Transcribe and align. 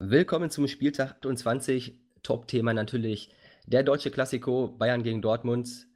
Willkommen 0.00 0.48
zum 0.48 0.68
Spieltag 0.68 1.16
28. 1.16 1.98
Top-Thema 2.22 2.72
natürlich 2.72 3.30
der 3.66 3.82
deutsche 3.82 4.12
Klassiko 4.12 4.68
Bayern 4.68 5.02
gegen 5.02 5.20
Dortmund. 5.20 5.88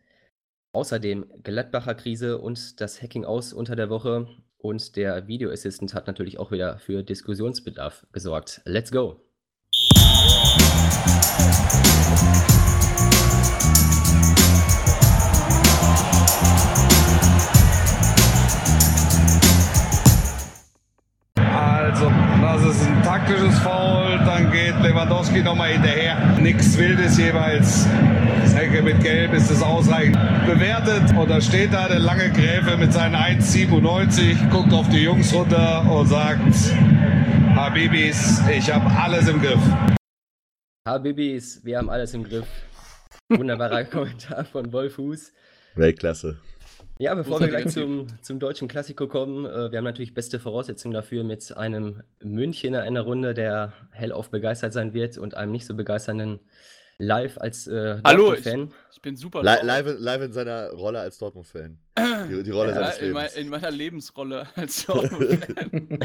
Außerdem 0.73 1.25
Gladbacher 1.45 1.95
Krise 1.95 2.39
und 2.39 2.81
das 2.81 3.01
Hacking 3.01 3.25
aus 3.25 3.53
unter 3.53 3.77
der 3.77 3.91
Woche. 3.91 4.27
Und 4.59 4.97
der 4.97 5.29
Video 5.29 5.53
Assistant 5.53 5.95
hat 5.95 6.09
natürlich 6.09 6.41
auch 6.41 6.51
wieder 6.51 6.81
für 6.81 7.05
Diskussionsbedarf 7.05 8.05
gesorgt. 8.11 8.61
Let's 8.65 8.91
go! 8.91 9.21
Lewandowski 25.33 25.43
nochmal 25.43 25.73
hinterher. 25.73 26.39
Nichts 26.39 26.77
Wildes 26.77 27.19
jeweils. 27.19 27.87
Ecke 28.55 28.83
mit 28.83 29.03
Gelb 29.03 29.33
ist 29.33 29.51
es 29.51 29.63
ausreichend 29.63 30.19
bewertet. 30.47 31.17
Und 31.17 31.31
da 31.31 31.41
steht 31.41 31.73
da 31.73 31.89
der 31.89 31.99
lange 31.99 32.31
Gräfe 32.31 32.77
mit 32.77 32.93
seinen 32.93 33.15
1,97, 33.15 34.51
guckt 34.51 34.73
auf 34.73 34.89
die 34.91 35.05
Jungs 35.05 35.33
runter 35.35 35.91
und 35.91 36.07
sagt, 36.07 36.55
Habibis, 37.57 38.43
ich 38.51 38.71
habe 38.73 38.91
alles 38.91 39.29
im 39.29 39.41
Griff. 39.41 39.61
Habibis, 40.87 41.65
wir 41.65 41.79
haben 41.79 41.89
alles 41.89 42.13
im 42.15 42.25
Griff. 42.25 42.47
Wunderbarer 43.29 43.85
Kommentar 43.91 44.45
von 44.45 44.73
Wolfuß. 44.73 45.33
Weltklasse. 45.77 46.41
Ja, 46.99 47.15
bevor 47.15 47.41
wir 47.41 47.49
gleich 47.49 47.69
zum, 47.69 48.07
zum 48.23 48.39
deutschen 48.39 48.69
Klassiko 48.69 49.09
kommen, 49.09 49.45
äh, 49.45 49.71
wir 49.71 49.79
haben 49.79 49.85
natürlich 49.85 50.15
beste 50.15 50.39
Voraussetzungen 50.39 50.95
dafür 50.95 51.25
mit 51.25 51.57
einem 51.57 52.03
Münchner 52.23 52.87
in 52.87 52.95
der 52.95 53.03
Runde, 53.03 53.35
der 53.35 53.73
hellauf 53.91 54.31
begeistert 54.31 54.73
sein 54.73 54.95
wird 54.95 55.19
und 55.19 55.35
einem 55.35 55.53
nicht 55.53 55.67
so 55.67 55.75
begeisternden 55.75 56.41
live 57.03 57.39
als 57.39 57.67
äh, 57.67 58.01
Hallo, 58.05 58.33
ich, 58.35 58.45
Fan. 58.45 58.73
ich 58.93 59.03
bin 59.03 59.17
super 59.17 59.43
Li 59.43 59.67
live, 59.67 59.97
live 59.99 60.23
in 60.23 60.33
seiner 60.33 60.71
Rolle 60.71 61.01
als 61.01 61.19
Dortmund-Fan. 61.19 61.79
Die, 61.99 62.43
die 62.43 62.51
Rolle 62.51 62.71
ja, 62.71 62.77
seines 62.77 62.99
in, 62.99 63.13
Lebens. 63.13 63.35
in 63.35 63.49
meiner 63.49 63.71
Lebensrolle 63.71 64.47
als 64.57 64.87
Dortmund-Fan. 64.87 65.99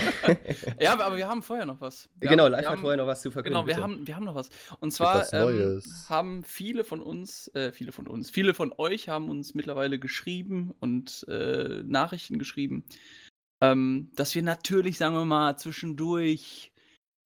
ja, 0.80 0.94
aber, 0.94 1.06
aber 1.06 1.18
wir 1.18 1.28
haben 1.28 1.44
vorher 1.44 1.66
noch 1.66 1.80
was. 1.80 2.10
Wir 2.20 2.30
genau, 2.30 2.46
haben, 2.46 2.52
live 2.52 2.62
wir 2.62 2.68
hat 2.68 2.76
haben, 2.76 2.82
vorher 2.82 2.98
noch 2.98 3.08
was 3.08 3.22
zu 3.22 3.32
verkünden. 3.32 3.54
Genau, 3.54 3.68
wir 3.68 3.76
bitte. 3.76 3.84
haben, 3.84 4.08
wir 4.08 4.16
haben 4.16 4.26
noch 4.26 4.36
was. 4.36 4.50
Und 4.80 4.92
zwar 4.92 5.20
was 5.20 5.34
ähm, 5.34 5.82
haben 6.10 6.44
viele 6.44 6.84
von 6.84 7.00
uns, 7.00 7.54
äh, 7.54 7.72
viele 7.72 7.92
von 7.92 8.08
uns, 8.08 8.32
viele 8.32 8.54
von 8.54 8.74
euch 8.78 9.08
haben 9.08 9.30
uns 9.30 9.54
mittlerweile 9.54 10.00
geschrieben 10.00 10.74
und 10.80 11.26
äh, 11.30 11.84
Nachrichten 11.84 12.40
geschrieben, 12.40 12.84
ähm, 13.62 14.12
dass 14.16 14.34
wir 14.34 14.42
natürlich, 14.42 14.98
sagen 14.98 15.16
wir 15.16 15.26
mal, 15.26 15.58
zwischendurch 15.58 16.72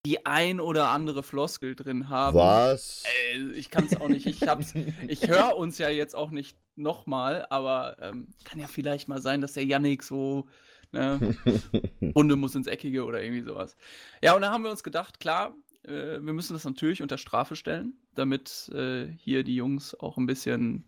die 0.06 0.26
ein 0.26 0.60
oder 0.60 0.90
andere 0.90 1.24
Floskel 1.24 1.76
drin 1.76 2.10
haben. 2.10 2.36
Was? 2.38 3.04
Äh, 3.34 3.52
ich 3.54 3.70
kann 3.70 3.86
es 3.86 4.00
auch 4.00 4.08
nicht. 4.10 4.26
Ich 4.26 4.48
hab's, 4.48 4.74
ich 5.08 5.28
höre 5.28 5.56
uns 5.58 5.78
ja 5.78 5.90
jetzt 5.90 6.16
auch 6.16 6.32
nicht 6.32 6.58
nochmal, 6.76 7.46
aber 7.50 7.98
ähm, 8.00 8.28
kann 8.44 8.60
ja 8.60 8.68
vielleicht 8.68 9.08
mal 9.08 9.22
sein, 9.22 9.42
dass 9.42 9.54
der 9.54 9.66
Yannick 9.66 10.04
so 10.04 10.48
ne, 10.92 11.36
Runde 12.16 12.36
muss 12.36 12.56
ins 12.56 12.68
Eckige 12.68 13.06
oder 13.06 13.22
irgendwie 13.22 13.44
sowas. 13.44 13.76
Ja, 14.24 14.36
und 14.36 14.42
da 14.42 14.52
haben 14.52 14.64
wir 14.64 14.72
uns 14.72 14.84
gedacht, 14.84 15.20
klar, 15.20 15.54
äh, 15.84 15.92
wir 16.20 16.34
müssen 16.34 16.54
das 16.54 16.66
natürlich 16.66 17.02
unter 17.02 17.18
Strafe 17.18 17.56
stellen, 17.56 17.94
damit 18.16 18.70
äh, 18.74 19.08
hier 19.08 19.44
die 19.44 19.56
Jungs 19.56 19.94
auch 19.94 20.18
ein 20.18 20.26
bisschen 20.26 20.86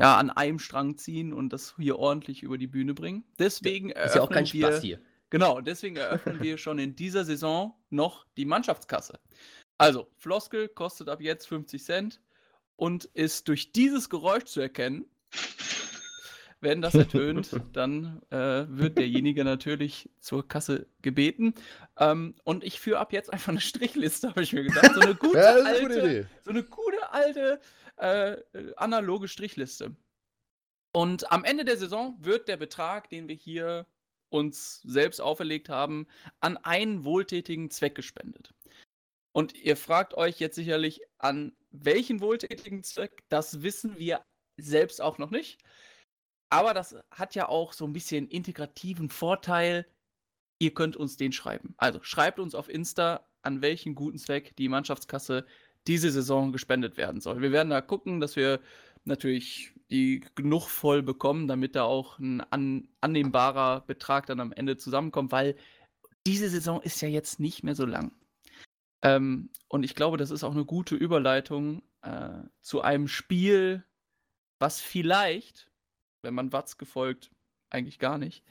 ja, 0.00 0.16
an 0.16 0.30
einem 0.30 0.58
Strang 0.58 0.96
ziehen 0.96 1.32
und 1.32 1.52
das 1.52 1.76
hier 1.78 1.96
ordentlich 2.00 2.42
über 2.42 2.58
die 2.58 2.66
Bühne 2.66 2.94
bringen. 2.94 3.22
Deswegen 3.38 3.90
Ist 3.90 4.16
ja 4.16 4.22
auch 4.22 4.28
kein 4.28 4.38
eröffnen 4.44 4.60
wir- 4.62 4.68
Spaß 4.72 4.82
hier. 4.82 5.00
Genau, 5.34 5.60
deswegen 5.60 5.96
eröffnen 5.96 6.40
wir 6.40 6.58
schon 6.58 6.78
in 6.78 6.94
dieser 6.94 7.24
Saison 7.24 7.74
noch 7.90 8.24
die 8.36 8.44
Mannschaftskasse. 8.44 9.18
Also, 9.78 10.08
Floskel 10.16 10.68
kostet 10.68 11.08
ab 11.08 11.20
jetzt 11.20 11.48
50 11.48 11.82
Cent 11.82 12.20
und 12.76 13.06
ist 13.06 13.48
durch 13.48 13.72
dieses 13.72 14.08
Geräusch 14.08 14.44
zu 14.44 14.60
erkennen. 14.60 15.06
Wenn 16.60 16.80
das 16.80 16.94
ertönt, 16.94 17.50
dann 17.72 18.22
äh, 18.30 18.64
wird 18.68 18.96
derjenige 18.96 19.44
natürlich 19.44 20.08
zur 20.20 20.46
Kasse 20.46 20.86
gebeten. 21.02 21.54
Ähm, 21.98 22.36
und 22.44 22.62
ich 22.62 22.78
führe 22.78 23.00
ab 23.00 23.12
jetzt 23.12 23.32
einfach 23.32 23.48
eine 23.48 23.60
Strichliste, 23.60 24.28
habe 24.28 24.42
ich 24.44 24.52
mir 24.52 24.62
gedacht. 24.62 24.94
So 24.94 25.00
eine 25.00 25.14
gute 25.16 25.38
Ja, 25.38 25.54
gute 25.56 25.66
alte, 25.66 25.98
Idee. 25.98 26.26
so 26.44 26.50
eine 26.50 26.62
gute 26.62 27.12
alte 27.12 27.60
äh, 27.96 28.36
analoge 28.76 29.26
Strichliste. 29.26 29.96
Und 30.92 31.32
am 31.32 31.42
Ende 31.42 31.64
der 31.64 31.76
Saison 31.76 32.16
wird 32.20 32.46
der 32.46 32.56
Betrag, 32.56 33.10
den 33.10 33.26
wir 33.26 33.34
hier 33.34 33.84
uns 34.34 34.82
selbst 34.82 35.20
auferlegt 35.20 35.68
haben, 35.68 36.08
an 36.40 36.56
einen 36.56 37.04
wohltätigen 37.04 37.70
Zweck 37.70 37.94
gespendet. 37.94 38.52
Und 39.32 39.54
ihr 39.54 39.76
fragt 39.76 40.14
euch 40.14 40.40
jetzt 40.40 40.56
sicherlich, 40.56 41.00
an 41.18 41.56
welchen 41.70 42.20
wohltätigen 42.20 42.82
Zweck, 42.82 43.22
das 43.28 43.62
wissen 43.62 43.96
wir 43.98 44.24
selbst 44.56 45.00
auch 45.00 45.18
noch 45.18 45.30
nicht. 45.30 45.60
Aber 46.50 46.74
das 46.74 46.96
hat 47.10 47.34
ja 47.34 47.48
auch 47.48 47.72
so 47.72 47.84
ein 47.84 47.92
bisschen 47.92 48.28
integrativen 48.28 49.08
Vorteil. 49.08 49.86
Ihr 50.58 50.74
könnt 50.74 50.96
uns 50.96 51.16
den 51.16 51.32
schreiben. 51.32 51.74
Also 51.76 52.02
schreibt 52.02 52.38
uns 52.40 52.54
auf 52.54 52.68
Insta, 52.68 53.26
an 53.42 53.62
welchen 53.62 53.94
guten 53.94 54.18
Zweck 54.18 54.54
die 54.56 54.68
Mannschaftskasse 54.68 55.46
diese 55.86 56.10
Saison 56.10 56.52
gespendet 56.52 56.96
werden 56.96 57.20
soll. 57.20 57.40
Wir 57.40 57.52
werden 57.52 57.70
da 57.70 57.80
gucken, 57.80 58.20
dass 58.20 58.36
wir 58.36 58.60
natürlich 59.04 59.73
die 59.90 60.24
genug 60.34 60.68
voll 60.68 61.02
bekommen, 61.02 61.46
damit 61.46 61.76
da 61.76 61.84
auch 61.84 62.18
ein 62.18 62.40
an, 62.40 62.88
annehmbarer 63.00 63.82
Betrag 63.82 64.26
dann 64.26 64.40
am 64.40 64.52
Ende 64.52 64.76
zusammenkommt, 64.76 65.32
weil 65.32 65.56
diese 66.26 66.48
Saison 66.48 66.80
ist 66.80 67.00
ja 67.02 67.08
jetzt 67.08 67.38
nicht 67.38 67.64
mehr 67.64 67.74
so 67.74 67.84
lang. 67.84 68.12
Ähm, 69.02 69.50
und 69.68 69.84
ich 69.84 69.94
glaube, 69.94 70.16
das 70.16 70.30
ist 70.30 70.44
auch 70.44 70.52
eine 70.52 70.64
gute 70.64 70.94
Überleitung 70.94 71.82
äh, 72.02 72.42
zu 72.62 72.80
einem 72.80 73.08
Spiel, 73.08 73.84
was 74.58 74.80
vielleicht, 74.80 75.70
wenn 76.22 76.34
man 76.34 76.52
Watz 76.52 76.76
folgt, 76.84 77.30
eigentlich 77.70 77.98
gar 77.98 78.16
nicht, 78.16 78.42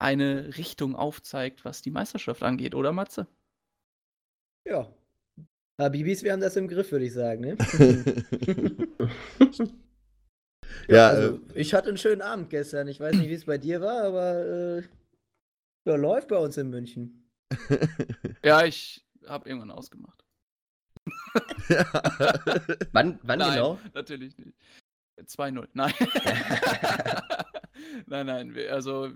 eine 0.00 0.56
Richtung 0.56 0.96
aufzeigt, 0.96 1.64
was 1.64 1.82
die 1.82 1.92
Meisterschaft 1.92 2.42
angeht, 2.42 2.74
oder 2.74 2.92
Matze? 2.92 3.28
Ja. 4.66 4.92
Habibis, 5.78 6.24
wir 6.24 6.32
haben 6.32 6.40
das 6.40 6.56
im 6.56 6.66
Griff, 6.66 6.90
würde 6.90 7.04
ich 7.04 7.12
sagen, 7.12 7.42
ne? 7.42 7.56
ja, 10.88 11.08
also, 11.08 11.36
äh, 11.36 11.60
ich 11.60 11.74
hatte 11.74 11.88
einen 11.88 11.98
schönen 11.98 12.22
Abend 12.22 12.50
gestern. 12.50 12.88
Ich 12.88 13.00
weiß 13.00 13.16
nicht, 13.16 13.28
wie 13.28 13.34
es 13.34 13.44
bei 13.44 13.58
dir 13.58 13.80
war, 13.80 14.02
aber 14.04 14.78
äh, 14.78 14.82
ja, 15.86 15.96
läuft 15.96 16.28
bei 16.28 16.36
uns 16.38 16.56
in 16.56 16.70
München. 16.70 17.30
Ja, 18.44 18.64
ich 18.64 19.02
habe 19.26 19.48
irgendwann 19.48 19.70
ausgemacht. 19.70 20.22
Wann, 22.92 23.18
wann 23.22 23.38
nein, 23.38 23.54
genau? 23.54 23.80
natürlich 23.94 24.36
nicht. 24.36 24.54
2-0, 25.18 25.68
nein. 25.72 25.94
nein, 28.06 28.26
nein, 28.26 28.56
also 28.70 29.10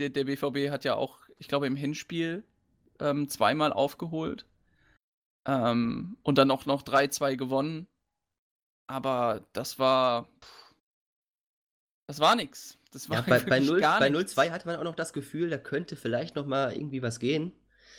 der, 0.00 0.10
der 0.10 0.24
BVB 0.24 0.70
hat 0.70 0.84
ja 0.84 0.94
auch, 0.94 1.20
ich 1.38 1.48
glaube, 1.48 1.66
im 1.66 1.76
Hinspiel 1.76 2.44
ähm, 3.00 3.28
zweimal 3.28 3.72
aufgeholt 3.72 4.46
ähm, 5.46 6.16
und 6.22 6.38
dann 6.38 6.50
auch 6.50 6.66
noch 6.66 6.82
3-2 6.82 7.36
gewonnen. 7.36 7.88
Aber 8.86 9.46
das 9.52 9.78
war, 9.78 10.28
pff, 10.40 10.57
das 12.08 12.18
war 12.20 12.34
nix. 12.34 12.76
Das 12.92 13.08
war 13.08 13.18
Ja, 13.18 13.22
bei, 13.22 13.38
bei, 13.38 13.46
wirklich 13.50 13.68
0, 13.68 13.80
gar 13.80 14.00
bei 14.00 14.08
nichts. 14.08 14.36
0-2 14.36 14.50
hatte 14.50 14.66
man 14.66 14.76
auch 14.76 14.84
noch 14.84 14.96
das 14.96 15.12
Gefühl, 15.12 15.50
da 15.50 15.58
könnte 15.58 15.94
vielleicht 15.94 16.34
noch 16.36 16.46
mal 16.46 16.72
irgendwie 16.72 17.02
was 17.02 17.18
gehen. 17.20 17.52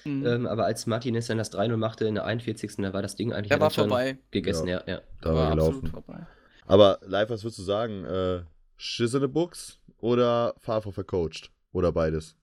Mhm. 0.04 0.26
Ähm, 0.26 0.48
aber 0.48 0.66
als 0.66 0.86
Martinez 0.88 1.28
dann 1.28 1.38
das 1.38 1.52
3-0 1.54 1.78
machte 1.78 2.06
in 2.06 2.16
der 2.16 2.26
41. 2.26 2.78
da 2.78 2.94
war 2.94 3.02
das 3.02 3.16
Ding 3.16 3.32
eigentlich 3.34 3.50
der 3.50 3.58
ja 3.58 3.62
war 3.62 3.70
schon 3.70 3.90
vorbei. 3.90 4.18
gegessen. 4.32 4.68
Ja. 4.68 4.84
Ja, 4.88 5.02
da 5.22 5.34
war 5.36 5.52
absolut 5.52 5.84
gelaufen. 5.84 5.88
vorbei. 5.88 6.28
Aber 6.66 7.00
live, 7.04 7.30
was 7.30 7.44
würdest 7.44 7.60
du 7.60 7.64
sagen? 7.64 8.06
Äh, 8.06 8.44
Schiss 8.78 9.14
in 9.14 9.22
the 9.22 9.28
Books 9.28 9.80
oder 10.00 10.54
Favre 10.58 10.92
vercoacht? 10.92 11.52
Oder 11.72 11.92
beides? 11.92 12.36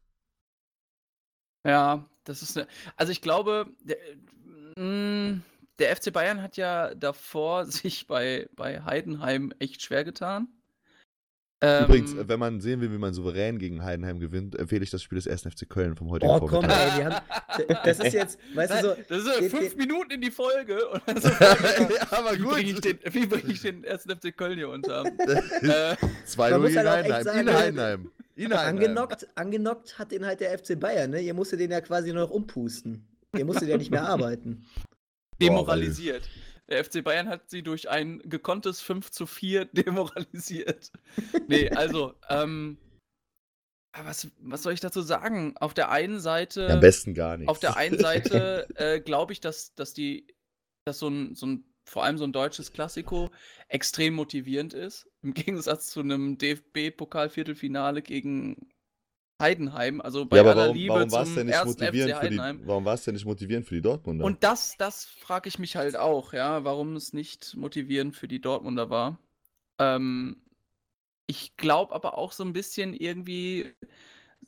Ja, 1.65 2.09
das 2.25 2.43
ist 2.43 2.57
eine. 2.57 2.67
Also 2.97 3.13
ich 3.13 3.23
glaube, 3.23 3.67
der, 3.83 3.97
mh, 4.77 5.41
der 5.79 5.97
FC 5.97 6.13
Bayern 6.13 6.43
hat 6.43 6.57
ja 6.57 6.95
davor 6.95 7.67
sich 7.67 8.07
bei, 8.07 8.49
bei 8.55 8.83
Heidenheim 8.83 9.53
echt 9.59 9.83
schwer 9.83 10.05
getan. 10.05 10.49
Übrigens, 11.63 12.13
Ähm, 12.13 12.29
wenn 12.29 12.39
man 12.39 12.61
sehen 12.61 12.83
will, 12.83 12.93
wie 12.93 12.99
man 12.99 13.15
souverän 13.15 13.59
gegen 13.59 13.83
Heidenheim 13.83 14.21
gewinnt, 14.21 14.59
empfehle 14.59 14.85
ich 14.85 14.91
das 14.91 15.03
Spiel 15.03 15.17
des 15.17 15.27
1. 15.27 15.43
FC 15.51 15.67
Köln 15.67 15.97
vom 15.97 16.11
heutigen 16.11 16.31
Oh, 16.31 16.39
komm, 16.41 16.51
Vormittag. 16.51 16.93
ey, 16.93 16.99
wir 16.99 17.05
haben. 17.07 17.27
Das 17.83 17.99
ist 17.99 18.13
jetzt, 18.13 18.39
weißt 18.55 18.73
du, 18.75 18.81
so. 18.83 18.97
Das 19.09 19.19
ist 19.25 19.41
den- 19.41 19.51
fünf 19.51 19.69
den- 19.71 19.79
Minuten 19.79 20.11
in 20.11 20.21
die 20.21 20.31
Folge 20.31 20.87
und 20.89 21.01
dann 21.07 21.17
so, 21.23 21.29
ja, 21.29 21.57
aber 22.11 22.35
wie 22.39 22.43
bringe 22.43 22.69
ich, 22.69 22.75
gut. 22.75 22.85
den- 22.85 22.99
wie 23.11 23.27
bring 23.27 23.49
ich 23.49 23.63
den 23.63 23.85
ersten 23.85 24.11
FC 24.15 24.37
Köln 24.37 24.59
hier 24.59 24.69
unter? 24.69 25.05
äh, 25.63 25.97
2 26.27 26.51
Man 26.51 26.61
0 26.61 26.61
muss 26.61 26.69
gegen 26.77 26.89
halt 26.91 27.05
Heidenheim. 27.05 27.25
sagen, 27.25 27.39
In 27.41 27.55
Heidenheim. 27.55 28.11
In 28.37 28.45
Heidenheim. 28.53 28.69
Angenockt, 28.77 29.27
angenockt 29.35 29.99
hat 29.99 30.13
den 30.13 30.27
halt 30.27 30.41
der 30.41 30.59
FC 30.59 30.79
Bayern, 30.79 31.11
ne? 31.11 31.21
Ihr 31.23 31.33
musstet 31.33 31.59
den 31.61 31.71
ja 31.71 31.81
quasi 31.81 32.13
nur 32.13 32.25
noch 32.25 32.31
umpusten. 32.31 33.09
Ihr 33.35 33.47
musstet 33.47 33.69
ja 33.69 33.79
nicht 33.79 33.91
mehr 33.91 34.07
arbeiten. 34.07 34.67
demoralisiert. 35.41 36.23
Der 36.69 36.85
FC 36.85 37.05
Bayern 37.05 37.29
hat 37.29 37.49
sie 37.49 37.63
durch 37.63 37.89
ein 37.89 38.19
gekonntes 38.25 38.81
5 38.81 39.11
zu 39.11 39.27
4 39.27 39.65
demoralisiert. 39.73 40.91
nee, 41.49 41.71
also, 41.71 42.15
ähm, 42.29 42.79
was, 44.05 44.31
was 44.41 44.63
soll 44.63 44.73
ich 44.73 44.81
dazu 44.81 45.01
sagen? 45.01 45.57
Auf 45.59 45.73
der 45.75 45.91
einen 45.91 46.21
Seite. 46.21 46.69
Am 46.71 46.81
besten 46.81 47.15
gar 47.15 47.37
nichts. 47.37 47.49
Auf 47.49 47.61
der 47.61 47.77
einen 47.77 47.99
Seite 47.99 48.67
äh, 48.75 49.01
glaube 49.01 49.33
ich, 49.33 49.41
dass, 49.41 49.75
dass 49.75 49.95
die, 49.95 50.27
dass 50.85 50.99
so 50.99 51.09
ein, 51.09 51.35
so 51.35 51.47
ein, 51.47 51.65
vor 51.89 52.05
allem 52.05 52.19
so 52.19 52.25
ein 52.25 52.33
deutsches 52.33 52.73
Klassiko 52.73 53.31
extrem 53.69 54.15
motivierend 54.15 54.75
ist. 54.75 55.09
Im 55.23 55.35
Gegensatz 55.35 55.87
zu 55.89 56.01
einem 56.01 56.37
DFB-Pokal-Viertelfinale 56.37 58.03
gegen 58.03 58.69
Heidenheim. 59.41 60.01
Also 60.01 60.25
bei 60.27 60.37
ja, 60.37 60.43
aber 60.43 60.53
aller 60.53 60.63
warum, 60.63 60.77
Liebe 60.77 60.95
warum 60.95 61.13
war 61.13 61.23
es 61.23 61.29
zum 61.29 61.37
denn 61.37 61.47
nicht 61.47 61.55
ersten 61.57 61.69
motivierend 61.71 62.13
FC 62.15 62.21
für 62.21 62.31
die, 62.31 62.41
Heidenheim. 62.41 62.61
warum 62.67 62.85
war 62.85 62.95
es 62.95 63.05
denn 63.05 63.15
nicht 63.15 63.27
motivierend 63.27 63.67
für 63.67 63.75
die 63.75 63.83
Dortmunder? 63.83 64.25
Und 64.25 64.43
das, 64.45 64.77
das 64.79 65.05
frage 65.05 65.49
ich 65.49 65.59
mich 65.59 65.77
halt 65.77 65.97
auch, 65.97 66.33
ja, 66.33 66.65
warum 66.65 66.97
es 66.97 67.13
nicht 67.13 67.55
motivierend 67.57 68.17
für 68.17 68.29
die 68.29 68.41
Dortmunder 68.41 68.89
war. 68.91 69.19
Ähm, 69.79 70.43
ich 71.27 71.57
glaube 71.57 71.95
aber 71.95 72.17
auch 72.19 72.33
so 72.33 72.45
ein 72.45 72.53
bisschen 72.53 72.95
irgendwie, 72.95 73.75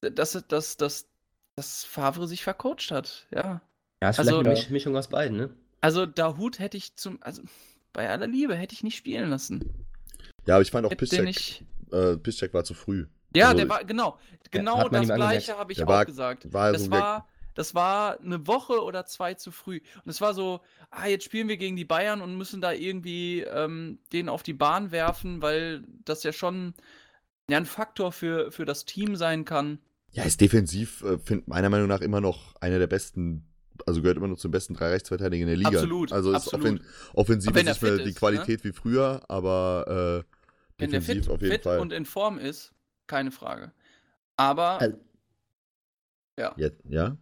dass, 0.00 0.32
dass, 0.48 0.76
dass, 0.76 1.08
dass 1.56 1.84
Favre 1.84 2.26
sich 2.28 2.42
vercoacht 2.44 2.90
hat, 2.90 3.26
ja. 3.30 3.60
Ja, 4.02 4.10
ist 4.10 4.18
Also- 4.20 4.30
vielleicht 4.30 4.46
eine 4.46 4.54
Misch 4.54 4.70
Mischung 4.70 4.96
aus 4.96 5.08
beiden, 5.08 5.36
ne? 5.36 5.50
Also 5.80 6.06
Dahut 6.06 6.58
hätte 6.58 6.76
ich 6.76 6.96
zum, 6.96 7.22
also 7.22 7.42
bei 7.92 8.08
aller 8.08 8.26
Liebe 8.26 8.54
hätte 8.56 8.74
ich 8.74 8.82
nicht 8.82 8.96
spielen 8.96 9.28
lassen. 9.30 9.86
ja, 10.46 10.54
aber 10.54 10.62
ich 10.62 10.70
fand 10.70 10.86
auch 10.86 10.96
Piszczek, 10.96 11.24
nicht. 11.24 11.64
äh, 11.92 12.16
Piszczek 12.16 12.52
war 12.54 12.64
zu 12.64 12.74
früh. 12.74 13.06
Ja, 13.34 13.46
Also, 13.48 13.58
der 13.58 13.68
war, 13.68 13.84
genau, 13.84 14.18
genau 14.50 14.78
hat 14.78 14.92
man 14.92 15.06
das 15.06 15.16
gleiche 15.16 15.56
habe 15.58 15.72
ich 15.72 15.82
auch 15.82 15.88
war- 15.88 16.06
gesagt. 16.06 16.52
war 16.52 16.72
das 16.72 16.84
so 16.84 16.90
war, 16.90 17.28
das 17.54 17.74
war 17.74 18.20
eine 18.20 18.46
Woche 18.46 18.82
oder 18.82 19.04
zwei 19.04 19.34
zu 19.34 19.50
früh. 19.50 19.80
Und 20.04 20.10
es 20.10 20.20
war 20.20 20.32
so, 20.32 20.60
ah, 20.90 21.06
jetzt 21.06 21.24
spielen 21.24 21.48
wir 21.48 21.56
gegen 21.56 21.76
die 21.76 21.84
Bayern 21.84 22.20
und 22.20 22.36
müssen 22.36 22.60
da 22.60 22.72
irgendwie 22.72 23.40
ähm, 23.42 23.98
den 24.12 24.28
auf 24.28 24.42
die 24.42 24.52
Bahn 24.54 24.92
werfen, 24.92 25.42
weil 25.42 25.82
das 26.04 26.22
ja 26.22 26.32
schon 26.32 26.74
ja, 27.50 27.56
ein 27.56 27.66
Faktor 27.66 28.12
für, 28.12 28.52
für 28.52 28.64
das 28.64 28.84
Team 28.84 29.16
sein 29.16 29.44
kann. 29.44 29.78
Ja, 30.12 30.22
ist 30.22 30.40
defensiv, 30.40 31.02
äh, 31.02 31.18
find, 31.18 31.48
meiner 31.48 31.68
Meinung 31.68 31.88
nach 31.88 32.00
immer 32.00 32.20
noch 32.20 32.54
einer 32.60 32.78
der 32.78 32.86
besten, 32.86 33.44
also 33.86 34.00
gehört 34.02 34.16
immer 34.18 34.28
noch 34.28 34.38
zum 34.38 34.50
besten 34.50 34.74
drei 34.74 34.90
Rechtsverteidiger 34.90 35.42
in 35.42 35.48
der 35.48 35.56
Liga. 35.56 35.70
Absolut, 35.70 36.12
Also 36.12 36.30
ist 36.30 36.36
absolut. 36.54 36.64
offen, 36.66 36.80
offensiv 37.14 37.54
ist 37.56 37.64
nicht 37.64 37.82
mehr 37.82 37.96
die 37.96 38.02
ist, 38.02 38.06
ne? 38.06 38.12
Qualität 38.14 38.64
wie 38.64 38.72
früher, 38.72 39.22
aber 39.28 40.24
äh, 40.78 40.80
defensiv 40.80 41.24
fit, 41.24 41.28
auf 41.28 41.40
jeden 41.42 41.52
fit 41.54 41.62
Fall. 41.64 41.80
und 41.80 41.92
in 41.92 42.04
Form 42.06 42.38
ist, 42.38 42.72
keine 43.08 43.30
Frage. 43.32 43.72
Aber 44.36 44.80
Also- 44.80 44.98
ja, 46.38 46.54
ja? 46.84 47.16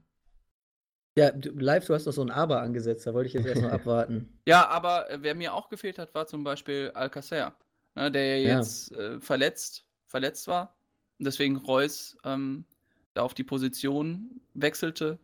Ja, 1.19 1.31
du, 1.31 1.51
live, 1.53 1.87
du 1.87 1.95
hast 1.95 2.05
noch 2.05 2.13
so 2.13 2.21
ein 2.21 2.31
Aber 2.31 2.61
angesetzt, 2.61 3.07
da 3.07 3.15
wollte 3.15 3.29
ich 3.29 3.33
jetzt 3.33 3.47
erst 3.47 3.63
noch 3.63 3.71
abwarten. 3.73 4.39
Ja, 4.47 4.69
aber 4.69 5.11
äh, 5.11 5.23
wer 5.23 5.35
mir 5.35 5.55
auch 5.55 5.71
gefehlt 5.71 5.99
hat, 5.99 6.15
war 6.15 6.27
zum 6.27 6.45
Beispiel 6.45 6.91
Alcacer, 6.95 7.57
ne, 7.95 8.11
der 8.13 8.39
ja 8.41 8.49
Ja. 8.51 8.59
jetzt 8.59 8.93
äh, 8.93 9.19
verletzt, 9.21 9.87
verletzt 10.07 10.47
war. 10.47 10.77
Und 11.19 11.25
deswegen 11.27 11.57
Reus 11.57 12.19
ähm, 12.25 12.67
da 13.15 13.23
auf 13.23 13.33
die 13.33 13.45
Position 13.45 14.43
wechselte. 14.53 15.19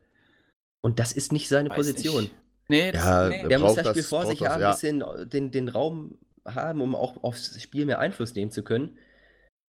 Und 0.80 0.98
das 0.98 1.12
ist 1.12 1.30
nicht 1.30 1.48
seine 1.50 1.68
Weiß 1.68 1.76
Position. 1.76 2.22
nicht. 2.22 2.34
Nee, 2.68 2.90
das, 2.92 3.04
Ja, 3.04 3.28
nee. 3.28 3.42
er 3.42 3.48
Der 3.48 3.58
muss 3.58 3.74
das 3.74 3.88
Spiel 3.88 4.00
das- 4.00 4.08
vor 4.08 4.24
sich 4.24 4.38
das, 4.38 4.48
haben, 4.48 4.60
ja. 4.62 4.68
ein 4.70 4.74
bisschen 4.74 5.28
den, 5.28 5.50
den 5.50 5.68
Raum 5.68 6.18
haben, 6.46 6.80
um 6.80 6.94
auch 6.94 7.22
aufs 7.22 7.60
Spiel 7.60 7.84
mehr 7.84 7.98
Einfluss 7.98 8.34
nehmen 8.34 8.50
zu 8.50 8.62
können. 8.62 8.96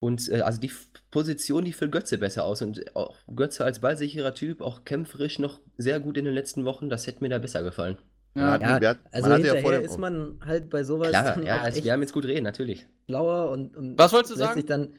Und 0.02 0.28
äh, 0.31 0.40
also 0.40 0.58
die 0.60 0.72
Position, 1.12 1.64
die 1.64 1.72
füllt 1.72 1.93
Götze 1.93 2.19
besser 2.19 2.44
aus. 2.44 2.60
Und 2.60 2.96
auch 2.96 3.16
Götze 3.37 3.64
als 3.64 3.78
ballsicherer 3.78 4.34
Typ, 4.34 4.60
auch 4.60 4.84
kämpferisch 4.84 5.38
noch 5.38 5.60
sehr 5.78 6.00
gut 6.00 6.16
in 6.19 6.25
den 6.25 6.34
letzten 6.34 6.64
Wochen, 6.64 6.90
das 6.90 7.06
hätte 7.06 7.22
mir 7.22 7.28
da 7.31 7.38
besser 7.38 7.62
gefallen. 7.62 7.99
Man 8.34 8.60
Ja. 8.60 8.69
hat, 8.69 8.82
Ja, 8.82 8.88
hat, 8.90 8.99
Also 9.12 9.28
ja 9.31 9.37
hinterher 9.37 9.62
vor 9.62 9.70
dem, 9.72 9.82
ist 9.84 9.99
man 9.99 10.40
halt 10.44 10.70
bei 10.70 10.82
sowas 10.82 11.10
Klar, 11.10 11.37
dann 11.37 11.46
ja, 11.46 11.58
auch 11.58 11.62
also 11.62 11.76
echt 11.76 11.84
wir 11.84 11.93
haben 11.93 12.00
jetzt 12.00 12.12
gut 12.12 12.25
reden, 12.25 12.43
natürlich. 12.43 12.84
schlauer 13.06 13.50
und, 13.52 13.76
und 13.76 13.96
Was 13.96 14.12
wolltest 14.12 14.34
du 14.34 14.38
sagen? 14.38 14.66
Dann, 14.66 14.94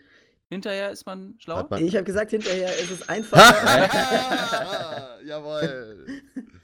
Hinterher 0.50 0.92
ist 0.92 1.06
man 1.06 1.36
schlauer. 1.40 1.68
Man- 1.70 1.84
ich 1.84 1.96
habe 1.96 2.06
gesagt, 2.06 2.32
hinterher 2.32 2.70
ist 2.70 2.92
es 2.92 3.10
einfacher. 3.10 3.90
Ah, 4.54 5.18
Jawohl. 5.26 6.06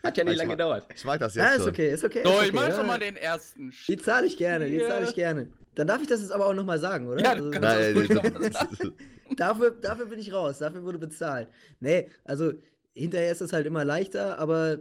Hat 0.03 0.15
ja 0.17 0.23
nicht 0.23 0.33
Ich 0.33 0.37
lange 0.39 0.51
gedauert. 0.51 0.85
Ich 0.95 1.03
mag 1.03 1.19
das 1.19 1.35
jetzt 1.35 1.43
ja, 1.43 1.51
ist 1.55 1.67
okay, 1.67 1.91
ist 1.91 2.05
okay. 2.05 2.21
so, 2.23 2.29
ist 2.29 2.35
ich 2.43 2.47
okay, 2.49 2.51
mach 2.55 2.69
ja. 2.69 2.75
schon 2.75 2.87
mal 2.87 2.99
den 2.99 3.17
ersten. 3.17 3.73
Die 3.87 3.97
zahle 3.97 4.27
ich 4.27 4.37
gerne, 4.37 4.69
die 4.69 4.79
zahle 4.79 5.03
Ja. 5.03 5.09
ich 5.09 5.15
gerne. 5.15 5.47
Dann 5.79 5.87
darf 5.87 6.01
ich 6.01 6.09
das 6.09 6.19
jetzt 6.19 6.33
aber 6.33 6.45
auch 6.47 6.53
nochmal 6.53 6.77
sagen, 6.77 7.07
oder? 7.07 7.23
Ja, 7.23 7.31
Also, 7.31 7.51
Nein, 7.51 8.07
sagen. 8.07 8.93
dafür, 9.37 9.71
dafür 9.71 10.07
bin 10.07 10.19
ich 10.19 10.33
raus, 10.33 10.57
dafür 10.59 10.83
wurde 10.83 10.99
bezahlt. 10.99 11.47
Nee, 11.79 12.09
also 12.25 12.51
hinterher 12.93 13.31
ist 13.31 13.39
es 13.39 13.53
halt 13.53 13.65
immer 13.65 13.85
leichter, 13.85 14.39
aber 14.39 14.79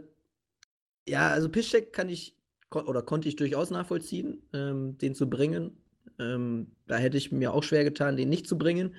ja, 1.07 1.29
also 1.29 1.47
Piszczek 1.47 1.93
kann 1.93 2.09
ich 2.09 2.35
oder 2.69 3.01
konnte 3.01 3.29
ich 3.29 3.37
durchaus 3.37 3.69
nachvollziehen, 3.69 4.43
ähm, 4.51 4.97
den 4.97 5.15
zu 5.15 5.29
bringen. 5.29 5.77
Ähm, 6.19 6.67
da 6.85 6.97
hätte 6.97 7.15
ich 7.15 7.31
mir 7.31 7.53
auch 7.53 7.63
schwer 7.63 7.85
getan, 7.85 8.17
den 8.17 8.27
nicht 8.27 8.45
zu 8.45 8.57
bringen. 8.57 8.93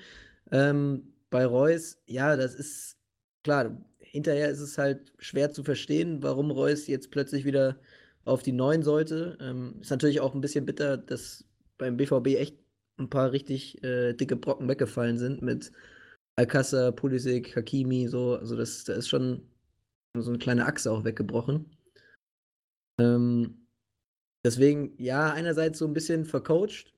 Ähm, 0.51 1.13
bei 1.29 1.45
Reus, 1.45 1.99
ja, 2.07 2.35
das 2.35 2.55
ist 2.55 2.97
klar, 3.43 3.79
hinterher 3.99 4.49
ist 4.49 4.59
es 4.59 4.79
halt 4.79 5.13
schwer 5.19 5.51
zu 5.51 5.63
verstehen, 5.63 6.23
warum 6.23 6.49
Reus 6.49 6.87
jetzt 6.87 7.11
plötzlich 7.11 7.45
wieder 7.45 7.77
auf 8.25 8.41
die 8.41 8.53
Neun 8.53 8.81
sollte. 8.81 9.37
Ähm, 9.39 9.75
ist 9.81 9.91
natürlich 9.91 10.19
auch 10.19 10.33
ein 10.33 10.41
bisschen 10.41 10.65
bitter, 10.65 10.97
dass 10.97 11.45
beim 11.81 11.97
BVB 11.97 12.27
echt 12.37 12.55
ein 12.99 13.09
paar 13.09 13.31
richtig 13.31 13.83
äh, 13.83 14.13
dicke 14.13 14.35
Brocken 14.35 14.69
weggefallen 14.69 15.17
sind 15.17 15.41
mit 15.41 15.71
Alcázar, 16.37 16.91
Pulisic, 16.91 17.55
Hakimi, 17.55 18.07
so. 18.07 18.35
Also 18.35 18.55
das, 18.55 18.83
da 18.83 18.93
ist 18.93 19.09
schon 19.09 19.41
so 20.15 20.29
eine 20.29 20.37
kleine 20.37 20.67
Achse 20.67 20.91
auch 20.91 21.03
weggebrochen. 21.03 21.65
Ähm, 22.99 23.65
deswegen, 24.45 24.93
ja, 24.97 25.33
einerseits 25.33 25.79
so 25.79 25.87
ein 25.87 25.93
bisschen 25.93 26.25
vercoacht 26.25 26.93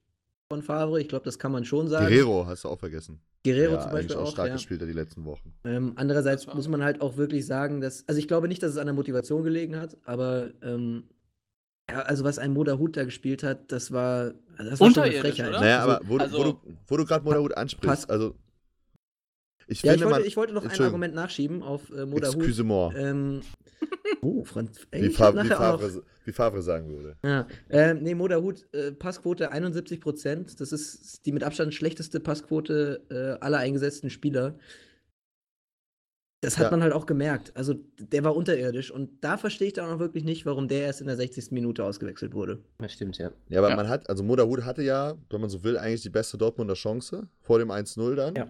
von 0.52 0.62
Favre, 0.62 1.00
ich 1.00 1.08
glaube, 1.08 1.26
das 1.26 1.40
kann 1.40 1.54
man 1.54 1.64
schon 1.64 1.88
sagen. 1.88 2.08
Guerrero 2.08 2.46
hast 2.46 2.66
du 2.66 2.68
auch 2.68 2.80
vergessen. 2.80 3.22
Guerrero 3.46 3.76
ja, 3.76 3.82
zum 3.82 3.92
Beispiel 3.92 4.16
auch 4.18 4.24
auch, 4.24 4.32
stark 4.32 4.50
ja. 4.50 4.54
gespielt 4.56 4.82
die 4.82 4.92
letzten 4.92 5.24
Wochen. 5.24 5.54
Ähm, 5.64 5.94
andererseits 5.96 6.46
muss 6.48 6.68
man 6.68 6.84
halt 6.84 7.00
auch 7.00 7.16
wirklich 7.16 7.46
sagen, 7.46 7.80
dass, 7.80 8.08
also 8.08 8.20
ich 8.20 8.28
glaube 8.28 8.50
nicht, 8.50 8.62
dass 8.62 8.72
es 8.72 8.78
an 8.78 8.88
der 8.88 8.94
Motivation 8.94 9.44
gelegen 9.44 9.78
hat, 9.78 9.98
aber 10.04 10.52
ähm, 10.62 11.06
ja, 11.94 12.02
also 12.02 12.24
was 12.24 12.40
ein 12.40 12.54
Moderhut 12.54 12.98
da 12.98 13.04
gespielt 13.06 13.44
hat, 13.44 13.72
das 13.72 13.92
war, 13.92 14.34
also 14.58 14.70
das 14.72 14.80
war 14.80 14.92
schon 14.92 15.04
eine 15.04 15.14
Frechheit. 15.14 15.50
oder? 15.50 15.60
Naja, 15.62 15.80
Also, 15.80 15.92
aber 15.92 16.08
wo, 16.10 16.18
du- 16.18 16.20
wo 16.20 16.24
also- 16.24 16.44
du, 16.44 16.60
wo 16.88 16.98
du 16.98 17.06
gerade 17.06 17.24
Moderhut 17.24 17.56
ansprichst, 17.56 18.10
also 18.10 18.36
ich 19.68 19.82
ja, 19.82 19.94
ich 19.94 20.00
finde 20.00 20.06
wollte, 20.12 20.20
man, 20.20 20.28
ich 20.28 20.38
wollte 20.38 20.54
noch 20.54 20.66
ein. 20.66 20.82
Argument 20.82 21.16
nachschieben 21.16 21.64
auf 21.64 21.90
äh, 21.92 22.06
Moderhut. 22.06 22.36
Excusez-moi, 22.38 22.94
Ähm, 22.96 23.42
oh, 24.22 24.44
Franz, 24.44 24.86
ey, 24.92 25.04
wie, 25.04 25.06
ich 25.08 25.18
Fa 25.18 25.26
hab 25.28 25.36
wie, 25.44 25.48
Favre, 25.48 26.04
wie 26.26 26.32
Favre 26.34 26.62
sagen 26.62 26.90
würde. 26.90 27.16
Ja, 27.24 27.48
ähm, 27.70 28.00
nee, 28.02 28.14
Moderhut, 28.16 28.66
äh, 28.74 28.92
Passquote 28.92 29.52
71 29.52 30.02
Prozent. 30.02 30.60
Das 30.60 30.72
ist 30.74 31.26
die 31.26 31.32
mit 31.32 31.44
Abstand 31.44 31.74
schlechteste 31.74 32.20
Passquote 32.20 33.04
äh, 33.10 33.44
aller 33.44 33.60
eingesetzten 33.60 34.10
Spieler. 34.10 34.56
Das 36.44 36.58
hat 36.58 36.66
Ja. 36.66 36.72
man 36.72 36.84
halt 36.84 36.94
auch 36.94 37.06
gemerkt. 37.06 37.52
Also, 37.56 37.76
der 38.00 38.24
war 38.24 38.36
unterirdisch. 38.36 38.92
Und 38.92 39.10
da 39.24 39.38
verstehe 39.38 39.68
ich 39.68 39.74
dann 39.74 39.90
auch 39.90 40.00
wirklich 40.00 40.24
nicht, 40.24 40.46
warum 40.46 40.68
der 40.68 40.82
erst 40.88 41.02
in 41.02 41.08
der 41.08 41.16
60. 41.16 41.52
Minute 41.52 41.84
ausgewechselt 41.84 42.34
wurde. 42.34 42.60
Das 42.80 42.94
stimmt, 42.94 43.18
ja. 43.18 43.32
Ja, 43.50 43.60
aber 43.60 43.70
Ja. 43.70 43.76
man 43.76 43.88
hat, 43.90 44.10
also 44.10 44.24
Moderhut 44.24 44.64
hatte 44.66 44.84
ja, 44.84 45.16
wenn 45.30 45.42
man 45.42 45.50
so 45.50 45.64
will, 45.64 45.78
eigentlich 45.78 46.02
die 46.02 46.10
beste 46.10 46.38
Dortmunder 46.38 46.74
Chance 46.76 47.28
vor 47.42 47.60
dem 47.60 47.72
1-0 47.72 48.16
dann. 48.16 48.36
Ja. 48.36 48.48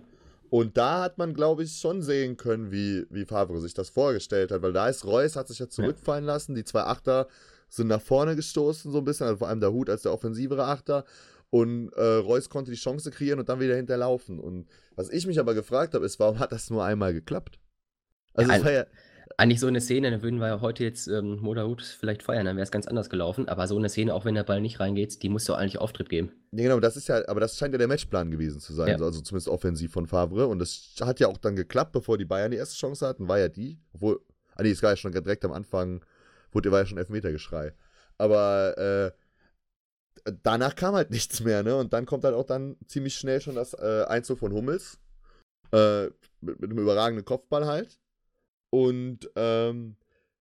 Und 0.49 0.77
da 0.77 1.01
hat 1.03 1.17
man, 1.17 1.33
glaube 1.33 1.63
ich, 1.63 1.71
schon 1.77 2.01
sehen 2.01 2.37
können, 2.37 2.71
wie, 2.71 3.05
wie 3.09 3.25
Favre 3.25 3.59
sich 3.59 3.73
das 3.73 3.89
vorgestellt 3.89 4.51
hat, 4.51 4.61
weil 4.61 4.73
da 4.73 4.87
ist 4.87 5.03
Reus, 5.05 5.35
hat 5.35 5.47
sich 5.47 5.59
ja 5.59 5.67
zurückfallen 5.69 6.25
lassen, 6.25 6.53
die 6.55 6.63
zwei 6.63 6.81
Achter 6.81 7.27
sind 7.69 7.87
nach 7.87 8.01
vorne 8.01 8.35
gestoßen 8.35 8.91
so 8.91 8.99
ein 8.99 9.03
bisschen, 9.03 9.25
also 9.25 9.37
vor 9.37 9.47
allem 9.47 9.59
der 9.61 9.71
Hut 9.73 9.89
als 9.89 10.03
der 10.03 10.13
offensivere 10.13 10.65
Achter 10.65 11.05
und 11.49 11.91
äh, 11.93 12.03
Reus 12.17 12.49
konnte 12.49 12.69
die 12.69 12.77
Chance 12.77 13.09
kreieren 13.09 13.39
und 13.39 13.49
dann 13.49 13.59
wieder 13.59 13.75
hinterlaufen. 13.75 14.39
Und 14.39 14.67
was 14.95 15.09
ich 15.09 15.25
mich 15.25 15.39
aber 15.39 15.55
gefragt 15.55 15.95
habe, 15.95 16.05
ist, 16.05 16.19
warum 16.19 16.37
hat 16.37 16.51
das 16.51 16.69
nur 16.69 16.83
einmal 16.83 17.13
geklappt? 17.15 17.57
Also 18.33 18.51
Ja, 18.51 18.63
war 18.63 18.71
ja, 18.71 18.85
Eigentlich 19.37 19.59
so 19.59 19.67
eine 19.67 19.81
Szene, 19.81 20.11
da 20.11 20.21
würden 20.21 20.39
wir 20.39 20.47
ja 20.47 20.61
heute 20.61 20.83
jetzt 20.83 21.07
ähm, 21.07 21.39
Moderhut 21.39 21.81
vielleicht 21.81 22.21
feiern, 22.21 22.45
dann 22.45 22.55
wäre 22.55 22.63
es 22.63 22.71
ganz 22.71 22.87
anders 22.87 23.09
gelaufen. 23.09 23.47
Aber 23.47 23.67
so 23.67 23.77
eine 23.77 23.89
Szene, 23.89 24.13
auch 24.13 24.25
wenn 24.25 24.35
der 24.35 24.43
Ball 24.43 24.61
nicht 24.61 24.79
reingeht, 24.79 25.23
die 25.23 25.29
muss 25.29 25.45
doch 25.45 25.57
eigentlich 25.57 25.79
Auftritt 25.79 26.09
geben. 26.09 26.31
Ja, 26.51 26.63
genau, 26.63 26.79
das 26.79 26.97
ist 26.97 27.07
ja, 27.07 27.27
aber 27.27 27.39
das 27.39 27.57
scheint 27.57 27.73
ja 27.73 27.79
der 27.79 27.87
Matchplan 27.87 28.29
gewesen 28.29 28.59
zu 28.59 28.73
sein, 28.73 28.99
Ja. 28.99 29.05
also 29.05 29.21
zumindest 29.21 29.47
offensiv 29.47 29.91
von 29.91 30.05
Favre. 30.05 30.47
Und 30.47 30.59
das 30.59 30.93
hat 31.01 31.19
ja 31.19 31.27
auch 31.27 31.37
dann 31.37 31.55
geklappt, 31.55 31.93
bevor 31.93 32.17
die 32.17 32.25
Bayern 32.25 32.51
die 32.51 32.57
erste 32.57 32.75
Chance 32.75 33.07
hatten, 33.07 33.27
war 33.27 33.39
ja 33.39 33.49
die. 33.49 33.79
Obwohl, 33.93 34.19
ah 34.55 34.61
nee, 34.61 34.69
es 34.71 34.83
war 34.83 34.91
ja 34.91 34.97
schon 34.97 35.11
direkt 35.11 35.45
am 35.45 35.51
Anfang, 35.51 36.05
wurde 36.51 36.71
war 36.71 36.81
ja 36.81 36.85
schon 36.85 36.99
Elfmetergeschrei. 36.99 37.73
Aber 38.19 38.77
äh, 40.25 40.31
danach 40.43 40.75
kam 40.75 40.93
halt 40.93 41.09
nichts 41.09 41.41
mehr, 41.41 41.63
ne? 41.63 41.75
Und 41.75 41.93
dann 41.93 42.05
kommt 42.05 42.23
halt 42.23 42.35
auch 42.35 42.45
dann 42.45 42.77
ziemlich 42.87 43.15
schnell 43.15 43.41
schon 43.41 43.55
das 43.55 43.73
äh, 43.73 44.05
Einzug 44.07 44.39
von 44.39 44.53
Hummels. 44.53 44.99
Äh, 45.71 46.05
mit, 46.41 46.59
mit 46.59 46.69
einem 46.69 46.79
überragenden 46.79 47.25
Kopfball 47.25 47.65
halt. 47.65 47.97
Und 48.73 49.29
ähm, 49.35 49.95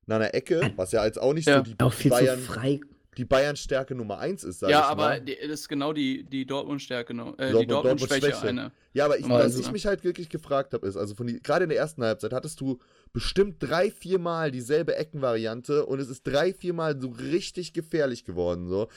nach 0.07 0.17
einer 0.17 0.35
Ecke, 0.35 0.73
was 0.77 0.91
ja 0.93 1.05
jetzt 1.05 1.21
auch 1.21 1.35
nicht 1.35 1.47
Ja. 1.47 1.59
so 1.59 1.63
die 1.71 1.75
Auch 1.85 1.93
viel 1.93 2.11
Bayern, 2.11 2.39
zu 2.39 2.47
frei. 2.47 2.81
die 3.19 3.27
Bayern-Stärke 3.27 3.95
Nummer 3.95 4.19
1 4.21 4.43
ist, 4.45 4.61
sag 4.61 4.71
Ja, 4.71 4.79
ich 4.81 4.85
aber 4.87 5.03
mal. 5.03 5.21
die, 5.21 5.35
das 5.37 5.61
ist 5.61 5.69
genau 5.69 5.93
die, 5.93 6.25
die 6.25 6.47
Dortmund-Stärke, 6.47 7.13
ne? 7.13 7.35
äh, 7.37 7.49
die 7.49 7.53
Dortmund- 7.53 7.71
Dortmund-Schwäche 7.73 8.21
Dortmund-Schwäche. 8.31 8.49
eine. 8.49 8.73
Ja, 8.95 9.05
aber 9.05 9.19
ich, 9.19 9.29
was 9.29 9.59
ich 9.59 9.67
ne? 9.67 9.73
mich 9.73 9.85
halt 9.85 10.03
wirklich 10.03 10.31
gefragt 10.31 10.73
habe, 10.73 10.87
ist, 10.87 10.97
also 10.97 11.15
von 11.15 11.27
die, 11.27 11.43
gerade 11.43 11.65
in 11.65 11.69
der 11.69 11.79
ersten 11.79 12.03
Halbzeit 12.03 12.33
hattest 12.33 12.59
du 12.63 12.79
bestimmt 13.13 13.57
drei, 13.59 13.91
vier 13.91 14.19
Mal 14.19 14.51
dieselbe 14.51 14.97
Eckenvariante 14.97 15.85
und 15.85 16.01
es 16.01 16.09
ist 16.09 16.27
drei, 16.27 16.55
vier 16.55 16.73
Mal 16.73 16.99
so 16.99 17.09
richtig 17.11 17.75
gefährlich 17.75 18.25
geworden. 18.25 18.67
So. 18.69 18.89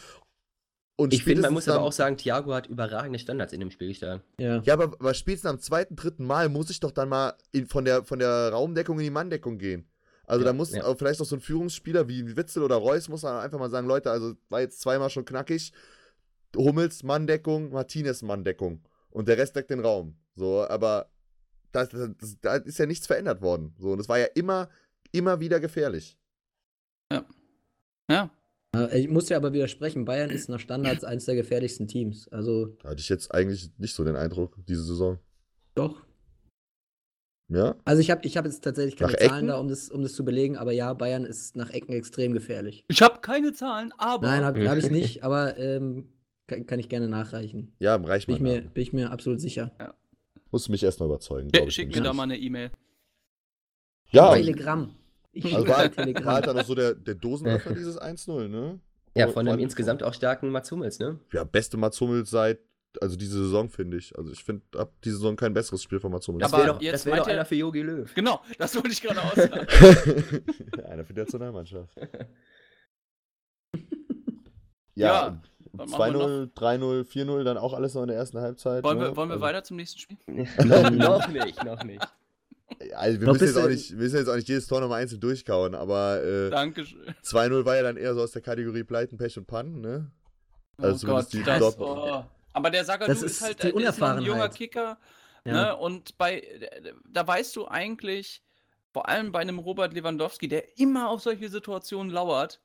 Und 0.98 1.14
Ich 1.14 1.24
finde, 1.24 1.42
man 1.42 1.54
muss 1.54 1.68
aber 1.68 1.84
auch 1.84 1.92
sagen, 1.92 2.16
Thiago 2.16 2.54
hat 2.54 2.68
überragende 2.68 3.20
Standards 3.20 3.52
in 3.52 3.60
dem 3.60 3.70
Spiel 3.70 3.90
gestellt. 3.90 4.22
Ja. 4.40 4.62
Ja, 4.64 4.74
aber, 4.74 4.86
aber 4.86 5.14
spätestens 5.14 5.50
am 5.50 5.60
zweiten, 5.60 5.96
dritten 5.98 6.26
Mal 6.26 6.48
muss 6.48 6.70
ich 6.70 6.80
doch 6.80 6.92
dann 6.92 7.10
mal 7.10 7.34
in, 7.52 7.68
von, 7.68 7.84
der, 7.84 8.06
von 8.06 8.20
der 8.20 8.50
Raumdeckung 8.50 8.98
in 9.00 9.04
die 9.04 9.10
Manndeckung 9.10 9.58
gehen. 9.58 9.90
Also 10.26 10.42
Ja, 10.42 10.52
da 10.52 10.54
muss 10.54 10.72
ja. 10.72 10.86
auch 10.86 10.98
vielleicht 10.98 11.22
auch 11.22 11.26
so 11.26 11.36
ein 11.36 11.42
Führungsspieler 11.42 12.08
wie 12.08 12.38
Witzel 12.38 12.64
oder 12.64 12.78
Reus 12.78 13.10
muss 13.10 13.22
dann 13.22 13.38
einfach 13.38 13.60
mal 13.60 13.70
sagen, 13.70 13.88
Leute, 13.88 14.10
also 14.10 14.36
war 14.50 14.62
jetzt 14.62 14.80
zweimal 14.80 15.10
schon 15.10 15.26
knackig. 15.26 15.74
Hummels 16.56 17.04
Manndeckung, 17.04 17.72
Martinez 17.72 18.22
Manndeckung. 18.22 18.82
Und 19.10 19.28
der 19.28 19.38
Rest 19.38 19.56
deckt 19.56 19.72
den 19.72 19.82
Raum. 19.82 20.18
So, 20.36 20.66
aber 20.66 21.10
da 21.74 21.82
ist 21.84 22.80
ja 22.80 22.86
nichts 22.86 23.06
verändert 23.06 23.42
worden. 23.42 23.76
So, 23.78 23.92
und 23.92 24.00
es 24.00 24.08
war 24.08 24.18
ja 24.18 24.28
immer, 24.34 24.70
immer 25.12 25.42
wieder 25.42 25.60
gefährlich. 25.60 26.18
Ja. 27.12 27.26
Äh, 28.08 28.30
Ich 28.94 29.08
muss 29.10 29.30
ja 29.30 29.38
aber 29.38 29.54
widersprechen, 29.54 30.06
Bayern 30.06 30.30
ist 30.30 30.50
nach 30.50 30.60
Standards 30.60 31.04
eines 31.04 31.26
der 31.26 31.36
gefährlichsten 31.36 31.88
Teams. 31.88 32.28
Also 32.30 32.68
Da 32.84 32.90
hatte 32.90 33.00
ich 33.02 33.10
jetzt 33.10 33.34
eigentlich 33.34 33.70
nicht 33.78 33.94
so 33.96 34.04
den 34.04 34.16
Eindruck, 34.16 34.56
diese 34.68 34.84
Saison. 34.84 35.20
doch. 35.76 36.04
Ja? 37.48 37.76
Also 37.86 38.02
ich 38.02 38.10
habe 38.10 38.26
ich 38.26 38.38
hab 38.38 38.46
jetzt 38.46 38.64
tatsächlich 38.64 38.96
keine 38.96 39.12
Nach 39.12 39.20
Zahlen 39.20 39.32
Ecken? 39.36 39.48
da, 39.50 39.58
um 39.60 39.68
das, 39.68 39.90
um 39.90 40.02
das 40.02 40.14
zu 40.14 40.26
belegen, 40.26 40.58
aber 40.58 40.72
ja, 40.72 40.92
Bayern 40.94 41.26
ist 41.26 41.56
nach 41.56 41.70
Ecken 41.70 41.94
extrem 41.94 42.34
gefährlich. 42.34 42.84
Ich 42.88 43.04
habe 43.04 43.20
keine 43.22 43.54
Zahlen, 43.54 43.94
aber. 44.00 44.26
Nein, 44.28 44.44
habe 44.44 44.68
hab 44.68 44.78
ich 44.80 44.90
nicht, 44.90 45.24
aber 45.24 45.56
ähm, 45.60 46.10
kann, 46.48 46.66
kann 46.66 46.80
ich 46.80 46.90
gerne 46.90 47.08
nachreichen. 47.08 47.72
Ja, 47.78 47.96
reicht 47.98 48.26
Bin 48.26 48.42
mal. 48.42 48.50
ich, 48.58 48.64
mir, 48.64 48.70
bin 48.70 48.82
ich 48.82 48.94
mir 48.94 49.12
absolut 49.12 49.40
sicher. 49.40 49.72
Musst 50.50 50.68
du 50.68 50.72
mich 50.72 50.82
erstmal 50.84 51.08
überzeugen. 51.08 51.50
Schick, 51.50 51.54
glaub 51.54 51.68
ich 51.68 51.76
schick 51.76 51.96
mir 51.96 52.02
da 52.02 52.14
mal 52.14 52.24
eine 52.24 52.38
E-Mail. 52.40 52.72
Ja, 54.10 54.34
Telegramm. 54.34 54.96
Ich 55.38 55.54
Also 55.54 55.68
war, 55.68 55.78
halt- 55.78 55.98
war 55.98 56.34
halt 56.36 56.48
dann 56.48 56.56
noch 56.56 56.64
so 56.66 56.74
der, 56.76 56.96
der 56.96 57.16
Dosenöffner, 57.16 57.74
dieses 57.74 58.00
1-0, 58.02 58.48
ne? 58.48 58.80
Ja, 59.16 59.28
von 59.28 59.48
einem 59.48 59.60
insgesamt 59.60 60.02
auch 60.04 60.14
starken 60.14 60.50
Mats 60.50 60.72
Hummels, 60.72 60.98
ne? 61.00 61.20
Ja, 61.34 61.44
beste 61.44 61.78
Mats 61.78 62.00
Hummels 62.02 62.30
seit, 62.30 62.60
also 63.02 63.16
diese 63.18 63.38
Saison, 63.44 63.70
finde 63.70 63.98
ich. 63.98 64.18
Also 64.18 64.32
ich 64.32 64.44
finde, 64.44 64.64
ab 64.78 64.94
diese 65.04 65.18
Saison 65.18 65.36
kein 65.36 65.54
besseres 65.54 65.84
Spiel 65.84 66.00
von 66.00 66.12
Mats 66.12 66.28
Hummels. 66.28 66.44
Das 66.44 66.54
Aber 66.54 66.64
wäre 66.64 66.74
doch, 66.74 66.82
jetzt 66.82 66.94
das 66.94 67.06
wär 67.06 67.18
doch 67.18 67.28
einer 67.28 67.44
für 67.46 67.56
Jogi 67.56 67.82
Löw. 67.82 68.14
Genau, 68.14 68.42
das 68.58 68.74
wollte 68.76 68.90
ich 68.90 69.02
gerade 69.02 69.22
aussagen. 69.24 69.68
Einer 70.86 71.04
für 71.06 71.14
die 71.14 71.20
Nationalmannschaft. 71.20 71.96
Ja, 74.98 75.08
Ja, 75.28 75.42
was 75.74 75.92
machen 75.92 76.14
wir 76.14 76.22
2-0, 76.22 76.54
3-0, 77.04 77.04
4-0, 77.04 77.44
dann 77.44 77.58
auch 77.58 77.74
alles 77.74 77.94
noch 77.96 78.04
in 78.04 78.08
der 78.08 78.16
ersten 78.18 78.40
Halbzeit. 78.40 78.82
wollen, 78.84 78.98
ne? 78.98 79.06
wir, 79.10 79.16
wollen 79.18 79.28
wir 79.30 79.34
Also- 79.34 79.44
weiter 79.46 79.64
zum 79.66 79.76
nächsten 79.78 80.00
Spiel? 80.00 80.18
noch 80.66 81.28
nicht, 81.28 81.64
noch 81.66 81.84
nicht. 81.84 82.08
Also 82.96 83.22
wir 83.22 83.28
müssen, 83.32 83.46
jetzt 83.46 83.58
auch 83.58 83.68
nicht, 83.68 83.92
wir 83.92 83.98
müssen 83.98 84.18
jetzt 84.18 84.28
auch 84.28 84.36
nicht 84.36 84.48
jedes 84.50 84.66
Tor 84.68 84.82
nochmal 84.82 85.02
einzeln 85.02 85.22
durchkauen, 85.22 85.76
aber 85.76 86.24
äh, 86.24 86.50
Dankeschön. 86.50 87.14
2-0 87.24 87.64
war 87.66 87.76
ja 87.76 87.84
dann 87.84 87.96
eher 87.98 88.14
so 88.16 88.22
aus 88.22 88.32
der 88.32 88.42
Kategorie 88.42 88.84
Pleiten, 88.84 89.18
Pech 89.18 89.38
und 89.38 89.46
Pannen, 89.46 89.82
ne? 89.82 90.12
Also 90.78 91.08
oh 91.08 91.12
Gott, 91.12 91.32
die 91.32 91.44
das, 91.44 91.80
oh. 91.80 92.26
Aber 92.54 92.70
der 92.70 92.84
Sagadu 92.84 93.12
Das 93.12 93.22
ist, 93.22 93.34
ist 93.34 93.42
halt 93.42 93.64
ist 93.64 94.02
ein 94.04 94.22
junger. 94.22 94.50
Kicker. 94.50 94.98
Ja. 95.46 95.54
Ne? 95.54 95.76
Und 95.78 96.18
bei, 96.18 96.44
da 97.08 97.26
weißt 97.26 97.56
du 97.56 97.68
eigentlich, 97.68 98.42
vor 98.92 99.08
allem 99.08 99.32
bei 99.32 99.40
einem 99.40 99.60
Robert 99.60 99.94
Lewandowski, 99.94 100.48
der 100.48 100.78
immer 100.80 101.10
auf 101.10 101.22
solche 101.22 101.50
Situationen 101.50 102.12
lauert, 102.12 102.60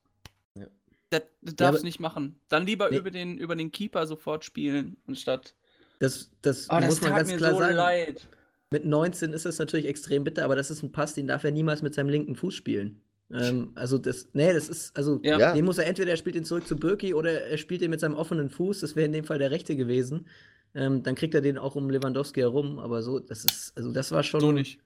Ja. 0.55 0.67
das, 1.11 1.23
das 1.43 1.57
darfst 1.57 1.83
du 1.83 1.87
nicht 1.87 2.01
machen. 2.01 2.41
Dann 2.49 2.65
lieber 2.67 2.91
Nee. 2.91 2.97
über, 2.97 3.11
den, 3.11 3.37
über 3.37 3.55
den 3.55 3.71
Keeper 3.71 4.07
sofort 4.07 4.45
spielen, 4.45 4.97
anstatt. 5.07 5.55
Das, 5.99 6.31
das 6.41 6.69
Oh, 6.71 6.77
das 6.81 6.87
muss 6.87 7.01
man 7.03 7.11
tat 7.11 7.19
ganz 7.19 7.31
mir 7.33 7.37
klar 7.37 7.51
so 7.53 7.59
sagen. 7.59 7.75
leid. 7.75 8.29
Mit 8.73 8.85
19 8.85 9.33
ist 9.33 9.47
es 9.47 9.59
natürlich 9.59 9.87
extrem 9.87 10.23
bitter, 10.25 10.45
aber 10.45 10.55
das 10.57 10.71
ist 10.71 10.83
ein 10.83 10.93
Pass, 10.93 11.15
den 11.15 11.27
darf 11.27 11.43
er 11.45 11.51
niemals 11.51 11.83
mit 11.83 11.95
seinem 11.95 12.09
linken 12.09 12.37
Fuß 12.37 12.55
spielen. 12.55 13.01
Ähm, 13.33 13.73
also 13.75 13.99
das, 13.99 14.29
nee, 14.33 14.53
das 14.53 14.69
ist, 14.69 14.97
also 14.97 15.21
Ja. 15.25 15.39
Ja. 15.39 15.55
den 15.55 15.65
muss 15.65 15.79
er 15.79 15.87
entweder 15.87 16.11
er 16.13 16.17
spielt 16.17 16.37
ihn 16.37 16.45
zurück 16.45 16.67
zu 16.67 16.77
Birki 16.77 17.15
oder 17.15 17.43
er 17.47 17.59
spielt 17.59 17.83
ihn 17.83 17.91
mit 17.91 18.01
seinem 18.01 18.15
offenen 18.15 18.49
Fuß. 18.49 18.81
Das 18.81 18.95
wäre 18.97 19.07
in 19.07 19.13
dem 19.13 19.25
Fall 19.25 19.39
der 19.39 19.51
rechte 19.51 19.77
gewesen. 19.77 20.29
Ähm, 20.75 21.03
dann 21.03 21.17
kriegt 21.17 21.35
er 21.35 21.41
den 21.41 21.59
auch 21.59 21.75
um 21.75 21.91
Lewandowski 21.91 22.41
herum, 22.41 22.79
aber 22.79 23.03
so, 23.03 23.19
das 23.19 23.45
ist, 23.45 23.77
also 23.77 23.91
das 23.93 24.13
war 24.13 24.23
schon 24.23 24.41
So 24.41 24.53
nicht. 24.53 24.81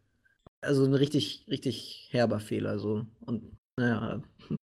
also 0.63 0.85
ein 0.87 0.95
richtig, 0.95 1.47
richtig 1.51 2.09
herber 2.11 2.41
Fehler 2.41 2.79
so. 2.79 3.07
Und 3.21 3.59
naja, 3.79 4.23
ist 4.49 4.57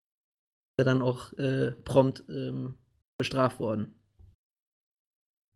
er 0.78 0.86
dann 0.86 1.04
auch 1.04 1.32
äh, 1.34 1.74
prompt 1.84 2.24
ähm, 2.28 2.74
bestraft 3.20 3.60
worden. 3.60 3.94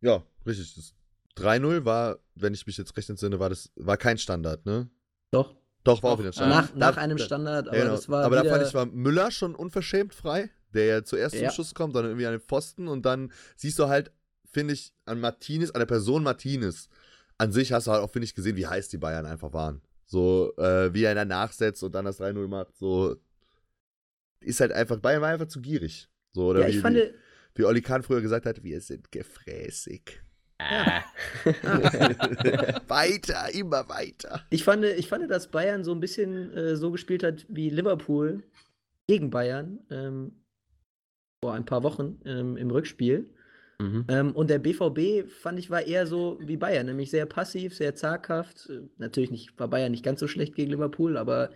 Ja, 0.01 0.23
richtig. 0.45 0.75
Das 0.75 0.93
3-0 1.37 1.85
war, 1.85 2.19
wenn 2.35 2.53
ich 2.53 2.65
mich 2.65 2.77
jetzt 2.77 2.95
recht 2.97 3.09
entsinne, 3.09 3.39
war 3.39 3.49
das 3.49 3.71
war 3.75 3.97
kein 3.97 4.17
Standard, 4.17 4.65
ne? 4.65 4.89
Doch. 5.31 5.55
Doch, 5.83 6.01
war 6.01 6.13
auch 6.13 6.19
wieder 6.19 6.29
ein 6.29 6.33
Standard. 6.33 6.71
nach, 6.71 6.75
nach 6.75 6.95
Da- 6.95 7.01
einem 7.01 7.17
da- 7.17 7.23
Standard, 7.25 7.67
aber 7.67 7.77
Ja, 7.77 7.83
genau. 7.83 7.95
das 7.95 8.09
war. 8.09 8.23
aber 8.25 8.35
da 8.37 8.43
fand 8.49 8.65
ich, 8.67 8.73
war 8.73 8.85
Müller 8.87 9.29
schon 9.31 9.53
unverschämt 9.53 10.15
frei, 10.15 10.49
der 10.73 10.85
ja 10.85 11.03
zuerst 11.03 11.35
Ja. 11.35 11.49
zum 11.49 11.55
Schuss 11.55 11.75
kommt, 11.75 11.95
dann 11.95 12.05
irgendwie 12.05 12.25
an 12.25 12.31
den 12.33 12.41
Pfosten 12.41 12.87
und 12.87 13.05
dann 13.05 13.31
siehst 13.55 13.77
du 13.77 13.87
halt, 13.87 14.11
finde 14.51 14.73
ich, 14.73 14.93
an 15.05 15.19
Martinez, 15.19 15.71
an 15.71 15.79
der 15.79 15.85
Person 15.85 16.23
Martinez, 16.23 16.89
an 17.37 17.51
sich 17.51 17.71
hast 17.73 17.85
du 17.87 17.91
halt 17.91 18.01
auch, 18.01 18.09
finde 18.09 18.25
ich, 18.25 18.33
gesehen, 18.33 18.55
wie 18.55 18.65
heiß 18.65 18.87
die 18.89 18.97
Bayern 18.97 19.25
einfach 19.25 19.53
waren. 19.53 19.81
So, 20.05 20.53
äh, 20.57 20.93
wie 20.93 21.03
er 21.03 21.13
danach 21.15 21.51
setzt 21.51 21.83
und 21.83 21.93
dann 21.93 22.05
das 22.05 22.19
3-0 22.19 22.47
macht, 22.47 22.75
so. 22.77 23.15
Ist 24.39 24.59
halt 24.59 24.71
einfach, 24.71 24.97
Bayern 24.99 25.21
war 25.21 25.29
einfach 25.29 25.47
zu 25.47 25.61
gierig. 25.61 26.07
So, 26.31 26.47
oder 26.47 26.61
ja, 26.61 26.67
wie, 26.67 26.71
ich 26.71 26.79
fand, 26.81 26.95
wie, 26.97 27.11
wie 27.55 27.63
Olli 27.65 27.81
Kahn 27.81 28.03
früher 28.03 28.21
gesagt 28.21 28.45
hat, 28.45 28.63
wir 28.63 28.79
sind 28.81 29.11
gefräßig. 29.11 30.21
Ah. 30.57 31.03
weiter, 32.87 33.53
immer 33.53 33.89
weiter. 33.89 34.45
ich, 34.49 34.63
fand, 34.63 34.85
ich 34.85 35.09
fand, 35.09 35.29
dass 35.29 35.51
Bayern 35.51 35.83
so 35.83 35.91
ein 35.91 35.99
bisschen 35.99 36.53
äh, 36.53 36.75
so 36.75 36.91
gespielt 36.91 37.23
hat 37.23 37.45
wie 37.49 37.69
Liverpool 37.69 38.43
gegen 39.07 39.29
Bayern 39.29 39.79
ähm, 39.91 40.43
vor 41.43 41.53
ein 41.53 41.65
paar 41.65 41.83
Wochen 41.83 42.19
ähm, 42.25 42.55
im 42.57 42.71
Rückspiel. 42.71 43.29
mhm. 43.79 44.05
Ähm, 44.07 44.31
und 44.31 44.49
der 44.49 44.59
BVB, 44.59 45.29
fand 45.29 45.59
ich, 45.59 45.69
war 45.69 45.85
eher 45.85 46.07
so 46.07 46.39
wie 46.41 46.57
Bayern, 46.57 46.85
nämlich 46.85 47.11
sehr 47.11 47.25
passiv, 47.25 47.75
sehr 47.75 47.95
zaghaft. 47.95 48.69
Äh, 48.69 48.87
Natürlich 48.97 49.31
nicht, 49.31 49.59
war 49.59 49.67
Bayern 49.67 49.91
nicht 49.91 50.05
ganz 50.05 50.19
so 50.21 50.27
schlecht 50.27 50.55
gegen 50.55 50.71
Liverpool, 50.71 51.17
aber 51.17 51.51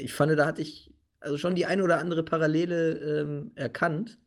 ich 0.00 0.12
fand, 0.14 0.38
da 0.38 0.46
hatte 0.46 0.62
ich 0.62 0.94
also 1.20 1.36
schon 1.36 1.56
die 1.56 1.66
eine 1.66 1.82
oder 1.82 1.98
andere 1.98 2.22
Parallele 2.22 2.98
ähm, 2.98 3.50
erkannt. 3.56 4.18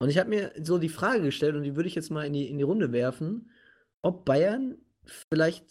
Und 0.00 0.10
ich 0.10 0.18
habe 0.18 0.30
mir 0.30 0.52
so 0.62 0.78
die 0.78 0.88
Frage 0.88 1.22
gestellt, 1.22 1.56
und 1.56 1.64
die 1.64 1.74
würde 1.76 1.88
ich 1.88 1.94
jetzt 1.94 2.10
mal 2.10 2.24
in 2.24 2.32
die, 2.32 2.48
in 2.48 2.58
die 2.58 2.64
Runde 2.64 2.92
werfen, 2.92 3.50
ob 4.02 4.24
Bayern 4.24 4.76
vielleicht 5.32 5.64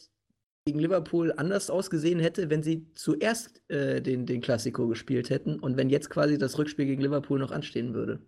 gegen 0.66 0.80
Liverpool 0.80 1.34
anders 1.38 1.70
ausgesehen 1.70 2.20
hätte, 2.20 2.50
wenn 2.50 2.62
sie 2.62 2.92
zuerst 2.94 3.62
äh, 3.70 4.02
den, 4.02 4.26
den 4.26 4.42
Klassiko 4.42 4.88
gespielt 4.90 5.30
hätten 5.30 5.60
und 5.60 5.78
wenn 5.78 5.90
jetzt 5.90 6.10
quasi 6.10 6.38
das 6.38 6.58
Rückspiel 6.58 6.86
gegen 6.86 7.02
Liverpool 7.02 7.40
noch 7.40 7.52
anstehen 7.52 7.94
würde. 7.94 8.20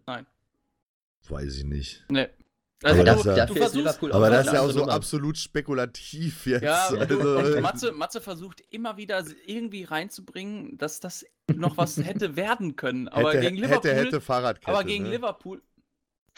Weiß 1.27 1.57
ich 1.57 1.65
nicht. 1.65 2.05
Nee. 2.09 2.29
Aber 2.81 2.91
Also, 2.93 3.03
das- 3.03 3.23
du, 3.23 3.23
dafür 3.23 3.45
du 3.47 3.53
ist 3.53 3.59
versuchst, 3.59 4.03
Aber 4.13 4.29
das 4.29 4.47
ist 4.47 4.53
ja 4.53 4.61
auch 4.61 4.71
so 4.71 4.85
absolut 4.85 5.37
spekulativ 5.37 6.45
jetzt. 6.45 6.63
Ja, 6.63 6.87
also, 6.87 7.19
und 7.19 7.59
Matze, 7.61 7.91
Matze 7.91 8.21
versucht 8.21 8.61
immer 8.69 8.95
wieder 8.95 9.25
irgendwie 9.45 9.83
reinzubringen, 9.83 10.77
dass 10.77 11.01
das 11.01 11.25
noch 11.53 11.75
was 11.75 11.97
hätte 11.97 12.37
werden 12.37 12.77
können. 12.77 13.09
Aber 13.09 13.33
hätte, 13.33 13.41
gegen 13.41 13.57
Liverpool. 13.57 13.91
hätte, 13.91 14.05
hätte 14.05 14.21
Fahrradkette. 14.21 14.71
aber 14.71 14.85
gegen 14.85 15.03
ne? 15.03 15.09
Liverpool. 15.11 15.61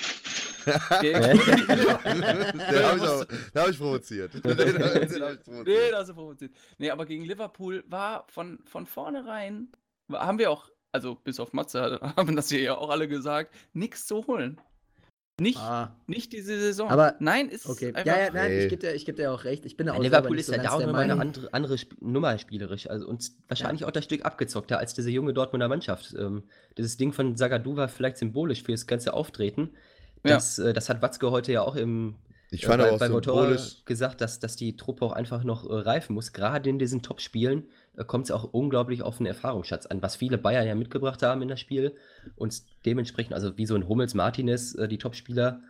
Den 1.02 1.02
Gegen- 1.02 1.24
habe 1.24 2.98
ich, 2.98 3.04
auch- 3.04 3.26
den 3.26 3.62
hab 3.62 3.70
ich 3.70 3.78
provoziert. 3.80 4.34
Den, 4.46 4.58
den 4.58 4.84
hab 4.84 4.96
ich 5.02 5.10
Nee, 5.10 5.36
provoziert. 5.44 5.94
das 5.94 6.10
ist 6.10 6.16
provoziert. 6.16 6.52
Nee, 6.78 6.92
aber 6.92 7.06
gegen 7.06 7.26
Liverpool 7.26 7.84
war 7.88 8.26
von, 8.30 8.60
von 8.66 8.86
vornherein, 8.86 9.70
haben 10.12 10.38
wir 10.38 10.52
auch, 10.52 10.70
also 10.92 11.16
bis 11.16 11.40
auf 11.40 11.54
Matze 11.54 12.00
haben 12.16 12.36
das 12.36 12.50
hier 12.50 12.62
ja 12.62 12.78
auch 12.78 12.90
alle 12.90 13.08
gesagt, 13.08 13.54
nichts 13.74 14.06
zu 14.06 14.26
holen. 14.28 14.60
Nicht, 15.40 15.58
Ah. 15.58 15.96
nicht 16.06 16.34
diese 16.34 16.60
Saison. 16.60 16.92
Aber- 16.92 17.16
Nein, 17.20 17.50
ist 17.50 17.66
Okay. 17.66 17.88
einfach. 17.88 18.06
Ja, 18.06 18.20
ja, 18.26 18.32
nein, 18.32 18.52
Nee. 18.52 18.64
ich 18.66 18.70
gebe 18.70 18.82
dir, 18.82 18.94
ich 18.94 19.06
geb 19.06 19.16
dir 19.16 19.32
auch 19.32 19.44
recht. 19.44 19.66
Ich 19.66 19.76
bin 19.76 19.90
auch 19.90 19.96
Ja, 19.96 20.02
Liverpool 20.02 20.38
ist 20.38 20.48
so 20.48 20.54
ja 20.54 20.62
da 20.62 20.70
auch 20.72 20.78
der 20.78 20.88
nochmal 20.88 21.04
eine 21.10 21.20
andere, 21.20 21.52
andere 21.54 21.74
Sp 21.82 21.98
Nummer 22.02 22.38
spielerisch. 22.38 22.88
Also 22.88 23.08
uns 23.08 23.36
wahrscheinlich 23.48 23.84
auch 23.86 23.90
das 23.92 24.04
Stück 24.04 24.24
abgezockter 24.24 24.78
als 24.78 24.94
diese 24.94 25.10
junge 25.10 25.34
Dortmunder 25.34 25.68
Mannschaft. 25.68 26.14
Ähm, 26.16 26.44
dieses 26.78 26.98
Ding 26.98 27.12
von 27.14 27.36
Sagadu 27.38 27.76
war 27.76 27.88
vielleicht 27.88 28.18
symbolisch 28.18 28.62
für 28.62 28.74
das 28.74 28.86
ganze 28.86 29.16
Auftreten. 29.16 29.72
Ja. 30.24 30.36
Das, 30.36 30.60
äh, 30.60 30.74
das 30.74 30.90
hat 30.90 31.02
Watzke 31.02 31.32
heute 31.32 31.52
ja 31.52 31.64
auch 31.64 31.76
im 31.76 32.16
Ich 32.52 32.64
äh, 32.64 32.68
fand 32.68 32.82
bei, 32.82 32.88
aber 32.88 32.96
auch 32.96 33.00
bei 33.00 33.10
Motorrad 33.10 33.60
symbolisch. 33.60 33.86
gesagt, 33.86 34.22
dass, 34.22 34.40
dass 34.40 34.56
die 34.56 34.76
Truppe 34.76 35.06
auch 35.06 35.14
einfach 35.14 35.44
noch 35.44 35.70
äh, 35.70 35.74
reifen 35.74 36.14
muss. 36.14 36.34
Gerade 36.34 36.70
in 36.70 36.80
diesen 36.80 37.02
Top-Spielen 37.02 37.68
äh, 37.96 38.06
kommt 38.06 38.26
es 38.26 38.32
auch 38.32 38.44
unglaublich 38.44 39.02
auf 39.02 39.18
den 39.18 39.26
Erfahrungsschatz 39.26 39.86
an, 39.86 40.02
was 40.02 40.16
viele 40.16 40.38
Bayern 40.38 40.68
ja 40.68 40.76
mitgebracht 40.76 41.24
haben 41.24 41.42
in 41.42 41.48
das 41.48 41.60
Spiel. 41.60 41.96
Und 42.36 42.62
dementsprechend, 42.86 43.34
also 43.34 43.58
wie 43.58 43.66
so 43.66 43.76
ein 43.76 43.88
Hummels, 43.88 44.14
Martinez, 44.14 44.76
äh, 44.76 44.88
die 44.88 44.98
Top-Spieler, 44.98 45.62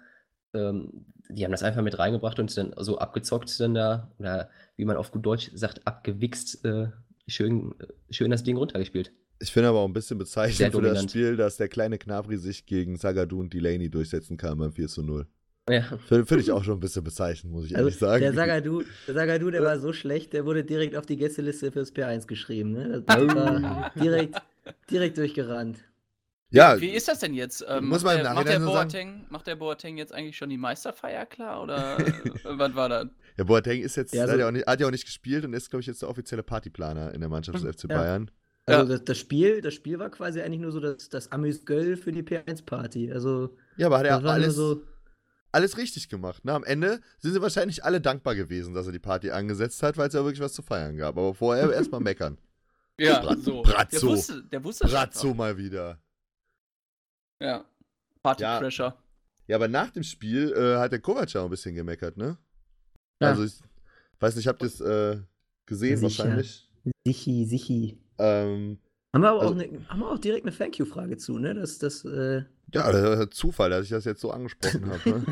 ähm, 0.53 1.05
die 1.29 1.45
haben 1.45 1.51
das 1.51 1.63
einfach 1.63 1.81
mit 1.81 1.97
reingebracht 1.97 2.39
und 2.39 2.55
dann 2.57 2.73
so 2.77 2.97
abgezockt 2.97 3.57
dann 3.59 3.73
da, 3.73 4.11
oder 4.19 4.49
wie 4.75 4.85
man 4.85 4.97
auf 4.97 5.11
gut 5.11 5.25
Deutsch 5.25 5.49
sagt, 5.53 5.87
abgewichst, 5.87 6.65
äh, 6.65 6.89
schön, 7.27 7.73
äh, 7.79 8.13
schön 8.13 8.31
das 8.31 8.43
Ding 8.43 8.57
runtergespielt. 8.57 9.11
Ich 9.41 9.51
finde 9.51 9.69
aber 9.69 9.79
auch 9.79 9.87
ein 9.87 9.93
bisschen 9.93 10.17
bezeichnend 10.17 10.71
für 10.73 10.81
das. 10.81 11.03
Spiel, 11.03 11.35
dass 11.35 11.57
der 11.57 11.67
kleine 11.67 11.97
Knabri 11.97 12.37
sich 12.37 12.65
gegen 12.65 12.95
Sagadu 12.97 13.39
und 13.39 13.53
Delaney 13.53 13.89
durchsetzen 13.89 14.37
kann 14.37 14.57
beim 14.57 14.71
4 14.71 14.87
zu 14.87 15.03
0. 15.03 15.25
Ja. 15.69 15.81
Finde 16.07 16.25
find 16.25 16.41
ich 16.41 16.51
auch 16.51 16.63
schon 16.63 16.75
ein 16.77 16.79
bisschen 16.79 17.03
bezeichnend, 17.03 17.53
muss 17.53 17.65
ich 17.65 17.75
Also 17.75 17.87
ehrlich 17.87 17.99
sagen. 17.99 18.21
der 18.21 18.33
Sagadu, 18.35 18.83
der 19.07 19.13
Sagadu, 19.13 19.51
der 19.51 19.63
war 19.63 19.79
so 19.79 19.93
schlecht, 19.93 20.33
der 20.33 20.45
wurde 20.45 20.63
direkt 20.63 20.95
auf 20.95 21.05
die 21.05 21.17
Gästeliste 21.17 21.71
fürs 21.71 21.93
P1 21.93 22.27
geschrieben. 22.27 22.71
Ne? 22.71 23.03
Das 23.05 23.35
war 23.35 23.91
direkt, 23.95 24.41
direkt 24.89 25.17
durchgerannt. 25.17 25.79
Ja, 26.53 26.81
Wie 26.81 26.89
ist 26.89 27.07
das 27.07 27.19
denn 27.19 27.33
jetzt? 27.33 27.63
Ähm, 27.67 27.85
Muss 27.87 28.03
macht, 28.03 28.17
man 28.17 28.17
im 28.17 28.23
der, 28.25 28.33
macht, 28.33 28.47
der 28.47 28.59
Nachhinein 28.59 28.67
so 28.67 28.73
sagen. 28.73 28.89
Boateng, 28.89 29.25
macht 29.29 29.47
der 29.47 29.55
Boateng 29.55 29.97
jetzt 29.97 30.13
eigentlich 30.13 30.35
schon 30.35 30.49
die 30.49 30.57
Meisterfeier 30.57 31.25
klar? 31.25 31.63
Oder 31.63 31.97
äh, 32.05 32.11
was 32.43 32.75
war 32.75 32.89
das? 32.89 33.07
ja, 33.37 33.43
Boateng 33.45 33.81
ist 33.81 33.95
jetzt, 33.95 34.13
Ja, 34.13 34.23
hat, 34.23 34.31
so- 34.31 34.37
ja 34.37 34.47
auch 34.47 34.51
nicht, 34.51 34.67
hat 34.67 34.81
ja 34.81 34.87
auch 34.87 34.91
nicht 34.91 35.05
gespielt 35.05 35.45
und 35.45 35.53
ist, 35.53 35.69
glaube 35.69 35.81
ich, 35.81 35.87
jetzt 35.87 36.01
der 36.01 36.09
offizielle 36.09 36.43
Partyplaner 36.43 37.13
in 37.13 37.21
der 37.21 37.29
Mannschaft 37.29 37.63
des 37.63 37.75
FC 37.75 37.89
Ja. 37.89 37.97
Bayern. 37.97 38.31
Also 38.79 38.91
Ja. 38.91 38.97
das, 38.97 39.05
das 39.05 39.17
Spiel, 39.17 39.61
das 39.61 39.73
Spiel 39.73 39.99
war 39.99 40.09
quasi 40.09 40.41
eigentlich 40.41 40.61
nur 40.61 40.71
so 40.71 40.79
das, 40.79 41.09
das 41.09 41.31
Amüs-Göll 41.31 41.97
für 41.97 42.11
die 42.11 42.23
P1-Party. 42.23 43.11
Also 43.11 43.55
Ja, 43.77 43.87
aber 43.87 43.99
hat 43.99 44.05
er 44.05 44.23
alles, 44.25 44.55
so. 44.55 44.83
alles 45.51 45.77
richtig 45.77 46.09
gemacht. 46.09 46.45
Ne? 46.45 46.53
Am 46.53 46.63
Ende 46.63 47.01
sind 47.19 47.33
sie 47.33 47.41
wahrscheinlich 47.41 47.83
alle 47.83 48.01
dankbar 48.01 48.35
gewesen, 48.35 48.73
dass 48.73 48.85
er 48.87 48.91
die 48.93 48.99
Party 48.99 49.31
angesetzt 49.31 49.81
hat, 49.83 49.97
weil 49.97 50.07
es 50.07 50.13
ja 50.13 50.23
wirklich 50.23 50.41
was 50.41 50.53
zu 50.53 50.61
feiern 50.61 50.97
gab. 50.97 51.17
Aber 51.17 51.33
vorher 51.33 51.71
erstmal 51.73 52.01
meckern. 52.01 52.37
Ja, 52.99 53.19
Bra- 53.19 53.35
so. 53.37 53.61
Brazzo. 53.63 53.99
Der 53.99 54.01
wusste, 54.15 54.43
der 54.43 54.63
wusste 54.63 54.87
Brazzo 54.87 55.33
mal 55.33 55.57
wieder. 55.57 55.99
Ja. 57.39 57.65
Party 58.23 58.43
Ja. 58.43 58.59
Pressure. 58.59 58.95
Ja, 59.47 59.55
aber 59.55 59.67
nach 59.67 59.89
dem 59.89 60.03
Spiel 60.03 60.53
äh, 60.53 60.77
hat 60.77 60.91
der 60.91 60.99
Kovac 60.99 61.33
ja 61.33 61.41
auch 61.41 61.45
ein 61.45 61.49
bisschen 61.49 61.75
gemeckert, 61.75 62.15
ne? 62.17 62.37
Ja. 63.19 63.29
Also 63.29 63.43
ich 63.43 63.59
weiß 64.19 64.35
nicht, 64.35 64.47
habt 64.47 64.61
ihr 64.61 64.67
es 64.67 64.79
äh, 64.79 65.19
gesehen 65.65 65.97
Sicher. 65.97 66.23
wahrscheinlich? 66.25 66.71
Sichi, 67.05 67.45
sichi. 67.45 67.99
Ähm, 68.21 68.77
Haben 69.13 69.21
wir 69.23 69.29
aber 69.29 69.41
Also- 69.41 69.53
auch, 69.53 69.57
ne, 69.57 69.85
haben 69.89 69.99
wir 69.99 70.09
auch 70.11 70.17
direkt 70.19 70.45
eine 70.45 70.55
Thank 70.55 70.77
You-Frage 70.77 71.17
zu, 71.17 71.37
ne? 71.37 71.53
Das, 71.53 71.77
das, 71.79 72.05
äh, 72.05 72.43
ja, 72.73 72.91
das 72.91 73.19
ist 73.19 73.33
Zufall, 73.33 73.69
dass 73.71 73.83
ich 73.85 73.89
das 73.89 74.05
jetzt 74.05 74.21
so 74.21 74.31
angesprochen 74.31 74.89
habe. 74.89 75.09
Ne? 75.09 75.25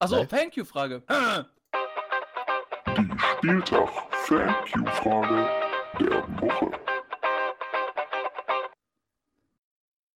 Achso. 0.00 0.24
Thank 0.24 0.56
you-Frage. 0.56 1.02
Die 2.96 3.18
Spieltag 3.38 3.88
Thank 4.26 4.76
You 4.76 4.84
Frage 4.86 5.48
der 6.00 6.40
Woche. 6.40 6.70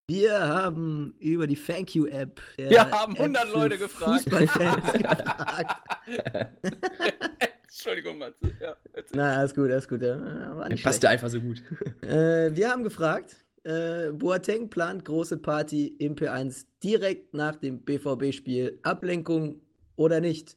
wir 0.09 0.41
haben 0.41 1.15
über 1.21 1.47
die 1.47 1.57
Thank 1.57 1.95
You-App. 1.95 2.41
der 2.59 2.71
Wir 2.71 2.91
haben 2.91 3.15
App 3.15 3.21
100 3.21 3.45
für 3.49 3.55
Leute 3.59 3.79
gefragt. 3.79 4.23
Fußballfans 4.25 4.93
gefragt. 4.93 5.77
Entschuldigung, 7.69 8.19
Matze. 8.19 8.53
Ja. 8.61 8.77
Na, 9.13 9.37
alles 9.39 9.55
gut, 9.55 9.71
alles 9.71 9.89
gut. 9.89 10.03
Ja, 10.03 10.57
war 10.57 10.69
nicht 10.69 10.85
Passt 10.85 11.03
ja 11.03 11.11
einfach 11.11 11.29
so 11.29 11.41
gut. 11.41 11.63
Äh, 12.03 12.55
wir 12.55 12.71
haben 12.71 12.85
gefragt, 12.85 13.37
äh, 13.65 14.13
Boateng 14.13 14.71
plant 14.71 15.05
große 15.05 15.39
Party 15.39 15.89
im 15.99 16.15
P1 16.15 16.67
direkt 16.83 17.35
nach 17.35 17.57
dem 17.57 17.81
BVB-Spiel. 17.81 18.79
Ablenkung 18.83 19.61
oder 19.97 20.21
nicht? 20.21 20.57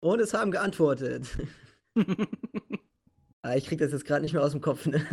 Und 0.00 0.20
es 0.20 0.32
haben 0.32 0.52
geantwortet. 0.52 1.26
ah, 3.42 3.56
ich 3.56 3.66
krieg 3.66 3.80
das 3.80 3.90
jetzt 3.90 4.04
gerade 4.04 4.22
nicht 4.22 4.32
mehr 4.32 4.44
aus 4.44 4.52
dem 4.52 4.60
Kopf. 4.60 4.86
Ne? 4.86 5.04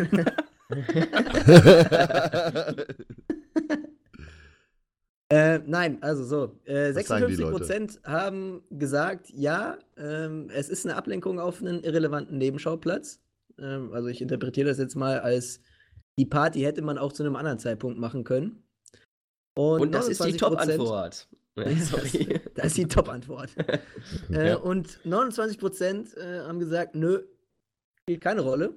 Äh, 5.31 5.59
nein, 5.65 5.97
also 6.01 6.25
so. 6.25 6.59
Äh, 6.65 6.93
Was 6.93 7.07
sagen 7.07 7.27
die 7.27 7.38
56% 7.38 8.03
haben 8.03 8.61
gesagt, 8.69 9.29
ja, 9.29 9.77
ähm, 9.95 10.50
es 10.53 10.67
ist 10.67 10.85
eine 10.85 10.97
Ablenkung 10.97 11.39
auf 11.39 11.61
einen 11.61 11.83
irrelevanten 11.83 12.38
Nebenschauplatz. 12.38 13.21
Ähm, 13.57 13.93
also 13.93 14.09
ich 14.09 14.21
interpretiere 14.21 14.67
das 14.67 14.77
jetzt 14.77 14.95
mal 14.95 15.19
als, 15.19 15.61
die 16.19 16.25
Party 16.25 16.61
hätte 16.61 16.81
man 16.81 16.97
auch 16.97 17.13
zu 17.13 17.23
einem 17.23 17.38
anderen 17.38 17.59
Zeitpunkt 17.59 17.97
machen 17.97 18.25
können. 18.25 18.63
Und 19.55 19.93
das 19.93 20.09
ist 20.09 20.23
die 20.23 20.33
29% 20.33 20.38
Top-Antwort. 20.38 21.27
Das, 21.53 21.89
Sorry. 21.89 22.39
das 22.55 22.67
ist 22.67 22.77
die 22.77 22.85
Top-Antwort. 22.85 23.50
äh, 24.31 24.50
Ja. 24.50 24.55
Und 24.55 25.00
29% 25.05 26.15
äh, 26.17 26.39
haben 26.47 26.59
gesagt, 26.59 26.95
nö, 26.95 27.23
spielt 28.00 28.21
keine 28.21 28.39
Rolle. 28.39 28.73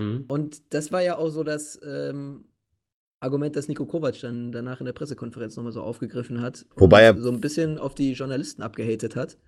Mhm. 0.00 0.24
Und 0.26 0.74
das 0.74 0.90
war 0.90 1.02
ja 1.02 1.18
auch 1.18 1.28
so 1.28 1.44
das 1.44 1.78
ähm, 1.84 2.46
Argument, 3.20 3.56
das 3.56 3.68
Nico 3.68 3.86
Kovac 3.86 4.20
dann 4.20 4.52
danach 4.52 4.80
in 4.80 4.86
der 4.86 4.92
Pressekonferenz 4.92 5.56
nochmal 5.56 5.72
so 5.72 5.82
aufgegriffen 5.82 6.40
hat. 6.40 6.66
Wobei 6.76 7.02
er- 7.02 7.16
so 7.20 7.30
ein 7.30 7.40
bisschen 7.40 7.78
auf 7.78 7.94
die 7.94 8.12
Journalisten 8.12 8.62
abgehatet 8.62 9.16
hat. 9.16 9.38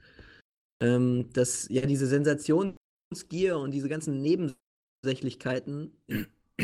Ähm, 0.81 1.29
dass 1.33 1.69
ja 1.69 1.85
diese 1.87 2.07
Sensationsgier 2.07 3.59
und 3.59 3.73
diese 3.73 3.89
ganzen 3.89 4.23
Nebensächlichkeiten 4.23 5.93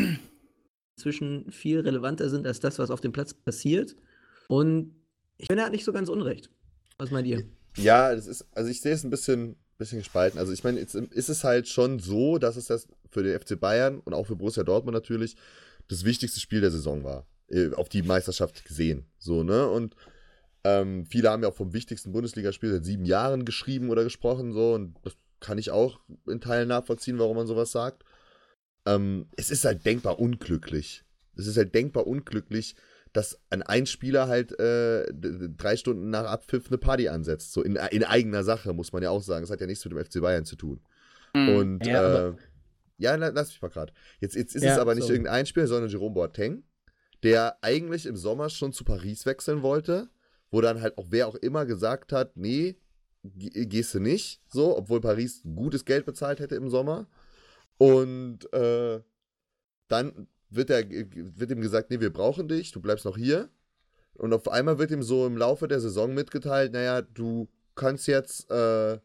inzwischen 0.96 1.50
viel 1.50 1.80
relevanter 1.80 2.28
sind 2.30 2.46
als 2.46 2.60
das, 2.60 2.78
was 2.78 2.90
auf 2.90 3.00
dem 3.00 3.12
Platz 3.12 3.34
passiert. 3.34 3.96
Und 4.48 4.94
ich 5.36 5.46
finde, 5.48 5.62
er 5.62 5.66
hat 5.66 5.72
nicht 5.72 5.84
so 5.84 5.92
ganz 5.92 6.08
unrecht. 6.08 6.50
Was 6.98 7.10
meint 7.10 7.26
ihr? 7.26 7.44
Ja, 7.76 8.14
das 8.14 8.26
ist, 8.28 8.46
also 8.52 8.70
ich 8.70 8.80
sehe 8.80 8.92
es 8.92 9.02
ein 9.02 9.10
bisschen, 9.10 9.56
bisschen 9.78 9.98
gespalten. 9.98 10.38
Also 10.38 10.52
ich 10.52 10.62
meine, 10.62 10.78
jetzt 10.78 10.94
ist 10.94 11.28
es 11.28 11.42
halt 11.42 11.66
schon 11.68 11.98
so, 11.98 12.38
dass 12.38 12.56
es 12.56 12.66
das 12.66 12.86
für 13.10 13.24
den 13.24 13.38
FC 13.38 13.58
Bayern 13.58 13.98
und 14.00 14.14
auch 14.14 14.26
für 14.28 14.36
Borussia 14.36 14.62
Dortmund 14.62 14.94
natürlich 14.94 15.36
das 15.88 16.04
wichtigste 16.04 16.40
Spiel 16.40 16.60
der 16.60 16.70
Saison 16.70 17.04
war. 17.04 17.26
äh, 17.48 17.72
Auf 17.72 17.88
die 17.88 18.02
Meisterschaft 18.02 18.64
gesehen. 18.64 19.06
So, 19.18 19.42
ne? 19.42 19.68
Und 19.68 19.94
ähm, 20.64 21.04
viele 21.06 21.30
haben 21.30 21.42
ja 21.42 21.48
auch 21.50 21.54
vom 21.54 21.72
wichtigsten 21.72 22.12
Bundesligaspiel 22.12 22.72
seit 22.72 22.84
sieben 22.84 23.04
Jahren 23.04 23.44
geschrieben 23.44 23.90
oder 23.90 24.02
gesprochen, 24.02 24.52
so, 24.52 24.74
und 24.74 24.96
das 25.02 25.14
kann 25.40 25.58
ich 25.58 25.70
auch 25.70 26.00
in 26.26 26.40
Teilen 26.40 26.68
nachvollziehen, 26.68 27.18
warum 27.18 27.36
man 27.36 27.46
sowas 27.46 27.70
sagt. 27.70 28.02
Ähm, 28.86 29.26
es 29.36 29.50
ist 29.50 29.64
halt 29.64 29.84
denkbar 29.84 30.18
unglücklich. 30.18 31.04
Es 31.36 31.46
ist 31.46 31.56
halt 31.58 31.74
denkbar 31.74 32.06
unglücklich, 32.06 32.76
dass 33.12 33.38
ein 33.50 33.62
Einspieler 33.62 34.26
halt 34.26 34.58
äh, 34.58 35.04
drei 35.12 35.76
Stunden 35.76 36.08
nach 36.10 36.24
Abpfiff 36.24 36.68
eine 36.68 36.78
Party 36.78 37.08
ansetzt. 37.08 37.52
So 37.52 37.62
in, 37.62 37.76
in 37.76 38.04
eigener 38.04 38.42
Sache, 38.42 38.72
muss 38.72 38.92
man 38.92 39.02
ja 39.02 39.10
auch 39.10 39.22
sagen. 39.22 39.42
Das 39.42 39.50
hat 39.50 39.60
ja 39.60 39.66
nichts 39.66 39.84
mit 39.84 39.92
dem 39.92 40.04
FC 40.04 40.20
Bayern 40.20 40.44
zu 40.46 40.56
tun. 40.56 40.80
Mhm. 41.34 41.48
Und 41.56 41.86
Ja, 41.86 42.28
äh, 42.28 42.32
ja, 42.98 43.14
la- 43.16 43.28
lass 43.28 43.48
mich 43.48 43.60
mal 43.62 43.68
gerade. 43.68 43.92
Jetzt, 44.20 44.34
jetzt 44.36 44.54
ist 44.54 44.62
Ja, 44.62 44.72
es 44.74 44.78
aber 44.78 44.94
nicht 44.94 45.02
sorry. 45.04 45.14
irgendein 45.14 45.46
Spieler, 45.46 45.66
sondern 45.66 45.90
Jerome 45.90 46.14
Boateng, 46.14 46.62
der 47.22 47.58
eigentlich 47.62 48.06
im 48.06 48.16
Sommer 48.16 48.50
schon 48.50 48.72
zu 48.72 48.84
Paris 48.84 49.26
wechseln 49.26 49.62
wollte, 49.62 50.08
wo 50.50 50.60
dann 50.60 50.80
halt 50.80 50.96
auch 50.98 51.06
wer 51.10 51.26
auch 51.28 51.34
immer 51.36 51.66
gesagt 51.66 52.12
hat, 52.12 52.36
nee, 52.36 52.76
ge- 53.24 53.66
gehst 53.66 53.94
du 53.94 54.00
nicht, 54.00 54.40
so, 54.48 54.76
obwohl 54.76 55.00
Paris 55.00 55.42
gutes 55.54 55.84
Geld 55.84 56.06
bezahlt 56.06 56.38
hätte 56.40 56.54
im 56.54 56.68
Sommer. 56.70 57.08
Und 57.78 58.52
äh, 58.52 59.00
dann 59.88 60.28
wird, 60.50 60.70
er, 60.70 60.84
wird 60.88 61.50
ihm 61.50 61.60
gesagt, 61.60 61.90
nee, 61.90 62.00
wir 62.00 62.12
brauchen 62.12 62.46
dich, 62.48 62.70
du 62.72 62.80
bleibst 62.80 63.04
noch 63.04 63.16
hier. 63.16 63.48
Und 64.14 64.32
auf 64.32 64.46
einmal 64.48 64.78
wird 64.78 64.92
ihm 64.92 65.02
so 65.02 65.26
im 65.26 65.36
Laufe 65.36 65.66
der 65.66 65.80
Saison 65.80 66.14
mitgeteilt, 66.14 66.72
naja, 66.72 67.02
du 67.02 67.48
kannst 67.74 68.06
jetzt 68.06 68.48
äh, 68.50 69.00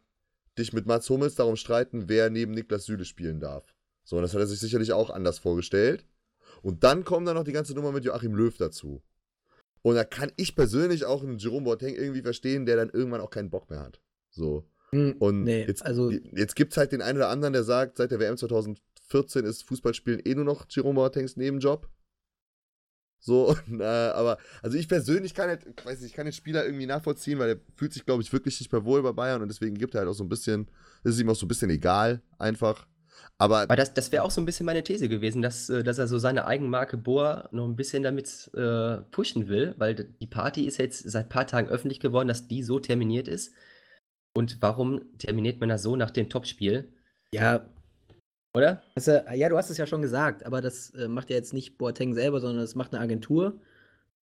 dich 0.60 0.74
mit 0.74 0.86
Mats 0.86 1.10
Hummels 1.10 1.34
darum 1.34 1.56
streiten, 1.56 2.08
wer 2.10 2.30
neben 2.30 2.52
Niklas 2.52 2.86
Süle 2.86 3.06
spielen 3.06 3.40
darf. 3.40 3.74
So, 4.10 4.16
und 4.16 4.24
das 4.24 4.34
hat 4.34 4.40
er 4.40 4.48
sich 4.48 4.60
sicherlich 4.60 4.92
auch 4.92 5.12
anders 5.12 5.38
vorgestellt. 5.38 6.04
Und 6.64 6.84
dann 6.84 7.06
kommt 7.06 7.28
dann 7.28 7.36
noch 7.36 7.44
die 7.44 7.52
ganze 7.52 7.76
Nummer 7.76 7.92
mit 7.92 8.06
Joachim 8.06 8.34
Löw 8.34 8.58
dazu. 8.58 9.04
Und 9.84 9.94
da 9.94 10.04
kann 10.04 10.32
ich 10.36 10.56
persönlich 10.56 11.06
auch 11.06 11.22
einen 11.22 11.38
Jerome 11.38 11.66
Boateng 11.66 11.94
irgendwie 11.94 12.24
verstehen, 12.24 12.66
der 12.66 12.76
dann 12.76 12.90
irgendwann 12.90 13.22
auch 13.22 13.30
keinen 13.30 13.52
Bock 13.52 13.70
mehr 13.70 13.82
hat. 13.82 14.02
So. 14.32 14.68
Und 15.20 15.44
nee, 15.44 15.64
jetzt, 15.64 15.86
also 15.86 16.10
jetzt 16.10 16.56
gibt 16.56 16.74
es 16.74 16.78
halt 16.78 16.92
den 16.92 17.04
einen 17.04 17.20
oder 17.20 17.30
anderen, 17.30 17.54
der 17.54 17.64
sagt, 17.64 17.98
seit 17.98 18.10
der 18.10 18.20
WM 18.20 18.36
2014 18.36 19.46
ist 19.46 19.62
Fußballspielen 19.66 20.22
eh 20.26 20.34
nur 20.34 20.46
noch 20.46 20.66
Jerome 20.68 20.96
Boatengs 20.96 21.38
Nebenjob. 21.38 21.88
So, 23.20 23.56
und, 23.68 23.80
äh, 23.80 23.84
aber, 23.84 24.40
also 24.64 24.76
ich 24.76 24.88
persönlich 24.88 25.36
kann 25.36 25.50
halt, 25.50 25.68
ich 25.68 25.86
weiß 25.86 26.00
nicht, 26.00 26.10
ich 26.10 26.16
kann 26.16 26.26
den 26.26 26.34
Spieler 26.34 26.66
irgendwie 26.66 26.88
nachvollziehen, 26.88 27.38
weil 27.38 27.50
er 27.50 27.60
fühlt 27.76 27.94
sich, 27.94 28.08
glaube 28.08 28.24
ich, 28.24 28.34
wirklich 28.34 28.60
nicht 28.60 28.72
mehr 28.72 28.86
wohl 28.86 29.04
bei 29.04 29.12
Bayern 29.12 29.44
und 29.44 29.50
deswegen 29.50 29.78
gibt 29.78 29.94
er 29.94 30.00
halt 30.00 30.10
auch 30.10 30.14
so 30.14 30.24
ein 30.24 30.30
bisschen, 30.30 30.68
ist 31.04 31.20
ihm 31.20 31.30
auch 31.30 31.36
so 31.36 31.46
ein 31.46 31.50
bisschen 31.50 31.70
egal, 31.70 32.24
einfach. 32.40 32.88
Aber 33.38 33.68
Aber 33.68 33.76
das, 33.76 33.94
das 33.94 34.12
wäre 34.12 34.24
auch 34.24 34.32
so 34.32 34.42
ein 34.42 34.46
bisschen 34.46 34.66
meine 34.66 34.84
These 34.84 35.08
gewesen, 35.10 35.42
dass, 35.42 35.70
äh, 35.70 35.84
dass 35.84 35.98
er 36.00 36.08
so 36.08 36.18
seine 36.20 36.46
Eigenmarke 36.46 36.98
Boa 36.98 37.48
noch 37.52 37.66
ein 37.68 37.76
bisschen 37.76 38.04
damit 38.04 38.50
äh, 38.56 38.98
pushen 39.12 39.48
will, 39.48 39.76
weil 39.78 39.96
die 39.96 40.28
Party 40.28 40.66
ist 40.66 40.78
jetzt 40.78 41.10
seit 41.10 41.26
ein 41.26 41.30
paar 41.30 41.48
Tagen 41.48 41.70
öffentlich 41.70 42.00
geworden, 42.00 42.28
dass 42.28 42.48
die 42.48 42.64
so 42.64 42.80
terminiert 42.80 43.28
ist. 43.28 43.54
Und 44.34 44.62
warum 44.62 45.18
terminiert 45.20 45.60
man 45.60 45.70
das 45.70 45.84
so 45.84 45.96
nach 45.96 46.12
dem 46.12 46.30
Topspiel? 46.30 46.94
ja, 47.32 47.66
Oder? 48.54 48.84
Äh, 48.96 49.38
ja, 49.38 49.50
du 49.50 49.58
hast 49.58 49.70
es 49.70 49.78
ja 49.78 49.88
schon 49.88 50.02
gesagt, 50.02 50.46
aber 50.46 50.62
das 50.62 50.92
äh, 50.92 51.08
macht 51.08 51.30
ja 51.30 51.36
jetzt 51.36 51.54
nicht 51.54 51.78
Boateng 51.78 52.14
selber, 52.14 52.40
sondern 52.40 52.62
das 52.62 52.76
macht 52.76 52.94
eine 52.94 53.02
Agentur. 53.04 53.60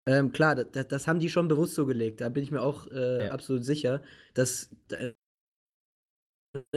Ähm, 0.08 0.32
klar, 0.34 0.56
das, 0.56 0.88
das 0.90 1.08
haben 1.08 1.20
die 1.20 1.30
schon 1.30 1.48
bewusst 1.50 1.76
so 1.76 1.86
gelegt. 1.86 2.22
Da 2.22 2.30
bin 2.30 2.44
ich 2.44 2.52
mir 2.52 2.62
auch 2.62 2.88
äh, 2.92 3.26
Ja. 3.26 3.30
absolut 3.30 3.66
sicher, 3.66 4.02
dass 4.36 4.72
äh, 4.92 5.14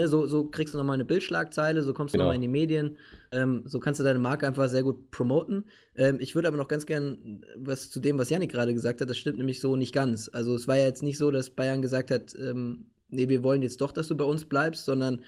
so, 0.06 0.26
so 0.26 0.48
kriegst 0.50 0.74
du 0.74 0.78
nochmal 0.78 0.94
eine 0.94 1.04
Bildschlagzeile, 1.04 1.82
so 1.82 1.92
kommst 1.94 2.14
du 2.14 2.18
Genau. 2.18 2.24
nochmal 2.24 2.36
in 2.36 2.42
die 2.42 2.48
Medien, 2.48 2.96
ähm, 3.32 3.62
so 3.66 3.80
kannst 3.80 4.00
du 4.00 4.04
deine 4.04 4.18
Marke 4.18 4.46
einfach 4.46 4.68
sehr 4.68 4.82
gut 4.82 5.10
promoten. 5.10 5.64
Ähm, 5.94 6.18
ich 6.20 6.34
würde 6.34 6.48
aber 6.48 6.56
noch 6.56 6.68
ganz 6.68 6.86
gern 6.86 7.44
was 7.56 7.90
zu 7.90 8.00
dem, 8.00 8.18
was 8.18 8.30
Yannick 8.30 8.50
gerade 8.52 8.74
gesagt 8.74 9.00
hat, 9.00 9.10
das 9.10 9.18
stimmt 9.18 9.38
nämlich 9.38 9.60
so 9.60 9.76
nicht 9.76 9.92
ganz. 9.94 10.30
Also 10.32 10.54
es 10.54 10.66
war 10.68 10.76
ja 10.76 10.86
jetzt 10.86 11.02
nicht 11.02 11.18
so, 11.18 11.30
dass 11.30 11.50
Bayern 11.50 11.82
gesagt 11.82 12.10
hat, 12.10 12.34
ähm, 12.38 12.86
nee, 13.08 13.28
wir 13.28 13.42
wollen 13.42 13.62
jetzt 13.62 13.80
doch, 13.80 13.92
dass 13.92 14.08
du 14.08 14.16
bei 14.16 14.24
uns 14.24 14.44
bleibst, 14.46 14.84
sondern 14.84 15.22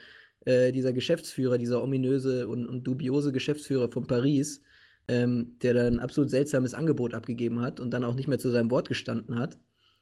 äh, 0.45 0.73
dieser 0.73 0.93
Geschäftsführer, 0.93 1.59
dieser 1.59 1.83
ominöse 1.83 2.49
und, 2.49 2.67
und 2.67 2.85
dubiose 2.85 3.33
Geschäftsführer 3.33 3.91
von 3.91 4.07
Paris, 4.07 4.63
ähm, 5.09 5.59
der 5.63 5.75
dann 5.75 5.95
ein 5.95 6.01
absolut 6.01 6.31
seltsames 6.31 6.75
Angebot 6.75 7.15
abgegeben 7.15 7.61
hat 7.61 7.81
und 7.81 7.91
dann 7.91 8.05
auch 8.05 8.15
nicht 8.15 8.29
mehr 8.29 8.39
zu 8.39 8.51
seinem 8.51 8.71
Wort 8.71 8.89
gestanden 8.89 9.39
hat, 9.39 9.59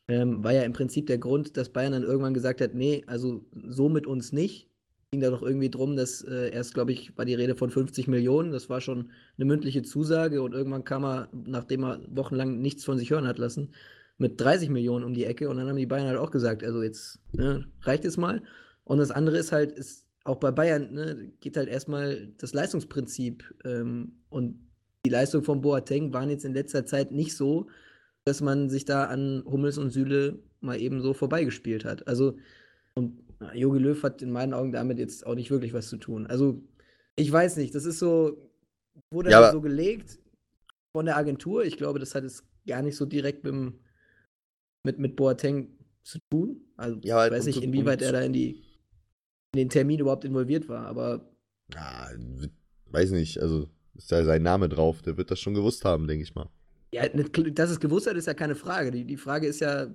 ähm, 0.09 0.43
war 0.43 0.53
ja 0.53 0.63
im 0.63 0.73
Prinzip 0.73 1.07
der 1.07 1.19
Grund, 1.19 1.57
dass 1.57 1.69
Bayern 1.69 1.93
dann 1.93 2.03
irgendwann 2.03 2.35
gesagt 2.35 2.61
hat, 2.61 2.75
nee, 2.75 3.05
also 3.07 3.45
so 3.69 3.89
mit 3.89 4.07
uns 4.07 4.33
nicht. 4.33 4.69
ging 5.11 5.21
da 5.21 5.31
doch 5.31 5.43
irgendwie 5.43 5.71
drum, 5.71 5.97
dass 5.97 6.23
äh, 6.23 6.51
erst, 6.51 6.75
glaube 6.75 6.93
ich, 6.93 7.17
war 7.17 7.25
die 7.25 7.35
Rede 7.35 7.55
von 7.55 7.71
50 7.71 8.09
Millionen. 8.09 8.51
Das 8.51 8.71
war 8.71 8.81
schon 8.81 9.11
eine 9.37 9.45
mündliche 9.45 9.83
Zusage 9.83 10.43
und 10.43 10.55
irgendwann 10.55 10.85
kam 10.85 11.05
er, 11.05 11.29
nachdem 11.33 11.85
er 11.85 12.01
wochenlang 12.09 12.61
nichts 12.61 12.85
von 12.85 12.99
sich 12.99 13.11
hören 13.11 13.27
hat 13.27 13.39
lassen, 13.39 13.71
mit 14.17 14.41
30 14.41 14.71
Millionen 14.71 15.05
um 15.05 15.15
die 15.15 15.25
Ecke 15.25 15.49
und 15.49 15.59
dann 15.59 15.69
haben 15.69 15.77
die 15.77 15.87
Bayern 15.87 16.09
halt 16.09 16.19
auch 16.19 16.31
gesagt, 16.31 16.65
also 16.65 16.83
jetzt 16.83 17.21
ne, 17.33 17.67
reicht 17.83 18.05
es 18.05 18.17
mal. 18.17 18.43
Und 18.85 18.99
das 18.99 19.11
andere 19.11 19.37
ist 19.39 19.53
halt, 19.53 19.73
ist 19.73 20.07
auch 20.25 20.37
bei 20.37 20.51
Bayern 20.51 20.93
ne, 20.93 21.33
geht 21.41 21.57
halt 21.57 21.69
erstmal 21.69 22.29
das 22.39 22.55
Leistungsprinzip 22.55 23.45
ähm, 23.65 24.13
und 24.31 24.59
die 25.05 25.11
Leistung 25.11 25.45
von 25.45 25.61
Boateng 25.61 26.13
waren 26.13 26.31
jetzt 26.31 26.45
in 26.45 26.55
letzter 26.55 26.85
Zeit 26.85 27.13
nicht 27.13 27.37
so, 27.37 27.69
dass 28.29 28.41
man 28.41 28.69
sich 28.69 28.85
da 28.85 29.05
an 29.07 29.43
Hummels 29.47 29.79
und 29.79 29.91
Süle 29.91 30.39
mal 30.61 30.81
eben 30.81 31.01
so 31.01 31.15
vorbeigespielt 31.15 31.85
hat. 31.85 32.07
Also, 32.07 32.37
und 32.95 33.23
Jogi 33.55 33.79
Löw 33.79 34.03
hat 34.03 34.23
in 34.23 34.31
meinen 34.31 34.53
Augen 34.55 34.73
damit 34.73 34.99
jetzt 34.99 35.27
auch 35.27 35.35
nicht 35.35 35.51
wirklich 35.51 35.73
was 35.73 35.89
zu 35.89 35.97
tun. 35.97 36.27
Also, 36.27 36.63
ich 37.17 37.31
weiß 37.33 37.57
nicht, 37.57 37.75
das 37.75 37.85
ist 37.85 37.99
so, 37.99 38.51
wurde 39.13 39.31
Ja, 39.31 39.51
so 39.51 39.61
gelegt 39.61 40.19
von 40.97 41.07
der 41.07 41.17
Agentur. 41.17 41.65
Ich 41.65 41.77
glaube, 41.77 41.99
das 41.99 42.15
hat 42.15 42.25
es 42.25 42.45
gar 42.67 42.83
nicht 42.83 42.97
so 42.97 43.07
direkt 43.07 43.45
mit, 43.45 43.53
dem- 43.53 43.81
mit, 44.85 44.99
mit 44.99 45.17
Boateng 45.17 45.69
zu 46.03 46.19
tun. 46.31 46.61
Also, 46.77 46.99
Ja, 47.03 47.25
ich 47.27 47.33
weiß 47.33 47.47
nicht, 47.47 47.63
inwieweit 47.63 48.03
er 48.03 48.13
da 48.13 48.21
in, 48.21 48.33
die, 48.33 48.63
in 49.55 49.59
den 49.59 49.69
Termin 49.71 50.01
überhaupt 50.01 50.25
involviert 50.25 50.69
war, 50.69 50.87
aber 50.87 51.29
Ja, 51.73 52.09
weiß 52.87 53.11
nicht, 53.13 53.41
also 53.41 53.69
ist 53.95 54.13
da 54.13 54.25
sein 54.25 54.43
Name 54.43 54.69
drauf, 54.69 55.03
der 55.03 55.17
wird 55.17 55.31
das 55.31 55.41
schon 55.41 55.55
gewusst 55.55 55.85
haben, 55.85 56.07
denke 56.07 56.23
ich 56.23 56.35
mal. 56.35 56.49
Ja, 56.91 57.05
kl- 57.05 57.51
dass 57.53 57.71
es 57.71 57.81
gewusst 57.81 58.07
hat, 58.07 58.17
ist 58.17 58.27
ja 58.27 58.35
keine 58.35 58.55
Frage. 58.55 58.91
Die, 58.91 59.05
die 59.05 59.17
Frage 59.17 59.47
ist 59.47 59.61
ja, 59.61 59.89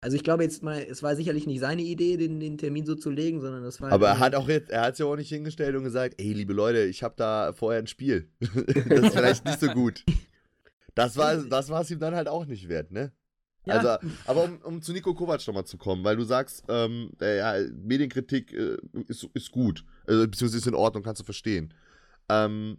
also 0.00 0.16
ich 0.16 0.22
glaube 0.22 0.42
jetzt 0.42 0.62
mal, 0.62 0.78
es 0.88 1.02
war 1.02 1.16
sicherlich 1.16 1.46
nicht 1.46 1.60
seine 1.60 1.82
Idee, 1.82 2.16
den, 2.16 2.40
den 2.40 2.58
Termin 2.58 2.86
so 2.86 2.94
zu 2.94 3.10
legen, 3.10 3.40
sondern 3.40 3.62
das 3.62 3.80
war. 3.80 3.92
Aber 3.92 4.08
er 4.08 4.18
hat 4.18 4.34
auch 4.34 4.48
jetzt, 4.48 4.70
er 4.70 4.82
hat 4.82 4.96
sich 4.96 5.04
auch 5.04 5.16
nicht 5.16 5.28
hingestellt 5.28 5.76
und 5.76 5.84
gesagt, 5.84 6.14
ey, 6.18 6.32
liebe 6.32 6.52
Leute, 6.52 6.84
ich 6.84 7.02
habe 7.02 7.14
da 7.16 7.52
vorher 7.52 7.80
ein 7.80 7.86
Spiel. 7.86 8.28
das 8.40 9.00
ist 9.00 9.14
vielleicht 9.14 9.44
nicht 9.44 9.60
so 9.60 9.68
gut. 9.68 10.04
Das 10.94 11.16
war 11.16 11.36
das 11.48 11.68
war 11.68 11.82
es 11.82 11.90
ihm 11.90 11.98
dann 11.98 12.14
halt 12.14 12.28
auch 12.28 12.46
nicht 12.46 12.68
wert, 12.68 12.90
ne? 12.90 13.12
Ja. 13.66 13.76
Also, 13.78 14.08
aber 14.26 14.44
um, 14.44 14.58
um 14.62 14.82
zu 14.82 14.92
Nico 14.92 15.14
Kovac 15.14 15.46
nochmal 15.46 15.64
zu 15.64 15.78
kommen, 15.78 16.04
weil 16.04 16.16
du 16.16 16.24
sagst, 16.24 16.64
ähm, 16.68 17.12
äh, 17.20 17.38
ja, 17.38 17.54
Medienkritik 17.74 18.52
äh, 18.52 18.76
ist, 19.08 19.26
ist 19.32 19.50
gut, 19.52 19.84
also, 20.06 20.28
beziehungsweise 20.28 20.58
ist 20.58 20.66
in 20.66 20.74
Ordnung, 20.74 21.02
kannst 21.02 21.20
du 21.22 21.24
verstehen. 21.24 21.72
Ähm, 22.28 22.76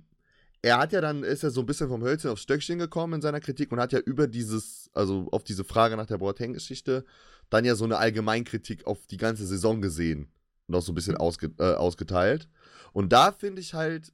er 0.65 0.80
hat 0.80 0.93
ja 0.93 0.99
dann, 0.99 1.23
ist 1.23 1.43
ja 1.43 1.51
so 1.51 1.60
ein 1.60 1.67
bisschen 1.67 1.89
vom 1.89 2.01
Hölzchen 2.01 2.32
aufs 2.32 2.41
Stöckchen 2.41 2.80
gekommen 2.80 3.13
in 3.13 3.21
seiner 3.21 3.39
Kritik 3.39 3.71
und 3.71 3.80
hat 3.80 3.93
ja 3.93 3.99
über 3.99 4.25
dieses, 4.25 4.89
also 4.93 5.28
auf 5.32 5.43
diese 5.43 5.63
Frage 5.63 5.95
nach 5.95 6.08
der 6.08 6.17
Boateng-Geschichte, 6.17 7.06
dann 7.51 7.65
ja 7.65 7.75
so 7.75 7.86
eine 7.86 7.99
Allgemeinkritik 7.99 8.88
auf 8.88 9.06
die 9.06 9.17
ganze 9.17 9.45
Saison 9.45 9.80
gesehen 9.80 10.32
und 10.65 10.73
auch 10.73 10.82
so 10.82 10.91
ein 10.91 10.95
bisschen 10.95 11.17
ausge, 11.17 11.51
äh, 11.60 11.75
ausgeteilt. 11.75 12.49
Und 12.93 13.13
da 13.13 13.32
finde 13.32 13.62
ich 13.62 13.75
halt, 13.75 14.12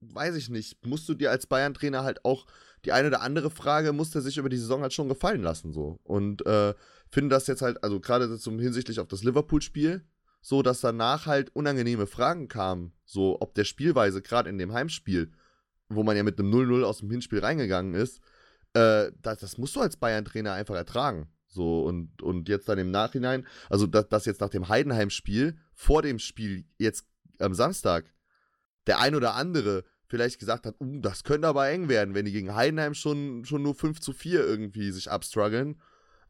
weiß 0.00 0.36
ich 0.36 0.48
nicht, 0.48 0.82
musst 0.86 1.06
du 1.10 1.14
dir 1.14 1.30
als 1.30 1.46
Bayern-Trainer 1.46 2.04
halt 2.04 2.24
auch 2.24 2.46
die 2.86 2.92
eine 2.92 3.08
oder 3.08 3.20
andere 3.20 3.50
Frage, 3.50 3.92
musste 3.92 4.22
sich 4.22 4.38
über 4.38 4.48
die 4.48 4.56
Saison 4.56 4.80
halt 4.80 4.94
schon 4.94 5.10
gefallen 5.10 5.42
lassen, 5.42 5.74
so. 5.74 6.00
Und 6.04 6.46
äh, 6.46 6.72
finde 7.10 7.34
das 7.34 7.46
jetzt 7.48 7.60
halt, 7.60 7.84
also 7.84 8.00
gerade 8.00 8.38
zum 8.38 8.58
hinsichtlich 8.58 8.98
auf 8.98 9.08
das 9.08 9.24
Liverpool-Spiel, 9.24 10.06
so, 10.40 10.62
dass 10.62 10.80
danach 10.80 11.26
halt 11.26 11.54
unangenehme 11.54 12.06
Fragen 12.06 12.48
kamen, 12.48 12.94
so, 13.04 13.36
ob 13.42 13.54
der 13.54 13.64
Spielweise, 13.64 14.22
gerade 14.22 14.48
in 14.48 14.56
dem 14.56 14.72
Heimspiel, 14.72 15.32
wo 15.94 16.02
man 16.02 16.16
ja 16.16 16.22
mit 16.22 16.38
einem 16.38 16.52
0-0 16.52 16.82
aus 16.84 16.98
dem 16.98 17.10
Hinspiel 17.10 17.40
reingegangen 17.40 17.94
ist, 17.94 18.20
äh, 18.74 19.10
das, 19.20 19.38
das 19.38 19.58
musst 19.58 19.76
du 19.76 19.80
als 19.80 19.96
Bayern-Trainer 19.96 20.52
einfach 20.52 20.74
ertragen. 20.74 21.28
So, 21.48 21.84
und, 21.84 22.22
und 22.22 22.48
jetzt 22.48 22.68
dann 22.68 22.78
im 22.78 22.90
Nachhinein, 22.90 23.46
also 23.68 23.86
dass, 23.86 24.08
dass 24.08 24.24
jetzt 24.24 24.40
nach 24.40 24.48
dem 24.48 24.68
Heidenheim-Spiel, 24.68 25.58
vor 25.74 26.00
dem 26.02 26.18
Spiel, 26.18 26.64
jetzt 26.78 27.06
am 27.38 27.54
Samstag, 27.54 28.12
der 28.86 29.00
ein 29.00 29.14
oder 29.14 29.34
andere 29.34 29.84
vielleicht 30.06 30.38
gesagt 30.38 30.66
hat, 30.66 30.74
uh, 30.80 31.00
das 31.00 31.24
könnte 31.24 31.48
aber 31.48 31.68
eng 31.68 31.88
werden, 31.88 32.14
wenn 32.14 32.24
die 32.24 32.32
gegen 32.32 32.54
Heidenheim 32.54 32.94
schon, 32.94 33.44
schon 33.44 33.62
nur 33.62 33.74
5 33.74 34.00
zu 34.00 34.12
4 34.12 34.46
irgendwie 34.46 34.90
sich 34.90 35.10
abstruggeln, 35.10 35.80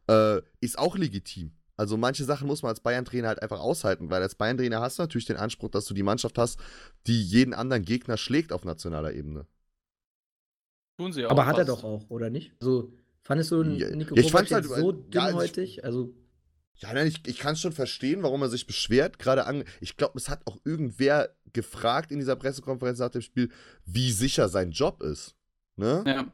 äh, 0.08 0.40
ist 0.60 0.78
auch 0.78 0.96
legitim. 0.96 1.52
Also 1.76 1.96
manche 1.96 2.24
Sachen 2.24 2.46
muss 2.46 2.62
man 2.62 2.70
als 2.70 2.80
Bayern-Trainer 2.80 3.28
halt 3.28 3.42
einfach 3.42 3.60
aushalten, 3.60 4.10
weil 4.10 4.22
als 4.22 4.34
Bayern-Trainer 4.34 4.80
hast 4.80 4.98
du 4.98 5.02
natürlich 5.04 5.26
den 5.26 5.36
Anspruch, 5.36 5.70
dass 5.70 5.86
du 5.86 5.94
die 5.94 6.02
Mannschaft 6.02 6.38
hast, 6.38 6.60
die 7.06 7.22
jeden 7.22 7.54
anderen 7.54 7.84
Gegner 7.84 8.16
schlägt 8.16 8.52
auf 8.52 8.64
nationaler 8.64 9.14
Ebene. 9.14 9.46
Tun 10.98 11.12
sie 11.12 11.24
auch. 11.26 11.30
aber 11.30 11.46
hat 11.46 11.58
er 11.58 11.66
fast. 11.66 11.82
doch 11.82 11.84
auch, 11.84 12.10
oder 12.10 12.30
nicht? 12.30 12.52
Also, 12.60 12.92
fandest 13.22 13.50
du 13.50 13.62
Ja, 13.62 13.90
Nico 13.90 14.14
ja, 14.14 14.20
ich 14.22 14.28
Kovac 14.32 14.48
fand's 14.48 14.52
halt, 14.52 14.64
so 14.66 14.72
ja, 14.74 15.22
also 15.22 15.42
ich- 15.42 15.52
dünnhäutig? 15.52 15.84
Also, 15.84 16.14
Ja, 16.76 16.92
nein, 16.92 17.06
ich, 17.06 17.20
ich 17.26 17.38
kann 17.38 17.54
schon 17.56 17.72
verstehen, 17.72 18.22
warum 18.22 18.42
er 18.42 18.48
sich 18.48 18.66
beschwert. 18.66 19.18
Gerade 19.18 19.46
an. 19.46 19.64
Ich 19.80 19.96
glaube, 19.96 20.18
es 20.18 20.28
hat 20.28 20.40
auch 20.46 20.58
irgendwer 20.64 21.30
gefragt 21.52 22.10
in 22.10 22.18
dieser 22.18 22.34
Pressekonferenz 22.36 22.98
nach 22.98 23.10
dem 23.10 23.22
Spiel, 23.22 23.50
wie 23.84 24.10
sicher 24.10 24.48
sein 24.48 24.70
Job 24.72 25.02
ist. 25.02 25.34
Ne? 25.76 26.02
Ja. 26.06 26.32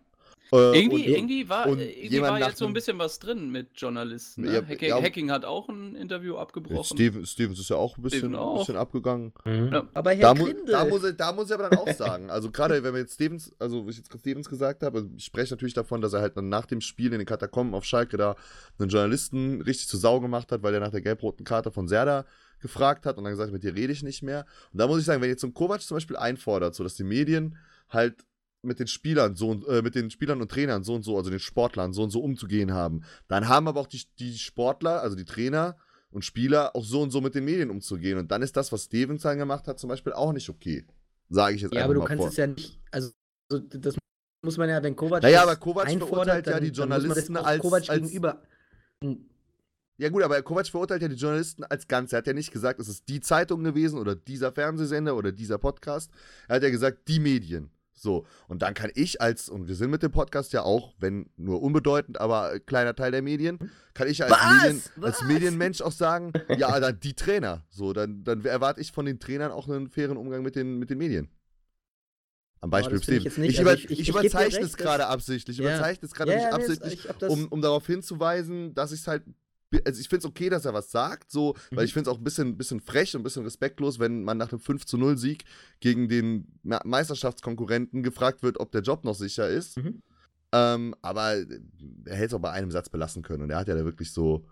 Äh, 0.50 0.80
Irgendwie, 0.80 0.96
und- 0.96 1.08
irgendwie 1.08 1.48
war, 1.48 1.66
und 1.66 1.78
äh, 1.80 1.90
irgendwie 1.90 2.22
war 2.22 2.38
jetzt 2.38 2.56
so 2.58 2.66
ein 2.66 2.72
bisschen 2.72 2.98
was 2.98 3.18
drin 3.18 3.50
mit 3.50 3.68
Journalisten. 3.74 4.42
Ne? 4.42 4.54
Ja, 4.54 4.62
Hacking, 4.66 4.88
ja. 4.88 5.02
Hacking 5.02 5.30
hat 5.30 5.44
auch 5.44 5.68
ein 5.68 5.94
Interview 5.94 6.36
abgebrochen. 6.36 6.84
Steven, 6.84 7.26
Stevens 7.26 7.58
ist 7.58 7.68
ja 7.70 7.76
auch 7.76 7.98
ein 7.98 8.02
bisschen, 8.02 8.34
auch. 8.34 8.60
bisschen 8.60 8.76
abgegangen. 8.76 9.32
Ja. 9.44 9.86
aber 9.92 10.12
Herr 10.12 10.34
Da, 10.34 10.34
mu 10.34 10.48
da, 10.66 10.84
muss 10.86 11.04
er, 11.04 11.12
da 11.12 11.32
muss 11.32 11.50
er 11.50 11.58
aber 11.58 11.68
dann 11.68 11.78
auch 11.78 11.92
sagen, 11.92 12.30
also 12.30 12.50
gerade 12.50 12.82
wenn 12.82 12.94
wir 12.94 13.00
jetzt 13.00 13.14
Stevens, 13.14 13.52
also 13.58 13.86
wie 13.86 13.90
ich 13.90 13.96
jetzt 13.98 14.08
gerade 14.10 14.20
Stevens 14.20 14.48
gesagt 14.48 14.82
habe, 14.82 14.98
also 14.98 15.10
ich 15.16 15.24
spreche 15.24 15.52
natürlich 15.52 15.74
davon, 15.74 16.00
dass 16.00 16.12
er 16.14 16.20
halt 16.20 16.36
dann 16.36 16.48
nach 16.48 16.66
dem 16.66 16.80
Spiel 16.80 17.12
in 17.12 17.18
den 17.18 17.26
Katakomben 17.26 17.74
auf 17.74 17.84
Schalke 17.84 18.16
da 18.16 18.34
einen 18.78 18.88
Journalisten 18.88 19.60
richtig 19.62 19.88
zu 19.88 19.96
Sau 19.98 20.20
gemacht 20.20 20.50
hat, 20.52 20.62
weil 20.62 20.72
er 20.72 20.80
nach 20.80 20.90
der 20.90 21.02
gelb-roten 21.02 21.44
Karte 21.44 21.70
von 21.70 21.88
Serda 21.88 22.24
gefragt 22.60 23.06
hat 23.06 23.18
und 23.18 23.24
dann 23.24 23.32
gesagt 23.32 23.48
hat, 23.48 23.52
mit 23.52 23.62
dir 23.62 23.74
rede 23.74 23.92
ich 23.92 24.02
nicht 24.02 24.22
mehr. 24.22 24.46
Und 24.72 24.80
da 24.80 24.86
muss 24.86 24.98
ich 24.98 25.04
sagen, 25.04 25.20
wenn 25.22 25.28
jetzt 25.28 25.42
so 25.42 25.46
ein 25.46 25.54
Kovac 25.54 25.80
zum 25.82 25.96
Beispiel 25.96 26.16
einfordert, 26.16 26.74
so 26.74 26.82
dass 26.82 26.94
die 26.94 27.04
Medien 27.04 27.56
halt 27.88 28.16
mit 28.62 28.78
den 28.80 28.86
Spielern 28.88 29.36
so 29.36 29.50
und- 29.50 29.66
äh, 29.68 29.82
mit 29.82 29.94
den 29.94 30.10
Spielern 30.10 30.40
und 30.40 30.50
Trainern 30.50 30.82
so 30.84 30.94
und 30.94 31.02
so, 31.04 31.16
also 31.16 31.30
den 31.30 31.38
Sportlern 31.38 31.92
so 31.92 32.02
und 32.02 32.10
so 32.10 32.20
umzugehen 32.20 32.72
haben, 32.72 33.02
dann 33.28 33.48
haben 33.48 33.68
aber 33.68 33.80
auch 33.80 33.86
die, 33.86 34.02
die 34.18 34.36
Sportler, 34.36 35.00
also 35.02 35.16
die 35.16 35.24
Trainer 35.24 35.76
und 36.10 36.24
Spieler 36.24 36.74
auch 36.74 36.84
so 36.84 37.02
und 37.02 37.10
so 37.10 37.20
mit 37.20 37.34
den 37.34 37.44
Medien 37.44 37.70
umzugehen. 37.70 38.18
Und 38.18 38.30
dann 38.32 38.42
ist 38.42 38.56
das, 38.56 38.72
was 38.72 38.84
Stevens 38.84 39.22
dann 39.22 39.38
gemacht 39.38 39.68
hat, 39.68 39.78
zum 39.78 39.88
Beispiel 39.88 40.12
auch 40.12 40.32
nicht 40.32 40.48
okay. 40.48 40.86
Sage 41.30 41.54
ich 41.56 41.62
jetzt 41.62 41.74
ja, 41.74 41.80
einfach 41.80 41.84
aber 41.86 41.94
du 41.94 42.00
mal 42.00 42.06
kannst 42.06 42.20
vor. 42.22 42.28
es 42.30 42.36
ja 42.36 42.46
nicht, 42.46 42.80
also, 42.90 43.10
so, 43.50 43.58
das 43.58 43.94
muss 44.42 44.56
man 44.56 44.68
ja, 44.70 44.82
wenn 44.82 44.96
Kovac 44.96 45.22
Naja, 45.22 45.42
aber 45.42 45.56
Kovac 45.56 45.90
verurteilt 45.90 46.46
ja 46.46 46.58
die 46.58 46.68
Journalisten 46.68 47.36
als- 47.36 47.60
Kovac 47.60 47.88
als- 47.90 48.02
gegenüber. 48.02 48.42
Ja 50.00 50.08
gut, 50.10 50.22
aber 50.22 50.40
Kovac 50.42 50.66
verurteilt 50.68 51.02
ja 51.02 51.08
die 51.08 51.16
Journalisten 51.16 51.64
als 51.64 51.86
Ganze. 51.88 52.16
Er 52.16 52.18
hat 52.18 52.26
ja 52.26 52.32
nicht 52.32 52.52
gesagt, 52.52 52.78
es 52.80 52.88
ist 52.88 53.08
die 53.08 53.20
Zeitung 53.20 53.64
gewesen 53.64 53.98
oder 53.98 54.14
dieser 54.14 54.52
Fernsehsender 54.52 55.16
oder 55.16 55.32
dieser 55.32 55.58
Podcast. 55.58 56.10
Er 56.46 56.56
hat 56.56 56.62
ja 56.62 56.70
gesagt, 56.70 57.08
die 57.08 57.18
Medien. 57.20 57.70
So, 58.00 58.26
und 58.46 58.62
dann 58.62 58.74
kann 58.74 58.90
ich 58.94 59.20
als, 59.20 59.48
und 59.48 59.66
wir 59.68 59.74
sind 59.74 59.90
mit 59.90 60.02
dem 60.02 60.12
Podcast 60.12 60.52
ja 60.52 60.62
auch, 60.62 60.94
wenn 60.98 61.30
nur 61.36 61.60
unbedeutend, 61.62 62.20
aber 62.20 62.60
kleiner 62.60 62.94
Teil 62.94 63.10
der 63.10 63.22
Medien, 63.22 63.58
kann 63.94 64.08
ich 64.08 64.22
als, 64.22 64.30
Was? 64.32 64.62
Medien, 64.62 64.82
als 65.02 65.20
Was? 65.20 65.22
Medienmensch 65.24 65.80
auch 65.82 65.92
sagen, 65.92 66.32
ja, 66.56 66.78
dann 66.80 67.00
die 67.00 67.14
Trainer. 67.14 67.64
So, 67.70 67.92
dann, 67.92 68.22
dann 68.24 68.44
erwarte 68.44 68.80
ich 68.80 68.92
von 68.92 69.04
den 69.06 69.18
Trainern 69.18 69.50
auch 69.52 69.68
einen 69.68 69.88
fairen 69.88 70.16
Umgang 70.16 70.42
mit 70.42 70.54
den, 70.56 70.78
mit 70.78 70.90
den 70.90 70.98
Medien. 70.98 71.28
Am 72.60 72.70
Beispiel 72.70 72.98
finde 73.00 73.28
ich. 73.28 73.38
Ich, 73.38 73.58
Also 73.58 73.62
über, 73.62 73.74
ich- 73.74 73.84
ich, 73.84 73.90
ich- 73.92 74.00
ich 74.00 74.08
überzeichne 74.08 74.64
es 74.64 74.76
gerade 74.76 75.06
absichtlich. 75.06 75.58
Ich 75.58 75.64
Ja. 75.64 75.70
überzeichne 75.76 76.06
es 76.06 76.12
gerade 76.14 76.32
Ja, 76.32 76.36
nicht 76.38 76.46
ja, 76.46 76.52
absichtlich, 76.52 77.08
das- 77.20 77.30
um, 77.32 77.46
um 77.48 77.60
darauf 77.62 77.86
hinzuweisen, 77.86 78.74
dass 78.74 78.90
ich 78.92 79.00
es 79.00 79.06
halt. 79.06 79.22
Also 79.84 80.00
ich 80.00 80.08
finde 80.08 80.20
es 80.20 80.24
okay, 80.24 80.48
dass 80.48 80.64
er 80.64 80.72
was 80.72 80.90
sagt, 80.90 81.30
so, 81.30 81.54
weil 81.70 81.80
Mhm. 81.80 81.84
ich 81.84 81.92
finde 81.92 82.10
es 82.10 82.14
auch 82.14 82.18
ein 82.18 82.24
bisschen, 82.24 82.56
bisschen 82.56 82.80
frech 82.80 83.14
und 83.14 83.20
ein 83.20 83.24
bisschen 83.24 83.44
respektlos, 83.44 83.98
wenn 83.98 84.22
man 84.24 84.38
nach 84.38 84.50
einem 84.50 84.60
5 84.60 84.86
zu 84.86 84.96
0 84.96 85.18
Sieg 85.18 85.44
gegen 85.80 86.08
den 86.08 86.46
Me- 86.62 86.80
Meisterschaftskonkurrenten 86.84 88.02
gefragt 88.02 88.42
wird, 88.42 88.60
ob 88.60 88.72
der 88.72 88.80
Job 88.80 89.04
noch 89.04 89.14
sicher 89.14 89.48
ist. 89.48 89.76
Mhm. 89.76 90.02
Ähm, 90.52 90.94
aber 91.02 91.34
er 92.06 92.14
hätte 92.16 92.26
es 92.26 92.34
auch 92.34 92.40
bei 92.40 92.50
einem 92.52 92.70
Satz 92.70 92.88
belassen 92.88 93.22
können 93.22 93.42
und 93.42 93.50
er 93.50 93.58
hat 93.58 93.68
ja 93.68 93.74
da 93.74 93.84
wirklich 93.84 94.10
so 94.12 94.46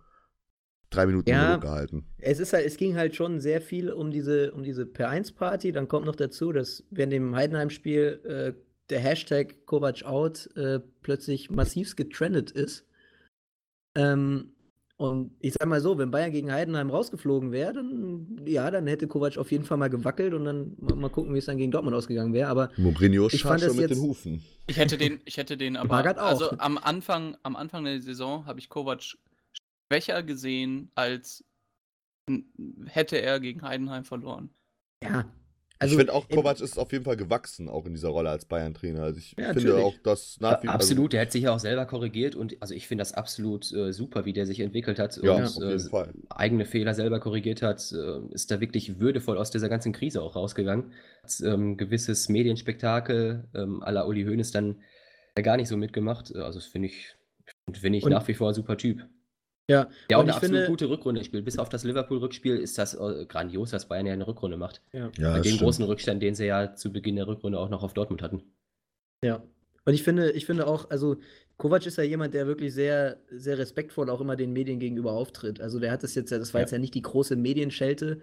drei 0.91 1.07
Minuten 1.07 1.31
Ja. 1.31 1.57
Gehalten. 1.57 2.05
Es 2.19 2.39
ist 2.39 2.53
halt, 2.53 2.67
es 2.67 2.77
ging 2.77 2.97
halt 2.97 3.17
schon 3.17 3.41
sehr 3.41 3.63
viel 3.63 3.91
um 3.91 4.11
diese, 4.11 4.53
um 4.53 4.63
diese 4.63 4.83
Per1-Party. 4.85 5.73
Dann 5.73 5.89
kommt 5.89 6.05
noch 6.05 6.15
dazu, 6.17 6.53
dass 6.53 6.85
während 6.91 7.15
dem 7.15 7.35
Heidenheim-Spiel 7.35 8.21
äh, 8.25 8.53
der 8.91 9.01
Hashtag 9.01 9.65
Kovac 9.65 10.03
out 10.05 10.49
äh, 10.57 10.79
plötzlich 11.01 11.51
massivst 11.51 11.97
getrendet 11.97 12.51
ist. 12.51 12.85
Ähm, 13.97 14.53
und 14.99 15.37
ich 15.41 15.53
sag 15.53 15.69
mal 15.69 15.81
so, 15.81 15.99
wenn 15.99 16.11
Bayern 16.11 16.33
gegen 16.33 16.51
Heidenheim 16.51 16.89
rausgeflogen 16.89 17.53
wäre, 17.53 17.75
dann 17.75 18.41
ja, 18.47 18.71
dann 18.71 18.87
hätte 18.87 19.07
Kovac 19.07 19.37
auf 19.37 19.51
jeden 19.51 19.65
Fall 19.65 19.77
mal 19.77 19.91
gewackelt 19.91 20.33
und 20.33 20.47
dann 20.47 20.75
mal, 20.79 21.11
gucken, 21.11 21.35
wie 21.35 21.39
es 21.39 21.45
dann 21.45 21.59
gegen 21.59 21.71
Dortmund 21.71 21.95
ausgegangen 21.95 22.33
wäre. 22.33 22.49
Aber 22.49 22.71
Mourinho 22.79 23.29
Ich 23.31 23.43
fand 23.43 23.61
schon 23.61 23.69
das 23.69 23.77
mit 23.77 23.91
den 23.91 24.01
Hufen. 24.01 24.43
Ich 24.67 24.79
hätte 24.79 24.97
den, 24.97 25.21
ich 25.27 25.37
hätte 25.37 25.59
den 25.59 25.77
aber. 25.77 26.01
Auch. 26.01 26.17
Also 26.17 26.51
am 26.59 26.79
Anfang, 26.79 27.37
am 27.43 27.57
Anfang 27.57 27.85
der 27.85 28.01
Saison 28.01 28.47
habe 28.47 28.59
ich 28.59 28.71
Kovac 28.71 29.03
schwächer 29.91 30.23
gesehen, 30.23 30.91
als 30.95 31.45
hätte 32.87 33.21
er 33.21 33.39
gegen 33.39 33.63
Heidenheim 33.63 34.05
verloren. 34.05 34.49
ja, 35.03 35.27
Also, 35.79 35.93
ich 35.95 35.99
finde 35.99 36.15
auch, 36.15 36.27
Kovac 36.29 36.61
ist 36.61 36.79
auf 36.79 36.91
jeden 36.93 37.05
Fall 37.05 37.17
gewachsen, 37.17 37.69
auch 37.69 37.85
in 37.85 37.93
dieser 37.93 38.09
Rolle 38.09 38.31
als 38.31 38.47
Bayern-Trainer. 38.47 39.03
Also 39.03 39.19
ich 39.19 39.33
Ja, 39.39 39.53
finde 39.53 39.69
natürlich. 39.69 39.85
auch, 39.85 39.95
dass 40.03 40.39
nach 40.41 40.63
wie 40.63 40.67
Ja, 40.69 40.73
absolut, 40.73 41.13
der 41.13 41.21
hat 41.23 41.33
sich 41.33 41.43
ja 41.43 41.55
auch 41.55 41.59
selber 41.59 41.85
korrigiert 41.85 42.35
und 42.35 42.57
also 42.61 42.73
ich 42.75 42.87
finde 42.89 43.03
das 43.03 43.13
absolut 43.13 43.71
äh, 43.73 43.93
super, 43.93 44.25
wie 44.25 44.33
der 44.33 44.47
sich 44.47 44.61
entwickelt 44.61 44.99
hat 44.99 45.19
Ja, 45.23 45.35
und 45.37 45.43
auf 45.45 45.55
jeden 45.57 45.71
äh, 45.71 45.91
Fall. 45.91 46.15
eigene 46.31 46.65
Fehler 46.65 46.95
selber 46.95 47.21
korrigiert 47.21 47.61
hat, 47.61 47.93
äh, 47.93 48.21
ist 48.33 48.51
da 48.51 48.61
wirklich 48.61 48.99
würdevoll 49.01 49.37
aus 49.37 49.51
dieser 49.51 49.69
ganzen 49.69 49.93
Krise 49.93 50.23
auch 50.23 50.35
rausgegangen. 50.35 50.93
Hat, 51.23 51.41
ähm, 51.45 51.77
gewisses 51.77 52.29
Medienspektakel 52.31 53.45
ähm, 53.55 53.83
à 53.83 53.91
la 53.93 54.07
Uli 54.07 54.25
Hoeneß 54.25 54.51
dann 54.53 54.81
äh, 55.35 55.43
gar 55.43 55.57
nicht 55.59 55.69
so 55.69 55.77
mitgemacht. 55.77 56.35
Also 56.35 56.59
das 56.59 56.67
finde 56.69 56.89
ich, 56.89 57.15
finde 57.79 57.99
ich 57.99 58.05
Und- 58.05 58.13
nach 58.13 58.27
wie 58.29 58.35
vor 58.35 58.49
ein 58.49 58.55
super 58.55 58.79
Typ. 58.79 59.05
Ja, 59.69 59.89
Der 60.11 60.19
auch 60.19 60.23
und 60.23 60.29
eine 60.29 60.31
ich 60.31 60.37
absolut 60.37 60.57
finde, 60.57 60.67
gute 60.71 60.89
Rückrunde 60.89 61.25
spielt. 61.25 61.45
Bis 61.45 61.59
auf 61.59 61.69
das 61.69 61.85
Liverpool-Rückspiel 61.85 62.57
ist 62.57 62.79
das 62.79 62.95
äh, 62.95 63.27
grandios, 63.27 63.71
dass 63.71 63.87
Bayern 63.89 64.07
ja 64.07 64.13
eine 64.13 64.27
Rückrunde 64.27 64.57
macht. 64.57 64.81
ja. 64.93 65.01
Ja, 65.01 65.09
Mit 65.09 65.19
das 65.19 65.35
dem 65.35 65.45
stimmt. 65.45 65.61
großen 65.63 65.85
Rückstand, 65.85 66.23
den 66.23 66.35
sie 66.35 66.47
ja 66.47 66.75
zu 66.75 66.93
Beginn 66.93 67.17
der 67.17 67.27
Rückrunde 67.27 67.59
auch 67.59 67.69
noch 67.69 67.83
auf 67.83 67.95
Dortmund 67.95 68.23
hatten. 68.23 68.43
Ja. 69.25 69.43
Und 69.85 69.95
ich 69.95 70.03
finde, 70.03 70.33
ich 70.33 70.47
finde 70.47 70.67
auch, 70.67 70.91
also 70.91 71.17
Kovac 71.59 71.87
ist 71.87 71.97
ja 71.97 72.05
jemand, 72.05 72.35
der 72.35 72.47
wirklich 72.47 72.75
sehr, 72.75 73.19
sehr 73.31 73.57
respektvoll 73.59 74.11
auch 74.11 74.21
immer 74.21 74.37
den 74.37 74.53
Medien 74.53 74.79
gegenüber 74.79 75.13
auftritt. 75.13 75.61
Also 75.61 75.79
der 75.81 75.91
hat 75.93 76.03
das 76.03 76.15
jetzt 76.15 76.31
ja, 76.31 76.39
das 76.39 76.53
war 76.55 76.61
Ja. 76.61 76.65
jetzt 76.65 76.73
ja 76.73 76.79
nicht 76.79 76.95
die 76.95 77.03
große 77.03 77.37
Medienschelte. 77.37 78.21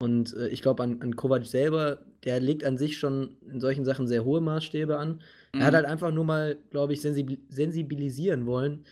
Und 0.00 0.34
äh, 0.36 0.48
ich 0.48 0.62
glaube, 0.62 0.82
an, 0.84 1.02
an 1.02 1.16
Kovac 1.16 1.44
selber, 1.44 1.98
der 2.24 2.38
legt 2.40 2.62
an 2.64 2.78
sich 2.78 2.98
schon 2.98 3.36
in 3.50 3.58
solchen 3.60 3.84
Sachen 3.84 4.06
sehr 4.06 4.24
hohe 4.24 4.40
Maßstäbe 4.40 4.96
an. 4.96 5.20
Er 5.54 5.64
hat 5.64 5.72
Mhm. 5.72 5.76
halt 5.76 5.86
einfach 5.86 6.12
nur 6.12 6.24
mal, 6.24 6.56
glaube 6.70 6.92
ich, 6.92 7.00
sensibil 7.00 7.38
sensibilisieren 7.48 8.46
wollen, 8.46 8.84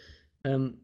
ähm, 0.43 0.79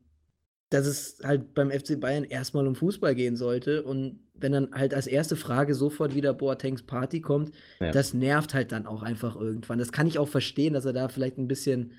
dass 0.73 0.87
es 0.87 1.19
halt 1.23 1.55
beim 1.55 1.71
FC 1.71 1.99
Bayern 2.01 2.25
erstmal 2.25 2.67
um 2.67 2.75
Fußball 2.75 3.15
gehen 3.15 3.37
sollte. 3.37 3.83
Und 3.83 4.21
wenn 4.35 4.53
dann 4.53 4.73
halt 4.73 4.95
als 4.95 5.07
erste 5.07 5.37
Frage 5.37 5.75
sofort 5.75 6.15
wieder 6.15 6.33
Boatengs 6.35 6.83
Party 6.83 7.21
kommt, 7.21 7.53
Ja. 7.81 7.91
das 7.93 8.15
nervt 8.15 8.55
halt 8.55 8.73
dann 8.73 8.87
auch 8.87 9.03
einfach 9.03 9.37
irgendwann. 9.37 9.79
Das 9.79 9.93
kann 9.93 10.07
ich 10.07 10.19
auch 10.19 10.29
verstehen, 10.29 10.73
dass 10.75 10.85
er 10.85 10.93
da 10.93 11.09
vielleicht 11.09 11.39
ein 11.39 11.49
bisschen, 11.49 11.93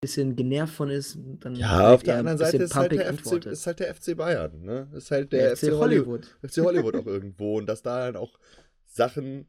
bisschen 0.00 0.36
genervt 0.36 0.74
von 0.74 0.90
ist. 0.90 1.18
Dann 1.40 1.54
Ja, 1.56 1.92
auf 1.94 2.02
der 2.02 2.18
anderen 2.18 2.38
Seite 2.38 2.58
ist 2.58 2.74
halt, 2.74 2.92
der 2.92 3.12
FC, 3.12 3.44
ist 3.46 3.66
halt 3.66 3.80
der 3.80 3.94
FC 3.94 4.16
Bayern, 4.16 4.62
ne? 4.62 4.88
Ist 4.94 5.10
halt 5.10 5.32
der 5.32 5.54
der, 5.54 5.56
FC 5.56 5.72
Hollywood. 5.72 6.36
FC 6.46 6.58
Hollywood 6.58 6.96
auch 6.96 7.06
irgendwo 7.06 7.58
und 7.58 7.66
dass 7.66 7.82
da 7.82 8.06
dann 8.06 8.16
auch 8.16 8.38
Sachen 8.86 9.46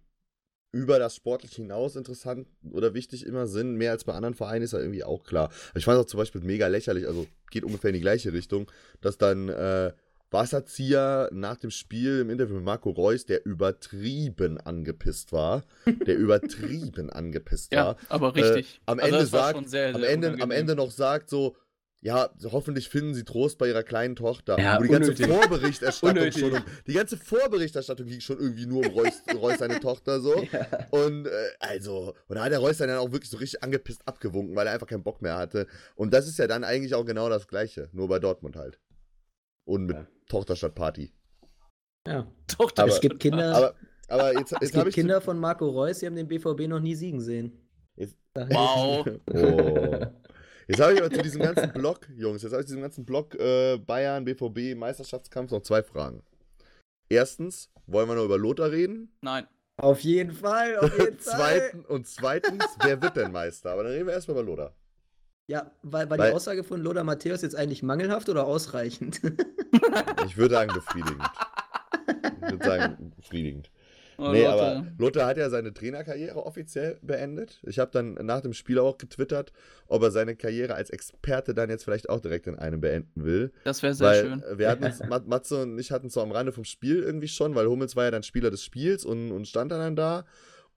über 0.71 0.99
das 0.99 1.15
Sportliche 1.15 1.62
hinaus 1.62 1.95
interessant 1.95 2.47
oder 2.71 2.93
wichtig 2.93 3.25
immer 3.25 3.47
sind, 3.47 3.75
mehr 3.75 3.91
als 3.91 4.03
bei 4.03 4.13
anderen 4.13 4.36
Vereinen, 4.36 4.63
ist 4.63 4.73
ja 4.73 4.79
irgendwie 4.79 5.03
auch 5.03 5.23
klar. 5.23 5.49
Aber 5.69 5.77
ich 5.77 5.86
fand 5.86 5.97
es 5.97 6.05
auch 6.05 6.10
zum 6.10 6.19
Beispiel 6.19 6.41
mega 6.41 6.67
lächerlich, 6.67 7.08
also 7.08 7.27
geht 7.49 7.63
ungefähr 7.63 7.89
in 7.89 7.95
die 7.95 8.01
gleiche 8.01 8.34
Richtung, 8.34 8.69
dass 9.01 9.17
dann 9.17 9.49
äh, 9.49 9.93
Wasserzieher 10.32 11.29
nach 11.32 11.58
dem 11.58 11.71
Spiel 11.71 12.19
im 12.19 12.29
Interview 12.29 12.55
mit 12.55 12.63
Marco 12.63 12.91
Reus, 12.91 13.25
der 13.25 13.45
übertrieben 13.45 14.60
angepisst 14.60 15.34
war, 15.34 15.63
der 16.05 16.17
übertrieben 16.17 17.10
angepisst 17.10 17.73
Ja, 17.73 17.86
war, 17.86 17.97
aber 18.10 18.36
richtig. 18.36 18.75
Äh, 18.75 18.91
am 18.91 18.99
Also 18.99 19.15
Ende 19.15 19.25
sagt, 19.25 19.55
schon 19.55 19.67
sehr, 19.67 19.95
am 19.95 20.01
sehr 20.01 20.10
Ende, 20.10 20.38
am. 20.39 20.51
Ende 20.51 20.75
noch 20.75 20.91
sagt 20.91 21.29
so, 21.29 21.55
ja, 22.01 22.29
hoffentlich 22.45 22.88
finden 22.88 23.13
sie 23.13 23.23
Trost 23.25 23.57
bei 23.57 23.67
ihrer 23.67 23.83
kleinen 23.83 24.15
Tochter. 24.15 24.57
Ja, 24.59 24.77
Wo 24.79 24.83
die 24.83 24.89
ganze 24.89 25.12
unnötig. 25.12 25.27
Vorberichterstattung 25.27 26.31
schon 26.31 26.53
um, 26.53 26.63
die 26.88 26.93
ganze 26.93 27.17
Vorberichterstattung 27.17 28.05
ging 28.07 28.21
schon 28.21 28.39
irgendwie 28.39 28.65
nur 28.65 28.85
um 28.85 28.91
Reus, 28.93 29.21
Reus 29.35 29.57
seine 29.59 29.79
Tochter 29.81 30.21
so. 30.21 30.33
Und 30.91 31.25
äh, 31.25 31.31
also, 31.59 32.15
und 32.27 32.35
da 32.38 32.43
hat 32.45 32.51
der 32.53 32.59
Reus 32.59 32.77
dann 32.77 32.89
auch 32.91 33.12
wirklich 33.12 33.29
so 33.29 33.38
richtig 33.38 33.63
angepisst 33.63 34.01
abgewunken, 34.07 34.55
weil 34.55 34.67
er 34.67 34.73
einfach 34.73 34.88
keinen 34.88 35.03
Bock 35.03 35.21
mehr 35.21 35.35
hatte. 35.35 35.67
Und 35.95 36.13
das 36.13 36.27
ist 36.27 36.39
ja 36.39 36.47
dann 36.47 36.63
eigentlich 36.63 36.93
auch 36.95 37.05
genau 37.05 37.27
das 37.29 37.47
Gleiche, 37.47 37.89
nur 37.91 38.07
bei 38.07 38.19
Dortmund 38.19 38.55
halt. 38.55 38.79
Und 39.65 39.85
mit 39.88 39.97
Ja. 39.97 40.07
Tochter 40.29 40.55
statt 40.55 40.75
Party. 40.75 41.12
Ja. 42.07 42.25
Das 42.47 42.57
Aber- 42.77 42.88
es 42.88 43.01
gibt 43.01 43.19
Kinder, 43.19 43.53
Aber, 43.55 43.75
aber 44.07 44.33
jetzt, 44.39 44.53
es 44.53 44.59
jetzt 44.62 44.75
habe 44.75 44.85
gibt 44.85 44.95
Kinder 44.95 45.19
von 45.19 45.38
Marco 45.38 45.67
Reus, 45.67 45.99
die 45.99 46.05
haben 46.05 46.15
den 46.15 46.27
BVB 46.29 46.67
noch 46.69 46.79
nie 46.79 46.95
siegen 46.95 47.19
sehen. 47.19 47.51
Jetzt- 47.97 48.15
Wow. 48.35 49.05
Oh. 49.33 50.05
Jetzt 50.69 50.79
habe 50.82 50.93
ich 50.93 51.01
aber 51.01 51.10
zu 51.12 51.23
diesem 51.23 51.41
ganzen 51.41 51.73
Block, 51.73 52.08
Jungs, 52.15 52.43
jetzt 52.43 52.51
habe 52.51 52.62
ich 52.62 52.67
zu 52.67 52.73
diesem 52.73 52.84
ganzen 52.84 53.03
Block 53.03 53.34
äh, 53.39 53.77
Bayern, 53.77 54.23
BVB, 54.23 54.77
Meisterschaftskampf 54.77 55.49
noch 55.49 55.63
zwei 55.63 55.82
Fragen. 55.82 56.21
Erstens, 57.10 57.71
wollen 57.88 58.08
wir 58.08 58.13
noch 58.13 58.25
über 58.25 58.38
Lothar 58.38 58.69
reden? 58.71 59.12
Nein. 59.21 59.47
Auf 59.77 60.01
jeden 60.01 60.32
Fall, 60.32 60.77
auf 60.77 60.95
jeden 60.99 61.17
Fall. 61.19 61.38
Zweiten, 61.38 61.86
und 61.86 62.05
zweitens, 62.05 62.63
wer 62.84 63.01
wird 63.01 63.15
denn 63.15 63.32
Meister? 63.32 63.71
Aber 63.71 63.82
dann 63.84 63.93
reden 63.93 64.05
wir 64.05 64.13
erstmal 64.13 64.38
über 64.38 64.45
Lothar. 64.47 64.75
Ja, 65.47 65.71
war, 65.82 66.08
war 66.08 66.19
Weil- 66.19 66.29
die 66.29 66.36
Aussage 66.36 66.63
von 66.63 66.82
Lothar 66.82 67.03
Matthäus 67.03 67.41
jetzt 67.41 67.55
eigentlich 67.55 67.82
mangelhaft 67.82 68.29
oder 68.29 68.45
ausreichend? 68.45 69.19
Ich 70.27 70.38
würde 70.38 70.53
sagen, 70.53 70.71
befriedigend. 70.71 71.23
Ich 72.45 72.51
würde 72.51 72.65
sagen, 72.65 73.12
befriedigend. 73.15 73.71
Oh, 74.19 74.32
nee, 74.32 74.43
Leute. 74.43 74.51
aber 74.53 74.86
Lothar 74.97 75.27
hat 75.27 75.38
ja 75.38 75.49
seine 75.49 75.73
Trainerkarriere 75.73 76.45
offiziell 76.45 76.97
beendet. 77.01 77.62
Ich 77.63 77.79
habe 77.79 77.89
dann 77.91 78.13
nach 78.15 78.41
dem 78.41 78.53
Spiel 78.53 78.77
auch 78.79 78.97
getwittert, 78.97 79.53
ob 79.88 80.03
er 80.03 80.12
seine 80.12 80.36
Karriere 80.36 80.75
als 80.75 80.89
Experte 80.89 81.53
dann 81.53 81.69
jetzt 81.69 81.86
vielleicht 81.86 82.10
auch 82.10 82.19
direkt 82.19 82.47
in 82.47 82.58
einem 82.60 82.82
beenden 82.82 83.23
will. 83.23 83.53
Das 83.63 83.82
wäre 83.82 83.93
sehr 83.93 84.08
weil 84.08 84.21
schön. 84.21 84.43
wir 84.58 84.69
hatten 84.69 84.91
Matze 85.29 85.62
und 85.62 85.79
ich 85.79 85.91
hatten 85.91 86.08
es 86.08 86.13
so 86.13 86.21
am 86.21 86.32
Rande 86.32 86.51
vom 86.51 86.65
Spiel 86.65 87.01
irgendwie 87.01 87.29
schon, 87.29 87.55
weil 87.55 87.67
Hummels 87.67 87.95
war 87.95 88.03
ja 88.03 88.12
dann 88.12 88.23
Spieler 88.23 88.51
des 88.51 88.63
Spiels 88.63 89.05
und, 89.05 89.32
und 89.32 89.47
stand 89.47 89.71
dann 89.71 89.95
da. 89.95 90.25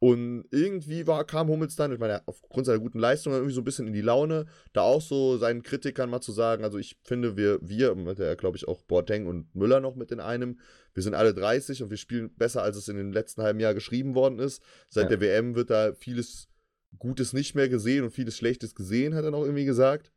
Und 0.03 0.47
irgendwie 0.51 1.07
war, 1.07 1.25
kam 1.25 1.47
Hummels 1.47 1.77
dann, 1.77 1.93
ich 1.93 2.01
meine, 2.01 2.27
aufgrund 2.27 2.67
seiner 2.67 2.81
guten 2.81 2.99
Leistung 2.99 3.35
irgendwie 3.35 3.55
so 3.55 3.61
ein 3.61 3.65
bisschen 3.65 3.87
in 3.87 3.93
die 3.93 4.01
Laune, 4.01 4.47
da 4.73 4.81
auch 4.81 5.01
so 5.01 5.37
seinen 5.37 5.63
Kritikern 5.63 6.11
mal 6.11 6.21
zu 6.21 6.33
sagen, 6.33 6.65
also 6.65 6.77
ich 6.77 6.97
finde, 7.05 7.37
wir, 7.37 7.61
wir, 7.63 7.95
mit 7.95 8.19
der 8.19 8.35
glaube 8.35 8.57
ich 8.57 8.67
auch 8.67 8.83
Boateng 8.83 9.29
und 9.29 9.55
Müller 9.55 9.79
noch 9.79 9.95
mit 9.95 10.11
in 10.11 10.19
einem, 10.19 10.59
wir 10.93 11.05
sind 11.05 11.15
alle 11.15 11.35
30 11.35 11.85
und 11.85 11.91
wir 11.91 11.99
spielen 11.99 12.35
besser, 12.35 12.65
als 12.65 12.77
es 12.77 12.89
in 12.89 12.97
dem 12.97 13.13
letzten 13.13 13.43
halben 13.43 13.61
Jahr 13.61 13.75
geschrieben 13.75 14.17
worden 14.17 14.41
ist. 14.41 14.61
Seit 14.89 15.05
Ja. 15.05 15.11
der 15.11 15.21
WM 15.21 15.55
wird 15.55 15.71
da 15.71 15.93
vieles 15.95 16.49
Gutes 16.99 17.33
nicht 17.33 17.55
mehr 17.55 17.69
gesehen 17.69 18.03
und 18.03 18.11
vieles 18.11 18.37
Schlechtes 18.37 18.75
gesehen, 18.75 19.15
hat 19.15 19.25
er 19.25 19.31
noch 19.31 19.45
irgendwie 19.45 19.67
gesagt. 19.67 20.11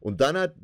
Und 0.00 0.20
dann 0.20 0.36
hat 0.36 0.56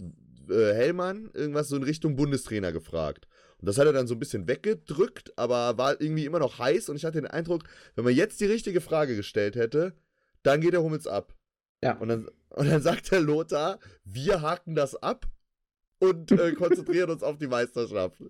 äh, 0.50 0.74
Hellmann 0.74 1.30
irgendwas 1.32 1.68
so 1.68 1.76
in 1.76 1.84
Richtung 1.84 2.16
Bundestrainer 2.16 2.72
gefragt. 2.72 3.28
Und 3.64 3.68
das 3.68 3.78
hat 3.78 3.86
er 3.86 3.94
dann 3.94 4.06
so 4.06 4.14
ein 4.14 4.18
bisschen 4.18 4.46
weggedrückt, 4.46 5.32
aber 5.38 5.78
war 5.78 5.98
irgendwie 5.98 6.26
immer 6.26 6.38
noch 6.38 6.58
heiß. 6.58 6.90
Und 6.90 6.96
ich 6.96 7.04
hatte 7.06 7.18
den 7.22 7.26
Eindruck, 7.30 7.62
wenn 7.94 8.04
man 8.04 8.14
jetzt 8.14 8.38
die 8.40 8.44
richtige 8.44 8.82
Frage 8.82 9.16
gestellt 9.16 9.56
hätte, 9.56 9.94
dann 10.42 10.60
geht 10.60 10.74
der 10.74 10.82
Hummels 10.82 11.06
ab. 11.06 11.34
Ja. 11.82 11.96
Und 11.96 12.08
dann, 12.08 12.28
und 12.50 12.68
dann 12.70 12.82
sagt 12.82 13.10
der 13.10 13.20
Lothar, 13.22 13.78
wir 14.04 14.42
haken 14.42 14.74
das 14.74 14.94
ab 14.96 15.24
und 15.98 16.30
äh, 16.30 16.52
konzentrieren 16.56 17.08
uns 17.08 17.22
auf 17.22 17.38
die 17.38 17.46
Meisterschaft. 17.46 18.22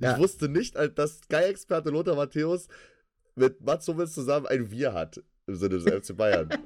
Ja. 0.00 0.12
Ich 0.12 0.18
wusste 0.18 0.48
nicht, 0.48 0.76
dass 0.76 1.18
Sky-Experte 1.22 1.90
Lothar 1.90 2.14
Matthäus 2.14 2.68
mit 3.34 3.60
Mats 3.62 3.88
Hummels 3.88 4.12
zusammen 4.12 4.46
ein 4.46 4.70
Wir 4.70 4.92
hat. 4.92 5.20
Im 5.48 5.56
Sinne 5.56 5.80
des 5.80 5.92
FC 5.92 6.16
Bayern. 6.16 6.50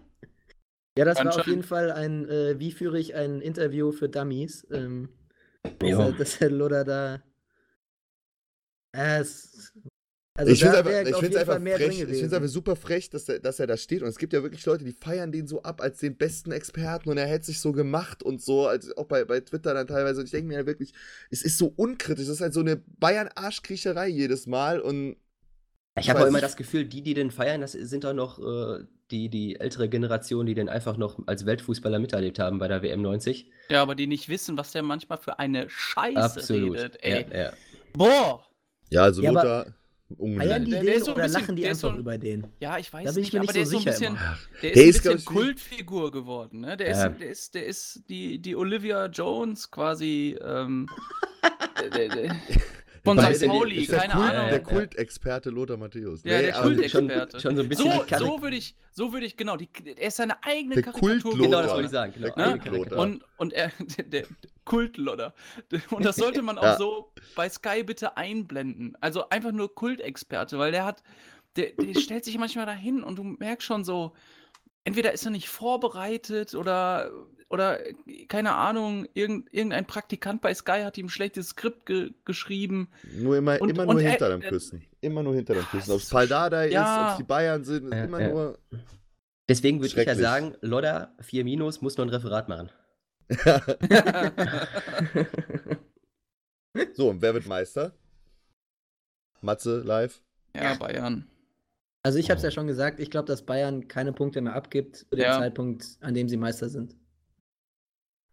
Ja, 0.98 1.04
das 1.04 1.18
war 1.22 1.28
auf 1.40 1.46
jeden 1.46 1.62
Fall 1.62 1.90
ein, 1.92 2.26
äh, 2.26 2.58
wie 2.58 2.72
führe 2.72 2.98
ich 2.98 3.14
ein 3.14 3.42
Interview 3.42 3.92
für 3.92 4.08
Dummies? 4.08 4.66
Ähm, 4.70 5.10
dass, 5.78 5.90
er- 5.90 6.12
dass 6.12 6.38
der 6.38 6.50
Lothar 6.50 6.84
da. 6.84 7.22
Es, 8.96 9.72
also 10.36 10.52
ich 10.52 10.60
finde 10.60 10.78
es 10.78 11.36
einfach, 11.36 11.54
find's 11.54 11.76
frech. 11.76 11.88
Ich 11.88 11.98
gewesen. 12.00 12.34
einfach 12.34 12.48
super 12.48 12.76
frech, 12.76 13.08
dass 13.08 13.28
er, 13.28 13.40
dass 13.40 13.58
er 13.58 13.66
da 13.66 13.76
steht. 13.76 14.02
Und 14.02 14.08
es 14.08 14.18
gibt 14.18 14.32
ja 14.32 14.42
wirklich 14.42 14.64
Leute, 14.66 14.84
die 14.84 14.92
feiern 14.92 15.32
den 15.32 15.46
so 15.46 15.62
ab 15.62 15.80
als 15.80 15.98
den 15.98 16.16
besten 16.16 16.52
Experten 16.52 17.08
und 17.08 17.16
er 17.16 17.26
hätte 17.26 17.46
sich 17.46 17.60
so 17.60 17.72
gemacht 17.72 18.22
und 18.22 18.42
so, 18.42 18.66
als 18.66 18.94
auch 18.96 19.06
bei, 19.06 19.24
bei 19.24 19.40
Twitter 19.40 19.72
dann 19.72 19.86
teilweise. 19.86 20.20
Und 20.20 20.26
ich 20.26 20.32
denke 20.32 20.48
mir 20.48 20.58
ja 20.58 20.66
wirklich, 20.66 20.92
es 21.30 21.42
ist 21.42 21.56
so 21.56 21.72
unkritisch. 21.76 22.26
Das 22.26 22.34
ist 22.34 22.40
halt 22.42 22.52
so 22.52 22.60
eine 22.60 22.76
Bayern-Arschkriecherei 22.76 24.08
jedes 24.08 24.46
Mal. 24.46 24.80
Und 24.80 25.16
Ich 25.98 26.10
habe 26.10 26.20
auch 26.20 26.26
immer 26.26 26.42
das 26.42 26.56
Gefühl, 26.56 26.84
die, 26.84 27.02
die 27.02 27.14
den 27.14 27.30
feiern, 27.30 27.62
das 27.62 27.72
sind 27.72 28.04
doch 28.04 28.12
noch 28.12 28.38
äh, 28.38 28.84
die, 29.10 29.30
die 29.30 29.58
ältere 29.58 29.88
Generation, 29.88 30.44
die 30.44 30.54
den 30.54 30.68
einfach 30.68 30.98
noch 30.98 31.18
als 31.26 31.46
Weltfußballer 31.46 31.98
miterlebt 31.98 32.38
haben 32.38 32.58
bei 32.58 32.68
der 32.68 32.82
WM 32.82 33.00
90. 33.00 33.50
Ja, 33.70 33.80
aber 33.80 33.94
die 33.94 34.06
nicht 34.06 34.28
wissen, 34.28 34.58
was 34.58 34.72
der 34.72 34.82
manchmal 34.82 35.16
für 35.16 35.38
eine 35.38 35.70
Scheiße 35.70 36.18
Absolut. 36.18 36.76
redet, 36.76 36.98
ey. 37.02 37.26
Ja, 37.30 37.38
ja. 37.38 37.52
Boah! 37.94 38.46
Ja, 38.90 39.02
also 39.02 39.22
Ja, 39.22 39.30
Lothar, 39.30 39.66
ungemein. 40.16 40.64
die 40.64 40.70
Der- 40.70 40.82
der 40.82 40.94
den 40.94 41.04
so 41.04 41.12
oder 41.12 41.22
bisschen- 41.24 41.40
lachen 41.42 41.56
die 41.56 41.62
der 41.62 41.70
einfach 41.72 41.92
so- 41.94 41.98
über 41.98 42.18
den? 42.18 42.46
Ja, 42.60 42.78
ich 42.78 42.92
weiß 42.92 43.04
Da 43.04 43.10
bin 43.12 43.20
nicht, 43.20 43.28
ich 43.28 43.32
mir 43.34 43.40
aber 43.40 43.46
nicht 43.52 43.56
der 43.56 43.66
so 43.66 43.76
ist 43.78 43.82
so 43.84 43.88
ein 43.90 43.94
sicher 43.94 44.10
bisschen, 44.10 44.16
immer. 44.16 44.38
der 44.62 44.70
ist 44.70 44.76
Der 44.76 44.82
ein 44.84 44.88
ist, 44.88 45.02
bisschen 45.02 45.24
Kultfigur 45.36 46.12
geworden, 46.12 46.60
ne? 46.60 46.76
Der, 46.76 46.90
Ja. 46.90 47.06
ist, 47.06 47.20
der 47.20 47.28
ist, 47.30 47.54
der 47.54 47.66
ist 47.66 48.02
die, 48.08 48.38
die 48.38 48.56
Olivia 48.56 49.06
Jones 49.06 49.70
quasi 49.70 50.36
ähm, 50.40 50.88
der, 51.80 51.90
der, 51.90 52.08
der, 52.08 52.36
von 53.06 53.34
St. 53.34 53.46
Pauli, 53.46 53.86
keine 53.86 54.12
Kult, 54.12 54.30
Ahnung. 54.30 54.50
Der. 54.50 54.62
Kultexperte 54.62 55.50
Lothar 55.50 55.76
Matthäus. 55.78 56.22
Ja, 56.24 56.40
der 56.42 56.56
aber- 56.56 56.64
Kultexperte. 56.66 57.30
schon, 57.32 57.40
schon 57.40 57.56
so 57.56 57.62
ein 57.62 57.68
bisschen 57.68 57.90
So, 57.92 58.18
so 58.18 58.42
würde 58.42 58.56
ich, 58.56 58.76
so 58.92 59.12
würde 59.12 59.26
ich, 59.26 59.36
genau, 59.36 59.56
die, 59.56 59.68
er 59.96 60.08
ist 60.08 60.16
seine 60.16 60.42
eigene 60.44 60.74
Der 60.74 60.84
Karikatur 60.84 61.08
Kult-Lothar. 61.20 61.42
Genau, 61.42 61.62
das 61.62 61.70
wollte 61.70 61.84
ich 61.86 61.90
sagen. 61.90 62.12
Genau. 62.14 62.26
Der 62.26 62.32
Kult-Lothar. 62.34 62.58
Karikatur. 62.72 62.98
Und, 62.98 63.24
und 63.38 63.52
er, 63.52 63.70
der, 63.98 64.04
der 64.04 64.24
Kultlodder. 64.64 65.34
Und 65.90 66.04
das 66.04 66.16
sollte 66.16 66.42
man 66.42 66.58
auch 66.58 66.62
Ja. 66.64 66.76
so 66.76 67.12
bei 67.34 67.48
Sky 67.48 67.82
bitte 67.84 68.16
einblenden. 68.16 68.96
Also 69.00 69.28
einfach 69.30 69.52
nur 69.52 69.74
Kultexperte, 69.74 70.58
weil 70.58 70.72
der 70.72 70.84
hat, 70.84 71.02
der, 71.56 71.70
der 71.72 71.98
stellt 72.00 72.24
sich 72.24 72.36
manchmal 72.38 72.66
dahin 72.66 73.02
und 73.02 73.16
du 73.16 73.22
merkst 73.24 73.66
schon 73.66 73.84
so, 73.84 74.12
entweder 74.84 75.12
ist 75.12 75.24
er 75.24 75.30
nicht 75.30 75.48
vorbereitet 75.48 76.54
oder 76.54 77.10
oder 77.48 77.86
äh, 77.86 77.94
keine 78.26 78.54
Ahnung, 78.54 79.06
irgend, 79.14 79.52
irgendein 79.52 79.86
Praktikant 79.86 80.40
bei 80.42 80.52
Sky 80.54 80.82
hat 80.82 80.98
ihm 80.98 81.06
ein 81.06 81.10
schlechtes 81.10 81.48
Skript 81.50 81.86
ge 81.86 82.12
geschrieben. 82.24 82.88
Nur 83.14 83.36
immer, 83.36 83.60
Und- 83.60 83.70
immer 83.70 83.86
und 83.86 83.96
nur 83.96 84.02
er- 84.02 84.10
hinter 84.10 84.28
dem 84.30 84.40
Küssen. 84.40 84.84
Immer 85.00 85.22
nur 85.22 85.34
hinter 85.34 85.54
dem 85.54 85.64
Küssen. 85.64 85.92
Ob 85.92 85.98
es 86.00 86.08
sch- 86.08 86.12
Paldadei 86.12 86.68
ist, 86.68 86.74
Ja. 86.74 87.04
ob 87.06 87.10
es 87.12 87.16
die 87.18 87.24
Bayern 87.24 87.64
sind, 87.64 87.92
Ja, 87.92 88.04
immer 88.04 88.20
ja. 88.20 88.28
nur. 88.28 88.58
Deswegen 89.48 89.78
würde 89.78 89.86
ich 89.88 89.94
ja 90.06 90.14
sagen, 90.16 90.56
Lodder 90.60 91.14
4 91.20 91.44
Minus 91.44 91.80
muss 91.80 91.96
noch 91.96 92.04
ein 92.04 92.08
Referat 92.10 92.48
machen. 92.48 92.70
so, 96.94 97.10
und 97.10 97.22
wer 97.22 97.34
wird 97.34 97.46
Meister? 97.46 97.92
Matze 99.40 99.80
live? 99.80 100.22
ja, 100.54 100.74
Bayern. 100.74 101.28
Also 102.02 102.18
ich 102.18 102.30
habe 102.30 102.38
es 102.38 102.44
Oh. 102.44 102.46
ja 102.46 102.50
schon 102.52 102.66
gesagt, 102.68 103.00
ich 103.00 103.10
glaube, 103.10 103.26
dass 103.26 103.44
Bayern 103.44 103.88
keine 103.88 104.12
Punkte 104.12 104.40
mehr 104.40 104.54
abgibt 104.54 104.96
zu 104.96 105.06
dem 105.16 105.20
Ja. 105.20 105.38
Zeitpunkt, 105.38 105.98
an 106.00 106.14
dem 106.14 106.28
sie 106.28 106.36
Meister 106.36 106.68
sind. 106.68 106.96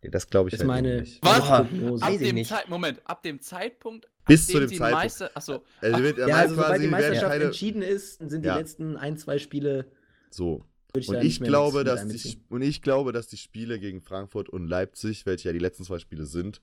Das 0.10 0.30
glaube 0.30 0.50
ich 0.50 0.54
Das 0.54 0.60
halt 0.62 0.66
ist 0.66 0.68
meine 0.68 1.02
nicht. 1.02 1.24
Was? 1.24 1.42
Ab 1.50 1.70
Weiß 1.72 2.12
ich 2.22 2.28
dem 2.28 2.36
nicht. 2.36 2.50
Zeit, 2.50 2.70
Moment, 2.70 3.02
ab 3.06 3.24
dem 3.24 3.40
Zeitpunkt, 3.42 4.08
Bis 4.26 4.48
ab 4.48 4.52
zu 4.54 4.60
dem 4.60 4.70
sie 4.70 4.78
Zeitpunkt. 4.78 5.04
Meister, 5.04 5.32
achso, 5.34 5.64
Also 5.82 6.04
er 6.04 6.28
Ja, 6.28 6.36
also 6.38 6.56
sobald 6.56 6.78
die 6.80 6.86
die 6.86 6.88
Meisterschaft 6.90 7.32
keine, 7.32 7.44
entschieden 7.46 7.82
ist, 7.82 8.18
sind 8.18 8.44
die 8.44 8.48
Ja. 8.48 8.58
letzten 8.58 8.98
ein, 8.98 9.18
zwei 9.18 9.38
Spiele. 9.38 9.86
so. 10.30 10.66
Würde 10.96 11.00
ich 11.02 11.10
Und 11.10 11.24
ich 11.24 11.40
glaube, 11.42 11.84
dass 11.84 12.08
die, 12.08 12.40
und 12.50 12.62
ich 12.62 12.84
glaube, 12.84 13.14
dass 13.14 13.28
die 13.28 13.38
Spiele 13.38 13.80
gegen 13.80 14.02
Frankfurt 14.02 14.48
und 14.50 14.68
Leipzig, 14.68 15.26
welche 15.26 15.50
ja 15.50 15.54
die 15.54 15.58
letzten 15.60 15.84
zwei 15.84 15.98
Spiele 15.98 16.26
sind, 16.26 16.62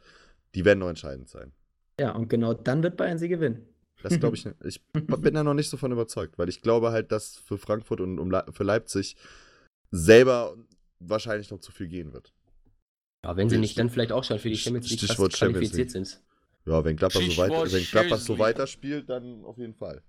die 0.54 0.64
werden 0.64 0.78
noch 0.78 0.88
entscheidend 0.88 1.28
sein. 1.28 1.50
Ja, 1.98 2.12
und 2.12 2.28
genau 2.30 2.54
dann 2.54 2.84
wird 2.84 2.96
Bayern 2.96 3.18
sie 3.18 3.28
gewinnen. 3.28 3.66
Das 4.04 4.20
glaube 4.20 4.36
ich 4.36 4.44
nicht. 4.44 4.56
Ich 4.64 4.80
bin 4.94 5.34
da 5.34 5.42
noch 5.42 5.54
nicht 5.54 5.68
so 5.68 5.76
von 5.76 5.90
überzeugt, 5.90 6.38
weil 6.38 6.48
ich 6.48 6.62
glaube 6.62 6.92
halt, 6.92 7.10
dass 7.10 7.38
für 7.38 7.58
Frankfurt 7.58 8.00
und 8.00 8.20
um 8.20 8.30
Le 8.30 8.44
für 8.52 8.62
Leipzig 8.62 9.16
selber 9.90 10.56
wahrscheinlich 11.00 11.50
noch 11.50 11.58
zu 11.60 11.72
viel 11.72 11.88
gehen 11.88 12.12
wird. 12.12 12.32
Ja, 13.24 13.36
wenn 13.36 13.48
sie 13.48 13.58
nicht 13.58 13.78
dann 13.78 13.90
vielleicht 13.90 14.12
auch 14.12 14.24
schon 14.24 14.38
für 14.38 14.48
die 14.48 14.56
Champions 14.56 14.90
League 14.90 14.98
Stichwort 15.00 15.36
Champions 15.36 15.70
qualifiziert 15.70 15.90
sind. 15.90 16.20
Ja, 16.66 16.84
wenn 16.84 16.96
Gladbach 16.96 17.20
so, 17.22 17.36
weit, 17.36 17.72
wenn 17.72 17.84
Gladbach 17.84 18.18
so 18.18 18.38
weiterspielt, 18.38 19.08
dann 19.08 19.44
auf 19.44 19.58
jeden 19.58 19.74
Fall. 19.74 20.02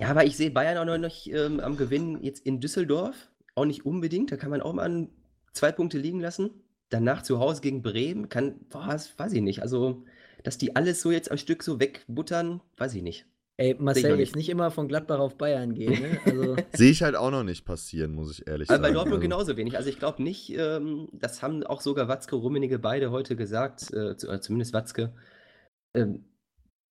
Ja, 0.00 0.08
aber 0.08 0.24
ich 0.24 0.36
sehe 0.36 0.50
Bayern 0.50 0.78
auch 0.78 0.84
noch 0.84 0.98
nicht 0.98 1.30
ähm, 1.32 1.60
am 1.60 1.76
Gewinnen 1.76 2.22
jetzt 2.22 2.44
in 2.46 2.60
Düsseldorf. 2.60 3.28
Auch 3.54 3.64
nicht 3.64 3.84
unbedingt. 3.84 4.30
Da 4.30 4.36
kann 4.36 4.50
man 4.50 4.60
auch 4.60 4.72
mal 4.72 5.08
zwei 5.52 5.72
Punkte 5.72 5.98
liegen 5.98 6.20
lassen. 6.20 6.50
Danach 6.90 7.22
zu 7.22 7.40
Hause 7.40 7.60
gegen 7.60 7.82
Bremen 7.82 8.28
kann, 8.28 8.60
boah, 8.70 8.88
das 8.90 9.18
weiß 9.18 9.32
ich 9.32 9.42
nicht. 9.42 9.62
Also, 9.62 10.04
dass 10.44 10.56
die 10.56 10.76
alles 10.76 11.00
so 11.00 11.10
jetzt 11.10 11.30
am 11.30 11.38
Stück 11.38 11.62
so 11.62 11.80
wegbuttern, 11.80 12.60
weiß 12.76 12.94
ich 12.94 13.02
nicht. 13.02 13.26
Ey, 13.60 13.74
Marcel, 13.76 14.20
jetzt 14.20 14.36
nicht 14.36 14.48
immer 14.50 14.70
von 14.70 14.86
Gladbach 14.86 15.18
auf 15.18 15.36
Bayern 15.36 15.74
gehen. 15.74 16.00
Ne? 16.00 16.20
Also, 16.24 16.56
Sehe 16.74 16.92
ich 16.92 17.02
halt 17.02 17.16
auch 17.16 17.32
noch 17.32 17.42
nicht 17.42 17.64
passieren, 17.64 18.12
muss 18.12 18.38
ich 18.38 18.46
ehrlich 18.46 18.70
Aber 18.70 18.78
bei 18.78 18.84
sagen. 18.84 18.94
Dortmund 18.94 19.16
Also, 19.16 19.22
genauso 19.22 19.56
wenig. 19.56 19.76
Also 19.76 19.90
ich 19.90 19.98
glaube 19.98 20.22
nicht, 20.22 20.50
ähm, 20.56 21.08
das 21.12 21.42
haben 21.42 21.64
auch 21.64 21.80
sogar 21.80 22.06
Watzke, 22.06 22.36
Rummenigge 22.36 22.78
beide 22.78 23.10
heute 23.10 23.34
gesagt, 23.34 23.92
äh, 23.92 24.14
oder 24.24 24.40
zumindest 24.40 24.72
Watzke. 24.74 25.12
Ähm, 25.92 26.24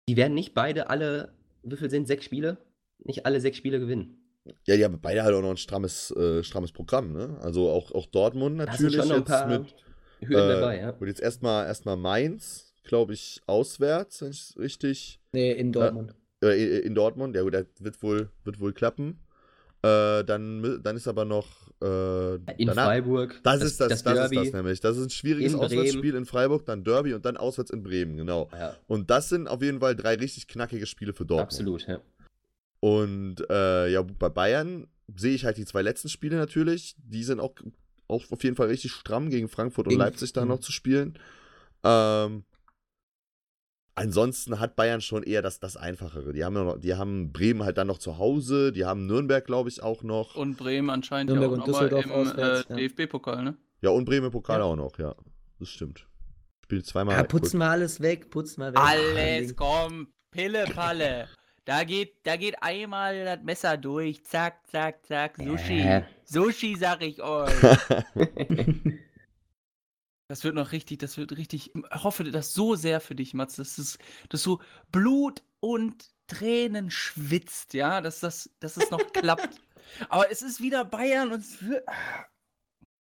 die 0.09 0.17
werden 0.17 0.33
nicht 0.33 0.53
beide 0.53 0.89
alle, 0.89 1.33
wie 1.63 1.77
viel 1.77 1.89
sind 1.89 2.05
sechs 2.05 2.25
Spiele? 2.25 2.57
Nicht 2.99 3.25
alle 3.25 3.39
sechs 3.39 3.55
Spiele 3.55 3.79
gewinnen. 3.79 4.17
Ja, 4.65 4.75
die 4.75 4.83
haben 4.83 4.99
beide 4.99 5.23
halt 5.23 5.35
auch 5.35 5.41
noch 5.41 5.51
ein 5.51 5.57
strammes, 5.57 6.11
äh, 6.11 6.43
strammes 6.43 6.73
Programm, 6.73 7.13
ne? 7.13 7.37
Also 7.41 7.69
auch, 7.69 7.93
auch 7.93 8.07
Dortmund 8.07 8.59
Da 8.59 8.73
sind 8.73 8.87
natürlich 8.91 8.95
schon 8.97 9.07
noch 9.07 9.15
ein 9.15 9.19
jetzt 9.21 9.27
paar 9.29 9.47
mit. 9.47 9.75
Hürden 10.19 10.49
äh, 10.49 10.53
dabei, 10.53 10.79
ja. 10.81 10.89
Und 10.89 11.07
jetzt 11.07 11.21
erstmal 11.21 11.65
erstmal 11.65 11.95
Mainz, 11.95 12.73
glaube 12.83 13.13
ich, 13.13 13.41
auswärts, 13.45 14.21
wenn 14.21 14.31
ich 14.31 14.49
es 14.49 14.57
richtig. 14.57 15.21
nee, 15.31 15.53
in 15.53 15.71
Dortmund. 15.71 16.13
In 16.41 16.93
Dortmund, 16.93 17.35
ja 17.35 17.41
gut, 17.41 17.53
das 17.55 17.65
wird 17.79 18.01
wohl, 18.03 18.29
wird 18.43 18.59
wohl 18.59 18.73
klappen. 18.73 19.19
Äh, 19.81 20.23
dann, 20.23 20.81
dann 20.83 20.95
ist 20.95 21.07
aber 21.07 21.25
noch. 21.25 21.47
Äh, 21.81 22.35
In 22.57 22.67
danach- 22.67 22.85
Freiburg. 22.85 23.39
Das, 23.43 23.61
ist 23.61 23.79
das, 23.79 23.89
das, 23.89 24.03
Derby. 24.03 24.37
ist 24.37 24.45
das 24.45 24.53
nämlich. 24.53 24.79
Das 24.79 24.97
ist 24.97 25.03
ein 25.03 25.09
schwieriges 25.09 25.53
In. 25.53 25.59
Auswärtsspiel 25.59 26.15
in 26.15 26.25
Freiburg, 26.25 26.65
dann 26.65 26.83
Derby 26.83 27.13
und 27.13 27.25
dann 27.25 27.37
auswärts 27.37 27.71
in 27.71 27.83
Bremen, 27.83 28.17
genau. 28.17 28.49
Ja, 28.53 28.75
Und 28.87 29.09
das 29.09 29.29
sind 29.29 29.47
auf 29.47 29.61
jeden 29.61 29.79
Fall 29.79 29.95
drei 29.95 30.15
richtig 30.15 30.47
knackige 30.47 30.85
Spiele 30.87 31.13
für 31.13 31.25
Dortmund. 31.25 31.47
absolut, 31.47 31.87
ja. 31.87 32.01
Und 32.79 33.37
äh, 33.49 33.89
ja, 33.91 34.01
bei 34.01 34.29
Bayern 34.29 34.87
sehe 35.15 35.33
ich 35.33 35.45
halt 35.45 35.57
die 35.57 35.65
zwei 35.65 35.81
letzten 35.81 36.09
Spiele 36.09 36.35
natürlich. 36.37 36.95
Die 36.97 37.23
sind 37.23 37.39
auch, 37.39 37.53
auch 38.07 38.23
auf 38.31 38.43
jeden 38.43 38.55
Fall 38.55 38.67
richtig 38.67 38.91
stramm 38.91 39.29
gegen 39.29 39.47
Frankfurt 39.47 39.87
und 39.87 39.89
Gegen- 39.91 40.01
Leipzig 40.01 40.33
da 40.33 40.41
Mhm. 40.43 40.49
noch 40.49 40.59
zu 40.59 40.71
spielen. 40.71 41.17
Ähm, 41.83 42.43
ansonsten 43.97 44.59
hat 44.59 44.75
Bayern 44.75 45.01
schon 45.01 45.23
eher 45.23 45.41
das, 45.41 45.59
das 45.59 45.75
Einfachere. 45.75 46.33
Die 46.33 46.45
haben, 46.45 46.55
ja 46.55 46.63
noch, 46.63 46.79
die 46.79 46.95
haben 46.95 47.31
Bremen 47.31 47.63
halt 47.63 47.77
dann 47.77 47.87
noch 47.87 47.97
zu 47.97 48.17
Hause, 48.17 48.71
die 48.71 48.85
haben 48.85 49.05
Nürnberg, 49.05 49.45
glaube 49.45 49.69
ich, 49.69 49.81
auch 49.81 50.03
noch. 50.03 50.35
und 50.35 50.57
Bremen 50.57 50.89
anscheinend 50.89 51.31
Nürnberg 51.31 51.51
ja 51.51 51.57
auch 51.57 51.67
und 51.67 51.67
Düsseldorf 51.67 52.05
im 52.05 52.11
auswärts, 52.11 52.69
äh, 52.69 52.81
ja. 52.81 52.87
DFB-Pokal, 52.87 53.43
ne? 53.43 53.57
ja, 53.81 53.89
und 53.89 54.05
Bremen 54.05 54.27
im 54.27 54.31
Pokal 54.31 54.59
Ja. 54.59 54.65
auch 54.65 54.75
noch, 54.75 54.97
ja. 54.99 55.15
Das 55.59 55.69
stimmt. 55.69 56.07
Spielt 56.63 56.85
zweimal. 56.85 57.15
Ja, 57.15 57.23
putzen 57.23 57.59
wir 57.59 57.69
alles 57.69 58.01
weg, 58.01 58.29
putzen 58.29 58.61
wir 58.61 58.73
weg. 58.73 58.79
Alles, 58.79 59.55
komm, 59.55 60.07
Pille, 60.31 60.65
Palle. 60.65 61.27
Da 61.65 61.83
geht, 61.83 62.15
da 62.23 62.37
geht 62.37 62.55
einmal 62.61 63.25
das 63.25 63.43
Messer 63.43 63.75
durch. 63.77 64.23
Zack, 64.23 64.65
zack, 64.71 65.05
zack. 65.05 65.35
Sushi. 65.37 65.79
Äh. 65.79 66.03
Sushi, 66.23 66.75
sag 66.77 67.01
ich 67.03 67.21
euch. 67.21 67.51
Das 70.29 70.43
wird 70.43 70.55
noch 70.55 70.71
richtig, 70.73 70.99
das 70.99 71.17
wird 71.17 71.37
richtig. 71.37 71.71
Ich 71.73 72.03
hoffe 72.03 72.25
das 72.25 72.53
so 72.53 72.75
sehr 72.75 72.99
für 72.99 73.15
dich, 73.15 73.33
Mats, 73.33 73.55
dass, 73.55 73.77
es, 73.77 73.97
dass 74.29 74.43
du 74.43 74.59
Blut 74.91 75.41
und 75.61 76.09
Tränen 76.27 76.91
schwitzt, 76.91 77.73
ja, 77.73 78.01
dass 78.01 78.19
das, 78.19 78.49
dass 78.59 78.75
es 78.75 78.91
noch 78.91 79.13
klappt. 79.13 79.49
Aber 80.09 80.29
es 80.29 80.41
ist 80.41 80.59
wieder 80.61 80.83
Bayern 80.83 81.31
und 81.31 81.39
es 81.39 81.61
wird. 81.65 81.85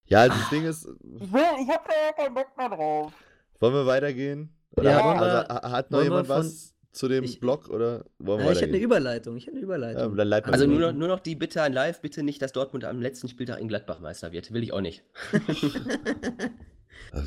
ja, 0.06 0.20
also 0.22 0.38
das 0.38 0.50
Ding 0.52 0.66
ist, 0.66 0.86
Ich, 0.86 1.34
will, 1.34 1.42
ich 1.64 1.70
hab 1.70 1.88
da 1.88 1.94
ja 2.06 2.14
keinen 2.14 2.36
Bock 2.36 2.56
mehr 2.56 2.70
drauf. 2.70 3.12
wollen 3.60 3.74
wir 3.74 3.86
weitergehen? 3.88 4.52
Ja, 4.80 5.04
hat, 5.04 5.22
also, 5.22 5.50
ha- 5.56 5.72
hat 5.72 5.90
noch 5.92 6.04
jemand 6.04 6.28
von- 6.28 6.36
was 6.38 6.76
zu 6.92 7.08
dem 7.08 7.24
ich- 7.24 7.40
Blog 7.40 7.70
oder 7.70 8.06
wollen 8.20 8.40
wir 8.40 8.46
Ja, 8.46 8.52
ich 8.52 8.62
hätte 8.62 8.74
eine? 8.76 8.84
Überleitung. 8.84 9.36
Ich 9.36 9.48
hätte 9.48 9.54
eine 9.58 9.62
Ja, 9.62 9.66
Überleitung. 9.66 10.16
dann 10.16 10.28
leiten 10.28 10.48
wir 10.50 10.54
Also 10.54 10.68
nur 10.68 10.80
noch, 10.80 10.94
nur 10.94 11.08
noch 11.08 11.20
die 11.22 11.36
Bitte 11.36 11.64
an 11.64 11.74
Live, 11.74 12.02
bitte 12.02 12.22
nicht, 12.22 12.40
dass 12.44 12.52
Dortmund 12.54 12.86
am 12.86 13.02
letzten 13.02 13.28
Spieltag 13.30 13.60
in 13.60 13.68
Gladbach 13.68 14.00
Meister 14.00 14.32
wird. 14.32 14.54
Will 14.54 14.62
ich 14.62 14.72
auch 14.74 14.82
nicht. 14.82 15.04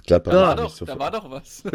Gladbach 0.06 0.32
Ja, 0.32 0.54
Da 0.54 0.62
doch, 0.62 0.70
so 0.70 0.84
da 0.84 0.98
war 0.98 1.10
doch 1.10 1.30
was. 1.30 1.64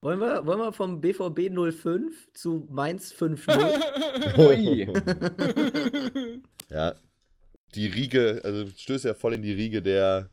wollen, 0.00 0.20
wir, 0.20 0.46
wollen 0.46 0.58
wir 0.58 0.72
vom 0.72 1.00
BVB 1.00 1.50
05 1.72 2.32
zu 2.32 2.66
Mainz 2.70 3.12
5-0? 3.12 4.38
Ui. 4.38 6.42
Ja, 6.68 6.96
die 7.76 7.86
Riege, 7.86 8.40
also 8.42 8.66
stößt 8.66 9.04
ja 9.04 9.14
voll 9.14 9.34
in 9.34 9.42
die 9.42 9.52
Riege 9.52 9.82
der, 9.82 10.30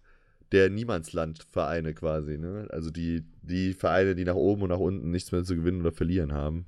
der 0.51 0.71
Niemandslandvereine 0.71 1.93
quasi, 1.93 2.39
ne? 2.39 2.67
Also 2.71 2.89
die, 2.89 3.23
die 3.43 3.73
Vereine, 3.73 4.15
die 4.15 4.23
nach 4.23 4.33
oben 4.33 4.63
und 4.63 4.69
nach 4.69 4.79
unten 4.79 5.12
nichts 5.12 5.31
mehr 5.31 5.43
zu 5.43 5.55
gewinnen 5.55 5.81
oder 5.81 5.91
verlieren 5.91 6.33
haben. 6.33 6.65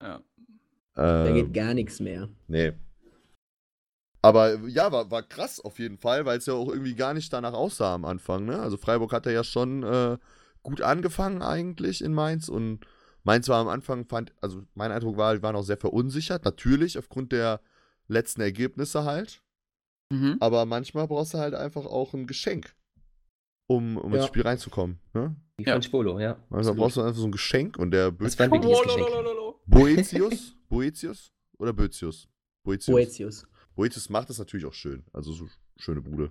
ja. 0.00 0.20
da 0.94 1.26
Ähm, 1.26 1.34
geht 1.34 1.52
gar 1.54 1.74
nichts 1.74 1.98
mehr. 1.98 2.28
nee. 2.46 2.72
Aber 4.22 4.54
ja, 4.68 4.92
war, 4.92 5.10
war 5.10 5.22
krass 5.22 5.60
auf 5.60 5.78
jeden 5.78 5.96
Fall, 5.96 6.26
weil 6.26 6.38
es 6.38 6.46
ja 6.46 6.54
auch 6.54 6.68
irgendwie 6.68 6.94
gar 6.94 7.14
nicht 7.14 7.32
danach 7.32 7.54
aussah 7.54 7.94
am 7.94 8.04
Anfang, 8.04 8.44
ne? 8.44 8.60
Also 8.60 8.76
Freiburg 8.76 9.12
hat 9.12 9.26
ja 9.26 9.44
schon 9.44 9.82
äh, 9.82 10.18
gut 10.62 10.82
angefangen 10.82 11.42
eigentlich 11.42 12.04
in 12.04 12.12
Mainz 12.12 12.48
und 12.48 12.86
Mainz 13.22 13.48
war 13.48 13.60
am 13.60 13.68
Anfang, 13.68 14.06
fand, 14.06 14.32
also 14.40 14.62
mein 14.74 14.92
Eindruck 14.92 15.16
war, 15.16 15.34
die 15.34 15.42
waren 15.42 15.56
auch 15.56 15.62
sehr 15.62 15.76
verunsichert, 15.76 16.44
natürlich 16.44 16.98
aufgrund 16.98 17.32
der 17.32 17.60
letzten 18.08 18.40
Ergebnisse 18.40 19.04
halt. 19.04 19.42
Mhm. 20.10 20.36
Aber 20.40 20.64
manchmal 20.66 21.06
brauchst 21.06 21.34
du 21.34 21.38
halt 21.38 21.54
einfach 21.54 21.86
auch 21.86 22.14
ein 22.14 22.26
Geschenk, 22.26 22.74
um, 23.68 23.96
um 23.96 24.12
ins 24.12 24.22
Ja. 24.22 24.28
Spiel 24.28 24.42
reinzukommen. 24.42 24.98
Ne? 25.14 25.36
Wie 25.58 25.64
Ja. 25.64 25.80
Spolo, 25.80 26.18
ja. 26.18 26.36
Manchmal 26.48 26.74
brauchst 26.74 26.96
du 26.96 27.02
einfach 27.02 27.20
so 27.20 27.26
ein 27.26 27.32
Geschenk 27.32 27.78
und 27.78 27.90
der 27.90 28.10
Bö. 28.10 28.26
Boetius, 29.66 30.56
Boetius 30.68 31.32
oder? 31.58 31.72
Boetius. 31.72 32.26
Boetius. 32.64 33.46
Boetius 33.80 34.10
macht 34.10 34.28
das 34.28 34.38
natürlich 34.38 34.66
auch 34.66 34.74
schön. 34.74 35.02
Also 35.12 35.32
so 35.32 35.48
schöne 35.78 36.02
Bude. 36.02 36.30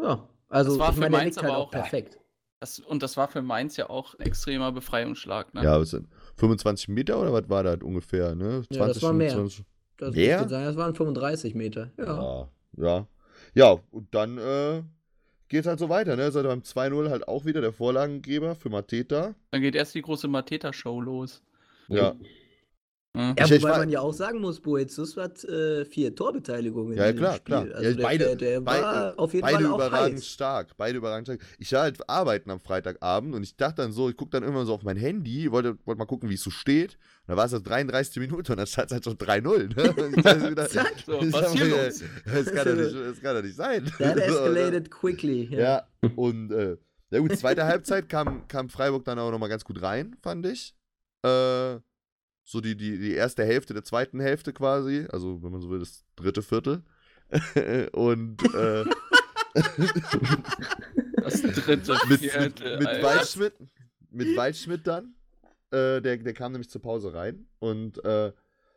Ja, 0.00 0.28
also 0.48 0.70
Das 0.70 0.78
war 0.78 0.88
ich 0.90 0.94
für 0.94 1.00
meine, 1.00 1.16
Mainz 1.16 1.36
halt 1.36 1.46
aber 1.48 1.56
auch 1.58 1.66
auch- 1.66 1.70
perfekt. 1.72 2.18
Das, 2.60 2.78
und 2.78 3.02
das 3.02 3.16
war 3.16 3.26
für 3.28 3.42
Mainz 3.42 3.76
ja 3.76 3.88
auch 3.90 4.14
ein 4.16 4.26
extremer 4.26 4.70
Befreiungsschlag, 4.70 5.52
ne? 5.54 5.64
Ja, 5.64 5.80
was 5.80 5.90
sind 5.90 6.08
25 6.36 6.88
Meter 6.88 7.18
oder 7.20 7.32
was 7.32 7.48
war 7.48 7.62
das 7.64 7.78
ungefähr? 7.82 8.34
Ne? 8.34 8.62
Ja, 8.70 8.86
das 8.86 9.02
war 9.02 9.12
mehr. 9.14 9.30
25? 9.30 9.64
Das, 9.96 10.14
würde 10.14 10.48
sagen, 10.48 10.64
das 10.66 10.76
waren 10.76 10.94
35 10.94 11.54
Meter. 11.54 11.90
Ja. 11.98 12.04
Ja. 12.04 12.48
Ja. 12.76 13.06
Ja, 13.54 13.78
und 13.90 14.14
dann 14.14 14.38
äh, 14.38 14.82
geht 15.48 15.66
halt 15.66 15.78
so 15.80 15.88
weiter. 15.88 16.14
Ne? 16.16 16.30
Seid 16.30 16.44
ihr 16.44 16.48
beim 16.48 16.60
2-0 16.60 17.08
halt 17.10 17.26
auch 17.28 17.46
wieder 17.46 17.60
der 17.62 17.72
Vorlagengeber 17.72 18.54
für 18.54 18.68
Mateta. 18.68 19.34
Dann 19.50 19.60
geht 19.62 19.74
erst 19.74 19.94
die 19.94 20.02
große 20.02 20.28
Mateta-Show 20.28 21.00
los. 21.00 21.42
Ja. 21.88 22.14
Ja. 23.16 23.34
Ich- 23.36 23.50
ich 23.50 23.62
wobei 23.62 23.70
war- 23.72 23.78
man 23.78 23.88
ja 23.90 24.00
auch 24.00 24.12
sagen 24.12 24.40
muss, 24.40 24.60
Boetius 24.60 25.16
hat 25.16 25.42
äh, 25.42 25.84
vier 25.84 26.14
Torbeteiligungen. 26.14 26.96
Ja, 26.96 27.06
in 27.06 27.16
diesem 27.16 27.18
klar, 27.24 27.34
Spiel. 27.34 27.44
klar. 27.44 27.62
Also 27.74 27.82
Ja, 27.90 27.94
der, 27.96 28.02
beide- 28.04 28.24
der, 28.24 28.36
der 28.36 28.60
beide- 28.60 28.82
war 28.84 29.18
auf 29.18 29.34
jeden 29.34 29.42
Beide 29.42 29.64
überragend 29.64 30.16
heiß. 30.18 30.26
stark. 30.28 30.76
Beide 30.76 30.98
überragend 30.98 31.26
stark. 31.26 31.40
Ich 31.58 31.72
war 31.72 31.82
halt 31.82 32.08
arbeiten 32.08 32.50
am 32.52 32.60
Freitagabend 32.60 33.34
und 33.34 33.42
ich 33.42 33.56
dachte 33.56 33.82
dann 33.82 33.90
so, 33.90 34.08
ich 34.08 34.16
gucke 34.16 34.30
dann 34.30 34.44
immer 34.44 34.64
so 34.64 34.74
auf 34.74 34.84
mein 34.84 34.96
Handy, 34.96 35.50
wollte, 35.50 35.76
wollte 35.86 35.98
mal 35.98 36.04
gucken, 36.06 36.30
wie 36.30 36.34
es 36.34 36.42
so 36.42 36.50
steht. 36.50 36.98
Und 37.26 37.32
da 37.32 37.36
war 37.36 37.46
es 37.46 37.52
halt 37.52 37.68
33. 37.68 38.20
Minute 38.20 38.52
und 38.52 38.58
dann 38.58 38.66
stand 38.68 38.86
es 38.86 38.92
halt 38.94 39.04
schon 39.04 39.16
3-0. 39.18 39.74
Ne? 39.74 40.62
Ich 40.62 40.70
Zack. 40.70 40.94
So, 41.04 41.20
ich 41.20 41.32
was 41.32 41.52
hier 41.52 41.64
mir, 41.64 41.84
los? 41.86 42.04
Das 42.32 42.52
kann, 42.52 42.64
doch 42.64 42.74
nicht, 42.76 42.94
das 43.06 43.20
kann 43.20 43.34
doch 43.36 43.42
nicht 43.42 43.56
sein. 43.56 43.84
That 43.98 43.98
So, 43.98 44.14
ne? 44.14 44.22
escalated 44.24 44.88
quickly. 44.90 45.48
Ja. 45.50 45.58
Ja, 45.58 45.86
und 46.14 46.52
äh, 46.52 46.76
ja 47.10 47.18
gut, 47.18 47.36
zweite 47.36 47.64
Halbzeit 47.64 48.08
kam, 48.08 48.46
kam 48.46 48.68
Freiburg 48.68 49.04
dann 49.04 49.18
auch 49.18 49.32
nochmal 49.32 49.48
ganz 49.48 49.64
gut 49.64 49.82
rein, 49.82 50.14
fand 50.22 50.46
ich. 50.46 50.76
Äh, 51.26 51.78
so 52.50 52.60
die, 52.60 52.76
die, 52.76 52.98
die 52.98 53.14
erste 53.14 53.44
Hälfte 53.44 53.74
der 53.74 53.84
zweiten 53.84 54.18
Hälfte 54.18 54.52
quasi, 54.52 55.06
also 55.12 55.40
wenn 55.42 55.52
man 55.52 55.60
so 55.60 55.70
will, 55.70 55.78
das 55.78 56.04
dritte 56.16 56.42
Viertel. 56.42 56.82
und 57.92 58.42
äh, 58.54 58.84
Das 61.22 61.42
dritte, 61.42 61.96
mit, 62.08 62.20
vierte, 62.20 62.64
mit, 62.64 62.78
mit, 62.80 62.88
Alter. 62.88 63.02
Waldschmidt, 63.02 63.52
mit 64.10 64.36
Waldschmidt 64.36 64.86
dann, 64.86 65.14
äh, 65.70 66.00
der, 66.00 66.16
der 66.16 66.32
kam 66.32 66.50
nämlich 66.52 66.70
zur 66.70 66.82
Pause 66.82 67.14
rein 67.14 67.46
und 67.60 68.04
äh, 68.04 68.32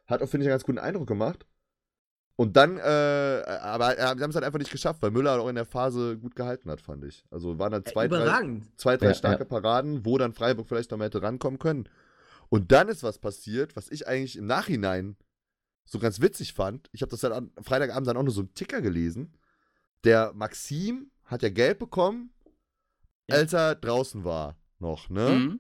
hat 0.06 0.22
auch, 0.22 0.30
finde 0.30 0.44
ich, 0.44 0.50
einen 0.50 0.54
ganz 0.54 0.66
guten 0.66 0.78
Eindruck 0.78 1.08
gemacht. 1.08 1.46
Und 2.36 2.56
dann, 2.58 2.78
äh, 2.78 2.82
aber 2.82 3.98
äh, 3.98 4.02
sie 4.02 4.24
haben 4.24 4.30
es 4.30 4.36
halt 4.36 4.46
einfach 4.46 4.60
nicht 4.60 4.72
geschafft, 4.72 5.02
weil 5.02 5.12
Müller 5.12 5.40
auch 5.40 5.48
in 5.48 5.56
der 5.56 5.66
Phase 5.66 6.18
gut 6.18 6.36
gehalten 6.36 6.70
hat, 6.70 6.82
fand 6.82 7.06
ich. 7.06 7.24
Also 7.32 7.58
waren 7.58 7.72
dann 7.72 7.86
zwei, 7.86 8.08
drei, 8.08 8.60
zwei, 8.76 8.98
drei 8.98 9.08
Ja, 9.08 9.14
starke 9.14 9.46
Paraden, 9.46 10.06
wo 10.06 10.18
dann 10.18 10.34
Freiburg 10.34 10.68
vielleicht 10.68 10.92
noch 10.92 10.98
mehr 10.98 11.06
hätte 11.06 11.22
rankommen 11.22 11.60
können. 11.60 11.88
Und 12.54 12.72
dann 12.72 12.88
ist 12.88 13.02
was 13.02 13.18
passiert, 13.18 13.76
was 13.76 13.90
ich 13.90 14.08
eigentlich 14.08 14.36
im 14.38 14.46
Nachhinein 14.46 15.18
so 15.86 15.98
ganz 15.98 16.22
witzig 16.22 16.54
fand. 16.54 16.88
Ich 16.92 17.02
habe 17.02 17.10
das 17.10 17.22
dann 17.22 17.34
am 17.34 17.52
Freitagabend 17.64 18.08
dann 18.08 18.16
auch 18.18 18.22
nur 18.24 18.32
so 18.34 18.42
im 18.42 18.54
Ticker 18.54 18.80
gelesen. 18.82 19.34
Der 20.04 20.34
Maxim 20.34 21.10
hat 21.26 21.42
ja 21.42 21.50
gelb 21.50 21.80
bekommen, 21.80 22.32
Ja. 23.28 23.38
als 23.38 23.54
er 23.54 23.74
draußen 23.76 24.24
war 24.24 24.56
noch, 24.78 25.10
ne? 25.10 25.30
Mhm. 25.32 25.60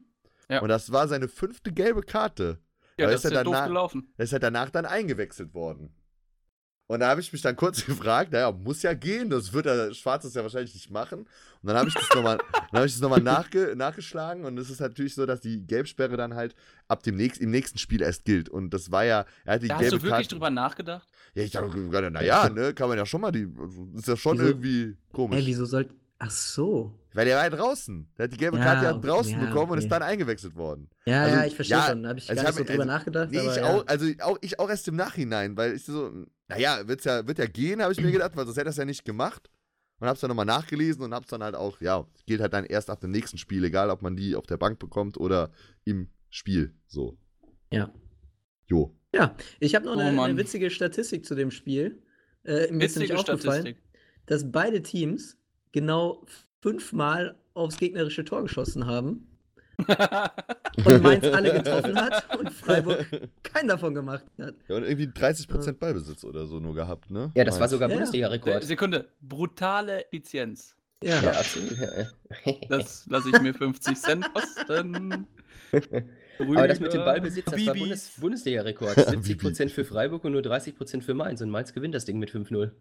Ja. 0.49 0.61
Und 0.61 0.69
das 0.69 0.91
war 0.91 1.07
seine 1.07 1.27
fünfte 1.27 1.71
gelbe 1.73 2.01
Karte. 2.03 2.59
Ja, 2.97 3.05
Aber 3.05 3.13
das 3.13 3.21
ist 3.21 3.25
ist 3.25 3.31
er 3.31 3.37
ja 3.37 3.43
doof 3.43 3.53
danach- 3.53 3.67
gelaufen. 3.67 4.13
Er 4.17 4.25
ist 4.25 4.33
halt 4.33 4.43
danach 4.43 4.69
dann 4.69 4.85
eingewechselt 4.85 5.53
worden. 5.55 5.95
Und 6.87 6.99
da 6.99 7.09
habe 7.09 7.21
ich 7.21 7.31
mich 7.31 7.41
dann 7.41 7.55
kurz 7.55 7.85
gefragt, 7.85 8.31
naja, 8.31 8.51
muss 8.51 8.83
ja 8.83 8.93
gehen, 8.93 9.29
das 9.29 9.53
wird 9.53 9.65
der 9.65 9.93
Schwarz 9.93 10.31
ja 10.33 10.43
wahrscheinlich 10.43 10.73
nicht 10.73 10.91
machen. 10.91 11.19
Und 11.19 11.27
dann 11.67 11.77
habe 11.77 11.87
ich 11.87 11.93
das 11.93 12.09
nochmal 12.13 12.37
hab 12.73 13.01
noch 13.01 13.19
nachge 13.23 13.73
nachgeschlagen 13.75 14.43
und 14.45 14.57
es 14.57 14.69
ist 14.69 14.81
natürlich 14.81 15.15
so, 15.15 15.25
dass 15.25 15.39
die 15.39 15.65
Gelbsperre 15.65 16.17
dann 16.17 16.35
halt 16.35 16.55
ab 16.87 17.03
dem 17.03 17.15
nächsten, 17.15 17.45
im 17.45 17.51
nächsten 17.51 17.77
Spiel 17.77 18.01
erst 18.01 18.25
gilt. 18.25 18.49
Und 18.49 18.73
das 18.73 18.91
war 18.91 19.05
ja, 19.05 19.25
er 19.45 19.55
hat 19.55 19.63
die 19.63 19.69
Da 19.69 19.75
hast 19.75 19.81
gelbe 19.81 19.97
du 19.97 20.03
wirklich 20.03 20.27
Karte. 20.27 20.35
drüber 20.35 20.49
nachgedacht? 20.49 21.07
Ja, 21.35 21.43
ich 21.43 21.51
dachte, 21.51 22.11
naja, 22.11 22.49
ne, 22.49 22.73
kann 22.73 22.89
man 22.89 22.97
ja 22.97 23.05
schon 23.05 23.21
mal 23.21 23.31
die, 23.31 23.47
ist 23.95 24.07
ja 24.07 24.17
schon 24.17 24.37
Wieso? 24.37 24.47
irgendwie 24.47 24.97
komisch. 25.11 25.39
Ey, 25.39 25.45
wieso 25.45 25.65
soll. 25.65 25.87
Ach 26.25 26.31
so. 26.31 26.97
Weil 27.13 27.25
der 27.25 27.35
war 27.37 27.43
ja 27.43 27.49
draußen. 27.49 28.07
Der 28.17 28.23
hat 28.25 28.33
die 28.33 28.37
gelbe 28.37 28.57
Ja, 28.57 28.63
Karte 28.63 28.85
ja 28.85 28.95
okay, 28.95 29.07
draußen 29.07 29.31
ja, 29.33 29.39
bekommen 29.39 29.71
und 29.71 29.77
okay. 29.77 29.83
ist 29.85 29.91
dann 29.91 30.01
eingewechselt 30.01 30.55
worden. 30.55 30.89
Ja, 31.05 31.23
Also, 31.23 31.35
ja, 31.35 31.45
ich 31.45 31.55
verstehe 31.55 31.77
ja, 31.77 31.87
schon. 31.89 32.03
Da 32.03 32.09
habe 32.09 32.19
ich 32.19 32.29
also 32.29 32.41
gar 32.41 32.51
ich 32.51 32.57
nicht 32.57 32.67
so 32.67 32.71
drüber 32.71 32.83
also- 32.83 32.93
nachgedacht. 32.93 33.31
Nee, 33.31 33.39
aber 33.39 33.51
ich 33.51 33.57
ja. 33.57 33.63
auch, 33.73 33.87
also 33.87 34.05
auch, 34.21 34.37
ich 34.41 34.59
auch 34.59 34.69
erst 34.69 34.87
im 34.87 34.95
Nachhinein, 34.95 35.57
weil 35.57 35.73
ich 35.75 35.83
so, 35.85 36.11
naja, 36.47 36.87
wird's 36.87 37.03
ja, 37.03 37.27
wird 37.27 37.39
ja 37.39 37.45
gehen, 37.45 37.81
habe 37.81 37.91
ich 37.93 38.01
mir 38.01 38.11
gedacht, 38.11 38.35
weil 38.35 38.45
sonst 38.45 38.57
hätte 38.57 38.67
er 38.69 38.71
es 38.71 38.77
ja 38.77 38.85
nicht 38.85 39.03
gemacht. 39.05 39.49
Und 39.99 40.07
hab's 40.07 40.19
dann 40.21 40.29
nochmal 40.29 40.45
nachgelesen 40.45 41.03
und 41.03 41.13
hab's 41.13 41.27
dann 41.29 41.43
halt 41.43 41.55
auch, 41.55 41.79
ja, 41.79 42.05
geht 42.25 42.41
halt 42.41 42.51
dann 42.53 42.65
erst 42.65 42.89
ab 42.89 42.99
dem 42.99 43.11
nächsten 43.11 43.37
Spiel, 43.37 43.63
egal 43.63 43.89
ob 43.89 44.01
man 44.01 44.15
die 44.15 44.35
auf 44.35 44.45
der 44.47 44.57
Bank 44.57 44.79
bekommt 44.79 45.17
oder 45.17 45.51
im 45.85 46.09
Spiel. 46.29 46.73
So. 46.87 47.17
Ja. 47.71 47.93
Jo. 48.65 48.95
Ja, 49.13 49.35
ich 49.59 49.75
habe 49.75 49.85
noch 49.85 49.95
Oh, 49.95 49.99
eine, 49.99 50.21
eine 50.21 50.37
witzige 50.37 50.69
Statistik 50.71 51.25
zu 51.25 51.35
dem 51.35 51.51
Spiel. 51.51 52.01
Äh, 52.43 52.71
mir 52.71 52.85
ist 52.85 52.95
nämlich 52.97 53.11
Witzige 53.11 53.17
aufgefallen, 53.19 53.61
Statistik. 53.61 53.77
dass 54.25 54.51
beide 54.51 54.81
Teams 54.81 55.37
genau 55.73 56.23
fünfmal 56.61 57.35
aufs 57.53 57.77
gegnerische 57.77 58.23
Tor 58.23 58.43
geschossen 58.43 58.87
haben 58.87 59.27
und 60.85 61.03
Mainz 61.03 61.25
alle 61.25 61.51
getroffen 61.53 61.95
hat 61.99 62.39
und 62.39 62.51
Freiburg 62.51 63.05
keinen 63.43 63.67
davon 63.67 63.93
gemacht 63.93 64.23
hat. 64.39 64.55
Ja, 64.69 64.77
und 64.77 64.83
irgendwie 64.83 65.07
30% 65.07 65.73
Ballbesitz 65.73 66.23
oder 66.23 66.45
so 66.45 66.59
nur 66.59 66.75
gehabt, 66.75 67.11
ne? 67.11 67.31
Ja, 67.35 67.43
das 67.43 67.55
war 67.55 67.61
Mainz. 67.61 67.71
sogar 67.71 67.89
Ja. 67.89 67.95
Bundesliga-Rekord. 67.95 68.63
Sekunde. 68.63 69.09
Brutale 69.19 70.05
Effizienz. 70.05 70.75
Ja, 71.03 71.21
Ja, 71.21 71.31
absolut. 71.31 71.77
Ja, 71.77 72.01
ja. 72.01 72.53
Das 72.69 73.05
lasse 73.09 73.29
ich 73.29 73.41
mir 73.41 73.53
50 73.53 73.97
Cent 73.97 74.33
kosten. 74.33 75.27
Aber 76.39 76.67
das 76.67 76.79
mit 76.79 76.93
dem 76.93 77.01
Rüdiger, 77.01 77.05
Ballbesitz, 77.05 77.45
das 77.45 77.65
war. 77.65 77.75
Bundes 77.75 78.11
Bundesliga-Rekord. 78.19 78.97
70% 78.97 79.69
für 79.69 79.85
Freiburg 79.85 80.23
und 80.23 80.31
nur 80.31 80.41
30% 80.41 81.01
für 81.01 81.13
Mainz. 81.13 81.41
Und 81.41 81.49
Mainz 81.49 81.73
gewinnt 81.73 81.93
das 81.93 82.05
Ding 82.05 82.19
mit 82.19 82.31
5-0. 82.31 82.71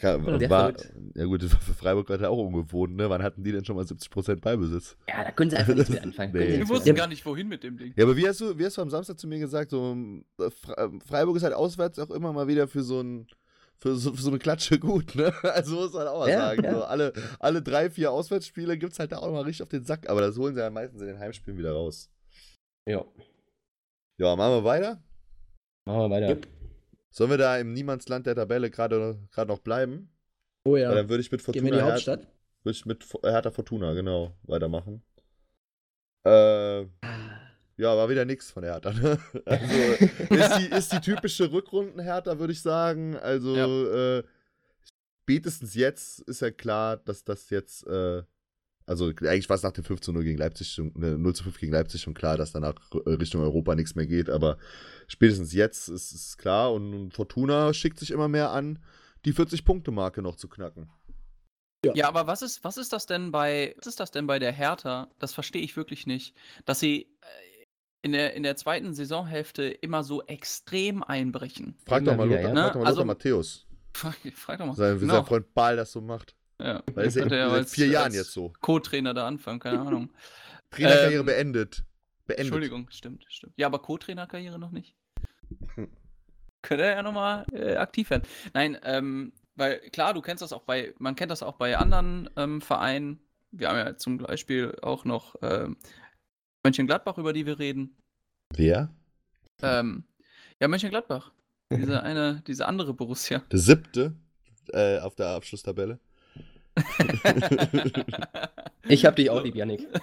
Kann, 0.00 0.38
Der 0.38 0.48
war, 0.48 0.72
ja 1.14 1.24
gut, 1.26 1.42
das 1.42 1.52
war 1.52 1.60
für 1.60 1.74
Freiburg 1.74 2.06
gerade 2.06 2.28
auch 2.30 2.38
ungewohnt, 2.38 2.96
ne? 2.96 3.10
Wann 3.10 3.22
hatten 3.22 3.44
die 3.44 3.52
denn 3.52 3.64
schon 3.64 3.76
mal 3.76 3.84
70% 3.84 4.40
Ballbesitz? 4.40 4.96
Ja, 5.08 5.22
da 5.24 5.30
können 5.32 5.50
sie 5.50 5.56
einfach 5.58 5.74
nichts 5.74 5.90
mit 5.90 6.02
anfangen. 6.02 6.32
Nee. 6.36 6.56
Nichts 6.56 6.70
wussten 6.70 6.94
gar 6.94 7.06
nicht, 7.06 7.24
wohin 7.26 7.46
mit 7.48 7.62
dem 7.62 7.76
Ding. 7.76 7.92
Ja, 7.96 8.04
aber 8.04 8.16
wie 8.16 8.26
hast 8.26 8.40
du, 8.40 8.58
wie 8.58 8.64
hast 8.64 8.78
du 8.78 8.82
am 8.82 8.88
Samstag 8.90 9.18
zu 9.18 9.26
mir 9.28 9.38
gesagt, 9.38 9.70
so 9.70 9.94
äh, 10.38 10.44
Fre- 10.44 10.76
äh, 10.96 11.00
Freiburg 11.06 11.36
ist 11.36 11.42
halt 11.42 11.52
auswärts 11.54 11.98
auch 11.98 12.10
immer 12.10 12.32
mal 12.32 12.48
wieder 12.48 12.68
für 12.68 12.82
so 12.82 13.00
ein 13.02 13.26
für 13.76 13.96
so, 13.96 14.12
für 14.14 14.22
so 14.22 14.30
eine 14.30 14.38
Klatsche 14.38 14.78
gut, 14.78 15.14
ne? 15.14 15.32
Also 15.42 15.74
muss 15.74 15.92
man 15.92 16.06
auch 16.06 16.20
mal 16.20 16.30
Ja, 16.30 16.38
sagen. 16.38 16.64
ja. 16.64 16.72
So, 16.74 16.84
alle, 16.84 17.12
alle 17.40 17.60
drei, 17.62 17.90
vier 17.90 18.12
Auswärtsspiele 18.12 18.78
gibt 18.78 18.92
es 18.94 18.98
halt 18.98 19.12
da 19.12 19.18
auch 19.18 19.30
mal 19.32 19.42
richtig 19.42 19.62
auf 19.62 19.68
den 19.68 19.84
Sack, 19.84 20.08
aber 20.08 20.20
das 20.22 20.38
holen 20.38 20.54
sie 20.54 20.60
ja 20.60 20.70
meistens 20.70 21.00
in 21.02 21.08
den 21.08 21.18
Heimspielen 21.18 21.58
wieder 21.58 21.72
raus. 21.72 22.08
Ja, 22.88 23.04
Ja, 24.18 24.36
machen 24.36 24.52
wir 24.54 24.64
weiter. 24.64 25.02
machen 25.84 25.98
wir 26.00 26.10
weiter. 26.10 26.28
Jupp. 26.30 26.46
Sollen 27.12 27.30
wir 27.30 27.38
da 27.38 27.58
im 27.58 27.72
Niemandsland 27.74 28.26
der 28.26 28.34
Tabelle 28.34 28.70
gerade 28.70 29.18
gerade 29.30 29.48
noch 29.52 29.58
bleiben? 29.60 30.10
Oh 30.64 30.72
Weil 30.72 30.80
ja. 30.82 30.94
dann 30.94 31.08
würde 31.08 31.20
ich 31.20 31.30
mit 31.30 31.44
Gehen 31.44 31.54
wir 31.54 31.60
Fortuna 31.62 31.68
in 31.68 31.72
die 31.78 31.84
Her- 31.84 31.92
Hauptstadt. 31.92 32.20
würde 32.64 32.76
ich 32.76 32.86
mit 32.86 33.04
Fo- 33.04 33.20
Hertha 33.22 33.50
Fortuna, 33.50 33.92
genau, 33.92 34.34
weitermachen. 34.44 35.02
Äh, 36.24 36.82
Ja, 37.76 37.96
war 37.96 38.08
wieder 38.08 38.24
nix 38.24 38.50
von 38.50 38.62
der 38.62 38.72
Hertha. 38.74 38.92
Ne? 38.92 39.18
Also 39.44 40.34
ist 40.34 40.56
die, 40.58 40.74
ist 40.76 40.92
die 40.92 41.00
typische 41.00 41.50
Rückrunden-Hertha, 41.52 42.38
würde 42.38 42.52
ich 42.52 42.62
sagen. 42.62 43.16
Also 43.16 43.54
äh, 43.92 44.22
spätestens 45.22 45.74
jetzt 45.74 46.20
ist 46.20 46.40
ja 46.40 46.50
klar, 46.50 46.96
dass 46.98 47.24
das 47.24 47.50
jetzt, 47.50 47.86
äh, 47.86 48.22
also 48.92 49.06
eigentlich 49.08 49.48
war 49.48 49.56
es 49.56 49.62
nach 49.62 49.72
dem 49.72 49.84
5 49.84 50.00
zu 50.00 50.12
0 50.12 50.22
gegen 50.24 50.38
Leipzig, 50.38 50.68
schon, 50.72 50.92
ne, 50.94 51.18
0 51.18 51.34
zu 51.34 51.44
5 51.44 51.58
gegen 51.58 51.72
Leipzig 51.72 52.00
schon 52.02 52.14
klar, 52.14 52.36
dass 52.36 52.52
danach 52.52 52.74
äh, 53.06 53.10
Richtung 53.10 53.40
Europa 53.42 53.74
nichts 53.74 53.94
mehr 53.94 54.06
geht, 54.06 54.30
aber 54.30 54.58
spätestens 55.08 55.52
jetzt 55.52 55.88
ist 55.88 56.12
es 56.12 56.36
klar 56.38 56.72
und 56.72 57.12
Fortuna 57.12 57.72
schickt 57.74 57.98
sich 57.98 58.10
immer 58.10 58.28
mehr 58.28 58.50
an, 58.50 58.78
die 59.24 59.34
40-Punkte-Marke 59.34 60.22
noch 60.22 60.36
zu 60.36 60.48
knacken. 60.48 60.90
Ja, 61.94 62.06
aber 62.06 62.28
was 62.28 62.42
ist, 62.42 62.62
was 62.62 62.76
ist 62.76 62.92
das 62.92 63.06
denn 63.06 63.32
bei, 63.32 63.74
was 63.78 63.88
ist 63.88 63.98
das 63.98 64.12
denn 64.12 64.28
bei 64.28 64.38
der 64.38 64.52
Hertha? 64.52 65.08
Das 65.18 65.32
verstehe 65.32 65.62
ich 65.62 65.76
wirklich 65.76 66.06
nicht. 66.06 66.36
Dass 66.64 66.78
sie 66.78 67.08
äh, 67.22 67.64
in 68.02 68.12
der, 68.12 68.34
in 68.34 68.44
der 68.44 68.54
zweiten 68.56 68.94
Saisonhälfte 68.94 69.64
immer 69.64 70.04
so 70.04 70.22
extrem 70.22 71.02
einbrechen. 71.02 71.74
Frag 71.86 72.04
doch 72.04 72.16
mal, 72.16 72.28
Lothar, 72.28 72.42
ja. 72.42 72.48
frag 72.54 72.54
doch 72.54 72.74
mal 72.74 72.80
Ne? 72.82 72.86
Also- 72.86 73.00
Lothar 73.00 73.04
Matthäus, 73.06 73.66
Frag, 73.94 74.16
frag 74.34 74.58
doch 74.60 74.66
mal. 74.66 74.74
sein, 74.76 74.96
wie 74.96 75.00
Genau. 75.00 75.14
sein 75.14 75.24
Freund 75.26 75.54
Baal 75.54 75.76
das 75.76 75.90
so 75.92 76.00
macht. 76.00 76.36
Ja. 76.62 76.82
Weil 76.94 77.06
ist 77.06 77.16
ja 77.16 77.22
ja 77.26 77.48
seit 77.50 77.58
als- 77.58 77.72
vier 77.74 77.86
Jahren 77.88 78.12
jetzt 78.14 78.32
so. 78.32 78.52
Co-Trainer 78.60 79.14
da 79.14 79.26
anfangen, 79.26 79.58
keine 79.60 79.80
Ahnung. 79.86 80.12
Trainerkarriere 80.70 81.20
Ähm, 81.20 81.26
beendet. 81.26 81.84
Beendet. 82.26 82.38
Entschuldigung, 82.46 82.88
stimmt, 82.90 83.24
stimmt. 83.28 83.52
Ja, 83.56 83.66
aber 83.66 83.80
Co-Trainerkarriere 83.80 84.58
noch 84.58 84.70
nicht. 84.70 84.94
Könnte 86.62 86.84
er 86.84 86.96
ja 86.96 87.02
nochmal 87.02 87.44
äh, 87.52 87.76
aktiv 87.76 88.10
werden. 88.10 88.22
Nein, 88.54 88.78
ähm, 88.84 89.32
weil 89.56 89.80
klar, 89.90 90.14
du 90.14 90.20
kennst 90.22 90.42
das 90.42 90.52
auch 90.52 90.62
bei, 90.62 90.94
man 90.98 91.16
kennt 91.16 91.30
das 91.32 91.42
auch 91.42 91.56
bei 91.56 91.76
anderen 91.76 92.30
ähm, 92.36 92.60
Vereinen. 92.60 93.18
Wir 93.50 93.68
haben 93.68 93.76
ja 93.78 93.96
zum 93.96 94.18
Beispiel 94.18 94.74
auch 94.80 95.04
noch 95.04 95.34
ähm, 95.42 95.76
Mönchengladbach, 96.64 97.18
über 97.18 97.32
die 97.32 97.44
wir 97.44 97.58
reden. 97.58 97.96
Wer? 98.54 98.94
Ähm, 99.60 100.04
ja, 100.60 100.68
Mönchengladbach. 100.68 101.32
Diese 101.70 102.02
eine, 102.02 102.42
diese 102.46 102.66
andere 102.66 102.94
Borussia. 102.94 103.40
Der 103.50 103.58
siebte 103.58 104.14
äh, 104.72 105.00
auf 105.00 105.16
der 105.16 105.28
Abschlusstabelle. 105.28 105.98
Ich 108.88 109.04
hab 109.04 109.16
dich 109.16 109.30
auch 109.30 109.42
lieb, 109.42 109.54
Yannick. 109.54 109.86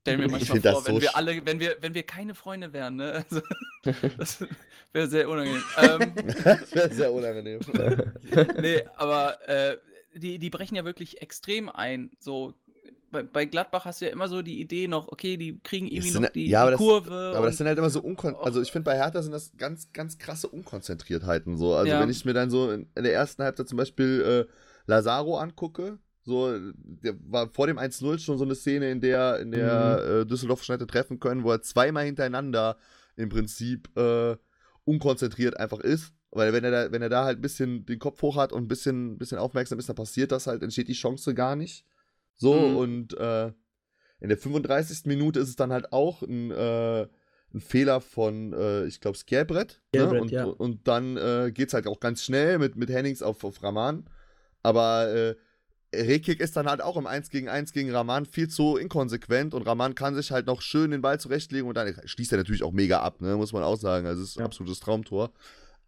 Stell 0.00 0.16
mir 0.16 0.26
Ich 0.26 0.30
manchmal 0.30 0.60
vor, 0.60 0.86
wenn 0.86 0.94
so 0.94 1.00
wir 1.00 1.16
alle, 1.16 1.44
wenn 1.44 1.60
wir, 1.60 1.76
wenn 1.80 1.94
wir 1.94 2.04
keine 2.04 2.34
Freunde 2.34 2.72
wären, 2.72 2.96
ne? 2.96 3.12
Also, 3.12 3.42
das 4.18 4.46
wäre 4.92 5.08
sehr 5.08 5.28
unangenehm. 5.28 5.62
ähm, 5.76 6.12
das 6.44 6.74
wäre 6.74 6.94
sehr 6.94 7.12
unangenehm. 7.12 7.60
nee, 8.60 8.82
aber 8.96 9.46
äh, 9.48 9.76
die, 10.14 10.38
die 10.38 10.50
brechen 10.50 10.76
ja 10.76 10.84
wirklich 10.84 11.20
extrem 11.20 11.68
ein. 11.68 12.10
So, 12.18 12.54
bei, 13.10 13.22
bei 13.22 13.44
Gladbach 13.44 13.84
hast 13.84 14.00
du 14.00 14.06
ja 14.06 14.12
immer 14.12 14.28
so 14.28 14.42
die 14.42 14.60
Idee 14.60 14.88
noch, 14.88 15.08
okay, 15.08 15.36
die 15.36 15.58
kriegen 15.60 15.86
irgendwie 15.88 16.10
sind- 16.10 16.22
noch 16.22 16.30
die, 16.30 16.48
ja, 16.48 16.62
aber 16.62 16.70
die 16.70 16.74
das- 16.76 16.78
Kurve. 16.80 17.32
Aber 17.36 17.46
das 17.46 17.56
sind 17.58 17.66
halt 17.66 17.78
immer 17.78 17.90
so 17.90 18.00
unkon 18.02 18.34
Also 18.36 18.60
ich 18.62 18.70
finde 18.72 18.84
bei 18.84 18.96
Hertha 18.96 19.22
sind 19.22 19.32
das 19.32 19.52
ganz, 19.56 19.92
ganz 19.92 20.18
krasse 20.18 20.48
Unkonzentriertheiten 20.48 21.56
so. 21.56 21.74
Also 21.74 21.90
Ja. 21.92 22.00
wenn 22.00 22.08
ich 22.10 22.24
mir 22.24 22.32
dann 22.34 22.50
so 22.50 22.70
in, 22.70 22.88
der 22.96 23.12
ersten 23.12 23.42
Halbzeit 23.42 23.68
zum 23.68 23.78
Beispiel 23.78 24.46
äh, 24.48 24.52
Lazaro 24.86 25.38
angucke, 25.38 25.98
so, 26.22 26.52
der 26.74 27.14
war 27.28 27.48
vor 27.48 27.66
dem 27.66 27.78
1-0 27.78 28.18
schon 28.18 28.36
so 28.38 28.44
eine 28.44 28.54
Szene, 28.54 28.90
in 28.90 29.00
der, 29.00 29.40
in 29.40 29.50
der 29.52 30.20
äh, 30.20 30.26
Düsseldorf 30.26 30.62
schon 30.62 30.74
hätte 30.74 30.86
treffen 30.86 31.18
können, 31.18 31.42
wo 31.44 31.50
er 31.50 31.62
zweimal 31.62 32.04
hintereinander 32.04 32.76
im 33.16 33.28
Prinzip 33.30 33.88
äh, 33.96 34.36
unkonzentriert 34.84 35.58
einfach 35.58 35.80
ist. 35.80 36.12
Weil 36.32 36.52
wenn 36.52 36.62
er 36.62 36.70
da, 36.70 36.92
wenn 36.92 37.02
er 37.02 37.08
da 37.08 37.24
halt 37.24 37.38
ein 37.38 37.42
bisschen 37.42 37.84
den 37.86 37.98
Kopf 37.98 38.22
hoch 38.22 38.36
hat 38.36 38.52
und 38.52 38.62
ein 38.62 38.68
bisschen, 38.68 39.18
bisschen 39.18 39.38
aufmerksam 39.38 39.78
ist, 39.80 39.88
dann 39.88 39.96
passiert 39.96 40.30
das 40.30 40.46
halt, 40.46 40.62
entsteht 40.62 40.86
die 40.88 40.92
Chance 40.92 41.34
gar 41.34 41.56
nicht. 41.56 41.84
So, 42.40 42.54
Mhm. 42.54 42.76
und 42.76 43.18
äh, 43.18 43.52
in 44.20 44.28
der 44.28 44.38
35. 44.38 45.02
Minute 45.06 45.40
ist 45.40 45.48
es 45.50 45.56
dann 45.56 45.72
halt 45.72 45.92
auch 45.92 46.22
ein, 46.22 46.50
äh, 46.50 47.02
ein 47.52 47.60
Fehler 47.60 48.00
von, 48.00 48.52
äh, 48.54 48.86
ich 48.86 49.00
glaube, 49.00 49.18
Scarebrett. 49.18 49.82
Ne? 49.94 50.20
Und, 50.20 50.30
ja. 50.30 50.44
und 50.44 50.88
dann 50.88 51.16
äh, 51.18 51.50
geht 51.52 51.68
es 51.68 51.74
halt 51.74 51.86
auch 51.86 52.00
ganz 52.00 52.22
schnell 52.24 52.58
mit, 52.58 52.76
mit 52.76 52.88
Hennings 52.90 53.22
auf, 53.22 53.44
auf 53.44 53.62
Raman. 53.62 54.08
Aber 54.62 55.08
äh, 55.08 55.36
Rekik 55.94 56.40
ist 56.40 56.56
dann 56.56 56.66
halt 56.68 56.80
auch 56.80 56.96
im 56.96 57.06
1 57.06 57.28
gegen 57.30 57.48
1 57.48 57.72
gegen 57.72 57.90
Raman 57.90 58.24
viel 58.24 58.48
zu 58.48 58.76
inkonsequent 58.76 59.52
und 59.54 59.66
Raman 59.66 59.94
kann 59.94 60.14
sich 60.14 60.30
halt 60.30 60.46
noch 60.46 60.62
schön 60.62 60.92
den 60.92 61.02
Ball 61.02 61.18
zurechtlegen 61.20 61.66
und 61.68 61.74
dann 61.74 61.94
schließt 62.04 62.32
er 62.32 62.38
natürlich 62.38 62.62
auch 62.62 62.72
mega 62.72 63.00
ab, 63.00 63.20
ne? 63.20 63.36
muss 63.36 63.52
man 63.52 63.64
auch 63.64 63.76
sagen. 63.76 64.06
Also 64.06 64.22
es 64.22 64.30
ist 64.30 64.36
ein 64.36 64.40
Ja. 64.40 64.46
absolutes 64.46 64.80
Traumtor. 64.80 65.32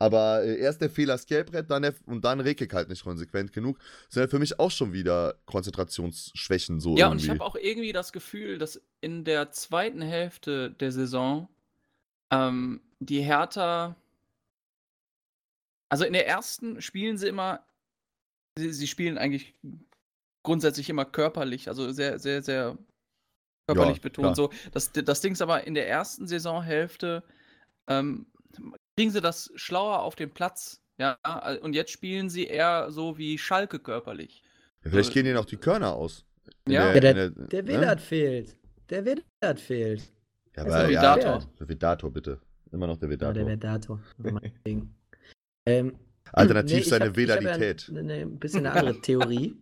Aber 0.03 0.43
äh, 0.43 0.59
erst 0.59 0.81
der 0.81 0.91
Fehler 0.91 1.17
Skelbrett, 1.17 1.71
dann 1.71 1.83
der, 1.83 1.95
und 2.07 2.25
dann 2.25 2.41
Rekik 2.41 2.75
halt 2.75 2.89
nicht 2.89 3.05
konsequent 3.05 3.53
genug. 3.53 3.79
Das 3.79 4.15
sind 4.15 4.23
halt 4.23 4.31
für 4.33 4.41
mich 4.41 4.59
auch 4.59 4.73
schon 4.73 4.93
wieder 4.93 5.37
Konzentrationsschwächen 5.47 6.81
so 6.81 6.99
Ja, 6.99 7.07
und 7.07 7.19
ich 7.19 7.29
irgendwie. 7.29 7.39
habe 7.39 7.45
auch 7.45 7.55
irgendwie 7.55 7.93
das 7.93 8.13
Gefühl, 8.13 8.59
dass 8.59 8.83
in 9.01 9.23
der 9.23 9.53
zweiten 9.53 10.03
Hälfte 10.03 10.73
der 10.73 10.91
Saison 10.91 11.49
ähm, 12.33 12.81
die 12.99 13.21
Hertha. 13.21 13.95
Also 15.89 16.05
in 16.05 16.15
der 16.15 16.27
ersten 16.27 16.83
spielen 16.83 17.17
sie 17.17 17.29
immer. 17.29 17.65
Sie, 18.59 18.73
sie 18.73 18.89
spielen 18.89 19.19
eigentlich 19.19 19.55
grundsätzlich 20.43 20.91
immer 20.91 21.05
körperlich, 21.05 21.69
also 21.69 21.93
sehr, 21.93 22.19
sehr, 22.19 22.43
sehr 22.43 22.77
körperlich 23.69 23.99
Ja, 23.99 24.03
betont. 24.03 24.35
klar. 24.35 24.35
So, 24.35 24.51
das, 24.73 24.91
das 24.91 25.21
Ding 25.21 25.35
ist 25.35 25.43
aber 25.43 25.65
in 25.65 25.75
der 25.75 25.89
ersten 25.89 26.27
Saisonhälfte 26.27 27.23
ähm, 27.87 28.27
kriegen 28.97 29.11
sie 29.11 29.21
das 29.21 29.51
schlauer 29.55 30.01
auf 30.01 30.15
den 30.17 30.31
Platz. 30.33 30.81
Ja, 30.99 31.17
und 31.63 31.75
jetzt 31.75 31.91
spielen 31.91 32.29
sie 32.31 32.47
eher 32.47 32.91
so 32.91 33.19
wie 33.19 33.39
Schalke 33.39 33.79
körperlich. 33.79 34.43
Ja, 34.85 34.91
vielleicht 34.91 35.13
gehen 35.13 35.25
denen 35.25 35.39
auch 35.39 35.45
die 35.47 35.57
Körner 35.57 35.95
aus. 35.95 36.25
Ja. 36.69 36.93
Ja, 36.95 37.01
der, 37.01 37.11
in 37.27 37.49
der 37.49 37.63
ne? 37.63 37.99
Fehlt. 37.99 38.57
Der 38.91 39.05
Willard 39.05 39.61
fehlt. 39.61 40.13
Ja, 40.57 40.65
ist 40.65 40.73
aber, 40.73 40.91
ja, 40.91 41.17
Vedator. 41.17 41.49
der 41.59 41.69
Vedator, 41.69 42.13
bitte. 42.13 42.41
Immer 42.73 42.87
noch 42.87 42.99
der 42.99 43.09
Ja, 43.09 43.13
Vedator. 43.13 43.35
der 43.35 43.47
Vedator. 43.47 44.01
Ding. 44.67 44.95
ähm, 45.67 45.99
Alternativ 46.33 46.79
ich 46.79 46.89
seine 46.89 47.07
hab 47.07 47.17
ja 47.17 47.17
Vedalität. 47.17 47.87
Eine, 47.89 48.01
eine, 48.01 48.15
ein 48.15 48.39
bisschen 48.39 48.67
eine 48.67 48.79
andere 48.79 49.01
Theorie. 49.03 49.57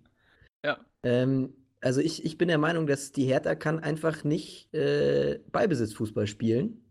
Ja. 0.65 0.79
Ähm, 1.03 1.55
also 1.81 2.01
ich, 2.01 2.25
ich 2.25 2.39
bin 2.39 2.49
der 2.49 2.59
Meinung, 2.59 2.87
dass 2.87 3.13
die 3.13 3.25
Hertha 3.25 3.55
kann 3.55 3.79
einfach 3.79 4.25
nicht 4.25 4.73
äh, 4.75 5.41
Ballbesitzfußball 5.51 6.27
spielen. 6.27 6.85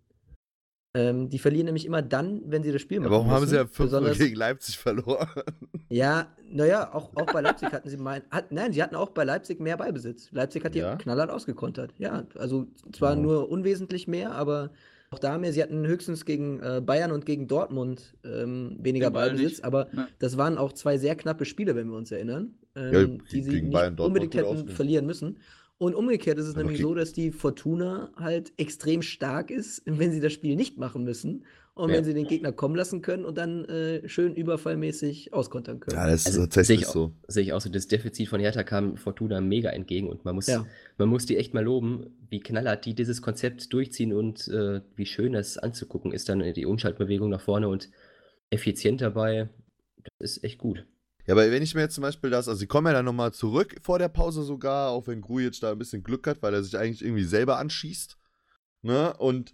Ähm, 0.96 1.30
die 1.30 1.38
verlieren 1.38 1.66
nämlich 1.66 1.86
immer 1.86 2.02
dann, 2.02 2.42
wenn 2.48 2.64
sie 2.64 2.72
das 2.72 2.82
Spiel 2.82 3.00
machen 3.00 3.08
Aber 3.14 3.18
warum 3.18 3.30
haben 3.32 3.42
müssen. 3.42 3.50
sie 3.52 3.56
ja 3.58 3.66
5 3.68 3.78
Besonders, 3.78 4.18
gegen 4.18 4.36
Leipzig 4.36 4.78
verloren? 4.78 5.28
Ja, 5.92 6.28
naja, 6.52 6.94
auch, 6.94 7.16
auch 7.16 7.26
bei 7.34 7.42
Leipzig 7.42 7.72
hatten 7.72 7.90
sie 7.90 7.98
mein, 7.98 8.22
hat, 8.30 8.52
nein, 8.52 8.74
sie 8.74 8.82
hatten 8.84 8.96
auch 8.96 9.10
bei 9.10 9.24
Leipzig 9.24 9.60
mehr 9.60 9.76
Ballbesitz. 9.78 10.32
Leipzig 10.32 10.64
hat 10.64 10.76
die 10.76 10.80
Ja? 10.80 10.96
knallhart 10.98 11.32
ausgekontert. 11.32 11.94
Ja, 11.98 12.26
also 12.38 12.68
zwar 12.92 13.16
Oh. 13.18 13.22
nur 13.22 13.50
unwesentlich 13.50 14.08
mehr, 14.08 14.32
aber 14.34 14.70
auch 15.12 15.18
da 15.20 15.38
mehr. 15.40 15.52
Sie 15.52 15.62
hatten 15.64 15.86
höchstens 15.88 16.26
gegen 16.26 16.60
äh, 16.62 16.82
Bayern 16.86 17.12
und 17.12 17.26
gegen 17.26 17.48
Dortmund 17.48 18.16
ähm, 18.24 18.78
weniger 18.80 19.10
Ballbesitz, 19.10 19.50
nicht. 19.58 19.64
aber 19.66 19.88
Ja. 19.96 20.08
das 20.20 20.38
waren 20.38 20.58
auch 20.60 20.74
zwei 20.74 20.98
sehr 21.00 21.16
knappe 21.16 21.46
Spiele, 21.46 21.76
wenn 21.76 21.90
wir 21.90 21.98
uns 21.98 22.12
erinnern, 22.12 22.54
ähm, 22.76 22.94
Ja, 22.94 23.24
die 23.32 23.42
sie 23.42 23.50
gegen 23.50 23.68
nicht 23.70 23.74
Bayern, 23.74 23.98
unbedingt 24.00 24.36
hätten 24.36 24.46
ausgehen. 24.48 24.70
verlieren 24.70 25.06
müssen. 25.08 25.38
Und 25.80 25.96
umgekehrt 25.96 26.38
ist 26.38 26.46
es 26.46 26.56
Aber 26.56 26.64
nämlich 26.64 26.80
okay. 26.84 26.90
so, 26.90 26.94
dass 26.94 27.14
die 27.14 27.32
Fortuna 27.32 28.12
halt 28.18 28.52
extrem 28.58 29.02
stark 29.02 29.50
ist, 29.50 29.82
wenn 29.86 30.12
sie 30.12 30.20
das 30.20 30.34
Spiel 30.34 30.56
nicht 30.58 30.78
machen 30.78 31.06
müssen 31.06 31.46
und 31.74 31.90
Ja. 31.90 31.96
wenn 31.96 32.04
sie 32.04 32.14
den 32.14 32.28
Gegner 32.28 32.52
kommen 32.52 32.76
lassen 32.76 33.02
können 33.02 33.24
und 33.24 33.38
dann 33.38 33.64
äh, 33.64 34.06
schön 34.10 34.36
überfallmäßig 34.36 35.34
auskontern 35.34 35.80
können. 35.80 35.96
Ja, 35.96 36.06
das 36.06 36.22
ist 36.22 36.28
Also, 36.28 36.42
tatsächlich 36.48 36.80
sehe 36.80 36.88
ich 36.88 36.92
so. 36.92 37.14
Sehe 37.30 37.44
ich 37.44 37.54
auch 37.54 37.62
so, 37.62 37.70
das 37.70 37.88
Defizit 37.88 38.28
von 38.28 38.42
Hertha 38.42 38.64
kam 38.64 38.98
Fortuna 38.98 39.40
mega 39.40 39.70
entgegen 39.70 40.10
und 40.10 40.26
man 40.26 40.36
muss, 40.36 40.48
Ja. 40.48 40.66
man 40.98 41.08
muss 41.08 41.26
die 41.26 41.38
echt 41.38 41.54
mal 41.54 41.64
loben, 41.64 42.08
wie 42.30 42.42
knallhart 42.42 42.86
die 42.86 42.94
dieses 42.94 43.22
Konzept 43.22 43.72
durchziehen 43.72 44.12
und 44.12 44.50
äh, 44.50 44.82
wie 44.98 45.06
schön 45.06 45.34
es 45.34 45.58
anzugucken 45.58 46.12
ist, 46.12 46.28
dann 46.28 46.42
die 46.54 46.66
Umschaltbewegung 46.66 47.30
nach 47.30 47.42
vorne 47.42 47.70
und 47.70 47.90
effizient 48.50 49.00
dabei. 49.00 49.48
Das 50.20 50.32
ist 50.36 50.44
echt 50.44 50.58
gut. 50.58 50.86
Ja, 51.30 51.36
aber 51.36 51.52
wenn 51.52 51.62
ich 51.62 51.76
mir 51.76 51.82
jetzt 51.82 51.94
zum 51.94 52.02
Beispiel 52.02 52.32
das, 52.32 52.48
also 52.48 52.58
sie 52.58 52.66
kommen 52.66 52.88
ja 52.88 52.94
dann 52.94 53.06
nochmal 53.06 53.32
zurück 53.32 53.76
vor 53.84 54.00
der 54.00 54.10
Pause 54.10 54.42
sogar, 54.42 54.90
auch 54.90 55.06
wenn 55.06 55.22
Grujic 55.22 55.60
da 55.62 55.72
ein 55.72 55.78
bisschen 55.78 56.02
Glück 56.02 56.26
hat, 56.26 56.42
weil 56.42 56.56
er 56.56 56.64
sich 56.64 56.76
eigentlich 56.76 57.04
irgendwie 57.04 57.24
selber 57.24 57.60
anschießt. 57.60 58.18
Ne? 58.82 59.14
Und 59.16 59.54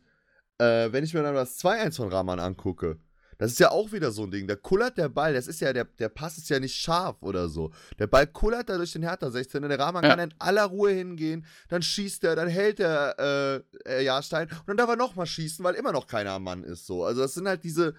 äh, 0.57 0.93
wenn 0.93 1.03
ich 1.03 1.13
mir 1.13 1.21
dann 1.21 1.35
das 1.35 1.59
2-1 1.61 1.97
von 1.97 2.07
Rahman 2.07 2.39
angucke, 2.39 2.97
das 3.37 3.51
ist 3.51 3.59
ja 3.59 3.71
auch 3.71 3.91
wieder 3.91 4.11
so 4.11 4.23
ein 4.23 4.31
Ding. 4.31 4.47
Da 4.47 4.55
kullert 4.55 4.97
der 4.97 5.09
Ball, 5.09 5.33
das 5.33 5.47
ist 5.47 5.59
ja, 5.59 5.73
der, 5.73 5.83
der 5.83 6.07
Pass 6.07 6.37
ist 6.37 6.49
ja 6.49 6.61
nicht 6.61 6.77
scharf 6.77 7.17
oder 7.19 7.49
so. 7.49 7.73
Der 7.99 8.07
Ball 8.07 8.25
kullert 8.25 8.69
da 8.69 8.77
durch 8.77 8.93
den 8.93 9.03
Hertha 9.03 9.29
16 9.29 9.61
und 9.61 9.67
der 9.67 9.77
Rahman 9.77 10.05
Ja. 10.05 10.11
kann 10.11 10.29
in 10.31 10.33
aller 10.39 10.63
Ruhe 10.63 10.91
hingehen, 10.91 11.45
dann 11.67 11.81
schießt 11.81 12.23
er, 12.23 12.37
dann 12.37 12.47
hält 12.47 12.79
der 12.79 13.63
äh, 13.85 13.97
äh, 13.97 14.01
Jahrstein 14.05 14.47
und 14.49 14.67
dann 14.67 14.77
darf 14.77 14.87
er 14.87 14.95
nochmal 14.95 15.25
schießen, 15.25 15.65
weil 15.65 15.75
immer 15.75 15.91
noch 15.91 16.07
keiner 16.07 16.31
am 16.31 16.43
Mann 16.43 16.63
ist. 16.63 16.85
So. 16.85 17.03
Also 17.03 17.19
das 17.19 17.33
sind 17.33 17.49
halt 17.49 17.65
diese 17.65 17.95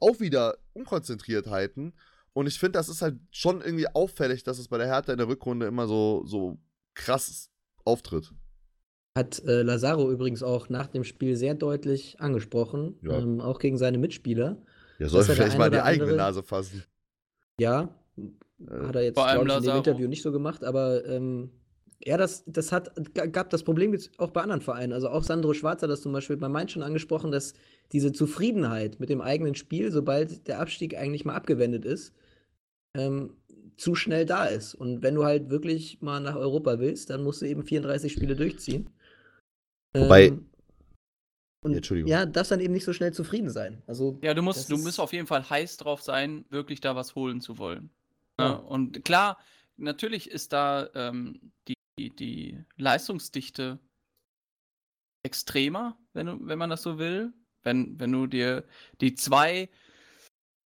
auch 0.00 0.20
wieder 0.20 0.56
Unkonzentriertheiten. 0.72 1.92
Und 2.32 2.46
ich 2.46 2.58
finde, 2.58 2.72
das 2.78 2.88
ist 2.88 3.02
halt 3.02 3.16
schon 3.30 3.60
irgendwie 3.60 3.88
auffällig, 3.88 4.42
dass 4.44 4.58
es 4.58 4.68
bei 4.68 4.78
der 4.78 4.86
Hertha 4.86 5.12
in 5.12 5.18
der 5.18 5.28
Rückrunde 5.28 5.66
immer 5.66 5.86
so, 5.86 6.22
so 6.26 6.58
krass 6.94 7.50
auftritt. 7.84 8.32
Hat 9.16 9.40
äh, 9.44 9.62
Lazaro 9.62 10.10
übrigens 10.10 10.42
auch 10.42 10.68
nach 10.68 10.86
dem 10.86 11.02
Spiel 11.04 11.34
sehr 11.36 11.54
deutlich 11.54 12.20
angesprochen, 12.20 12.96
Ja. 13.02 13.18
ähm, 13.18 13.40
auch 13.40 13.58
gegen 13.58 13.76
seine 13.78 13.98
Mitspieler. 13.98 14.62
Ja, 15.00 15.08
soll 15.08 15.22
er 15.22 15.34
vielleicht 15.34 15.58
mal 15.58 15.70
die 15.70 15.80
eigene 15.80 16.04
andere- 16.04 16.16
Nase 16.18 16.42
fassen. 16.42 16.84
Ja, 17.58 17.94
Äh, 18.16 18.86
hat 18.86 18.94
er 18.94 19.02
jetzt, 19.02 19.18
ich, 19.18 19.40
in 19.40 19.62
dem. 19.62 19.76
Interview 19.76 20.06
nicht 20.06 20.22
so 20.22 20.30
gemacht, 20.32 20.62
aber 20.64 21.04
ähm, 21.06 21.50
ja, 22.02 22.16
das, 22.16 22.44
das 22.46 22.72
hat, 22.72 22.92
gab 23.32 23.50
das 23.50 23.62
Problem 23.62 23.92
jetzt 23.92 24.10
auch 24.18 24.30
bei 24.30 24.40
anderen 24.42 24.62
Vereinen. 24.62 24.92
Also 24.92 25.08
auch 25.10 25.22
Sandro 25.22 25.52
Schwarz 25.52 25.82
hat 25.82 25.90
das 25.90 26.00
zum 26.00 26.12
Beispiel 26.12 26.36
bei 26.36 26.48
Mainz 26.48 26.72
schon 26.72 26.82
angesprochen, 26.82 27.30
dass 27.30 27.52
diese 27.92 28.12
Zufriedenheit 28.12 29.00
mit 29.00 29.10
dem 29.10 29.20
eigenen 29.20 29.54
Spiel, 29.54 29.92
sobald 29.92 30.46
der 30.48 30.60
Abstieg 30.60 30.96
eigentlich 30.96 31.24
mal 31.24 31.34
abgewendet 31.34 31.84
ist, 31.84 32.14
ähm, 32.96 33.34
zu 33.76 33.94
schnell 33.94 34.24
da 34.26 34.46
ist. 34.46 34.74
Und 34.74 35.02
wenn 35.02 35.14
du 35.14 35.24
halt 35.24 35.50
wirklich 35.50 36.00
mal 36.00 36.20
nach 36.20 36.36
Europa 36.36 36.78
willst, 36.78 37.10
dann 37.10 37.22
musst 37.22 37.42
du 37.42 37.46
eben 37.46 37.64
34 37.64 38.12
Spiele 38.12 38.34
durchziehen. 38.36 38.88
Wobei- 39.94 40.26
Ähm, 40.28 40.46
und 41.62 41.72
Ja, 41.72 41.76
Entschuldigung. 41.76 42.10
ja, 42.10 42.24
darfst 42.26 42.52
dann 42.52 42.60
eben 42.60 42.72
nicht 42.72 42.84
so 42.84 42.94
schnell 42.94 43.12
zufrieden 43.12 43.50
sein. 43.50 43.82
Also 43.86 44.18
Ja, 44.22 44.32
du 44.32 44.40
musst, 44.42 44.70
du 44.70 44.78
musst 44.78 44.98
auf 44.98 45.12
jeden 45.12 45.26
Fall 45.26 45.48
heiß 45.48 45.76
drauf 45.76 46.00
sein, 46.00 46.46
wirklich 46.48 46.80
da 46.80 46.96
was 46.96 47.14
holen 47.14 47.42
zu 47.42 47.58
wollen. 47.58 47.90
Ja. 48.38 48.48
Ne? 48.54 48.62
Und 48.62 49.04
klar, 49.04 49.38
natürlich 49.76 50.30
ist 50.30 50.52
da 50.54 50.88
ähm, 50.94 51.52
die, 51.68 51.74
die, 52.00 52.10
die 52.16 52.58
Leistungsdichte 52.76 53.78
extremer, 55.22 55.96
wenn, 56.14 56.26
du, 56.26 56.38
wenn 56.46 56.58
man 56.58 56.70
das 56.70 56.82
so 56.82 56.98
will. 56.98 57.32
Wenn, 57.62 58.00
wenn 58.00 58.10
du 58.10 58.26
dir 58.26 58.64
die 59.02 59.14
zwei 59.14 59.68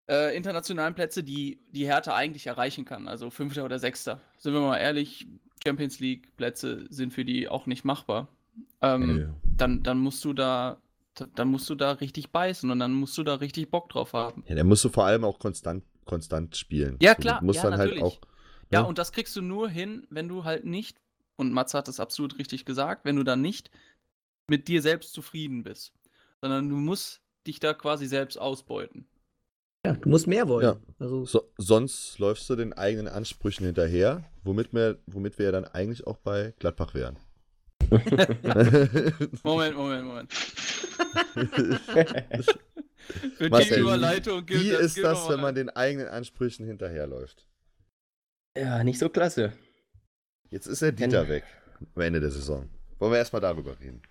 äh, 0.09 0.35
internationalen 0.35 0.95
Plätze, 0.95 1.23
die 1.25 1.59
die 1.71 1.85
Hertha 1.85 2.15
eigentlich 2.15 2.47
erreichen 2.47 2.85
kann, 2.85 3.09
also 3.09 3.29
Fünfter 3.29 3.65
oder 3.65 3.79
Sechster, 3.79 4.21
sind 4.37 4.53
wir 4.53 4.61
mal 4.61 4.77
ehrlich, 4.77 5.27
Champions 5.61 5.99
League-Plätze 5.99 6.85
sind 6.89 7.11
für 7.11 7.25
die 7.25 7.49
auch 7.49 7.65
nicht 7.65 7.83
machbar. 7.83 8.29
Ähm, 8.81 9.17
Ja. 9.19 9.35
dann, 9.57 9.83
dann 9.83 9.99
musst 9.99 10.23
du 10.23 10.31
da, 10.31 10.81
dann 11.35 11.49
musst 11.49 11.69
du 11.69 11.75
da 11.75 11.91
richtig 11.93 12.29
beißen 12.31 12.71
und 12.71 12.79
dann 12.79 12.93
musst 12.93 13.17
du 13.17 13.23
da 13.23 13.35
richtig 13.35 13.69
Bock 13.69 13.89
drauf 13.89 14.13
haben. 14.13 14.45
Ja, 14.47 14.55
der 14.55 14.63
musst 14.63 14.85
du 14.85 14.89
vor 14.89 15.05
allem 15.05 15.25
auch 15.25 15.37
konstant, 15.37 15.83
konstant 16.05 16.55
spielen. 16.55 16.97
Ja, 17.01 17.15
Du 17.15 17.21
klar, 17.21 17.43
musst 17.43 17.57
ja, 17.57 17.69
dann 17.69 17.79
natürlich. 17.79 18.01
halt 18.01 18.13
auch. 18.13 18.21
Ja, 18.71 18.83
ne? 18.83 18.87
und 18.87 18.97
das 18.99 19.11
kriegst 19.11 19.35
du 19.35 19.41
nur 19.41 19.67
hin, 19.69 20.07
wenn 20.09 20.29
du 20.29 20.45
halt 20.45 20.63
nicht, 20.63 20.97
und 21.37 21.51
Mats 21.51 21.73
hat 21.73 21.87
es 21.87 21.99
absolut 21.99 22.37
richtig 22.39 22.65
gesagt, 22.65 23.05
wenn 23.05 23.15
du 23.15 23.23
dann 23.23 23.41
nicht 23.41 23.69
mit 24.47 24.67
dir 24.67 24.81
selbst 24.81 25.13
zufrieden 25.13 25.63
bist, 25.63 25.93
sondern 26.41 26.69
du 26.69 26.75
musst 26.75 27.21
dich 27.47 27.59
da 27.59 27.73
quasi 27.73 28.05
selbst 28.07 28.37
ausbeuten. 28.37 29.07
ja, 29.85 29.93
du 29.93 30.09
musst 30.09 30.27
mehr 30.27 30.47
wollen. 30.47 30.65
Ja. 30.65 30.77
Also, 30.99 31.25
So, 31.25 31.51
sonst 31.57 32.17
läufst 32.19 32.49
du 32.49 32.55
den 32.55 32.73
eigenen 32.73 33.07
Ansprüchen 33.07 33.65
hinterher, 33.65 34.23
womit 34.43 34.73
wir, 34.73 34.99
womit 35.07 35.37
wir 35.37 35.45
ja 35.45 35.51
dann 35.51 35.65
eigentlich 35.65 36.05
auch 36.07 36.17
bei 36.17 36.53
Gladbach 36.59 36.93
wären. 36.93 37.17
Moment, 39.43 39.75
Moment, 39.75 40.05
Moment. 40.05 40.33
Für 43.37 43.49
Marcel, 43.49 43.75
die 43.75 43.81
Überleitung 43.81 44.45
gilt 44.45 44.63
Wie 44.63 44.69
das- 44.71 44.81
ist 44.81 44.95
gilt 44.95 45.05
das, 45.05 45.29
wenn 45.29 45.39
man 45.41 45.53
den 45.53 45.69
eigenen 45.69 46.07
Ansprüchen 46.07 46.65
hinterherläuft? 46.65 47.47
Ja, 48.57 48.83
nicht 48.83 48.97
so 48.99 49.09
klasse. 49.09 49.53
Jetzt 50.49 50.67
ist 50.67 50.81
der 50.81 50.91
Dieter 50.91 51.23
Wenn- 51.23 51.29
weg 51.29 51.43
am 51.95 52.01
Ende 52.01 52.19
der 52.19 52.31
Saison. 52.31 52.69
Wollen 52.99 53.11
wir 53.11 53.17
erstmal 53.19 53.41
darüber 53.41 53.79
reden? 53.79 54.01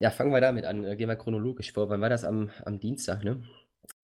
Ja, 0.00 0.10
fangen 0.10 0.32
wir 0.32 0.40
damit 0.40 0.64
an. 0.64 0.84
Äh, 0.84 0.96
Gehen 0.96 1.08
wir 1.08 1.16
chronologisch 1.16 1.72
vor. 1.72 1.88
Wann 1.88 2.00
war 2.00 2.08
das? 2.08 2.24
Am, 2.24 2.50
am 2.64 2.78
Dienstag, 2.78 3.24
ne? 3.24 3.42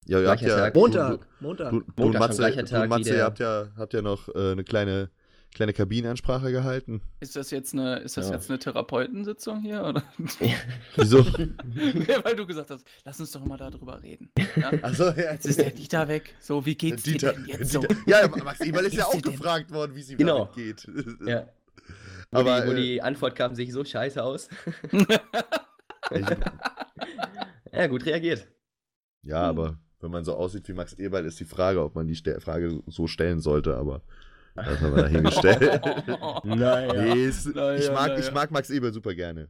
Ja, 0.06 0.20
ihr 0.20 0.28
habt 0.30 0.40
ja. 0.40 0.56
Tag. 0.56 0.74
Du, 0.74 0.80
Montag, 0.80 1.26
Montag. 1.40 1.70
du, 1.70 1.80
du, 1.80 1.84
Montag, 1.86 2.04
und 2.04 2.12
schon 2.12 2.18
Matze, 2.20 2.36
gleicher 2.38 2.62
du 2.62 2.68
Tag 2.68 2.84
wie 2.84 2.88
Matze 2.88 3.14
ihr 3.14 3.24
habt 3.24 3.38
ja, 3.38 3.68
habt 3.76 3.92
ja 3.94 4.02
noch 4.02 4.28
äh, 4.34 4.52
eine 4.52 4.64
kleine 4.64 5.10
kleine 5.54 5.72
Kabinenansprache 5.72 6.52
gehalten. 6.52 7.02
Ist 7.20 7.34
das 7.36 7.50
jetzt 7.50 7.72
eine, 7.74 7.96
ist 7.98 8.16
das 8.16 8.28
Ja. 8.28 8.34
jetzt 8.36 8.48
eine 8.50 8.58
Therapeutensitzung 8.58 9.60
hier? 9.62 9.82
Oder? 9.84 10.02
Wieso? 10.96 11.18
Ja, 11.20 12.24
Weil 12.24 12.36
du 12.36 12.46
gesagt 12.46 12.70
hast, 12.70 12.86
lass 13.04 13.18
uns 13.20 13.32
doch 13.32 13.44
mal 13.44 13.56
darüber 13.56 14.00
reden. 14.02 14.30
Ja? 14.56 14.70
Achso, 14.82 15.04
ja. 15.10 15.32
Jetzt 15.32 15.46
ist 15.46 15.58
der 15.58 15.70
Dieter 15.70 16.06
weg. 16.08 16.34
So, 16.40 16.64
wie 16.64 16.74
geht's 16.76 17.02
Dieter, 17.02 17.32
dir 17.32 17.38
denn 17.38 17.46
jetzt 17.60 17.72
so? 17.72 17.84
Ja, 18.06 18.28
Max 18.28 18.60
Eberl 18.60 18.84
ist 18.86 18.94
ja 18.94 19.06
auch 19.06 19.12
dir 19.14 19.22
denn? 19.22 19.32
gefragt 19.32 19.70
worden, 19.72 19.94
wie 19.96 20.00
es 20.00 20.10
ihm 20.10 20.18
Genau. 20.18 20.46
damit 20.46 20.54
geht. 20.54 20.86
Ja. 21.26 21.48
Wo, 22.32 22.38
Aber, 22.38 22.60
die, 22.60 22.66
wo 22.68 22.72
äh, 22.72 22.76
die 22.76 23.02
Antwort 23.02 23.34
kam, 23.34 23.56
sich 23.56 23.72
so 23.72 23.82
scheiße 23.84 24.22
aus. 24.22 24.48
Ja, 27.72 27.86
gut 27.86 28.04
reagiert. 28.06 28.46
ja, 29.22 29.42
aber 29.42 29.78
wenn 30.00 30.10
man 30.10 30.24
so 30.24 30.34
aussieht 30.34 30.66
wie 30.68 30.72
Max 30.72 30.92
Eberl, 30.94 31.24
ist 31.26 31.38
die 31.40 31.44
Frage, 31.44 31.82
ob 31.82 31.94
man 31.94 32.06
die 32.06 32.14
Frage 32.40 32.82
so 32.86 33.06
stellen 33.06 33.40
sollte, 33.40 33.76
aber 33.76 34.02
das 34.54 34.80
haben 34.80 34.96
wir 34.96 35.02
dahingestellt. 35.02 35.80
Naja. 36.44 36.92
Nee, 36.92 37.24
es, 37.24 37.46
Na 37.54 37.76
ich, 37.76 37.90
mag, 37.90 38.08
na 38.08 38.18
ich 38.18 38.32
mag 38.32 38.50
Max 38.50 38.70
Eberl 38.70 38.92
super 38.92 39.14
gerne. 39.14 39.48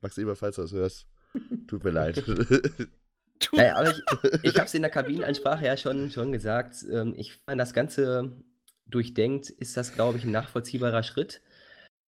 Max 0.00 0.18
Eberl, 0.18 0.36
falls 0.36 0.56
du 0.56 0.62
das 0.62 0.72
hörst, 0.72 1.06
tut 1.66 1.84
mir 1.84 1.90
leid. 1.90 2.22
Naja, 3.52 3.76
aber 3.76 3.90
ich, 3.90 4.02
ich 4.44 4.54
habe 4.54 4.66
es 4.66 4.74
in 4.74 4.82
der 4.82 4.90
Kabinenansprache 4.90 5.66
ja 5.66 5.76
schon, 5.76 6.10
schon 6.10 6.32
gesagt. 6.32 6.84
Ähm, 6.90 7.14
ich 7.16 7.34
fand 7.34 7.60
das 7.60 7.74
Ganze 7.74 8.32
durchdenkt, 8.86 9.50
ist 9.50 9.76
das, 9.76 9.94
glaube 9.94 10.18
ich, 10.18 10.24
ein 10.24 10.30
nachvollziehbarer 10.30 11.02
Schritt. 11.02 11.42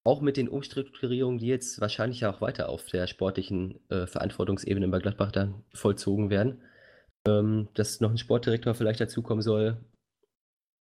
Auch 0.05 0.21
mit 0.21 0.37
den 0.37 0.47
Umstrukturierungen, 0.47 1.39
die 1.39 1.47
jetzt 1.47 1.81
wahrscheinlich 1.81 2.21
ja 2.21 2.31
auch 2.31 2.41
weiter 2.41 2.69
auf 2.69 2.85
der 2.85 3.05
sportlichen 3.07 3.79
äh, 3.89 4.07
Verantwortungsebene 4.07 4.87
bei 4.87 4.99
Gladbach 4.99 5.31
dann 5.31 5.63
vollzogen 5.73 6.29
werden. 6.29 6.61
Ähm, 7.27 7.67
dass 7.73 7.99
noch 7.99 8.11
ein 8.11 8.17
Sportdirektor 8.17 8.73
vielleicht 8.73 9.01
dazukommen 9.01 9.41
soll 9.41 9.77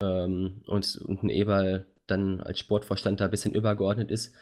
ähm, 0.03 0.62
und, 0.66 0.97
und 0.97 1.22
ein 1.22 1.30
Eberl 1.30 1.86
dann 2.07 2.40
als 2.40 2.59
Sportvorstand 2.59 3.20
da 3.20 3.24
ein 3.24 3.30
bisschen 3.30 3.55
übergeordnet 3.55 4.11
ist. 4.11 4.34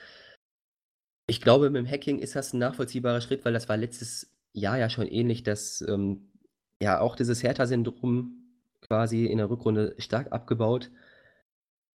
Ich 1.26 1.40
glaube, 1.40 1.70
mit 1.70 1.80
dem 1.80 1.90
Hacking 1.90 2.18
ist 2.18 2.36
das 2.36 2.52
ein 2.52 2.59
nachvollziehbarer 2.59 3.20
Schritt, 3.20 3.44
weil 3.44 3.55
das 3.55 3.68
war 3.68 3.76
letztes 3.76 4.34
Jahr 4.52 4.78
ja 4.78 4.90
schon 4.90 5.07
ähnlich, 5.07 5.42
dass 5.42 5.80
ähm, 5.82 6.30
ja 6.82 7.00
auch 7.00 7.16
dieses 7.16 7.42
Hertha-Syndrom 7.42 8.44
quasi 8.82 9.24
in 9.26 9.38
der 9.38 9.48
Rückrunde 9.48 9.94
stark 9.98 10.32
abgebaut. 10.32 10.90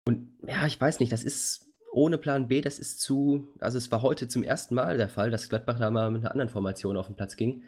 Und 0.04 0.38
ja, 0.46 0.66
ich 0.66 0.80
weiß 0.80 1.00
nicht, 1.00 1.12
das 1.12 1.24
ist 1.24 1.66
ohne 1.92 2.18
Plan 2.18 2.46
B, 2.46 2.60
das 2.60 2.78
ist 2.78 3.00
zu, 3.00 3.48
also 3.58 3.78
es 3.78 3.90
war 3.90 4.02
heute 4.02 4.28
zum 4.28 4.42
ersten 4.42 4.74
Mal 4.74 4.96
der 4.98 5.08
Fall, 5.08 5.30
dass 5.30 5.48
Gladbach 5.48 5.78
da 5.78 5.90
mal 5.90 6.10
mit 6.10 6.22
einer 6.22 6.30
anderen 6.30 6.50
Formation 6.50 6.96
auf 6.96 7.06
den 7.06 7.16
Platz 7.16 7.36
ging. 7.36 7.64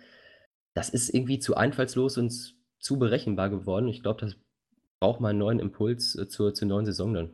Das 0.74 0.90
ist 0.90 1.12
irgendwie 1.12 1.40
zu 1.40 1.56
einfallslos 1.56 2.18
und 2.18 2.54
zu 2.78 2.98
berechenbar 2.98 3.50
geworden. 3.50 3.88
Ich 3.88 4.02
glaube, 4.02 4.20
das 4.20 4.36
braucht 5.00 5.20
mal 5.20 5.30
einen 5.30 5.38
neuen 5.38 5.58
Impuls 5.58 6.14
äh, 6.16 6.28
zur, 6.28 6.54
zur 6.54 6.68
neuen 6.68 6.86
Saison 6.86 7.14
dann. 7.14 7.32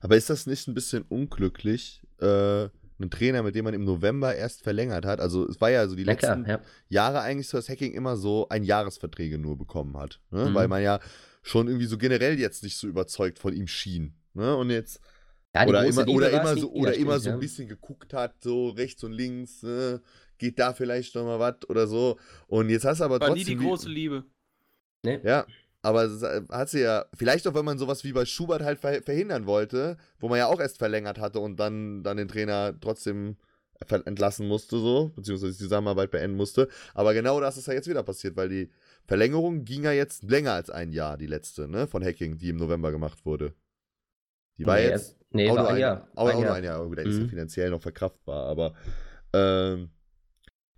Aber 0.00 0.16
ist 0.16 0.30
das 0.30 0.46
nicht 0.46 0.66
ein 0.66 0.74
bisschen 0.74 1.02
unglücklich, 1.08 2.02
äh, 2.20 2.24
einen 2.98 3.10
Trainer, 3.10 3.42
mit 3.42 3.54
dem 3.54 3.64
man 3.64 3.74
im 3.74 3.84
November 3.84 4.34
erst 4.34 4.62
verlängert 4.62 5.04
hat? 5.04 5.20
Also 5.20 5.46
es 5.46 5.60
war 5.60 5.70
ja 5.70 5.86
so 5.88 5.94
die 5.96 6.04
Na 6.04 6.14
klar, 6.14 6.36
letzten 6.36 6.50
ja. 6.50 6.60
Jahre 6.88 7.20
eigentlich 7.20 7.48
so, 7.48 7.58
dass 7.58 7.68
Hacking 7.68 7.92
immer 7.92 8.16
so 8.16 8.48
ein 8.48 8.62
Jahresverträge 8.64 9.38
nur 9.38 9.56
bekommen 9.58 9.96
hat. 9.96 10.20
Ne? 10.30 10.46
Mhm. 10.50 10.54
Weil 10.54 10.68
man 10.68 10.82
ja 10.82 11.00
schon 11.42 11.66
irgendwie 11.68 11.86
so 11.86 11.98
generell 11.98 12.38
jetzt 12.38 12.62
nicht 12.62 12.76
so 12.76 12.86
überzeugt 12.86 13.38
von 13.38 13.52
ihm 13.54 13.66
schien. 13.66 14.14
Ne? 14.34 14.54
Und 14.56 14.70
jetzt 14.70 15.00
ja 15.54 15.64
die 15.64 15.70
oder 15.70 15.84
immer, 15.84 16.08
oder 16.08 16.30
immer 16.30 16.54
nie- 16.54 16.60
so, 16.60 16.72
nie, 16.72 16.80
oder 16.80 16.94
immer 16.94 17.18
so 17.20 17.30
ein 17.30 17.40
bisschen 17.40 17.68
geguckt 17.68 18.12
hat, 18.14 18.42
so 18.42 18.68
rechts 18.70 19.02
und 19.04 19.12
links, 19.12 19.62
ne? 19.62 20.00
geht 20.38 20.58
da 20.58 20.72
vielleicht 20.72 21.14
noch 21.14 21.24
mal 21.24 21.38
was 21.40 21.68
oder 21.68 21.86
so. 21.86 22.18
Und 22.46 22.70
jetzt 22.70 22.84
hast 22.86 23.00
du 23.00 23.04
aber 23.04 23.20
War 23.20 23.28
nie 23.30 23.40
trotzdem. 23.40 23.58
die 23.58 23.64
wie- 23.64 23.68
große 23.68 23.88
Liebe. 23.88 24.24
Ne? 25.02 25.20
Ja, 25.24 25.46
aber 25.82 26.04
es 26.04 26.22
äh, 26.22 26.42
hat 26.50 26.68
sie 26.70 26.80
ja, 26.80 27.06
vielleicht 27.14 27.46
auch, 27.48 27.54
wenn 27.54 27.64
man 27.64 27.78
sowas 27.78 28.04
wie 28.04 28.12
bei 28.12 28.24
Schubert 28.24 28.62
halt 28.62 28.80
ver 28.80 29.02
verhindern 29.02 29.46
wollte, 29.46 29.96
wo 30.18 30.28
man 30.28 30.38
ja 30.38 30.46
auch 30.46 30.60
erst 30.60 30.78
verlängert 30.78 31.18
hatte 31.18 31.40
und 31.40 31.58
dann, 31.58 32.02
dann 32.02 32.16
den 32.16 32.28
Trainer 32.28 32.74
trotzdem 32.80 33.36
entlassen 33.88 34.46
musste, 34.46 34.76
so, 34.78 35.10
beziehungsweise 35.16 35.52
die 35.52 35.58
Zusammenarbeit 35.58 36.10
beenden 36.10 36.36
musste. 36.36 36.68
Aber 36.92 37.14
genau 37.14 37.40
das 37.40 37.56
ist 37.56 37.66
ja 37.66 37.72
jetzt 37.72 37.88
wieder 37.88 38.02
passiert, 38.02 38.36
weil 38.36 38.50
die 38.50 38.70
Verlängerung 39.06 39.64
ging 39.64 39.84
ja 39.84 39.92
jetzt 39.92 40.22
länger 40.24 40.52
als 40.52 40.68
ein 40.68 40.92
Jahr, 40.92 41.16
die 41.16 41.26
letzte, 41.26 41.66
ne, 41.66 41.86
von 41.86 42.04
Hacking, 42.04 42.36
die 42.36 42.50
im 42.50 42.56
November 42.56 42.90
gemacht 42.92 43.24
wurde. 43.24 43.54
Die 44.58 44.66
war 44.66 44.76
Nee, 44.76 44.88
jetzt 44.88 45.16
nee, 45.30 45.48
auch 45.48 45.56
war 45.56 45.62
nur 45.62 45.70
ein 45.70 45.78
Jahr. 45.78 45.94
Jahr. 45.94 46.08
Auch, 46.14 46.26
Ein 46.28 46.32
auch 46.36 46.36
nur 46.36 46.44
Jahr. 46.44 46.56
ein 46.56 46.64
Jahr, 46.64 46.76
aber 46.76 46.88
gut, 46.88 46.98
der 46.98 47.06
ist 47.06 47.18
ja 47.18 47.24
Mhm. 47.24 47.28
finanziell 47.30 47.70
noch 47.70 47.80
verkraftbar, 47.80 48.46
aber 48.46 48.74
ähm, 49.32 49.90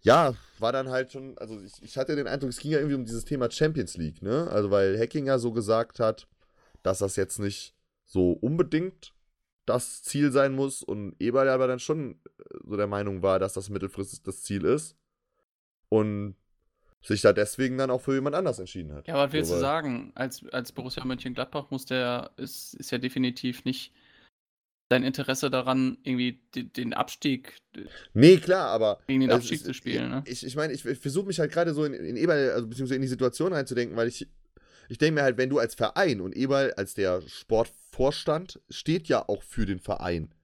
ja, 0.02 0.34
war 0.58 0.72
dann 0.72 0.90
halt 0.90 1.12
schon, 1.12 1.36
also 1.38 1.60
ich, 1.60 1.82
ich 1.82 1.96
hatte 1.96 2.16
den 2.16 2.26
Eindruck, 2.26 2.50
es 2.50 2.58
ging 2.58 2.72
ja 2.72 2.78
irgendwie 2.78 2.96
um 2.96 3.04
dieses 3.04 3.24
Thema 3.24 3.50
Champions 3.50 3.96
League, 3.96 4.22
ne? 4.22 4.48
Also 4.50 4.70
weil 4.70 4.98
Hacking 4.98 5.26
ja 5.26 5.38
so 5.38 5.52
gesagt 5.52 6.00
hat, 6.00 6.28
dass 6.82 6.98
das 6.98 7.16
jetzt 7.16 7.38
nicht 7.38 7.74
so 8.04 8.32
unbedingt 8.32 9.14
das 9.64 10.02
Ziel 10.02 10.32
sein 10.32 10.54
muss 10.54 10.82
und 10.82 11.14
Eberl 11.20 11.48
aber 11.48 11.68
dann 11.68 11.78
schon 11.78 12.20
äh, 12.38 12.58
so 12.64 12.76
der 12.76 12.88
Meinung 12.88 13.22
war, 13.22 13.38
dass 13.38 13.52
das 13.52 13.70
mittelfristig 13.70 14.22
das 14.22 14.42
Ziel 14.42 14.64
ist 14.64 14.96
und 15.88 16.36
sich 17.00 17.20
da 17.20 17.32
deswegen 17.32 17.78
dann 17.78 17.90
auch 17.90 18.00
für 18.00 18.14
jemand 18.14 18.36
anders 18.36 18.58
entschieden 18.58 18.92
hat. 18.92 19.06
Ja, 19.06 19.14
was 19.14 19.32
willst 19.32 19.50
So, 19.50 19.56
du 19.56 19.60
sagen? 19.60 20.12
Als, 20.14 20.44
als 20.52 20.72
Borussia 20.72 21.04
Mönchengladbach 21.04 21.70
muss 21.70 21.84
der, 21.84 22.30
ist, 22.36 22.74
ist 22.74 22.90
ja 22.90 22.98
definitiv 22.98 23.64
nicht 23.64 23.92
dein 24.92 25.02
Interesse 25.02 25.50
daran, 25.50 25.98
irgendwie 26.04 26.40
den, 26.54 26.92
Abstieg, 26.94 27.54
Nee, 28.14 28.36
klar, 28.36 28.68
aber 28.68 29.00
gegen 29.06 29.20
den 29.20 29.30
Also 29.30 29.40
Abstieg 29.40 29.58
ich- 29.60 29.64
zu 29.64 29.74
spielen, 29.74 30.10
ne? 30.10 30.22
Ich, 30.26 30.44
ich 30.46 30.54
meine, 30.54 30.72
ich, 30.72 30.84
ich 30.84 30.98
versuche 30.98 31.26
mich 31.26 31.40
halt 31.40 31.50
gerade 31.50 31.74
so 31.74 31.84
in, 31.84 31.94
in 31.94 32.16
Eberl, 32.16 32.50
also 32.50 32.66
beziehungsweise 32.68 32.96
in 32.96 33.02
die 33.02 33.08
Situation 33.08 33.52
reinzudenken, 33.52 33.96
weil 33.96 34.08
ich, 34.08 34.28
ich 34.88 34.98
denke 34.98 35.14
mir 35.14 35.22
halt, 35.22 35.36
wenn 35.38 35.48
du 35.50 35.58
als 35.58 35.74
Verein 35.74 36.20
und 36.20 36.36
Eberl 36.36 36.72
als 36.74 36.94
der 36.94 37.22
Sportvorstand 37.26 38.60
steht 38.68 39.08
ja 39.08 39.28
auch 39.28 39.42
für 39.42 39.66
den 39.66 39.80
Verein. 39.80 40.34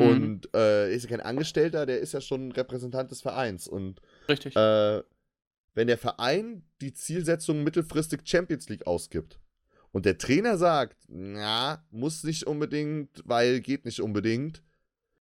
Mhm. 0.00 0.06
Und 0.06 0.54
äh, 0.54 0.92
ist 0.94 1.04
ja 1.04 1.10
kein 1.10 1.20
Angestellter, 1.20 1.86
der 1.86 2.00
ist 2.00 2.12
ja 2.12 2.20
schon 2.20 2.52
Repräsentant 2.52 3.10
des 3.10 3.20
Vereins. 3.22 3.66
Und 3.68 4.00
Richtig. 4.28 4.54
äh, 4.56 5.02
wenn 5.74 5.86
der 5.86 5.98
Verein 5.98 6.62
die 6.80 6.92
Zielsetzung 6.92 7.62
mittelfristig 7.64 8.20
Champions 8.24 8.68
League 8.68 8.86
ausgibt 8.86 9.38
und 9.92 10.04
der 10.06 10.18
Trainer 10.18 10.58
sagt, 10.58 10.96
na, 11.08 11.84
muss 11.90 12.24
nicht 12.24 12.44
unbedingt, 12.46 13.22
weil 13.24 13.60
geht 13.60 13.84
nicht 13.84 14.00
unbedingt, 14.00 14.62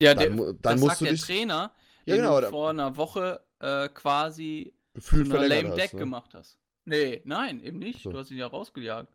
ja, 0.02 0.14
dann, 0.16 0.38
der, 0.38 0.46
dann 0.54 0.60
das 0.62 0.80
musst 0.80 0.90
sagt 0.92 1.02
du 1.02 1.06
der 1.06 1.14
dich 1.14 1.22
Trainer, 1.22 1.72
Ja, 2.06 2.16
den 2.16 2.24
genau, 2.24 2.42
du 2.42 2.48
vor 2.50 2.70
einer 2.72 2.96
Woche 2.98 3.42
äh, 3.60 3.90
quasi 3.90 4.74
einer 4.96 5.26
verlängert 5.26 5.50
Lame 5.50 5.70
hast. 5.70 5.78
Deck 5.78 5.94
ne? 5.94 6.00
gemacht 6.00 6.34
hast. 6.34 6.60
Nee, 6.86 7.22
nein, 7.26 7.62
eben 7.64 7.80
nicht. 7.80 8.04
So. 8.04 8.12
Du 8.12 8.18
hast 8.18 8.32
ihn 8.32 8.38
ja 8.38 8.48
rausgejagt. 8.48 9.14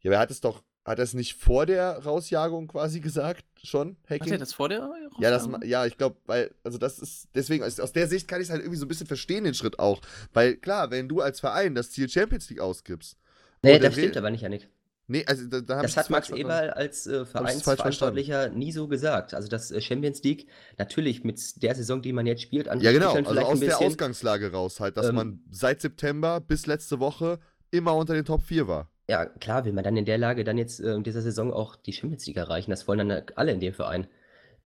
Ja, 0.00 0.10
aber 0.10 0.16
er 0.16 0.20
hat 0.20 0.30
es 0.30 0.40
doch, 0.40 0.62
hat 0.84 0.98
er 0.98 1.04
es 1.04 1.14
nicht 1.14 1.34
vor 1.34 1.66
der 1.66 1.98
Rausjagung 2.04 2.68
quasi 2.68 3.00
gesagt, 3.00 3.44
schon, 3.62 3.96
Hat 4.20 4.20
Hacking? 4.20 4.32
er 4.32 4.38
das 4.38 4.52
vor 4.52 4.68
der 4.68 4.90
ja, 5.18 5.30
das, 5.30 5.44
Rausjagung? 5.44 5.68
ja, 5.68 5.86
ich 5.86 5.96
glaube, 5.96 6.16
weil, 6.26 6.54
also 6.64 6.78
das 6.78 6.98
ist, 6.98 7.28
deswegen, 7.34 7.62
aus 7.64 7.92
der 7.92 8.08
Sicht 8.08 8.26
kann 8.28 8.40
ich 8.40 8.46
es 8.46 8.50
halt 8.50 8.62
irgendwie 8.62 8.78
so 8.78 8.84
ein 8.86 8.88
bisschen 8.88 9.06
verstehen, 9.06 9.44
den 9.44 9.54
Schritt 9.54 9.78
auch. 9.78 10.00
Weil, 10.32 10.56
klar, 10.56 10.90
wenn 10.90 11.08
du 11.08 11.20
als 11.20 11.40
Verein 11.40 11.74
das 11.74 11.90
Ziel 11.92 12.08
Champions 12.08 12.50
League 12.50 12.60
ausgibst. 12.60 13.18
Nee, 13.62 13.78
das 13.78 13.94
stimmt 13.94 14.16
aber 14.16 14.30
nicht, 14.30 14.42
Janik. 14.42 14.68
Nee, 15.06 15.24
also 15.26 15.46
da, 15.48 15.60
da 15.60 15.82
Das 15.82 15.96
hat 15.96 16.08
Max. 16.08 16.30
Eberl 16.30 16.70
als 16.70 17.06
äh. 17.06 17.26
Vereinsverantwortlicher 17.26 18.48
nie 18.48 18.72
so 18.72 18.88
gesagt. 18.88 19.34
Also 19.34 19.48
das 19.48 19.70
äh, 19.70 19.80
Champions 19.80 20.22
League, 20.22 20.46
natürlich 20.78 21.24
mit 21.24 21.40
der 21.62 21.74
Saison, 21.74 22.00
die 22.00 22.12
man 22.12 22.26
jetzt 22.26 22.42
spielt, 22.42 22.68
an 22.68 22.80
Ja, 22.80 22.90
genau, 22.92 23.12
also 23.12 23.28
aus 23.28 23.36
ein 23.54 23.60
der 23.60 23.66
bisschen. 23.68 23.86
Ausgangslage 23.86 24.52
raus 24.52 24.80
halt, 24.80 24.96
dass 24.96 25.08
Ähm, 25.08 25.14
man 25.14 25.40
seit 25.50 25.80
September 25.82 26.40
bis 26.40 26.66
letzte 26.66 27.00
Woche 27.00 27.38
immer 27.70 27.94
unter 27.94 28.14
den 28.14 28.24
Top 28.24 28.42
4 28.42 28.66
war. 28.66 28.90
Ja, 29.08 29.26
klar, 29.26 29.66
will 29.66 29.74
man 29.74 29.84
dann 29.84 29.96
in 29.98 30.06
der 30.06 30.16
Lage 30.16 30.44
dann 30.44 30.56
jetzt 30.56 30.80
äh, 30.80 30.94
in 30.94 31.02
dieser 31.04 31.20
Saison 31.20 31.52
auch 31.52 31.76
die 31.76 31.92
Champions 31.92 32.24
League 32.26 32.38
erreichen. 32.38 32.70
Das 32.70 32.88
wollen 32.88 32.98
dann 32.98 33.10
äh, 33.10 33.26
alle 33.36 33.52
in 33.52 33.60
dem 33.60 33.74
Verein. 33.74 34.06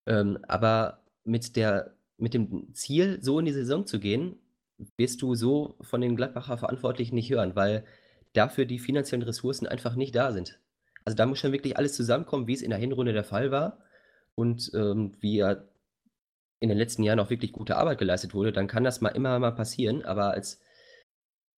Ähm, 0.07 0.39
aber 0.47 1.03
mit 1.23 1.55
der, 1.55 1.93
mit 2.17 2.33
dem 2.33 2.73
Ziel, 2.73 3.19
so 3.21 3.37
in 3.37 3.45
die 3.45 3.53
Saison 3.53 3.85
zu 3.85 3.99
gehen, 3.99 4.37
wirst 4.97 5.21
du 5.21 5.35
so 5.35 5.75
von 5.81 6.01
den 6.01 6.15
Gladbacher 6.15 6.57
Verantwortlichen 6.57 7.13
nicht 7.15 7.29
hören, 7.29 7.55
weil 7.55 7.85
dafür 8.33 8.65
die 8.65 8.79
finanziellen 8.79 9.23
Ressourcen 9.23 9.67
einfach 9.67 9.95
nicht 9.95 10.15
da 10.15 10.31
sind. 10.31 10.59
Also 11.05 11.15
da 11.15 11.25
muss 11.25 11.39
schon 11.39 11.51
wirklich 11.51 11.77
alles 11.77 11.95
zusammenkommen, 11.95 12.47
wie 12.47 12.53
es 12.53 12.61
in 12.61 12.69
der 12.69 12.79
Hinrunde 12.79 13.13
der 13.13 13.23
Fall 13.23 13.51
war 13.51 13.79
und 14.35 14.71
ähm, 14.73 15.13
wie 15.19 15.37
ja 15.37 15.63
in 16.59 16.69
den 16.69 16.77
letzten 16.77 17.03
Jahren 17.03 17.19
auch 17.19 17.29
wirklich 17.29 17.51
gute 17.51 17.75
Arbeit 17.75 17.97
geleistet 17.97 18.33
wurde, 18.33 18.53
dann 18.53 18.67
kann 18.67 18.85
das 18.85 19.01
mal 19.01 19.09
immer 19.09 19.37
mal 19.37 19.51
passieren, 19.51 20.05
aber 20.05 20.31
als 20.31 20.61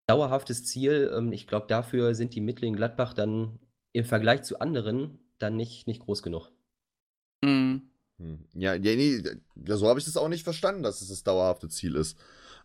dauerhaftes 0.07 0.65
Ziel, 0.65 1.11
ähm, 1.15 1.31
ich 1.31 1.47
glaube, 1.47 1.67
dafür 1.67 2.15
sind 2.15 2.33
die 2.33 2.41
Mittel 2.41 2.65
in 2.65 2.75
Gladbach 2.75 3.13
dann 3.13 3.59
im 3.93 4.05
Vergleich 4.05 4.43
zu 4.43 4.59
anderen 4.59 5.19
dann 5.37 5.55
nicht, 5.55 5.87
nicht 5.87 6.01
groß 6.01 6.23
genug. 6.23 6.51
Mhm. 7.43 7.89
Hm. 8.17 8.45
Ja, 8.53 8.77
nee, 8.77 9.21
ja, 9.67 9.77
so 9.77 9.87
habe 9.87 9.99
ich 9.99 10.05
das 10.05 10.17
auch 10.17 10.29
nicht 10.29 10.43
verstanden, 10.43 10.83
dass 10.83 11.01
es 11.01 11.09
das 11.09 11.23
dauerhafte 11.23 11.69
Ziel 11.69 11.95
ist. 11.95 12.17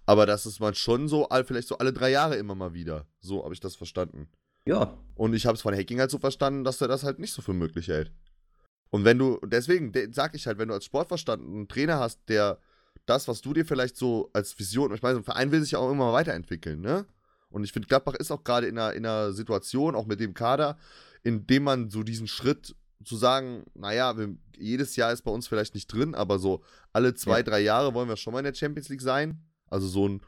Aber 0.07 0.27
das 0.27 0.47
ist 0.47 0.61
man 0.61 0.75
schon 0.75 1.09
so, 1.09 1.29
vielleicht 1.45 1.69
so 1.69 1.79
alle 1.79 1.93
drei 1.93 2.11
Jahre 2.11 2.37
immer 2.37 2.55
mal 2.55 2.73
wieder. 2.75 3.07
So 3.21 3.45
habe 3.45 3.55
ich 3.55 3.61
das 3.61 3.77
verstanden. 3.77 4.29
Ja, 4.67 4.99
Und 5.15 5.35
ich 5.35 5.47
habe 5.47 5.55
es 5.57 5.63
von 5.63 5.75
Hacking 5.75 6.01
halt 6.01 6.11
so 6.11 6.19
verstanden, 6.19 6.65
dass 6.65 6.81
er 6.81 6.89
das 6.89 7.03
halt 7.05 7.19
nicht 7.19 7.33
so 7.33 7.41
für 7.43 7.55
möglich 7.55 7.89
hält. 7.89 8.13
Und 8.91 9.05
wenn 9.05 9.19
du, 9.19 9.39
deswegen 9.45 9.93
de- 9.93 10.13
sag 10.13 10.35
ich 10.35 10.47
halt, 10.47 10.59
wenn 10.59 10.69
du 10.69 10.75
als 10.75 10.85
Sportverstand 10.85 11.43
einen 11.43 11.69
Trainer 11.69 11.99
hast, 11.99 12.21
der 12.29 12.59
das, 13.07 13.29
was 13.29 13.41
du 13.41 13.53
dir 13.55 13.65
vielleicht 13.65 13.97
so 13.97 14.31
als 14.33 14.59
Vision, 14.59 14.93
ich 14.95 15.01
meine, 15.03 15.15
so 15.15 15.21
ein 15.21 15.25
Verein 15.25 15.51
will 15.53 15.63
sich 15.63 15.73
ja 15.73 15.79
auch 15.79 15.91
immer 15.91 16.13
weiterentwickeln, 16.13 16.81
ne? 16.81 17.07
Und 17.49 17.65
ich 17.65 17.73
finde, 17.73 17.89
Gladbach 17.89 18.15
ist 18.15 18.31
auch 18.31 18.45
gerade 18.45 18.67
in 18.69 18.79
einer, 18.79 18.93
in 18.93 19.07
einer 19.07 19.33
Situation, 19.33 19.95
auch 19.95 20.07
mit 20.07 20.21
dem 20.21 20.35
Kader, 20.35 20.77
in 21.23 21.47
dem 21.47 21.65
man 21.65 21.91
so 21.91 22.03
diesen 22.03 22.29
Schritt 22.29 22.77
zu 23.05 23.17
sagen, 23.17 23.65
naja, 23.75 24.17
wir, 24.19 24.37
jedes 24.59 24.95
Jahr 24.97 25.13
ist 25.13 25.23
bei 25.23 25.31
uns 25.31 25.49
vielleicht 25.49 25.75
nicht 25.75 25.87
drin, 25.93 26.15
aber 26.15 26.39
so 26.39 26.63
alle 26.93 27.15
zwei, 27.15 27.39
Ja. 27.39 27.43
drei 27.45 27.61
Jahre 27.61 27.95
wollen 27.95 28.09
wir 28.09 28.17
schon 28.17 28.33
mal 28.33 28.41
in 28.41 28.45
der 28.45 28.55
Champions 28.55 28.89
League 28.89 29.01
sein. 29.03 29.43
Also 29.71 29.87
so 29.89 30.09
ein 30.09 30.21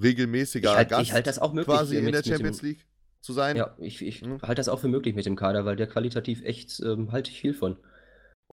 regelmäßiger 0.00 0.70
Ich 0.70 0.76
halt- 0.76 0.88
Gast 0.90 1.02
ich 1.02 1.12
halt 1.12 1.26
das 1.26 1.38
auch 1.38 1.52
möglich, 1.52 1.74
quasi 1.74 1.96
äh, 1.96 1.98
in 1.98 2.04
der 2.06 2.14
mit 2.16 2.26
dem- 2.26 2.30
Champions 2.32 2.62
League 2.62 2.86
zu 3.20 3.32
sein. 3.32 3.56
Ja, 3.56 3.74
ich, 3.78 4.02
ich 4.02 4.22
Mhm. 4.22 4.40
halte 4.42 4.56
das 4.56 4.68
auch 4.68 4.80
für 4.80 4.88
möglich 4.88 5.14
mit 5.14 5.26
dem 5.26 5.36
Kader, 5.36 5.64
weil 5.64 5.76
der 5.76 5.86
qualitativ 5.86 6.42
echt 6.44 6.80
ähm, 6.80 7.12
halte 7.12 7.30
ich 7.30 7.40
viel 7.40 7.54
von. 7.54 7.76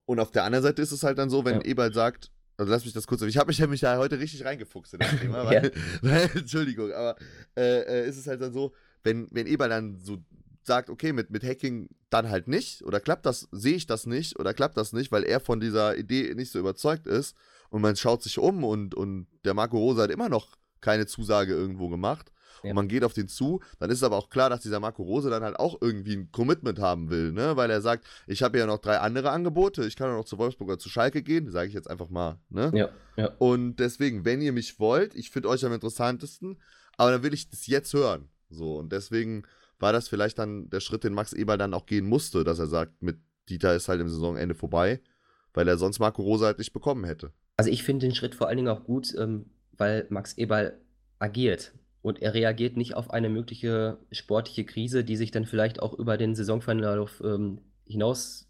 Und 0.05 0.19
auf 0.19 0.31
der 0.31 0.43
anderen 0.43 0.63
Seite 0.63 0.81
ist 0.81 0.91
es 0.91 1.03
halt 1.03 1.17
dann 1.17 1.29
so, 1.29 1.45
wenn 1.45 1.55
Ja. 1.55 1.65
Eberl 1.65 1.93
sagt, 1.93 2.31
also 2.57 2.71
lass 2.71 2.85
mich 2.85 2.93
das 2.93 3.05
kurz, 3.07 3.21
ich 3.23 3.37
habe 3.37 3.47
mich 3.47 3.59
nämlich 3.59 3.81
da 3.81 3.97
heute 3.97 4.19
richtig 4.19 4.45
reingefuchst 4.45 4.93
in 4.93 4.99
das 5.01 5.09
Thema, 5.19 5.45
weil, 5.45 5.71
weil 6.01 6.29
Entschuldigung, 6.35 6.91
aber 6.93 7.15
äh, 7.57 7.81
äh, 8.03 8.07
ist 8.09 8.17
es 8.17 8.27
halt 8.27 8.41
dann 8.41 8.53
so, 8.53 8.73
wenn, 9.03 9.27
wenn 9.31 9.45
Eberl 9.47 9.69
dann 9.69 9.99
so 9.99 10.17
sagt, 10.63 10.89
okay, 10.89 11.11
mit, 11.13 11.29
mit 11.29 11.43
Hacking 11.43 11.89
dann 12.09 12.29
halt 12.29 12.47
nicht, 12.47 12.81
oder 12.83 12.99
klappt 12.99 13.25
das, 13.25 13.47
sehe 13.51 13.75
ich 13.75 13.85
das 13.87 14.05
nicht, 14.07 14.39
oder 14.39 14.53
klappt 14.53 14.77
das 14.77 14.93
nicht, 14.93 15.11
weil 15.11 15.23
er 15.23 15.39
von 15.39 15.59
dieser 15.59 15.95
Idee 15.97 16.33
nicht 16.33 16.51
so 16.51 16.57
überzeugt 16.59 17.05
ist 17.07 17.35
und 17.75 17.81
man 17.81 17.97
schaut 17.97 18.23
sich 18.23 18.37
um 18.39 18.63
und, 18.63 18.95
und 18.95 19.27
der 19.43 19.53
Marco 19.53 19.77
Rosa 19.77 20.03
hat 20.03 20.09
immer 20.11 20.29
noch 20.29 20.55
keine 20.79 21.07
Zusage 21.07 21.51
irgendwo 21.53 21.89
gemacht 21.89 22.31
Ja. 22.63 22.69
und 22.69 22.75
man 22.75 22.87
geht 22.87 23.03
auf 23.03 23.11
den 23.11 23.27
zu, 23.27 23.59
dann 23.79 23.89
ist 23.89 24.01
aber 24.01 24.15
auch 24.15 24.29
klar, 24.29 24.49
dass 24.49 24.61
dieser 24.61 24.79
Marco 24.79 25.03
Rose 25.03 25.29
dann 25.29 25.43
halt 25.43 25.59
auch 25.59 25.81
irgendwie 25.81 26.15
ein 26.15 26.31
Commitment 26.31 26.79
haben 26.79 27.09
will, 27.09 27.33
ne? 27.33 27.57
Weil 27.57 27.69
er 27.69 27.81
sagt, 27.81 28.05
ich 28.27 28.41
habe 28.43 28.57
ja 28.59 28.65
noch 28.65 28.77
drei 28.79 28.99
andere 28.99 29.31
Angebote, 29.31 29.83
ich 29.85 29.97
kann 29.97 30.09
auch 30.09 30.15
noch 30.19 30.25
zu 30.25 30.37
Wolfsburg 30.37 30.69
oder 30.69 30.79
zu 30.79 30.87
Schalke 30.87 31.21
gehen, 31.21 31.51
sage 31.51 31.67
ich 31.67 31.73
jetzt 31.73 31.89
einfach 31.89 32.09
mal, 32.09 32.39
ne? 32.49 32.71
Ja, 32.73 32.89
ja. 33.17 33.31
Und 33.39 33.75
deswegen, 33.75 34.23
wenn 34.23 34.41
ihr 34.41 34.53
mich 34.53 34.79
wollt, 34.79 35.13
ich 35.13 35.31
finde 35.31 35.49
euch 35.49 35.65
am 35.65 35.73
interessantesten, 35.73 36.61
aber 36.95 37.11
dann 37.11 37.23
will 37.23 37.33
ich 37.33 37.49
das 37.49 37.67
jetzt 37.67 37.93
hören. 37.93 38.29
So, 38.49 38.77
und 38.77 38.93
deswegen 38.93 39.43
war 39.79 39.91
das 39.91 40.07
vielleicht 40.07 40.39
dann 40.39 40.69
der 40.69 40.79
Schritt, 40.79 41.03
den 41.03 41.13
Max 41.13 41.33
Eberl 41.33 41.57
dann 41.57 41.73
auch 41.73 41.85
gehen 41.87 42.05
musste, 42.07 42.45
dass 42.45 42.57
er 42.59 42.67
sagt, 42.67 43.01
mit 43.03 43.17
Dieter 43.49 43.75
ist 43.75 43.89
halt 43.89 43.99
im 43.99 44.07
Saisonende 44.07 44.55
vorbei, 44.55 45.01
weil 45.55 45.67
er 45.67 45.77
sonst 45.77 45.99
Marco 45.99 46.21
Rose 46.21 46.45
halt 46.45 46.59
nicht 46.59 46.73
bekommen 46.73 47.05
hätte. 47.05 47.31
Also 47.57 47.71
ich 47.71 47.83
finde 47.83 48.05
den 48.05 48.15
Schritt 48.15 48.35
vor 48.35 48.47
allen 48.47 48.57
Dingen 48.57 48.69
auch 48.69 48.83
gut, 48.83 49.13
ähm, 49.17 49.47
weil 49.77 50.05
Max 50.09 50.37
Eberl 50.37 50.79
agiert. 51.19 51.73
Und 52.01 52.21
er 52.21 52.35
reagiert 52.35 52.77
nicht 52.77 52.95
auf 52.95 53.09
eine 53.09 53.29
mögliche 53.29 53.97
sportliche 54.11 54.63
Krise, 54.63 55.03
die 55.03 55.15
sich 55.15 55.31
dann 55.31 55.45
vielleicht 55.45 55.79
auch 55.81 55.93
über 55.93 56.17
den 56.17 56.35
Saisonverlauf 56.35 57.21
ähm, 57.25 57.61
hinaus 57.85 58.47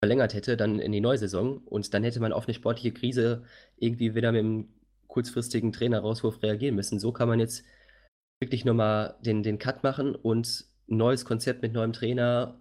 verlängert 0.00 0.32
hätte, 0.32 0.56
dann 0.56 0.78
in 0.78 0.92
die 0.92 1.02
neue 1.02 1.18
Saison. 1.18 1.58
Und 1.58 1.92
dann 1.92 2.02
hätte 2.02 2.20
man 2.20 2.32
auf 2.32 2.46
eine 2.46 2.54
sportliche 2.54 2.92
Krise 2.92 3.44
irgendwie 3.76 4.14
wieder 4.14 4.32
mit 4.32 4.40
einem 4.40 4.68
kurzfristigen 5.08 5.72
Trainerauswurf 5.72 6.42
reagieren 6.42 6.76
müssen. 6.76 6.98
So 6.98 7.12
kann 7.12 7.28
man 7.28 7.40
jetzt 7.40 7.64
wirklich 8.40 8.64
nochmal 8.64 9.16
den, 9.20 9.42
den 9.42 9.58
Cut 9.58 9.82
machen 9.82 10.14
und 10.14 10.64
ein 10.88 10.96
neues 10.96 11.24
Konzept 11.24 11.62
mit 11.62 11.72
neuem 11.72 11.92
Trainer 11.92 12.58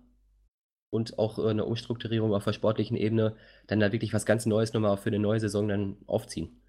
und 0.94 1.18
auch 1.18 1.40
äh, 1.40 1.50
eine 1.50 1.66
Umstrukturierung 1.66 2.34
auf 2.34 2.44
der 2.44 2.54
sportlichen 2.54 2.96
Ebene 2.96 3.36
dann 3.68 3.80
da 3.80 3.92
wirklich 3.92 4.14
was 4.14 4.26
ganz 4.26 4.46
Neues 4.46 4.74
nochmal 4.74 4.96
für 4.98 5.10
eine 5.10 5.20
neue 5.20 5.40
Saison 5.40 5.68
dann 5.68 5.98
aufziehen. 6.06 6.62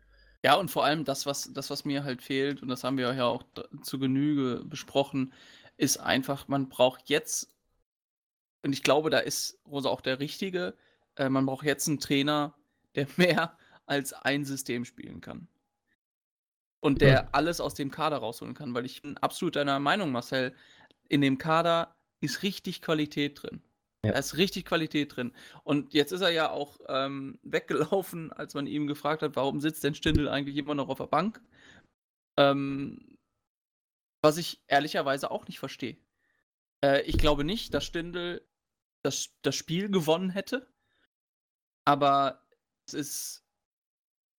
Ja, 0.43 0.55
und 0.57 0.71
vor 0.71 0.85
allem 0.85 1.05
das, 1.05 1.27
was, 1.27 1.53
das, 1.53 1.71
was 1.71 1.85
mir 1.85 2.05
halt 2.05 2.23
fehlt, 2.23 2.63
und 2.63 2.69
das 2.69 2.85
haben 2.85 2.97
wir 2.97 3.15
ja 3.15 3.27
auch 3.27 3.45
zu 3.83 3.99
Genüge 3.99 4.63
besprochen, 4.65 5.33
ist 5.77 5.99
einfach, 5.99 6.49
man 6.49 6.69
braucht 6.69 7.09
jetzt, 7.09 7.55
und 8.63 8.73
ich 8.73 8.83
glaube, 8.83 9.11
da 9.11 9.19
ist 9.19 9.61
Rosa 9.67 9.91
auch 9.91 10.01
der 10.01 10.21
Richtige, 10.21 10.75
äh, 11.17 11.29
man 11.29 11.45
braucht 11.45 11.67
jetzt 11.67 11.87
einen 11.87 12.01
Trainer, 12.01 12.55
der 12.95 13.07
mehr 13.17 13.59
als 13.87 14.15
ein 14.15 14.45
System 14.45 14.87
spielen 14.87 15.21
kann. 15.21 15.49
Und 16.81 17.01
der 17.01 17.35
alles 17.35 17.61
aus 17.61 17.73
dem 17.73 17.91
Kader 17.91 18.19
rausholen 18.19 18.55
kann, 18.55 18.75
weil 18.75 18.85
ich 18.85 19.01
bin 19.01 19.17
absolut 19.17 19.57
deiner 19.57 19.81
Meinung, 19.81 20.13
Marcel, 20.13 20.55
in 21.09 21.23
dem 21.23 21.39
Kader 21.39 21.95
ist 22.21 22.43
richtig 22.43 22.83
Qualität 22.83 23.43
drin. 23.43 23.63
Ja. 24.05 24.13
Da 24.13 24.19
ist 24.19 24.37
richtig 24.37 24.67
Qualität 24.67 25.17
drin. 25.17 25.33
Und 25.65 25.95
jetzt 25.95 26.13
ist 26.13 26.21
er 26.21 26.31
ja 26.31 26.51
auch 26.51 26.79
ähm, 26.89 27.39
weggelaufen, 27.43 28.33
als 28.33 28.55
man 28.55 28.67
ihm 28.67 28.87
gefragt 28.87 29.23
hat, 29.23 29.37
warum 29.37 29.61
sitzt 29.61 29.85
denn 29.85 29.95
Stindl 29.95 30.29
eigentlich 30.29 30.57
immer 30.57 30.75
noch 30.75 30.89
auf 30.89 30.99
der 30.99 31.07
Bank? 31.07 31.41
Ähm, 32.37 33.19
was 34.23 34.37
ich 34.39 34.63
ehrlicherweise 34.69 35.31
auch 35.31 35.47
nicht 35.47 35.59
verstehe. 35.59 35.97
Äh, 36.83 37.03
ich 37.03 37.19
glaube 37.19 37.45
nicht, 37.45 37.75
dass 37.75 37.85
Stindl 37.85 38.47
das, 39.03 39.31
das 39.43 39.55
Spiel 39.55 39.91
gewonnen 39.91 40.31
hätte. 40.31 40.67
Aber 41.87 42.43
es 42.87 42.95
ist, 42.95 43.45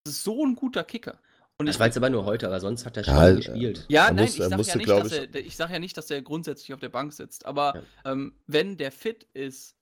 es 0.06 0.14
ist 0.14 0.24
so 0.24 0.46
ein 0.46 0.56
guter 0.56 0.84
Kicker. 0.84 1.20
Und 1.58 1.68
Das 1.68 1.76
ich, 1.76 1.80
war 1.80 1.88
jetzt 1.88 1.96
aber 1.98 2.10
nur 2.10 2.26
heute, 2.26 2.48
aber 2.48 2.60
sonst 2.60 2.86
hat 2.86 2.98
er 2.98 3.04
Ja, 3.04 3.14
schon 3.16 3.32
äh, 3.32 3.36
gespielt. 3.38 3.86
ja, 3.88 4.08
Er 4.08 4.14
nein, 4.14 4.26
muss- 4.26 4.34
ich 4.34 4.38
sage 4.40 4.52
ja, 4.52 4.58
musste, 4.58 4.78
nicht, 4.78 4.90
dass 4.90 5.12
ich- 5.12 5.34
er, 5.36 5.36
ich 5.36 5.56
sag 5.56 5.70
ja 5.72 5.80
nicht, 5.80 5.96
dass 5.96 6.12
er 6.12 6.22
grundsätzlich 6.22 6.74
auf 6.74 6.82
der 6.82 6.90
Bank 6.90 7.14
sitzt, 7.14 7.46
aber 7.46 7.82
ähm, 8.04 8.34
wenn 8.46 8.76
der 8.78 8.92
fit 8.92 9.24
ist, 9.34 9.78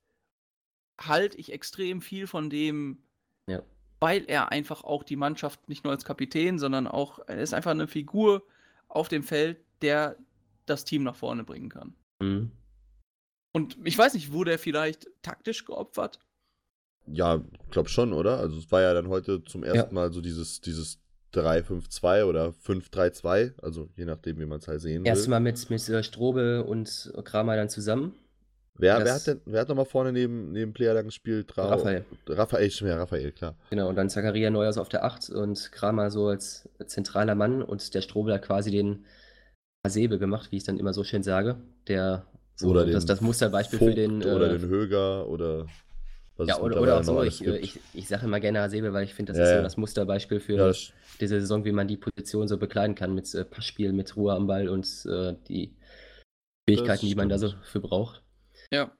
halte 1.01 1.37
ich 1.37 1.51
extrem 1.51 2.01
viel 2.01 2.27
von 2.27 2.51
dem, 2.51 3.03
Ja. 3.49 3.63
weil 3.99 4.25
er 4.27 4.51
einfach 4.51 4.83
auch 4.83 5.01
die 5.03 5.15
Mannschaft 5.15 5.67
nicht 5.67 5.83
nur 5.83 5.91
als 5.91 6.05
Kapitän, 6.05 6.59
sondern 6.59 6.85
auch, 6.87 7.19
er 7.27 7.39
ist 7.41 7.55
einfach 7.55 7.71
eine 7.71 7.87
Figur 7.87 8.43
auf 8.87 9.07
dem 9.07 9.23
Feld, 9.23 9.57
der 9.81 10.15
das 10.67 10.85
Team 10.85 11.01
nach 11.03 11.15
vorne 11.15 11.43
bringen 11.43 11.69
kann. 11.69 11.95
Mhm. 12.21 12.51
Und 13.51 13.77
ich 13.83 13.97
weiß 13.97 14.13
nicht, 14.13 14.31
wurde 14.31 14.51
er 14.51 14.59
vielleicht 14.59 15.07
taktisch 15.23 15.65
geopfert? 15.65 16.19
Ja, 17.07 17.43
glaub 17.71 17.89
schon, 17.89 18.13
oder? 18.13 18.37
Also 18.37 18.57
es 18.57 18.71
war 18.71 18.81
ja 18.81 18.93
dann 18.93 19.07
heute 19.09 19.43
zum 19.43 19.63
ersten 19.63 19.93
Mal 19.95 20.13
so 20.13 20.21
dieses, 20.21 20.61
dieses 20.61 20.99
3-5-2 21.33 22.23
oder 22.25 22.53
5-3-2, 22.65 23.53
also 23.61 23.89
je 23.95 24.05
nachdem, 24.05 24.39
wie 24.39 24.45
man 24.45 24.59
es 24.59 24.67
halt 24.67 24.81
sehen 24.81 25.03
will. 25.03 25.07
Erstmal 25.07 25.39
mit, 25.39 25.69
mit 25.69 25.87
äh, 25.89 26.03
Strobel 26.03 26.61
und 26.61 27.11
Kramer 27.23 27.55
dann 27.55 27.69
zusammen. 27.69 28.13
wer, 28.77 29.03
wer 29.03 29.13
hat 29.13 29.27
denn, 29.27 29.41
wer 29.45 29.61
hat 29.61 29.69
nochmal 29.69 29.85
vorne 29.85 30.11
neben, 30.11 30.51
neben 30.51 30.73
Player 30.73 30.93
dann 30.93 31.05
gespielt? 31.05 31.57
Ra 31.57 31.69
Raphael. 31.69 32.05
Raphael, 32.27 32.69
ja, 32.69 32.97
Raphael, 32.97 33.31
klar. 33.31 33.55
Genau, 33.69 33.89
und 33.89 33.95
dann 33.95 34.09
Zakaria 34.09 34.49
Neuers 34.49 34.77
auf 34.77 34.89
der 34.89 35.03
8 35.03 35.29
und 35.29 35.71
Kramer 35.71 36.11
so 36.11 36.27
als 36.27 36.69
zentraler 36.85 37.35
Mann 37.35 37.61
und 37.61 37.93
der 37.93 38.01
Strobel 38.01 38.33
hat 38.33 38.43
quasi 38.43 38.71
den 38.71 39.05
Hasebe 39.85 40.19
gemacht, 40.19 40.51
wie 40.51 40.57
ich 40.57 40.61
es 40.61 40.67
dann 40.67 40.79
immer 40.79 40.93
so 40.93 41.03
schön 41.03 41.23
sage. 41.23 41.57
Der 41.87 42.25
so, 42.55 42.67
oder 42.67 42.85
den 42.85 42.93
das, 42.93 43.05
das 43.05 43.21
Musterbeispiel 43.21 43.79
Vogt 43.79 43.91
für 43.91 43.95
den. 43.95 44.23
Oder 44.23 44.51
äh, 44.51 44.57
den 44.59 44.69
Höger 44.69 45.27
oder 45.27 45.65
ja, 46.39 46.59
oder, 46.59 46.81
oder 46.81 46.99
auch 46.99 47.03
so. 47.03 47.21
Ich, 47.23 47.45
ich, 47.45 47.79
ich 47.93 48.07
sage 48.07 48.25
immer 48.25 48.39
gerne 48.39 48.59
Hasebe, 48.61 48.93
weil 48.93 49.03
ich 49.05 49.13
finde, 49.13 49.31
das 49.33 49.37
Ja, 49.39 49.43
ist 49.45 49.57
so 49.57 49.63
das 49.63 49.77
Musterbeispiel 49.77 50.39
für 50.39 50.53
ja, 50.53 50.67
das, 50.67 50.91
diese 51.19 51.39
Saison, 51.39 51.63
wie 51.65 51.71
man 51.71 51.87
die 51.87 51.97
Position 51.97 52.47
so 52.47 52.57
bekleiden 52.57 52.95
kann 52.95 53.13
mit 53.13 53.33
äh, 53.35 53.45
Passspiel, 53.45 53.93
mit 53.93 54.15
Ruhe 54.15 54.33
am 54.33 54.47
Ball 54.47 54.67
und 54.69 54.87
äh, 55.05 55.35
die 55.47 55.75
Fähigkeiten, 56.67 57.05
die 57.05 57.15
man 57.15 57.29
da 57.29 57.37
so 57.37 57.53
für 57.63 57.79
braucht. 57.79 58.23
Ja. 58.71 58.91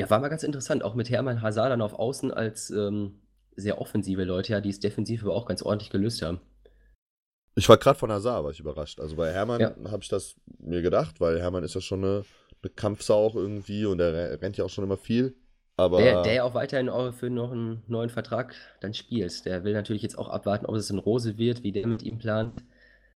Ja, 0.00 0.10
war 0.10 0.20
mal 0.20 0.28
ganz 0.28 0.42
interessant, 0.42 0.84
auch 0.84 0.94
mit 0.94 1.08
Hermann 1.10 1.40
Hazard 1.42 1.70
dann 1.70 1.80
auf 1.80 1.94
Außen 1.94 2.30
als 2.30 2.70
ähm, 2.70 3.20
sehr 3.56 3.80
offensive 3.80 4.24
Leute, 4.24 4.52
ja, 4.52 4.60
die 4.60 4.68
es 4.68 4.80
defensiv 4.80 5.22
aber 5.22 5.34
auch 5.34 5.46
ganz 5.46 5.62
ordentlich 5.62 5.90
gelöst 5.90 6.20
haben. 6.22 6.40
ich 7.54 7.68
war 7.70 7.78
gerade 7.78 7.98
von 7.98 8.12
Hazard, 8.12 8.44
war 8.44 8.50
ich 8.50 8.60
überrascht. 8.60 9.00
Also 9.00 9.16
bei 9.16 9.32
Hermann 9.32 9.60
Ja. 9.60 9.74
habe 9.90 10.02
ich 10.02 10.08
das 10.10 10.34
mir 10.58 10.82
gedacht, 10.82 11.20
weil 11.20 11.40
Hermann 11.40 11.64
ist 11.64 11.74
ja 11.74 11.80
schon 11.80 12.04
eine, 12.04 12.24
eine 12.62 12.70
Kampfsau 12.70 13.14
auch 13.14 13.34
irgendwie 13.34 13.86
und 13.86 13.98
er 14.00 14.12
re- 14.12 14.42
rennt 14.42 14.58
ja 14.58 14.64
auch 14.66 14.70
schon 14.70 14.84
immer 14.84 14.98
viel. 14.98 15.34
Aber 15.78 15.98
Der, 16.00 16.22
der 16.22 16.32
ja 16.32 16.42
auch 16.44 16.54
weiterhin 16.54 16.88
auch 16.88 17.12
für 17.12 17.28
noch 17.28 17.52
einen 17.52 17.82
neuen 17.86 18.08
Vertrag 18.08 18.54
dann 18.80 18.94
spielt. 18.94 19.44
Der 19.44 19.62
will 19.64 19.74
natürlich 19.74 20.02
jetzt 20.02 20.16
auch 20.16 20.28
abwarten, 20.28 20.64
ob 20.66 20.74
es 20.74 20.88
ein 20.90 20.98
Rose 20.98 21.36
wird, 21.36 21.62
wie 21.62 21.72
der 21.72 21.86
mit 21.86 22.02
ihm 22.02 22.18
plant. 22.18 22.64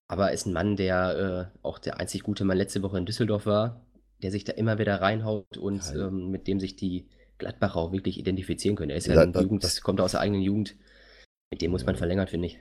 Aber 0.09 0.33
ist 0.33 0.47
ein 0.47 0.53
Mann, 0.55 0.77
der 0.77 1.53
äh, 1.53 1.59
auch 1.67 1.79
der 1.79 2.01
einzig 2.01 2.23
gute 2.23 2.45
Mann 2.45 2.57
letzte 2.57 2.83
Woche 2.83 2.97
in 2.97 3.05
Düsseldorf 3.07 3.45
war, 3.45 3.85
der 4.23 4.31
sich 4.31 4.45
da 4.45 4.53
immer 4.55 4.79
wieder 4.79 5.01
reinhaut 5.03 5.59
und 5.59 5.83
ähm, 5.95 6.31
mit 6.31 6.47
dem 6.47 6.59
sich 6.61 6.77
die 6.77 7.09
Gladbacher 7.39 7.77
auch 7.77 7.93
wirklich 7.93 8.19
identifizieren 8.19 8.77
können. 8.77 8.91
Er 8.91 8.97
ist 8.97 9.07
ja 9.09 9.15
Ja, 9.17 9.23
ein 9.23 9.33
das- 9.33 9.43
Jugend, 9.43 9.63
das- 9.65 9.83
kommt 9.83 10.01
aus 10.01 10.13
der 10.13 10.21
eigenen 10.21 10.41
Jugend. 10.43 10.77
Mit 11.51 11.61
dem 11.61 11.71
muss 11.73 11.85
man 11.85 11.97
verlängern, 11.97 12.27
finde 12.29 12.47
ich. 12.47 12.59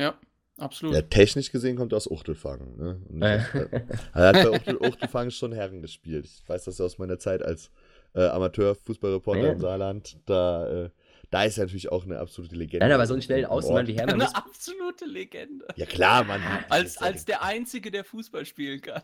Ja, 0.00 0.18
absolut. 0.58 0.94
ja, 0.94 1.02
technisch 1.02 1.50
gesehen 1.52 1.76
kommt 1.76 1.92
er 1.92 1.96
aus 1.98 2.10
Uchtelfangen. 2.10 2.76
Ne? 3.10 3.40
Äh. 3.54 3.80
er 4.18 4.26
hat 4.28 4.34
bei 4.34 4.50
Uchtel, 4.50 4.76
Uchtelfangen 4.78 5.30
schon 5.30 5.52
Herren 5.52 5.80
gespielt. 5.80 6.26
Ich 6.26 6.48
weiß 6.48 6.64
das 6.64 6.78
ja 6.78 6.84
aus 6.84 6.98
meiner 6.98 7.18
Zeit 7.18 7.42
als 7.42 7.70
äh, 8.16 8.26
Amateur-Fußballreporter 8.28 9.42
Ja. 9.44 9.52
im 9.52 9.60
Saarland. 9.60 10.18
Da, 10.26 10.84
äh, 10.86 10.90
da 11.30 11.44
ist 11.44 11.58
er 11.58 11.64
natürlich 11.64 11.90
auch 11.92 12.04
eine 12.04 12.18
absolute 12.18 12.54
Legende. 12.56 12.84
Nein, 12.86 12.92
aber 12.94 13.06
so 13.06 13.14
einen 13.14 13.22
schnellen 13.22 13.44
Außenmann 13.46 13.86
wie 13.86 13.94
Hermann 13.94 14.18
muss, 14.18 14.34
Eine 14.34 14.44
absolute 14.44 15.04
Legende. 15.04 15.66
Ja 15.76 15.86
klar, 15.86 16.24
Mann. 16.24 16.40
Als, 16.68 16.98
als 16.98 17.24
der 17.24 17.42
Einzige, 17.42 17.90
der 17.90 18.04
Fußball 18.04 18.44
spielen 18.46 18.80
kann. 18.80 19.02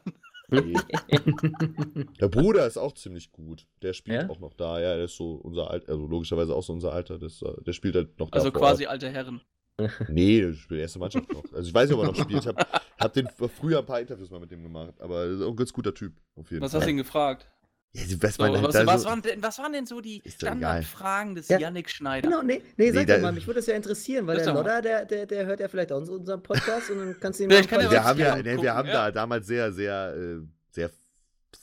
Der 2.20 2.28
Bruder 2.28 2.66
ist 2.66 2.76
auch 2.76 2.92
ziemlich 2.92 3.32
gut. 3.32 3.66
Der 3.82 3.92
spielt 3.92 4.22
Ja? 4.22 4.28
auch 4.30 4.38
noch 4.40 4.54
da. 4.54 4.80
Ja, 4.80 4.96
der 4.96 5.04
ist 5.06 5.16
so 5.16 5.32
unser 5.34 5.70
Alter, 5.70 5.88
also 5.90 6.06
logischerweise 6.06 6.54
auch 6.54 6.62
so 6.62 6.72
unser 6.72 6.92
Alter. 6.92 7.18
Das, 7.18 7.42
äh, 7.42 7.52
der 7.66 7.72
spielt 7.72 7.94
halt 7.96 8.18
noch 8.18 8.30
da. 8.30 8.38
Also 8.38 8.50
quasi 8.52 8.84
Ort. 8.84 8.92
alte 8.92 9.08
Herren. 9.10 9.40
Nee, 10.08 10.42
der 10.42 10.52
spielt 10.52 10.80
erste 10.80 10.98
Mannschaft 10.98 11.32
noch. 11.32 11.44
Also 11.52 11.66
ich 11.68 11.74
weiß 11.74 11.88
nicht, 11.88 11.98
ob 11.98 12.04
er 12.04 12.08
noch 12.12 12.16
spielt. 12.16 12.40
Ich 12.42 12.46
habe 12.46 12.62
hab 13.00 13.12
den 13.14 13.26
früher 13.56 13.78
ein 13.78 13.86
paar 13.86 14.00
Interviews 14.00 14.30
mal 14.30 14.38
mit 14.40 14.50
dem 14.50 14.62
gemacht. 14.62 14.94
Aber 15.00 15.24
er 15.24 15.30
ist 15.30 15.40
auch 15.42 15.48
ein 15.50 15.56
ganz 15.56 15.72
guter 15.72 15.94
Typ. 15.94 16.12
Auf 16.36 16.50
jeden 16.50 16.62
Was 16.62 16.72
Fall. 16.72 16.80
hast 16.80 16.86
du 16.86 16.90
ihn 16.90 16.96
gefragt? 16.98 17.48
Ja, 17.95 18.03
weißt 18.22 18.36
So, 18.38 18.45
was, 18.45 18.86
was, 18.86 19.03
so- 19.03 19.09
waren 19.09 19.20
denn, 19.20 19.43
was 19.43 19.59
waren 19.59 19.72
denn 19.72 19.84
so 19.86 20.01
die 20.01 20.22
doch. 20.22 20.30
Standardfragen 20.32 21.34
des 21.34 21.49
Ja. 21.49 21.59
Yannick 21.59 21.90
Schneider? 21.90 22.26
Genau, 22.28 22.43
nee, 22.43 22.62
nee, 22.78 22.90
sag 22.90 23.01
Nee, 23.01 23.07
doch 23.07 23.14
da- 23.16 23.20
mal, 23.20 23.32
mich 23.32 23.47
würde 23.47 23.61
das 23.61 23.66
ja 23.66 23.74
interessieren, 23.74 24.26
weil 24.26 24.36
Sag 24.36 24.45
der 24.47 24.55
doch. 24.55 24.61
Lodder, 24.61 24.80
der, 24.82 25.05
der, 25.05 25.26
der 25.26 25.45
hört 25.47 25.61
ja 25.61 25.68
vielleicht 25.68 25.93
auch 25.93 25.99
unseren 26.09 26.43
Podcast 26.43 26.90
und 26.90 26.99
dann 26.99 27.20
kannst 27.20 27.40
du 27.40 27.45
Vielleicht 27.45 27.70
mal 27.70 27.80
kann 27.80 27.90
wir 27.90 27.99
was 27.99 28.05
haben 28.07 28.18
ja, 28.18 28.36
nee, 28.36 28.62
wir 28.62 28.74
haben 28.74 28.88
ja. 28.88 28.95
da 28.95 29.11
damals 29.11 29.47
sehr, 29.47 29.72
sehr, 29.72 30.14
äh, 30.16 30.38
sehr 30.70 30.90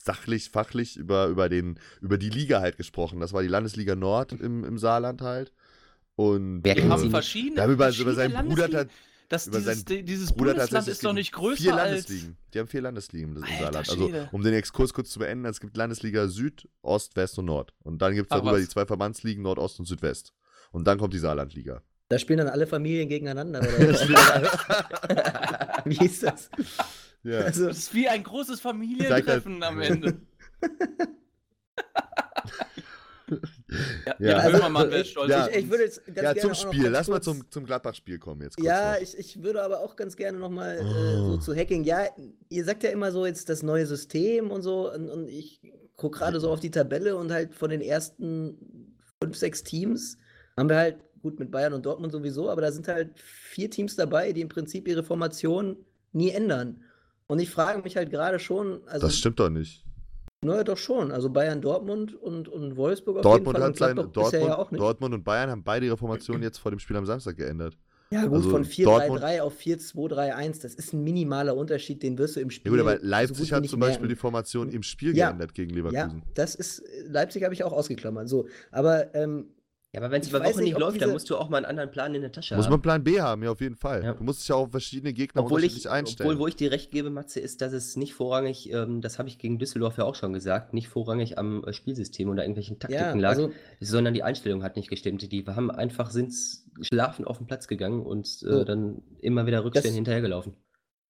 sachlich, 0.04 0.50
fachlich 0.50 0.96
über, 0.96 1.26
über, 1.26 1.48
den, 1.48 1.80
über 2.00 2.16
die 2.16 2.30
Liga 2.30 2.60
halt 2.60 2.76
gesprochen. 2.76 3.18
Das 3.18 3.32
war 3.32 3.42
die 3.42 3.48
Landesliga 3.48 3.96
Nord 3.96 4.32
im, 4.32 4.62
im 4.64 4.78
Saarland 4.78 5.22
halt. 5.22 5.52
Und 6.14 6.60
Wer 6.62 6.76
Wir 6.76 6.88
haben 6.88 7.10
verschiedene. 7.10 7.56
da 7.56 7.62
haben 7.64 7.72
über, 7.72 7.88
über 7.90 8.14
seinen 8.14 8.46
Bruder 8.46 8.86
Das, 9.30 9.46
über 9.46 9.58
dieses, 9.58 9.82
seinen 9.82 10.06
dieses 10.06 10.32
Bruder 10.32 10.54
Bundesland 10.54 10.88
ist 10.88 11.04
doch 11.04 11.12
nicht 11.12 11.30
größer 11.30 11.62
vier 11.62 11.76
als. 11.76 12.08
Landesligen. 12.08 12.36
Die 12.52 12.58
haben 12.58 12.66
vier 12.66 12.82
Landesligen 12.82 13.36
im 13.36 13.42
Saarland. 13.42 13.76
Also, 13.76 14.10
um 14.32 14.42
den 14.42 14.54
Exkurs 14.54 14.92
kurz 14.92 15.10
zu 15.10 15.20
beenden, 15.20 15.44
es 15.44 15.60
gibt 15.60 15.76
Landesliga 15.76 16.26
Süd, 16.26 16.68
Ost, 16.82 17.14
West 17.14 17.38
und 17.38 17.44
Nord. 17.44 17.72
Und 17.84 18.02
dann 18.02 18.12
gibt 18.12 18.26
es 18.26 18.30
darüber 18.36 18.54
was. 18.54 18.62
die 18.62 18.68
zwei 18.68 18.86
Verbandsligen 18.86 19.44
Nordost 19.44 19.78
und 19.78 19.86
Südwest. 19.86 20.34
Und 20.72 20.84
dann 20.88 20.98
kommt 20.98 21.14
die 21.14 21.20
Saarlandliga. 21.20 21.80
Da 22.08 22.18
spielen 22.18 22.38
dann 22.38 22.48
alle 22.48 22.66
Familien 22.66 23.08
gegeneinander. 23.08 23.60
Oder? 23.60 23.78
Wie 25.84 26.04
ist 26.04 26.24
das? 26.24 26.50
Ja. 27.22 27.42
Also, 27.42 27.68
Das 27.68 27.78
ist 27.78 27.94
wie 27.94 28.08
ein 28.08 28.24
großes 28.24 28.60
Familientreffen 28.60 29.62
am 29.62 29.80
Ende. 29.80 30.20
ja, 34.06 34.14
Ja. 34.18 34.36
Also, 34.38 34.56
Böhmermann 34.58 34.90
wäre 34.90 35.02
ich, 35.02 35.10
stolz. 35.10 35.30
Ja. 35.30 35.48
ich, 35.48 35.56
ich 35.56 35.70
würde 35.70 35.84
jetzt 35.84 36.04
ganz 36.06 36.16
ja, 36.16 36.32
gerne 36.32 36.40
zum 36.40 36.54
Spiel. 36.54 36.88
Lass 36.88 37.08
mal 37.08 37.20
zum, 37.20 37.50
zum 37.50 37.64
Gladbach-Spiel 37.66 38.18
kommen 38.18 38.42
jetzt 38.42 38.56
kurz 38.56 38.66
Ja, 38.66 38.92
noch. 38.94 39.00
ich, 39.00 39.18
ich 39.18 39.42
würde 39.42 39.62
aber 39.62 39.80
auch 39.80 39.96
ganz 39.96 40.16
gerne 40.16 40.38
nochmal 40.38 40.78
äh, 40.78 40.82
Oh. 40.82 41.30
so 41.32 41.36
zu 41.38 41.54
Hacking. 41.56 41.84
Ja, 41.84 42.06
ihr 42.48 42.64
sagt 42.64 42.82
ja 42.82 42.90
immer 42.90 43.12
so 43.12 43.26
jetzt 43.26 43.48
das 43.48 43.62
neue 43.62 43.86
System 43.86 44.50
und 44.50 44.62
so. 44.62 44.92
Und, 44.92 45.08
und 45.08 45.28
ich 45.28 45.60
gucke 45.96 46.18
gerade 46.18 46.40
so 46.40 46.50
auf 46.50 46.60
die 46.60 46.70
Tabelle 46.70 47.16
und 47.16 47.30
halt 47.30 47.54
von 47.54 47.70
den 47.70 47.80
ersten 47.80 48.96
fünf, 49.22 49.36
sechs 49.36 49.62
Teams 49.62 50.16
haben 50.56 50.68
wir 50.68 50.76
halt, 50.76 50.96
gut 51.22 51.38
mit 51.38 51.50
Bayern 51.50 51.74
und 51.74 51.84
Dortmund 51.84 52.12
sowieso, 52.12 52.48
aber 52.48 52.62
da 52.62 52.72
sind 52.72 52.88
halt 52.88 53.10
vier 53.18 53.68
Teams 53.68 53.94
dabei, 53.94 54.32
die 54.32 54.40
im 54.40 54.48
Prinzip 54.48 54.88
ihre 54.88 55.02
Formation 55.02 55.76
nie 56.12 56.30
ändern. 56.30 56.82
Und 57.26 57.40
ich 57.40 57.50
frage 57.50 57.82
mich 57.82 57.94
halt 57.96 58.10
gerade 58.10 58.38
schon, 58.38 58.80
also, 58.86 59.06
das 59.06 59.16
stimmt 59.18 59.38
doch 59.38 59.50
nicht. 59.50 59.84
Naja, 60.42 60.64
doch 60.64 60.78
schon. 60.78 61.12
Also 61.12 61.28
Bayern, 61.28 61.60
Dortmund 61.60 62.14
und, 62.14 62.48
und 62.48 62.76
Wolfsburg 62.76 63.18
auf 63.18 63.22
Dortmund, 63.22 63.58
jeden 63.58 63.58
Fall 63.58 63.62
hat 63.62 63.68
und 63.68 63.76
sein, 63.78 63.96
Dortmund, 63.96 64.48
ja 64.48 64.58
auch 64.58 64.70
nicht. 64.70 64.80
Dortmund 64.80 65.14
und 65.14 65.24
Bayern 65.24 65.50
haben 65.50 65.62
beide 65.62 65.84
ihre 65.86 65.98
Formation 65.98 66.42
jetzt 66.42 66.58
vor 66.58 66.70
dem 66.70 66.78
Spiel 66.78 66.96
am 66.96 67.04
Samstag 67.04 67.36
geändert. 67.36 67.76
Ja, 68.12 68.24
gut, 68.24 68.38
Also 68.38 68.50
von 68.50 68.62
Dortmund- 68.64 69.20
4-3-3 69.22 69.40
auf 69.42 69.56
4-2-3-1, 69.58 70.62
das 70.62 70.74
ist 70.74 70.94
ein 70.94 71.04
minimaler 71.04 71.54
Unterschied, 71.56 72.02
den 72.02 72.16
wirst 72.18 72.36
du 72.36 72.40
im 72.40 72.48
Ja, 72.48 72.52
Spiel. 72.54 72.72
gut, 72.72 72.80
aber 72.80 72.98
so 72.98 73.06
Leipzig 73.06 73.50
wie 73.50 73.54
hat 73.54 73.66
zum 73.68 73.80
Beispiel 73.80 74.06
die 74.08 74.14
merken. 74.14 74.20
Formation 74.20 74.68
im 74.70 74.82
Spiel 74.82 75.14
Ja. 75.16 75.26
geändert 75.28 75.54
gegen 75.54 75.70
Ja, 75.76 75.76
Leverkusen. 75.76 76.22
das 76.34 76.54
ist, 76.54 76.82
Leipzig 77.06 77.44
habe 77.44 77.52
ich 77.54 77.62
auch 77.62 77.72
ausgeklammert. 77.72 78.28
So, 78.28 78.46
aber 78.72 79.14
ähm, 79.14 79.50
Ja, 79.92 80.00
aber 80.00 80.12
wenn 80.12 80.20
es 80.20 80.28
Ich 80.28 80.32
über 80.32 80.44
Wochen 80.44 80.60
nicht, 80.62 80.78
läuft, 80.78 80.96
dann 81.00 81.08
diese- 81.08 81.12
musst 81.12 81.28
du 81.30 81.36
auch 81.36 81.48
mal 81.48 81.56
einen 81.56 81.66
anderen 81.66 81.90
Plan 81.90 82.14
in 82.14 82.20
der 82.20 82.30
Tasche 82.30 82.54
Muss 82.54 82.66
haben. 82.66 82.70
man 82.74 82.82
Plan 82.82 83.02
B 83.02 83.20
haben, 83.20 83.42
ja, 83.42 83.50
auf 83.50 83.60
jeden 83.60 83.74
Fall. 83.74 84.04
Ja. 84.04 84.12
Du 84.14 84.22
musst 84.22 84.40
dich 84.40 84.48
ja 84.48 84.54
auf 84.54 84.70
verschiedene 84.70 85.12
Gegner 85.12 85.42
Obwohl 85.42 85.58
ich, 85.58 85.64
unterschiedlich 85.64 85.90
einstellen. 85.90 86.30
obwohl, 86.30 86.40
wo 86.40 86.46
ich 86.46 86.54
dir 86.54 86.70
recht 86.70 86.92
gebe, 86.92 87.10
Matze, 87.10 87.40
ist, 87.40 87.60
dass 87.60 87.72
es 87.72 87.96
nicht 87.96 88.14
vorrangig, 88.14 88.72
ähm, 88.72 89.00
das 89.00 89.18
habe 89.18 89.28
ich 89.28 89.38
gegen 89.38 89.58
Düsseldorf 89.58 89.98
ja 89.98 90.04
auch 90.04 90.14
schon 90.14 90.32
gesagt, 90.32 90.74
nicht 90.74 90.86
vorrangig 90.86 91.38
am 91.38 91.64
äh, 91.64 91.72
Spielsystem 91.72 92.28
oder 92.28 92.44
irgendwelchen 92.44 92.78
Taktiken 92.78 93.02
ja, 93.02 93.14
lag, 93.16 93.30
also 93.30 93.50
sondern 93.80 94.14
die 94.14 94.22
Einstellung 94.22 94.62
hat 94.62 94.76
nicht 94.76 94.90
gestimmt. 94.90 95.32
Die 95.32 95.44
haben 95.44 95.72
einfach 95.72 96.12
sind 96.12 96.32
schlafen 96.82 97.24
auf 97.24 97.38
den 97.38 97.48
Platz 97.48 97.66
gegangen 97.66 98.06
und 98.06 98.26
äh, 98.28 98.28
So. 98.52 98.64
dann 98.64 99.02
immer 99.18 99.46
wieder 99.46 99.64
Rückstände 99.64 99.88
Das- 99.88 99.94
hinterhergelaufen. 99.96 100.54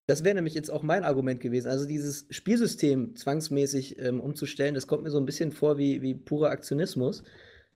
das 0.07 0.25
wäre 0.25 0.35
nämlich 0.37 0.55
jetzt 0.55 0.71
auch 0.71 0.83
mein 0.83 1.05
Argument 1.05 1.41
gewesen. 1.41 1.69
Also 1.69 1.87
dieses 1.87 2.25
Spielsystem 2.31 3.15
zwangsmäßig 3.15 3.99
ähm, 3.99 4.21
umzustellen, 4.21 4.75
das 4.75 4.87
kommt 4.87 5.03
mir 5.03 5.11
so 5.11 5.19
ein 5.19 5.27
bisschen 5.27 5.53
vor 5.53 5.77
wie, 5.77 6.01
wie 6.01 6.15
purer 6.15 6.49
Aktionismus. 6.49 7.23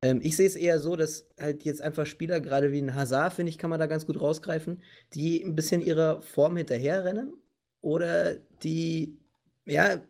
Ähm, 0.04 0.20
ich 0.22 0.36
sehe 0.36 0.46
es 0.46 0.54
eher 0.54 0.80
so, 0.80 0.96
dass 0.96 1.26
halt 1.40 1.64
jetzt 1.64 1.80
einfach 1.80 2.04
Spieler, 2.04 2.38
gerade 2.38 2.70
wie 2.72 2.78
ein 2.78 2.94
Hazard, 2.94 3.32
finde 3.32 3.48
ich, 3.48 3.56
kann 3.56 3.70
man 3.70 3.80
da 3.80 3.86
ganz 3.86 4.04
gut 4.04 4.20
rausgreifen, 4.20 4.82
die 5.14 5.42
ein 5.42 5.54
bisschen 5.54 5.80
ihrer 5.80 6.20
Form 6.20 6.58
hinterherrennen 6.58 7.32
oder 7.80 8.34
die, 8.62 9.18
ja, 9.64 10.02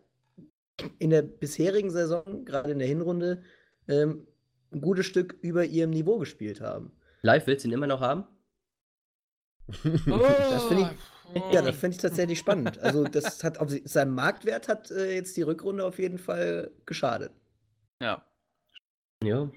in 0.99 1.11
der 1.11 1.23
bisherigen 1.23 1.91
Saison, 1.91 2.45
gerade 2.45 2.73
in 2.73 2.81
der 2.81 2.89
Hinrunde, 2.89 3.45
ähm, 3.87 4.27
ein 4.73 4.81
gutes 4.81 5.07
Stück 5.07 5.37
über 5.43 5.65
ihrem 5.65 5.91
Niveau 5.91 6.19
gespielt 6.19 6.61
haben. 6.61 6.91
Live 7.23 7.47
willst 7.47 7.65
du 7.65 7.69
ihn 7.69 7.75
immer 7.75 7.87
noch 7.87 8.01
haben? 8.01 8.25
Das 9.85 10.65
finde 10.65 10.91
Oh. 11.33 11.51
Ja, 11.53 11.63
das 11.63 11.77
finde 11.77 11.97
ich 11.97 12.03
tatsächlich 12.03 12.39
spannend. 12.39 12.79
Also, 12.81 13.05
das 13.09 13.43
hat 13.43 13.59
auf 13.59 13.73
seinem 13.85 14.15
Marktwert 14.15 14.69
hat 14.69 14.91
äh, 14.91 15.15
jetzt 15.15 15.37
die 15.37 15.43
Rückrunde 15.43 15.85
auf 15.85 15.99
jeden 15.99 16.19
Fall 16.19 16.71
geschadet. 16.85 17.33
Ja. 18.01 18.25
Ja. 19.23 19.51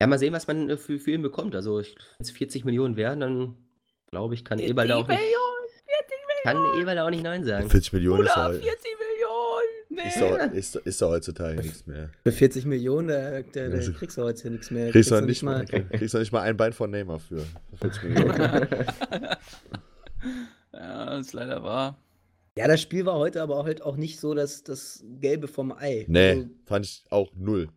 Ja, 0.00 0.06
mal 0.06 0.18
sehen, 0.18 0.32
was 0.32 0.46
man 0.46 0.70
äh, 0.70 0.76
für, 0.76 0.98
für 0.98 1.10
ihn 1.12 1.22
bekommt. 1.22 1.54
Also, 1.54 1.76
wenn 1.78 1.84
es 2.20 2.30
40 2.30 2.64
Millionen 2.64 2.96
wären, 2.96 3.20
dann 3.20 3.56
glaube 4.10 4.34
ich, 4.34 4.44
kann 4.44 4.58
Eberl 4.58 4.86
da 4.88 4.96
auch 4.96 5.08
nicht, 5.08 5.20
kann 6.44 6.56
Eberl 6.80 6.98
auch 7.00 7.10
nicht 7.10 7.22
Nein 7.24 7.44
sagen. 7.44 7.68
40 7.68 7.92
Millionen 7.94 8.24
ist 8.26 8.32
Oder 8.36 8.52
doch, 8.52 8.60
40 8.62 8.64
Millionen! 8.64 10.06
ist, 10.06 10.16
Nee. 10.20 10.30
doch, 10.30 10.52
ist, 10.54 10.74
doch- 10.76 10.86
ist 10.86 11.02
doch 11.02 11.08
heutzutage 11.10 11.60
nichts 11.60 11.84
mehr. 11.86 12.10
Für 12.22 12.30
40 12.32 12.64
Millionen, 12.66 13.08
da, 13.08 13.42
da, 13.42 13.68
da 13.68 13.76
Also- 13.76 13.92
kriegst 13.92 14.16
du 14.16 14.22
heute 14.22 14.50
nichts 14.50 14.70
mehr. 14.70 14.90
Kriegst 14.92 15.10
du 15.10 15.16
noch 15.16 15.22
nicht 15.26 15.42
mal, 15.42 15.64
kriegst 15.66 16.14
du 16.14 16.18
nicht 16.18 16.30
mal 16.32 16.42
ein 16.42 16.56
Bein 16.56 16.72
von 16.72 16.90
Neymar 16.90 17.18
für. 17.18 17.40
für 17.70 17.76
40 17.90 18.02
Millionen. 18.08 18.38
ja, 20.72 21.06
das 21.06 21.26
ist 21.26 21.32
leider 21.32 21.62
wahr. 21.64 21.98
Ja, 22.56 22.66
das 22.68 22.80
Spiel 22.80 23.04
war 23.06 23.14
heute 23.14 23.42
aber 23.42 23.56
auch 23.56 23.66
halt 23.66 23.82
auch 23.82 23.96
nicht 23.96 24.18
so 24.20 24.34
das, 24.34 24.62
das 24.62 25.02
Gelbe 25.20 25.48
vom 25.48 25.72
Ei. 25.72 26.04
Nee, 26.08 26.30
Also, 26.30 26.46
fand 26.66 26.86
ich 26.86 27.04
auch 27.10 27.30
null. 27.36 27.68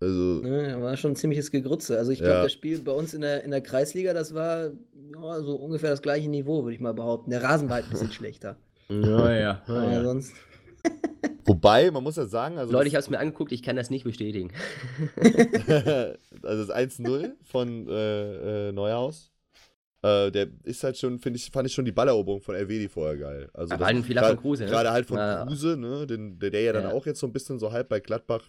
Also, 0.00 0.14
ne, 0.42 0.80
war 0.80 0.96
schon 0.96 1.12
ein 1.12 1.16
ziemliches 1.16 1.50
Gegrütze. 1.50 1.98
Also 1.98 2.12
ich 2.12 2.18
glaube, 2.18 2.34
Ja. 2.34 2.42
das 2.44 2.52
Spiel 2.52 2.78
bei 2.80 2.92
uns 2.92 3.14
in 3.14 3.20
der, 3.22 3.42
in 3.44 3.50
der 3.50 3.60
Kreisliga, 3.60 4.14
das 4.14 4.32
war 4.34 4.66
ja, 4.66 5.40
so 5.42 5.56
ungefähr 5.56 5.90
das 5.90 6.02
gleiche 6.02 6.28
Niveau, 6.28 6.62
würde 6.62 6.74
ich 6.74 6.80
mal 6.80 6.94
behaupten. 6.94 7.30
Der 7.30 7.42
Rasen 7.42 7.68
war 7.68 7.76
halt 7.76 7.86
ein 7.86 7.90
bisschen 7.90 8.12
schlechter. 8.12 8.56
Ja, 8.88 9.32
ja. 9.36 9.62
Aber 9.66 10.02
sonst. 10.04 10.34
wobei, 11.44 11.90
man 11.90 12.04
muss 12.04 12.16
ja 12.16 12.26
sagen, 12.26 12.58
also, 12.58 12.72
Leute, 12.72 12.86
ich 12.88 12.94
habe 12.94 13.00
es 13.02 13.10
mir 13.10 13.18
angeguckt, 13.18 13.50
ich 13.52 13.62
kann 13.62 13.74
das 13.76 13.90
nicht 13.90 14.04
bestätigen. 14.04 14.52
also 16.42 16.64
das 16.66 16.70
1-0 16.70 17.32
von 17.44 17.88
äh, 17.88 18.68
äh, 18.68 18.72
Neuhaus. 18.72 19.32
Äh, 20.02 20.30
der 20.30 20.46
ist 20.62 20.84
halt 20.84 20.96
schon, 20.96 21.18
finde 21.18 21.38
ich, 21.38 21.50
fand 21.50 21.66
ich 21.66 21.74
schon 21.74 21.84
die 21.84 21.90
Balleroberung 21.92 22.40
von 22.40 22.54
Elvedi 22.54 22.88
vorher 22.88 23.16
geil. 23.16 23.50
Also 23.52 23.74
Aber 23.74 23.80
das- 23.80 23.86
halt 23.88 23.96
ein 23.96 24.04
Fehler 24.04 24.20
gerade- 24.20 24.34
von 24.36 24.42
Kruse, 24.42 24.64
ne? 24.64 24.70
Gerade 24.70 24.90
halt 24.92 25.06
von 25.06 25.16
Ja. 25.18 25.44
Kruse, 25.44 25.76
ne, 25.76 26.06
den, 26.06 26.38
der, 26.38 26.50
der 26.50 26.62
ja 26.62 26.72
dann 26.72 26.84
Ja. 26.84 26.92
auch 26.92 27.04
jetzt 27.04 27.18
so 27.18 27.26
ein 27.26 27.32
bisschen 27.32 27.58
so 27.58 27.72
halb 27.72 27.88
bei 27.88 27.98
Gladbach 27.98 28.48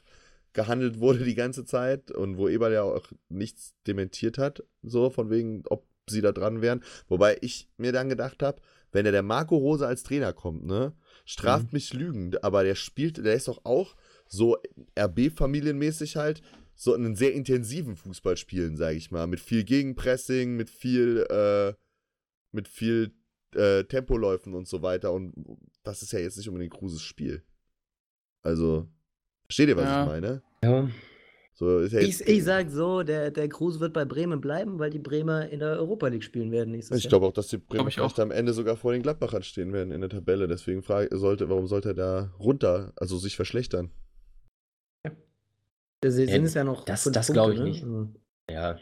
gehandelt 0.53 0.99
wurde 0.99 1.23
die 1.23 1.35
ganze 1.35 1.65
Zeit 1.65 2.11
und 2.11 2.37
wo 2.37 2.47
Eberl 2.47 2.73
ja 2.73 2.83
auch 2.83 3.11
nichts 3.29 3.75
dementiert 3.87 4.37
hat, 4.37 4.63
so 4.81 5.09
von 5.09 5.29
wegen, 5.29 5.63
ob 5.67 5.87
sie 6.09 6.21
da 6.21 6.31
dran 6.31 6.61
wären. 6.61 6.83
Wobei 7.07 7.37
ich 7.41 7.69
mir 7.77 7.91
dann 7.91 8.09
gedacht 8.09 8.41
habe, 8.41 8.61
wenn 8.91 9.03
der, 9.03 9.11
der 9.11 9.23
Marco 9.23 9.55
Rose 9.55 9.85
als 9.85 10.01
Trainer 10.03 10.33
kommt, 10.33 10.65
ne, 10.65 10.93
straft 11.25 11.65
Mhm. 11.65 11.69
mich 11.73 11.93
lügend, 11.93 12.43
aber 12.43 12.63
der 12.63 12.75
spielt, 12.75 13.17
der 13.17 13.35
ist 13.35 13.47
doch 13.47 13.63
auch 13.63 13.95
so 14.25 14.57
RB-familienmäßig 14.97 16.15
halt, 16.15 16.41
so 16.75 16.93
einen 16.93 17.15
sehr 17.15 17.33
intensiven 17.33 17.95
Fußball 17.97 18.37
spielen, 18.37 18.77
sage 18.77 18.95
ich 18.95 19.11
mal, 19.11 19.27
mit 19.27 19.41
viel 19.41 19.63
Gegenpressing, 19.65 20.55
mit 20.55 20.69
viel, 20.69 21.25
äh, 21.29 21.73
mit 22.51 22.67
viel 22.69 23.13
äh, 23.53 23.83
Tempoläufen 23.83 24.53
und 24.53 24.67
so 24.67 24.81
weiter. 24.81 25.11
Und 25.11 25.33
das 25.83 26.01
ist 26.01 26.13
ja 26.13 26.19
jetzt 26.19 26.37
nicht 26.37 26.47
unbedingt 26.47 26.73
Kruses 26.73 27.01
Spiel. 27.01 27.43
Also, 28.41 28.87
versteht 29.49 29.69
ihr, 29.69 29.77
was 29.77 29.85
Ja. 29.85 30.03
ich 30.03 30.09
meine? 30.09 30.41
Ja. 30.63 30.89
So 31.55 31.79
ist 31.79 31.91
ja 31.91 31.99
Ich, 31.99 32.21
ich 32.21 32.43
sag 32.43 32.69
so, 32.69 33.03
der, 33.03 33.31
der 33.31 33.49
Kruse 33.49 33.79
wird 33.81 33.91
bei 33.93 34.05
Bremen 34.05 34.39
bleiben, 34.39 34.79
weil 34.79 34.91
die 34.91 34.99
Bremer 34.99 35.49
in 35.49 35.59
der 35.59 35.71
Europa 35.79 36.07
League 36.07 36.23
spielen 36.23 36.51
werden 36.51 36.71
nächstes 36.71 36.97
ich 36.97 37.03
Jahr. 37.03 37.09
glaube 37.09 37.25
auch, 37.25 37.33
dass 37.33 37.47
die 37.47 37.57
Bremer 37.57 37.89
ich 37.89 37.95
vielleicht 37.95 38.19
am 38.19 38.31
Ende 38.31 38.53
sogar 38.53 38.77
vor 38.77 38.93
den 38.93 39.01
Gladbachern 39.01 39.43
stehen 39.43 39.73
werden 39.73 39.91
in 39.91 39.99
der 39.99 40.09
Tabelle. 40.09 40.47
Deswegen 40.47 40.83
frage 40.83 41.17
sollte, 41.17 41.49
warum 41.49 41.67
sollte 41.67 41.89
er 41.89 41.93
da 41.95 42.33
runter, 42.39 42.93
also 42.95 43.17
sich 43.17 43.35
verschlechtern? 43.35 43.89
Sie 46.01 46.11
sind 46.11 46.29
Ja, 46.29 46.37
es 46.43 46.53
ja 46.53 46.63
noch. 46.63 46.85
das- 46.85 47.03
das 47.03 47.27
Punkte, 47.27 47.33
glaub 47.33 47.51
ich 47.51 47.57
ne? 47.59 47.63
nicht. 47.65 47.83
Also 47.83 48.07
Ja. 48.49 48.77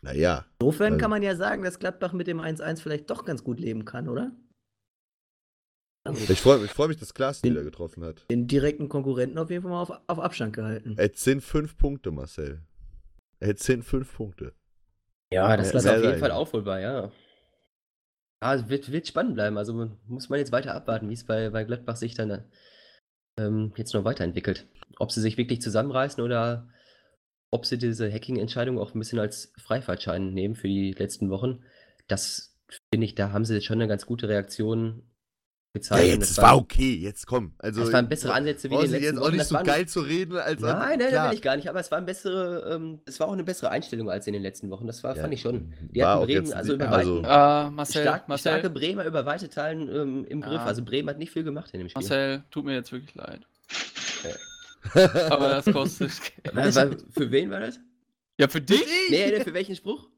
Naja. 0.00 0.46
Insofern 0.60 0.94
Also- 0.94 0.98
kann 1.00 1.10
man 1.10 1.22
ja 1.22 1.36
sagen, 1.36 1.62
dass 1.62 1.78
Gladbach 1.78 2.12
mit 2.14 2.26
dem 2.28 2.40
1-1 2.40 2.80
vielleicht 2.80 3.10
doch 3.10 3.24
ganz 3.26 3.44
gut 3.44 3.60
leben 3.60 3.84
kann, 3.84 4.08
oder? 4.08 4.32
Ich 6.04 6.40
freue 6.40 6.64
ich 6.64 6.70
freu 6.72 6.88
mich, 6.88 6.96
dass 6.96 7.14
Klaas 7.14 7.42
Den- 7.42 7.52
wieder 7.52 7.62
getroffen 7.62 8.04
hat. 8.04 8.24
Den 8.30 8.48
direkten 8.48 8.88
Konkurrenten 8.88 9.38
auf 9.38 9.50
jeden 9.50 9.62
Fall 9.62 9.70
mal 9.70 9.82
auf, 9.82 9.90
auf 10.06 10.18
Abstand 10.18 10.52
gehalten. 10.54 10.94
Es 10.98 11.22
sind 11.22 11.42
fünf 11.42 11.76
Punkte, 11.76 12.10
Marcel. 12.10 12.62
Es 13.38 13.62
sind 13.64 13.84
fünf 13.84 14.12
Punkte. 14.16 14.52
Ja, 15.32 15.56
das 15.56 15.68
ist 15.72 15.86
auf 15.86 15.96
jeden 15.96 16.10
sein. 16.10 16.18
Fall 16.18 16.30
aufholbar, 16.32 16.80
ja. 16.80 17.12
Ja, 18.42 18.54
es 18.54 18.68
wird, 18.68 18.90
wird 18.90 19.06
spannend 19.06 19.34
bleiben. 19.34 19.56
Also 19.56 19.72
muss 20.06 20.28
man 20.28 20.38
jetzt 20.40 20.52
weiter 20.52 20.74
abwarten, 20.74 21.08
wie 21.08 21.14
es 21.14 21.24
bei, 21.24 21.50
bei 21.50 21.64
Gladbach 21.64 21.96
sich 21.96 22.14
dann 22.14 22.44
ähm, 23.38 23.72
jetzt 23.76 23.94
noch 23.94 24.04
weiterentwickelt. 24.04 24.66
Ob 24.98 25.12
sie 25.12 25.20
sich 25.20 25.36
wirklich 25.36 25.62
zusammenreißen 25.62 26.22
oder 26.22 26.68
ob 27.52 27.64
sie 27.64 27.78
diese 27.78 28.12
Hacking-Entscheidung 28.12 28.78
auch 28.78 28.94
ein 28.94 28.98
bisschen 28.98 29.20
als 29.20 29.52
Freifahrtschein 29.58 30.32
nehmen 30.34 30.56
für 30.56 30.68
die 30.68 30.92
letzten 30.92 31.30
Wochen. 31.30 31.62
Das 32.08 32.58
finde 32.92 33.06
ich, 33.06 33.14
da 33.14 33.30
haben 33.30 33.44
sie 33.44 33.60
schon 33.60 33.80
eine 33.80 33.88
ganz 33.88 34.06
gute 34.06 34.28
Reaktion 34.28 35.08
Ja, 35.74 35.78
bezeichnen. 35.80 36.08
jetzt, 36.10 36.20
Das 36.22 36.30
es 36.32 36.38
war 36.38 36.56
okay, 36.58 36.94
jetzt 36.96 37.26
komm. 37.26 37.54
Also, 37.58 37.80
Das 37.80 37.92
waren 37.94 38.06
bessere 38.06 38.34
Ansätze 38.34 38.68
wie 38.70 38.74
in 38.74 38.80
den 38.82 38.90
letzten 38.90 39.04
jetzt 39.04 39.18
auch 39.18 39.22
Wochen. 39.28 39.36
nicht 39.36 39.46
so 39.46 39.58
geil 39.62 39.88
zu 39.88 40.00
reden, 40.00 40.36
als 40.36 40.60
Nein, 40.60 40.98
nein, 40.98 40.98
klar. 40.98 41.10
da 41.10 41.30
will 41.30 41.34
ich 41.36 41.42
gar 41.42 41.56
nicht. 41.56 41.68
Aber 41.70 41.80
es 41.80 41.90
war 41.90 41.96
ein 41.96 42.04
bessere, 42.04 42.74
ähm, 42.74 43.00
es 43.06 43.18
war 43.20 43.28
auch 43.28 43.32
eine 43.32 43.42
bessere 43.44 43.70
Einstellung 43.70 44.10
als 44.10 44.26
in 44.26 44.34
den 44.34 44.42
letzten 44.42 44.68
Wochen. 44.68 44.86
Das 44.86 45.02
war, 45.02 45.16
Ja, 45.16 45.22
fand 45.22 45.32
ich 45.32 45.40
schon. 45.40 45.72
Die 45.90 46.00
war 46.00 46.16
hatten 46.16 46.26
Bremen, 46.26 46.52
also 46.52 46.74
über 46.74 46.88
also- 46.90 47.16
weite, 47.22 47.28
Ah, 47.30 47.70
Marcel, 47.70 48.02
stark, 48.02 48.28
Marcel, 48.28 48.52
starke 48.52 48.68
Bremer 48.70 49.06
über 49.06 49.24
weite 49.24 49.48
Teilen 49.48 49.88
ähm, 49.88 50.24
im 50.28 50.42
Griff. 50.42 50.52
Ja. 50.60 50.64
Also 50.66 50.84
Bremen 50.84 51.08
hat 51.08 51.16
nicht 51.18 51.32
viel 51.32 51.42
gemacht 51.44 51.70
in 51.72 51.78
dem 51.78 51.88
Spiel. 51.88 52.02
Marcel, 52.02 52.44
tut 52.50 52.66
mir 52.66 52.74
jetzt 52.74 52.92
wirklich 52.92 53.14
leid. 53.14 53.40
Aber 55.30 55.48
das 55.48 55.64
kostet 55.72 56.10
Geld. 56.44 57.04
Für 57.12 57.30
wen 57.30 57.50
war 57.50 57.60
das? 57.60 57.78
Ja, 58.38 58.48
für 58.48 58.60
dich? 58.60 58.84
Nee, 59.10 59.30
nee, 59.30 59.40
für 59.44 59.54
welchen 59.54 59.76
Spruch? 59.76 60.08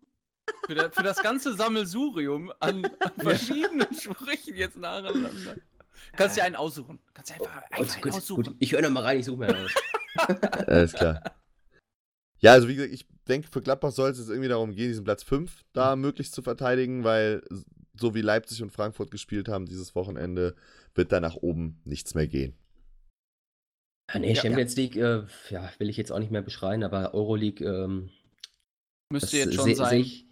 Für, 0.67 0.75
da- 0.75 0.91
für 0.91 1.03
das 1.03 1.23
ganze 1.23 1.55
Sammelsurium 1.55 2.53
an, 2.61 2.85
an 3.01 3.13
verschiedenen 3.19 3.93
Sprüchen 3.95 4.57
jetzt 4.57 4.77
nacheinander. 4.77 5.57
Kannst 6.17 6.37
dir 6.37 6.45
einen 6.45 6.57
aussuchen. 6.57 6.99
Kannst 7.13 7.31
dir 7.31 7.35
einfach, 7.35 7.63
Gut, 7.71 7.79
einfach 7.81 7.95
einen 7.95 8.03
gut, 8.03 8.13
aussuchen. 8.13 8.45
gut. 8.45 8.57
Ich 8.59 8.73
höre 8.73 8.83
noch 8.83 8.91
mal 8.91 9.03
rein, 9.03 9.19
ich 9.21 9.27
suche 9.27 9.39
mir 9.39 9.57
aus. 9.57 9.75
Alles 10.67 10.93
klar. 10.93 11.23
Ja, 12.41 12.53
also 12.53 12.69
wie 12.69 12.75
gesagt, 12.75 12.93
ich 12.93 13.07
denke, 13.27 13.49
für 13.51 13.63
Gladbach 13.63 13.91
soll 13.93 14.11
es 14.11 14.19
jetzt 14.19 14.29
irgendwie 14.29 14.49
darum 14.49 14.73
gehen, 14.75 14.89
diesen 14.89 15.05
Platz 15.05 15.23
5 15.23 15.63
da 15.73 15.97
möglichst 15.97 16.35
zu 16.35 16.43
verteidigen, 16.43 17.05
weil 17.05 17.43
so 17.97 18.15
wie 18.15 18.21
Leipzig 18.21 18.63
und 18.63 18.71
Frankfurt 18.71 19.11
gespielt 19.11 19.49
haben 19.49 19.67
dieses 19.67 19.95
Wochenende, 19.95 20.55
wird 20.95 21.11
da 21.13 21.21
nach 21.21 21.37
oben 21.37 21.81
nichts 21.85 22.15
mehr 22.15 22.27
gehen. 22.27 22.55
Ah, 24.09 24.19
nee, 24.19 24.35
Ja. 24.35 24.43
Champions 24.43 24.77
League, 24.77 24.97
äh, 24.97 25.23
ja, 25.49 25.71
will 25.79 25.89
ich 25.89 25.97
jetzt 25.97 26.13
auch 26.13 26.19
nicht 26.19 26.31
mehr 26.33 26.43
beschreien, 26.43 26.83
aber 26.85 27.15
Euroleague, 27.15 27.65
ähm, 27.67 28.11
Müsste 29.11 29.39
jetzt 29.39 29.55
schon 29.55 29.65
seh- 29.65 29.75
sein. 29.75 29.91
seh 29.91 29.97
ich, 29.99 30.24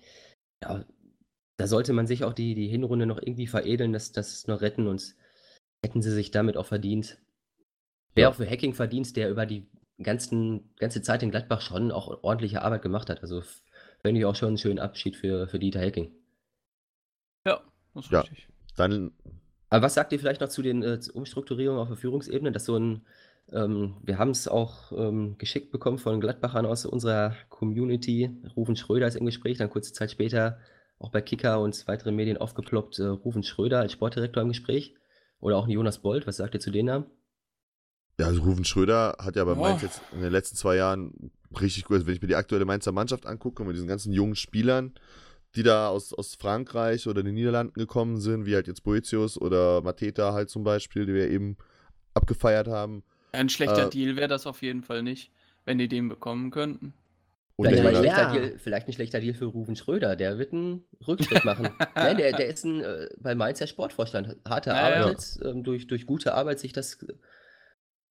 ja, 0.63 0.85
da 1.59 1.67
sollte 1.67 1.93
man 1.93 2.07
sich 2.07 2.25
auch 2.25 2.33
die, 2.35 2.55
die 2.55 2.69
Hinrunde 2.69 3.07
noch 3.07 3.19
irgendwie 3.21 3.47
veredeln, 3.47 3.93
das, 3.93 4.13
das 4.13 4.47
noch 4.47 4.63
retten 4.63 4.89
und 4.89 5.15
hätten 5.85 6.03
sie 6.03 6.13
sich 6.13 6.31
damit 6.31 6.57
auch 6.57 6.67
verdient. 6.67 7.19
Wäre 8.15 8.29
Ja. 8.29 8.31
auch 8.31 8.37
für 8.37 8.49
Hacking 8.49 8.75
verdient, 8.75 9.17
der 9.17 9.31
über 9.31 9.47
die 9.47 9.67
ganzen, 10.03 10.75
ganze 10.77 11.03
Zeit 11.03 11.23
in 11.23 11.31
Gladbach 11.31 11.61
schon 11.61 11.93
auch 11.93 12.23
ordentliche 12.25 12.63
Arbeit 12.63 12.83
gemacht 12.83 13.11
hat. 13.11 13.23
Also 13.23 13.41
f- 13.41 13.63
fände 14.01 14.21
ich 14.21 14.27
auch 14.27 14.37
schon 14.37 14.49
einen 14.49 14.59
schönen 14.59 14.79
Abschied 14.79 15.17
für, 15.17 15.49
für 15.49 15.59
Dieter 15.59 15.81
Hacking. 15.81 16.13
Ja, 17.47 17.63
das 17.95 18.07
ist 18.07 18.13
Ja. 18.13 18.21
richtig. 18.21 18.49
Dann, 18.77 19.13
Aber 19.69 19.83
was 19.83 19.95
sagt 19.95 20.13
ihr 20.13 20.19
vielleicht 20.19 20.41
noch 20.41 20.49
zu 20.49 20.63
den 20.63 20.83
äh, 20.83 20.99
Umstrukturierungen 21.13 21.81
auf 21.81 21.89
der 21.89 21.97
Führungsebene? 21.97 22.53
Dass 22.53 22.65
so 22.65 22.77
ein, 22.77 23.07
ähm, 23.51 23.97
wir 24.03 24.19
haben 24.19 24.31
es 24.31 24.49
auch 24.49 24.93
ähm, 24.93 25.37
geschickt 25.39 25.73
bekommen 25.73 25.99
von 25.99 26.21
Gladbachern 26.21 26.67
aus 26.67 26.87
unserer 26.87 27.35
Community. 27.49 28.31
Rufen 28.57 28.77
Schröder 28.77 29.07
ist 29.07 29.17
im 29.17 29.27
Gespräch, 29.27 29.59
dann 29.59 29.71
kurze 29.71 29.93
Zeit 29.93 30.11
später 30.11 30.59
auch 30.99 31.11
bei 31.11 31.21
Kicker 31.21 31.61
und 31.61 31.87
weiteren 31.89 32.15
Medien 32.15 32.37
aufgeploppt. 32.37 32.99
Äh, 32.99 33.07
Rufen 33.07 33.43
Schröder 33.43 33.81
als 33.81 33.93
Sportdirektor 33.93 34.43
im 34.43 34.49
Gespräch. 34.49 34.95
Oder 35.41 35.57
auch 35.57 35.67
ein 35.67 35.71
Jonas 35.71 35.99
Bold, 35.99 36.27
was 36.27 36.37
sagt 36.37 36.55
ihr 36.55 36.61
zu 36.61 36.71
den 36.71 36.87
Namen? 36.87 37.07
ja, 38.19 38.27
also 38.27 38.43
Ruven 38.43 38.65
Schröder 38.65 39.17
hat 39.19 39.37
ja 39.37 39.45
bei 39.45 39.55
Boah. 39.55 39.71
Mainz 39.71 39.83
jetzt 39.83 40.01
in 40.13 40.23
den 40.23 40.33
letzten 40.33 40.57
zwei 40.57 40.77
Jahren 40.77 41.33
richtig 41.61 41.85
gut, 41.85 41.97
also 41.97 42.07
wenn 42.07 42.15
ich 42.15 42.23
mir 42.23 42.29
die 42.29 42.37
aktuelle 42.37 42.65
Mainzer 42.65 42.93
Mannschaft 42.93 43.27
angucke, 43.27 43.65
mit 43.65 43.75
diesen 43.75 43.89
ganzen 43.89 44.13
jungen 44.13 44.37
Spielern, 44.37 44.93
die 45.55 45.63
da 45.63 45.89
aus, 45.89 46.13
aus 46.15 46.35
Frankreich 46.35 47.09
oder 47.09 47.23
den 47.23 47.35
Niederlanden 47.35 47.79
gekommen 47.79 48.21
sind, 48.21 48.47
wie 48.47 48.55
halt 48.55 48.69
jetzt 48.69 48.85
Boetius 48.85 49.39
oder 49.39 49.83
Mateta 49.83 50.33
halt 50.33 50.51
zum 50.51 50.65
Beispiel, 50.65 51.05
die 51.07 51.15
wir 51.15 51.31
eben 51.31 51.57
abgefeiert 52.15 52.69
haben. 52.69 53.03
Ein 53.33 53.49
schlechter 53.49 53.87
Äh, 53.87 53.91
Deal 53.91 54.17
wäre 54.17 54.29
das 54.29 54.47
auf 54.47 54.63
jeden 54.63 54.83
Fall 54.83 55.03
nicht, 55.03 55.31
wenn 55.65 55.79
die 55.79 55.89
den 55.89 56.09
bekommen 56.09 56.51
könnten. 56.51 56.93
Vielleicht, 57.61 57.79
ich 57.81 57.87
ein 57.87 57.95
Ja. 57.95 58.01
schlechter 58.03 58.33
Deal, 58.33 58.59
vielleicht 58.59 58.89
ein 58.89 58.93
schlechter 58.93 59.21
Deal 59.21 59.35
für 59.35 59.45
Rufen 59.47 59.77
Schröder. 59.77 60.17
Der 60.17 60.39
wird 60.39 60.53
einen 60.53 60.85
Rückschritt 61.07 61.45
machen. 61.45 61.69
Nein, 61.95 62.17
der, 62.17 62.33
der 62.33 62.47
ist 62.49 62.65
ein, 62.65 62.81
äh, 62.81 63.09
bei 63.19 63.35
Mainz 63.35 63.59
der 63.59 63.67
Sportvorstand. 63.67 64.37
Hart 64.49 64.67
Ja, 64.67 64.75
ja. 64.75 64.81
erarbeitet, 64.89 65.39
ähm, 65.45 65.63
durch, 65.63 65.87
durch 65.87 66.07
gute 66.07 66.35
Arbeit 66.35 66.59
sich 66.61 66.73
das 66.73 66.95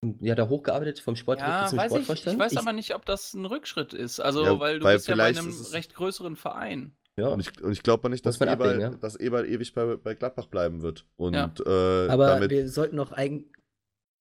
äh, 0.03 0.13
ja 0.21 0.35
da 0.35 0.47
hochgearbeitet 0.47 0.99
vom 0.99 1.15
Sportdirektor 1.15 1.61
Ja, 1.63 1.67
zum 1.67 1.77
weiß 1.79 1.91
ich. 1.91 1.97
Ich 1.99 2.03
Sportvorstand. 2.05 2.39
weiß 2.39 2.51
Ich- 2.53 2.57
aber 2.59 2.73
nicht, 2.73 2.95
ob 2.95 3.05
das 3.05 3.33
ein 3.33 3.45
Rückschritt 3.45 3.93
ist. 3.93 4.19
Also, 4.19 4.43
Ja, 4.43 4.59
weil 4.59 4.79
du 4.79 4.85
weil 4.85 4.95
bist 4.95 5.07
ja 5.07 5.15
bei 5.15 5.25
einem 5.25 5.53
recht 5.73 5.95
größeren 5.95 6.35
Verein. 6.35 6.95
ja. 7.17 7.27
Und 7.27 7.39
ich, 7.41 7.61
und 7.61 7.71
ich 7.71 7.83
glaube 7.83 8.09
nicht, 8.09 8.25
dass 8.25 8.39
Eberl, 8.39 8.79
ja. 8.79 8.89
dass 8.89 9.15
Eberl 9.15 9.45
ewig 9.47 9.73
bei, 9.73 9.97
bei 9.97 10.13
Gladbach 10.15 10.47
bleiben 10.47 10.81
wird. 10.81 11.05
Und 11.17 11.33
Ja. 11.33 11.51
äh, 11.65 12.09
Aber 12.09 12.27
damit, 12.27 12.51
wir 12.51 12.69
sollten 12.69 12.95
noch 12.95 13.11
eigen. 13.11 13.51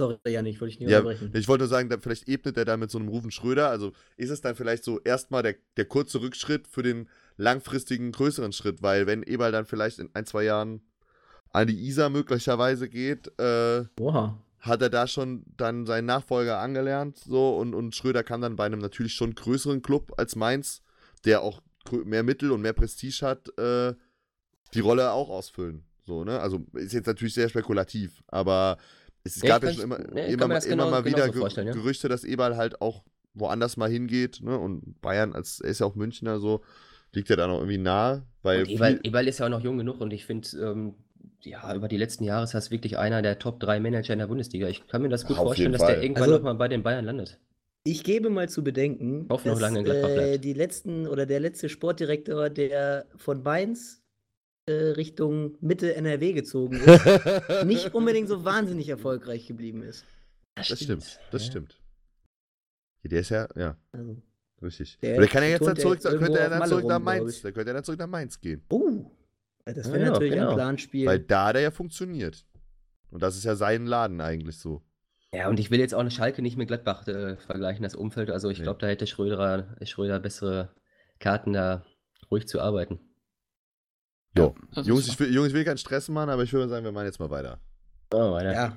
Sorry, 0.01 0.19
Janik, 0.27 0.61
wollte 0.61 0.73
ich 0.73 0.81
nicht 0.81 0.89
ja, 0.89 1.01
unterbrechen. 1.01 1.31
ich 1.35 1.47
wollte 1.47 1.65
nur 1.65 1.69
sagen, 1.69 1.91
da, 1.91 1.99
vielleicht 2.01 2.27
ebnet 2.27 2.57
er 2.57 2.65
da 2.65 2.77
mit 2.77 2.91
so 2.91 2.99
einem 2.99 3.09
Rufen 3.09 3.31
Schröder. 3.31 3.69
Also 3.69 3.93
ist 4.17 4.31
es 4.31 4.41
dann 4.41 4.55
vielleicht 4.55 4.83
so 4.83 4.99
erstmal 5.01 5.43
der, 5.43 5.57
der 5.77 5.85
kurze 5.85 6.23
Rückschritt 6.23 6.67
für 6.67 6.83
den 6.83 7.09
langfristigen, 7.37 8.11
größeren 8.13 8.53
Schritt, 8.53 8.83
weil 8.83 9.07
wenn 9.07 9.23
Eberl 9.23 9.53
dann 9.53 9.67
vielleicht 9.67 9.99
in 9.99 10.09
ein, 10.15 10.25
zwei 10.25 10.45
Jahren 10.45 10.81
an 11.53 11.67
die 11.67 11.87
Isar 11.87 12.09
möglicherweise 12.09 12.89
geht, 12.89 13.29
äh, 13.39 13.85
hat 14.61 14.83
er 14.83 14.91
da 14.91 15.07
schon 15.07 15.45
dann 15.57 15.85
seinen 15.85 16.07
Nachfolger 16.07 16.59
angelernt, 16.59 17.19
so 17.19 17.57
und, 17.57 17.75
und 17.75 17.95
Schröder 17.95 18.23
kann 18.23 18.41
dann 18.41 18.57
bei 18.57 18.67
einem 18.67 18.81
natürlich 18.81 19.15
schon 19.15 19.35
größeren 19.35 19.83
Club 19.83 20.13
als 20.17 20.37
Mainz, 20.37 20.83
der 21.25 21.43
auch 21.43 21.61
mehr 22.05 22.23
Mittel 22.23 22.53
und 22.53 22.63
mehr 22.63 22.73
Prestige 22.73 23.27
hat, 23.27 23.59
äh, 23.59 23.95
die 24.75 24.81
Rolle 24.81 25.13
auch 25.13 25.29
ausfüllen. 25.29 25.85
So, 26.05 26.25
ne? 26.25 26.41
Also 26.41 26.65
ist 26.75 26.93
jetzt 26.93 27.07
natürlich 27.07 27.35
sehr 27.35 27.49
spekulativ, 27.49 28.23
aber 28.29 28.79
es 29.25 29.43
Ja, 29.43 29.49
gab 29.59 29.65
ja 29.65 29.73
schon 29.73 29.85
immer, 29.85 29.99
nee, 29.99 30.33
immer, 30.33 30.45
immer 30.47 30.61
genau- 30.61 30.91
mal 30.91 31.05
wieder 31.05 31.17
genauso 31.17 31.33
Ge 31.33 31.41
vorstellen, 31.41 31.67
ja. 31.69 31.73
Gerüchte, 31.75 32.09
dass 32.09 32.25
Eberl 32.25 32.57
halt 32.57 32.81
auch 32.81 33.03
woanders 33.35 33.77
mal 33.77 33.91
hingeht, 33.91 34.41
ne? 34.43 34.59
Und 34.59 35.01
Bayern, 35.01 35.35
als 35.35 35.61
er 35.61 35.71
ist 35.71 35.81
ja 35.81 35.87
auch 35.87 35.95
Münchner, 35.95 36.41
so, 36.41 36.63
liegt 37.13 37.29
ja 37.29 37.37
da 37.37 37.47
noch 37.47 37.59
irgendwie 37.59 37.79
nahe, 37.79 38.23
weil 38.43 38.69
Eberl, 38.69 39.01
Eberl 39.03 39.29
ist 39.29 39.39
ja 39.39 39.47
auch 39.47 39.51
noch 39.51 39.63
jung 39.63 39.79
genug 39.79 40.01
und 40.01 40.13
ich 40.13 40.27
finde, 40.27 40.49
ähm, 40.59 40.95
ja, 41.43 41.75
über 41.75 41.89
die 41.89 41.97
letzten 41.97 42.25
Jahre 42.25 42.45
ist 42.45 42.55
das 42.55 42.71
wirklich 42.71 42.99
einer 42.99 43.23
der 43.23 43.39
Top 43.39 43.61
3 43.61 43.81
Manager 43.81 44.13
in 44.13 44.19
der 44.19 44.27
Bundesliga. 44.27 44.69
Ich 44.69 44.87
kann 44.89 45.03
mir 45.03 45.09
das 45.09 45.25
gut 45.27 45.37
vorstellen, 45.37 45.73
dass 45.73 45.87
der 45.87 46.03
irgendwann 46.03 46.25
Also- 46.25 46.37
nochmal 46.37 46.55
bei 46.55 46.69
den 46.69 46.83
Bayern 46.83 47.05
landet. 47.05 47.39
Ich 47.83 48.05
gebe 48.05 48.29
mal 48.29 48.47
zu 48.49 48.63
bedenken, 48.63 49.27
dass 49.27 49.59
lange 49.59 49.79
in 49.79 49.85
Gladbach 49.87 50.11
äh, 50.11 50.39
die 50.39 50.53
letzten 50.53 51.07
oder 51.07 51.25
der 51.25 51.41
letzte 51.41 51.71
Sportdirektor, 51.71 52.51
der 52.51 53.07
von 53.17 53.43
Mainz 53.43 54.00
äh, 54.67 54.73
Richtung 54.73 55.57
Mitte 55.61 55.95
NRW 55.95 56.33
gezogen 56.33 56.77
ist, 56.87 57.65
nicht 57.65 57.95
unbedingt 57.95 58.29
so 58.29 58.45
wahnsinnig 58.45 58.89
erfolgreich 58.89 59.47
geblieben 59.47 59.83
ist. 59.83 60.05
Das 60.55 60.67
stimmt, 60.81 61.19
das 61.31 61.45
Ja. 61.45 61.51
stimmt. 61.51 61.81
Ja, 63.03 63.09
Der 63.11 63.21
ist 63.21 63.31
ja, 63.31 63.49
ja, 63.57 63.77
Also, 63.93 64.17
richtig. 64.63 64.99
Der 65.01 65.19
Der, 65.19 65.29
kann 65.29 65.43
ja 65.43 65.51
jetzt 65.51 65.67
dann 65.67 65.77
zurück, 65.77 66.01
könnte 66.03 66.39
er 66.39 66.51
dann 66.51 66.69
zurück 66.69 66.85
nach 66.85 66.97
rum, 66.97 67.05
glaub 67.05 67.21
Mainz, 67.21 67.43
der 67.43 67.53
könnte 67.53 67.71
er 67.71 67.75
dann 67.75 67.85
zurück 67.85 67.99
nach 67.99 68.07
Mainz 68.07 68.41
gehen. 68.41 68.63
oh, 68.71 69.11
das 69.65 69.87
wäre 69.87 69.99
Ja, 70.01 70.05
ja, 70.07 70.11
natürlich 70.13 70.35
genau. 70.35 70.51
ein 70.51 70.57
Planspiel. 70.57 71.07
Weil 71.07 71.21
da 71.21 71.53
der 71.53 71.63
ja 71.63 71.71
funktioniert. 71.71 72.45
Und 73.11 73.23
das 73.23 73.37
ist 73.37 73.45
ja 73.45 73.55
sein 73.57 73.87
Laden 73.87 74.21
eigentlich 74.21 74.59
so. 74.59 74.83
Ja, 75.33 75.49
und 75.49 75.61
ich 75.61 75.71
will 75.71 75.79
jetzt 75.79 75.95
auch 75.95 76.01
eine 76.01 76.11
Schalke 76.11 76.43
nicht 76.43 76.57
mit 76.57 76.69
Gladbach 76.69 77.07
äh, 77.07 77.37
vergleichen, 77.37 77.83
das 77.85 77.95
Umfeld. 77.95 78.31
Also 78.31 78.51
ich 78.51 78.59
Nee. 78.59 78.65
glaube, 78.65 78.81
da 78.81 78.89
hätte 78.89 79.07
Schröder, 79.07 79.77
Schröder 79.85 80.19
bessere 80.19 80.75
Karten, 81.21 81.53
da 81.53 81.85
ruhig 82.31 82.47
zu 82.49 82.61
arbeiten. 82.61 82.99
Jo. 84.37 84.55
Das 84.75 84.87
Jungs 84.87 85.09
ich, 85.09 85.19
will, 85.19 85.33
Jungs, 85.35 85.49
ich 85.49 85.55
will 85.55 85.65
keinen 85.65 85.79
Stress 85.79 86.09
machen, 86.09 86.31
aber 86.31 86.43
ich 86.45 86.53
würde 86.53 86.69
sagen, 86.69 86.85
wir 86.85 86.93
machen 86.93 87.07
jetzt 87.07 87.19
mal 87.21 87.31
weiter. 87.31 87.61
Oh, 88.13 88.33
weiter. 88.33 88.53
ja, 88.53 88.77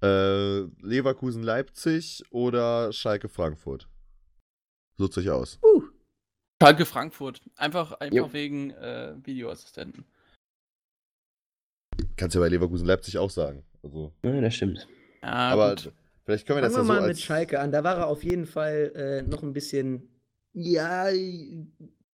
Äh, 0.00 0.68
Leverkusen 0.80 1.42
Leipzig 1.42 2.22
oder 2.30 2.92
Schalke 2.92 3.28
Frankfurt? 3.28 3.88
Sucht 4.96 5.14
sich 5.14 5.30
aus. 5.30 5.58
Schalke 6.62 6.86
Frankfurt. 6.86 7.40
Einfach, 7.56 7.92
einfach 7.94 8.16
Jo. 8.16 8.32
wegen 8.32 8.70
äh, 8.70 9.14
Videoassistenten. 9.24 10.04
Kannst 12.16 12.34
du 12.34 12.40
ja 12.40 12.44
bei 12.44 12.48
Leverkusen 12.48 12.86
Leipzig 12.86 13.18
auch 13.18 13.30
sagen. 13.30 13.64
Also, 13.82 14.12
Ja, 14.24 14.40
das 14.40 14.54
stimmt. 14.54 14.86
Ja, 15.22 15.28
aber 15.32 15.70
gut. 15.76 15.92
vielleicht 16.24 16.46
können 16.46 16.62
wir 16.62 16.62
fangen 16.62 16.62
das 16.62 16.72
wir 16.74 16.78
ja 16.78 16.84
so 16.84 16.92
mal 16.92 16.98
als 17.00 17.16
mit 17.16 17.20
Schalke 17.20 17.60
an. 17.60 17.72
Da 17.72 17.82
war 17.84 17.96
er 17.96 18.06
auf 18.08 18.22
jeden 18.24 18.46
Fall 18.46 18.92
äh, 18.94 19.22
noch 19.22 19.42
ein 19.42 19.52
bisschen, 19.52 20.08
ja, 20.52 21.08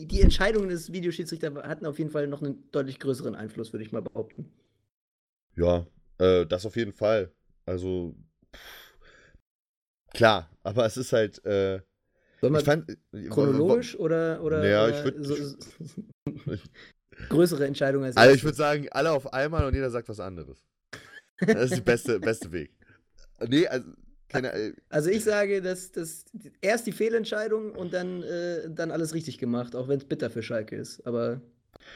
die 0.00 0.20
Entscheidungen 0.20 0.68
des 0.68 0.92
Videoschiedsrichters 0.92 1.54
hatten 1.54 1.86
auf 1.86 1.98
jeden 1.98 2.10
Fall 2.10 2.26
noch 2.26 2.42
einen 2.42 2.68
deutlich 2.72 2.98
größeren 2.98 3.34
Einfluss, 3.34 3.72
würde 3.72 3.84
ich 3.84 3.92
mal 3.92 4.02
behaupten. 4.02 4.50
Ja, 5.56 5.86
äh, 6.18 6.46
das 6.46 6.66
auf 6.66 6.76
jeden 6.76 6.92
Fall. 6.92 7.32
Also, 7.64 8.14
pff, 8.54 8.98
klar, 10.12 10.50
aber 10.62 10.84
es 10.86 10.96
ist 10.96 11.12
halt, 11.12 11.44
äh, 11.44 11.80
Sollen 12.40 12.56
ich 12.56 12.64
fand, 12.64 12.98
chronologisch 13.30 13.96
oder, 13.96 14.42
oder, 14.42 14.68
Ja, 14.68 14.88
ich 14.88 14.96
würd- 14.96 15.22
so, 15.22 15.36
so, 15.36 16.02
größere 17.28 17.66
Entscheidungen 17.66 18.04
als 18.06 18.16
Also 18.16 18.34
ich 18.34 18.44
würde 18.44 18.56
sagen, 18.56 18.88
alle 18.90 19.12
auf 19.12 19.32
einmal 19.32 19.64
und 19.64 19.74
jeder 19.74 19.90
sagt 19.90 20.08
was 20.08 20.20
anderes. 20.20 20.66
Das 21.38 21.70
ist 21.70 21.76
der 21.76 21.82
beste, 21.82 22.20
beste 22.20 22.50
Weg. 22.52 22.72
Nee, 23.48 23.66
also, 23.66 23.90
keine, 24.34 24.52
äh, 24.52 24.72
Also 24.88 25.10
ich 25.10 25.24
sage, 25.24 25.62
dass 25.62 25.92
das 25.92 26.24
erst 26.60 26.86
die 26.86 26.92
Fehlentscheidung 26.92 27.72
und 27.72 27.92
dann, 27.92 28.22
äh, 28.22 28.68
dann 28.70 28.90
alles 28.90 29.14
richtig 29.14 29.38
gemacht, 29.38 29.74
auch 29.76 29.88
wenn 29.88 29.98
es 29.98 30.04
bitter 30.04 30.30
für 30.30 30.42
Schalke 30.42 30.76
ist. 30.76 31.06
Aber 31.06 31.40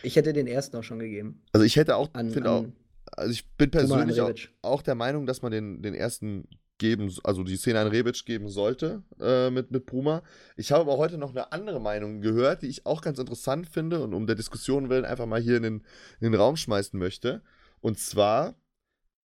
ich 0.03 0.16
hätte 0.16 0.32
den 0.32 0.47
ersten 0.47 0.76
auch 0.76 0.84
schon 0.84 0.99
gegeben. 0.99 1.43
also 1.53 1.64
ich 1.64 1.76
hätte 1.76 1.97
auch, 1.97 2.09
An, 2.12 2.47
auch, 2.47 2.66
also 3.12 3.30
ich 3.30 3.49
bin 3.57 3.70
persönlich 3.70 4.20
auch, 4.20 4.32
auch 4.62 4.82
der 4.82 4.95
Meinung, 4.95 5.26
dass 5.26 5.43
man 5.43 5.53
den, 5.53 5.82
den 5.82 5.95
ersten 5.95 6.49
geben, 6.78 7.12
also 7.24 7.43
die 7.43 7.57
Szene 7.57 7.80
an 7.80 7.89
Rebic 7.89 8.24
geben 8.24 8.49
sollte 8.49 9.03
äh, 9.20 9.51
mit, 9.51 9.70
mit 9.70 9.84
Bruma. 9.84 10.22
Ich 10.57 10.70
habe 10.70 10.82
aber 10.82 10.97
heute 10.97 11.18
noch 11.18 11.30
eine 11.30 11.53
andere 11.53 11.80
Meinung 11.80 12.20
gehört, 12.20 12.62
die 12.62 12.68
ich 12.68 12.86
auch 12.86 13.03
ganz 13.03 13.18
interessant 13.18 13.68
finde 13.68 14.01
und 14.01 14.14
um 14.14 14.26
der 14.26 14.36
Diskussion 14.36 14.89
willen 14.89 15.05
einfach 15.05 15.26
mal 15.26 15.41
hier 15.41 15.57
in 15.57 15.64
den, 15.64 15.74
in 16.20 16.30
den 16.30 16.34
Raum 16.34 16.57
schmeißen 16.57 16.99
möchte. 16.99 17.43
Und 17.80 17.99
zwar 17.99 18.55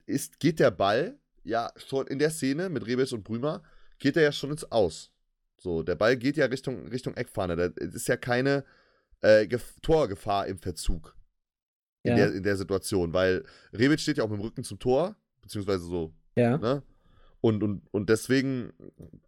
ist, 0.06 0.40
geht 0.40 0.58
der 0.58 0.70
Ball 0.70 1.18
ja 1.44 1.70
schon 1.76 2.06
in 2.06 2.18
der 2.18 2.30
Szene 2.30 2.68
mit 2.68 2.86
Rebic 2.86 3.12
und 3.12 3.24
Brümer, 3.24 3.62
geht 3.98 4.16
er 4.16 4.22
ja 4.22 4.32
schon 4.32 4.50
ins 4.50 4.70
Aus. 4.70 5.10
So, 5.58 5.82
der 5.82 5.94
Ball 5.94 6.16
geht 6.16 6.36
ja 6.36 6.46
Richtung, 6.46 6.88
Richtung 6.88 7.14
Eckfahne. 7.14 7.56
Da 7.56 7.64
ist 7.84 8.08
ja 8.08 8.16
keine 8.16 8.64
äh, 9.20 9.42
Gef- 9.42 9.80
Torgefahr 9.82 10.46
im 10.48 10.58
Verzug 10.58 11.16
in, 12.02 12.10
Ja. 12.10 12.16
der, 12.26 12.34
in 12.34 12.42
der 12.42 12.56
Situation, 12.56 13.12
weil 13.14 13.44
Rebic 13.72 14.00
steht 14.00 14.18
ja 14.18 14.24
auch 14.24 14.28
mit 14.28 14.38
dem 14.40 14.42
Rücken 14.44 14.64
zum 14.64 14.78
Tor, 14.80 15.14
beziehungsweise 15.40 15.84
so 15.84 16.12
Ja. 16.36 16.58
Ne? 16.58 16.82
Und, 17.40 17.62
und, 17.64 17.82
und 17.92 18.08
deswegen 18.08 18.72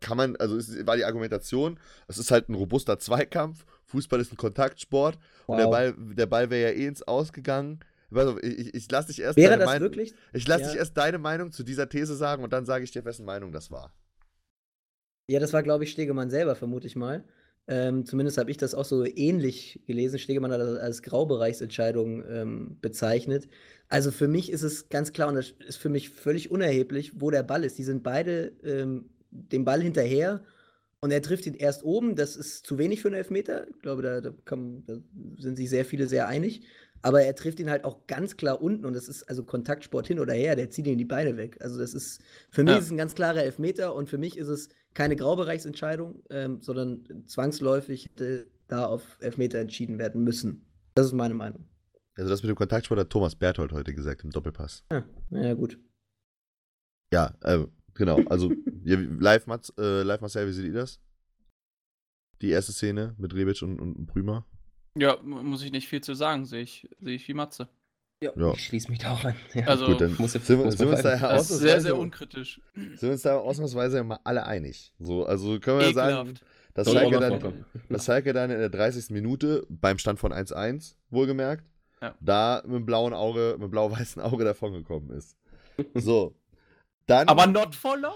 kann 0.01 0.17
man, 0.17 0.37
also 0.37 0.57
es 0.57 0.87
war 0.87 0.97
die 0.97 1.05
Argumentation, 1.05 1.81
es 2.07 2.19
ist 2.19 2.31
halt 2.31 2.49
ein 2.49 2.55
robuster 2.55 2.99
Zweikampf, 3.01 3.65
Fußball 3.87 4.21
ist 4.21 4.33
ein 4.33 4.37
Kontaktsport 4.37 5.19
und 5.47 5.57
der 5.59 5.67
Wow. 5.67 5.73
Ball, 5.73 5.95
der 6.15 6.27
Ball 6.27 6.49
wäre 6.51 6.71
ja 6.71 6.77
eh 6.77 6.87
ins 6.87 7.03
Ausgegangen. 7.03 7.81
Also 8.15 8.39
ich, 8.43 8.75
ich, 8.75 8.91
lasse 8.91 9.09
dich 9.09 9.21
erst 9.21 9.37
Wäre 9.37 9.51
deine 9.51 9.65
das 9.65 9.73
Mein- 9.73 9.81
wirklich? 9.83 10.15
Ich 10.33 10.47
lasse 10.47 10.63
Ja. 10.63 10.69
dich 10.71 10.79
erst 10.79 10.97
deine 10.97 11.19
Meinung 11.19 11.53
zu 11.53 11.63
dieser 11.65 11.89
These 11.89 12.15
sagen 12.15 12.43
und 12.45 12.53
dann 12.53 12.65
sage 12.67 12.85
ich 12.85 12.91
dir, 12.91 13.05
wessen 13.05 13.25
Meinung 13.25 13.53
das 13.53 13.71
war. 13.71 13.93
Ja, 15.29 15.41
das 15.41 15.53
war, 15.53 15.63
glaube 15.63 15.85
ich, 15.85 15.91
Stegemann 15.93 16.31
selber, 16.31 16.55
vermute 16.55 16.87
ich 16.87 16.97
mal. 16.97 17.25
Ähm, 17.67 18.05
zumindest 18.05 18.37
habe 18.37 18.51
ich 18.51 18.59
das 18.59 18.75
auch 18.75 18.85
so 18.85 19.07
ähnlich 19.07 19.81
gelesen. 19.87 20.19
Stegemann 20.19 20.53
hat 20.53 20.61
das 20.61 20.79
als 20.79 21.03
Graubereichsentscheidung 21.03 22.23
ähm, 22.29 22.77
bezeichnet. 22.83 23.49
Also 23.89 24.11
für 24.11 24.29
mich 24.29 24.53
ist 24.53 24.63
es 24.63 24.91
ganz 24.91 25.13
klar 25.13 25.29
und 25.29 25.35
das 25.37 25.51
ist 25.67 25.79
für 25.79 25.89
mich 25.89 26.11
völlig 26.11 26.51
unerheblich, 26.51 27.21
wo 27.23 27.31
der 27.31 27.43
Ball 27.43 27.65
ist. 27.65 27.79
Die 27.79 27.85
sind 27.85 28.03
beide 28.03 28.53
ähm, 28.63 29.09
dem 29.31 29.65
Ball 29.65 29.81
hinterher 29.81 30.45
und 31.01 31.11
er 31.11 31.23
trifft 31.23 31.47
ihn 31.47 31.55
erst 31.55 31.85
oben. 31.85 32.17
Das 32.17 32.37
ist 32.37 32.67
zu 32.67 32.77
wenig 32.77 33.01
für 33.01 33.09
einen 33.09 33.17
Elfmeter. 33.17 33.67
Ich 33.71 33.81
glaube, 33.81 34.03
da, 34.03 34.21
da, 34.21 34.35
kann, 34.45 34.85
da 34.87 34.99
sind 35.39 35.57
sich 35.57 35.71
sehr 35.71 35.87
viele 35.87 36.07
sehr 36.07 36.29
einig. 36.29 36.67
Aber 37.05 37.23
er 37.23 37.35
trifft 37.35 37.61
ihn 37.61 37.69
halt 37.69 37.85
auch 37.85 38.07
ganz 38.07 38.39
klar 38.39 38.63
unten 38.63 38.87
und 38.87 38.95
das 38.95 39.09
ist 39.09 39.25
also 39.25 39.45
Kontaktsport 39.45 40.07
hin 40.07 40.19
oder 40.21 40.33
her. 40.33 40.57
Der 40.57 40.71
zieht 40.71 40.87
ihm 40.87 40.97
die 40.97 41.05
Beine 41.05 41.37
weg. 41.37 41.59
Also 41.61 41.79
das 41.79 41.93
ist 41.93 42.23
für 42.49 42.63
mich 42.65 42.73
Ja. 42.73 42.79
ist 42.79 42.87
es 42.87 42.91
ein 42.93 42.97
ganz 42.97 43.15
klarer 43.15 43.43
Elfmeter 43.43 43.95
und 43.95 44.09
für 44.09 44.17
mich 44.17 44.39
ist 44.39 44.49
es 44.49 44.71
keine 44.95 45.15
Graubereichsentscheidung, 45.15 46.23
ähm, 46.31 46.63
sondern 46.63 47.05
zwangsläufig 47.27 48.07
hätte 48.07 48.47
da 48.69 48.87
auf 48.87 49.19
Elfmeter 49.21 49.59
entschieden 49.59 49.99
werden 49.99 50.25
müssen. 50.25 50.65
Das 50.95 51.05
ist 51.05 51.13
meine 51.13 51.35
Meinung. 51.35 51.69
Also 52.17 52.31
das 52.31 52.43
mit 52.43 52.49
dem 52.49 52.57
Kontaktsport 52.57 52.99
hat 53.01 53.11
Thomas 53.11 53.37
Berthold 53.37 53.73
heute 53.73 53.93
gesagt 53.93 54.25
im 54.25 54.31
Doppelpass. 54.31 54.83
Ah, 54.89 55.03
naja, 55.29 55.53
gut. 55.53 55.79
Ja, 57.13 57.35
äh, 57.43 57.67
genau. 57.93 58.19
Also 58.31 58.51
live, 58.85 59.47
Mats, 59.47 59.75
äh, 59.79 60.03
live 60.05 60.23
Marcel, 60.23 60.47
wie 60.49 60.53
seht 60.53 60.65
ihr 60.65 60.73
das? 60.73 61.01
Die 62.41 62.49
erste 62.49 62.73
Szene 62.73 63.15
mit 63.19 63.35
Rebic 63.35 63.61
und, 63.63 63.79
und 63.79 64.07
Prümer. 64.07 64.47
Ja, 64.97 65.19
mu- 65.23 65.43
muss 65.43 65.63
ich 65.63 65.73
nicht 65.73 65.89
viel 65.89 66.01
zu 66.03 66.15
sagen, 66.15 66.45
sehe 66.47 66.63
ich, 66.63 66.89
sehe 67.01 67.17
ich 67.17 67.27
wie 67.29 67.35
Matze. 67.35 67.69
Ja. 68.23 68.33
Ich 68.55 68.65
schließe 68.67 68.91
mich 68.91 69.01
da 69.01 69.13
auch 69.13 69.25
an. 69.25 69.35
Ja. 69.55 69.67
Also, 69.67 69.87
Gut, 69.87 70.01
dann 70.01 70.17
muss- 70.19 70.33
sind, 70.33 70.49
wir- 70.49 70.57
muss 70.57 70.77
sind 70.77 70.87
wir 70.89 70.93
uns 70.95 71.03
da 71.03 71.15
ja 71.17 71.33
das 71.33 71.51
ist 71.51 71.59
sehr, 71.59 71.77
ausnahmsweise- 71.77 71.81
sehr 71.83 71.99
unkritisch. 71.99 72.61
sind 72.75 73.03
wir 73.03 73.11
uns 73.11 73.23
da 73.23 73.37
ausnahmsweise 73.37 74.03
mal 74.05 74.21
alle 74.25 74.47
einig. 74.47 74.93
So, 74.99 75.27
also 75.27 75.59
können 75.61 75.81
wir 75.81 75.89
ja 75.89 75.93
sagen, 75.93 76.17
Ekelhaft. 76.31 76.45
dass 76.75 76.87
Soll 76.87 76.95
Schalke, 76.97 77.21
dann, 77.21 77.65
dass 77.91 78.05
Schalke 78.07 78.33
dann 78.33 78.51
in 78.51 78.59
der 78.59 78.71
30. 78.71 79.11
Minute 79.13 79.67
beim 79.69 79.99
Stand 79.99 80.19
von 80.21 80.33
1-1, 80.33 80.97
wohlgemerkt, 81.11 81.65
Ja. 82.01 82.15
da 82.21 82.63
mit 82.65 82.77
dem 82.77 82.87
blauen 82.87 83.13
Auge, 83.13 83.57
mit 83.59 83.71
blau-weißen 83.71 84.23
Auge 84.23 84.45
davongekommen 84.45 85.11
ist. 85.11 85.37
So. 85.95 86.35
Dann, 87.07 87.29
Aber 87.29 87.47
not 87.47 87.75
for 87.75 87.99
long. 87.99 88.15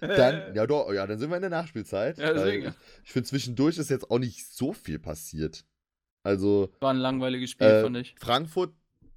dann, 0.00 0.52
ja 0.56 0.66
doch, 0.66 0.92
ja, 0.92 1.06
dann 1.06 1.18
sind 1.18 1.30
wir 1.30 1.36
in 1.36 1.42
der 1.42 1.50
Nachspielzeit. 1.50 2.18
Ja, 2.18 2.32
deswegen. 2.32 2.68
ich 2.68 2.74
ich 3.04 3.12
finde, 3.12 3.28
zwischendurch 3.28 3.78
ist 3.78 3.90
jetzt 3.90 4.10
auch 4.10 4.18
nicht 4.18 4.46
so 4.52 4.72
viel 4.72 4.98
passiert. 4.98 5.64
Also, 6.24 6.70
War 6.80 6.90
ein 6.90 6.96
langweiliges 6.96 7.50
Spiel, 7.50 7.66
äh, 7.66 7.82
fand 7.82 7.98
ich. 7.98 8.14
Frankfurt, 8.18 8.72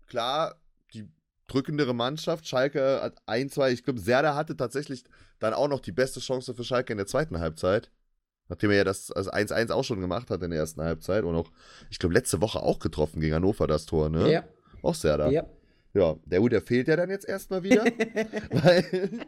klar, 0.08 0.56
die 0.94 1.08
drückendere 1.48 1.96
Mannschaft. 1.96 2.46
Schalke 2.46 3.02
hat 3.02 3.18
ein, 3.26 3.50
zwei, 3.50 3.72
ich 3.72 3.84
glaube, 3.84 4.00
Serda 4.00 4.36
hatte 4.36 4.58
tatsächlich 4.58 5.06
dann 5.40 5.54
auch 5.54 5.70
noch 5.70 5.80
die 5.80 5.94
beste 5.94 6.20
Chance 6.20 6.54
für 6.54 6.66
Schalke 6.66 6.92
in 6.92 6.98
der 6.98 7.08
zweiten 7.08 7.40
Halbzeit. 7.40 7.90
Nachdem 8.50 8.72
er 8.72 8.78
ja 8.78 8.84
das 8.84 9.12
also 9.12 9.32
1-1 9.32 9.72
auch 9.72 9.84
schon 9.84 10.02
gemacht 10.02 10.30
hat 10.30 10.44
in 10.44 10.52
der 10.52 10.60
ersten 10.60 10.82
Halbzeit 10.82 11.24
und 11.24 11.36
auch, 11.36 11.50
ich 11.90 12.00
glaube, 12.00 12.14
letzte 12.14 12.42
Woche 12.42 12.62
auch 12.62 12.80
getroffen 12.80 13.22
gegen 13.22 13.36
Hannover 13.36 13.68
das 13.68 13.86
Tor, 13.86 14.10
ne? 14.10 14.32
Ja, 14.32 14.44
Auch 14.82 14.96
Serda. 14.96 15.30
Ja. 15.30 15.46
ja. 15.94 16.16
der 16.26 16.40
gut, 16.40 16.52
der 16.52 16.62
fehlt 16.62 16.90
ja 16.90 16.98
dann 16.98 17.10
jetzt 17.10 17.28
erstmal 17.28 17.64
wieder. 17.64 17.84
weil 18.52 19.20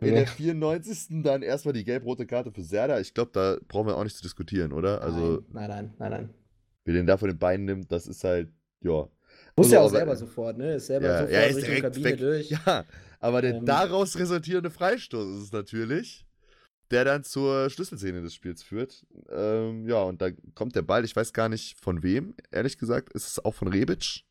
in 0.00 0.14
der 0.14 0.26
94. 0.26 1.22
dann 1.22 1.42
erstmal 1.42 1.74
die 1.74 1.84
gelb-rote 1.84 2.26
Karte 2.26 2.50
für 2.50 2.62
Serda. 2.62 2.98
Ich 3.00 3.12
glaube, 3.12 3.30
da 3.32 3.56
brauchen 3.68 3.88
wir 3.88 3.96
auch 3.96 4.04
nicht 4.04 4.16
zu 4.16 4.22
diskutieren, 4.22 4.72
oder? 4.72 5.02
Also, 5.02 5.42
nein, 5.52 5.68
nein, 5.68 5.94
nein, 5.98 6.10
nein. 6.10 6.34
Wer 6.86 6.94
den 6.94 7.06
da 7.06 7.18
von 7.18 7.28
den 7.28 7.38
Beinen 7.38 7.66
nimmt, 7.66 7.92
das 7.92 8.06
ist 8.06 8.24
halt, 8.24 8.48
ja. 8.80 9.06
Muss 9.56 9.66
Also, 9.66 9.74
ja 9.74 9.80
auch 9.80 9.84
aber- 9.84 9.96
selber 9.98 10.16
sofort, 10.16 10.56
ne? 10.58 10.74
Ist 10.76 10.86
selber 10.86 11.06
Ja, 11.06 11.18
sofort 11.18 11.32
ja, 11.32 11.40
ist 11.42 11.56
Richtung 11.56 11.80
Kabine 11.82 12.04
weg. 12.04 12.18
durch. 12.18 12.50
Ja, 12.66 12.84
aber 13.20 13.42
der 13.42 13.54
Ähm. 13.56 13.66
daraus 13.66 14.18
resultierende 14.18 14.70
Freistoß 14.70 15.36
ist 15.38 15.42
es 15.44 15.52
natürlich, 15.52 16.26
der 16.90 17.04
dann 17.04 17.24
zur 17.24 17.68
Schlüsselszene 17.70 18.22
des 18.22 18.34
Spiels 18.34 18.62
führt. 18.62 19.04
Ähm, 19.30 19.86
ja, 19.88 20.02
und 20.02 20.22
da 20.22 20.30
kommt 20.54 20.74
der 20.76 20.82
Ball, 20.82 21.04
ich 21.04 21.16
weiß 21.16 21.32
gar 21.32 21.48
nicht 21.48 21.78
von 21.80 22.02
wem, 22.02 22.34
ehrlich 22.50 22.78
gesagt, 22.78 23.12
ist 23.12 23.26
es 23.26 23.44
auch 23.44 23.54
von 23.54 23.68
Rebic? 23.68 24.24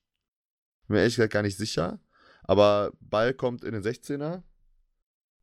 Bin 0.87 0.95
mir 0.95 0.99
ehrlich 0.99 1.15
gesagt 1.15 1.33
gar 1.33 1.41
nicht 1.43 1.57
sicher. 1.57 1.99
Aber 2.43 2.91
Ball 3.01 3.33
kommt 3.33 3.63
in 3.63 3.73
den 3.73 3.81
16er 3.83 4.43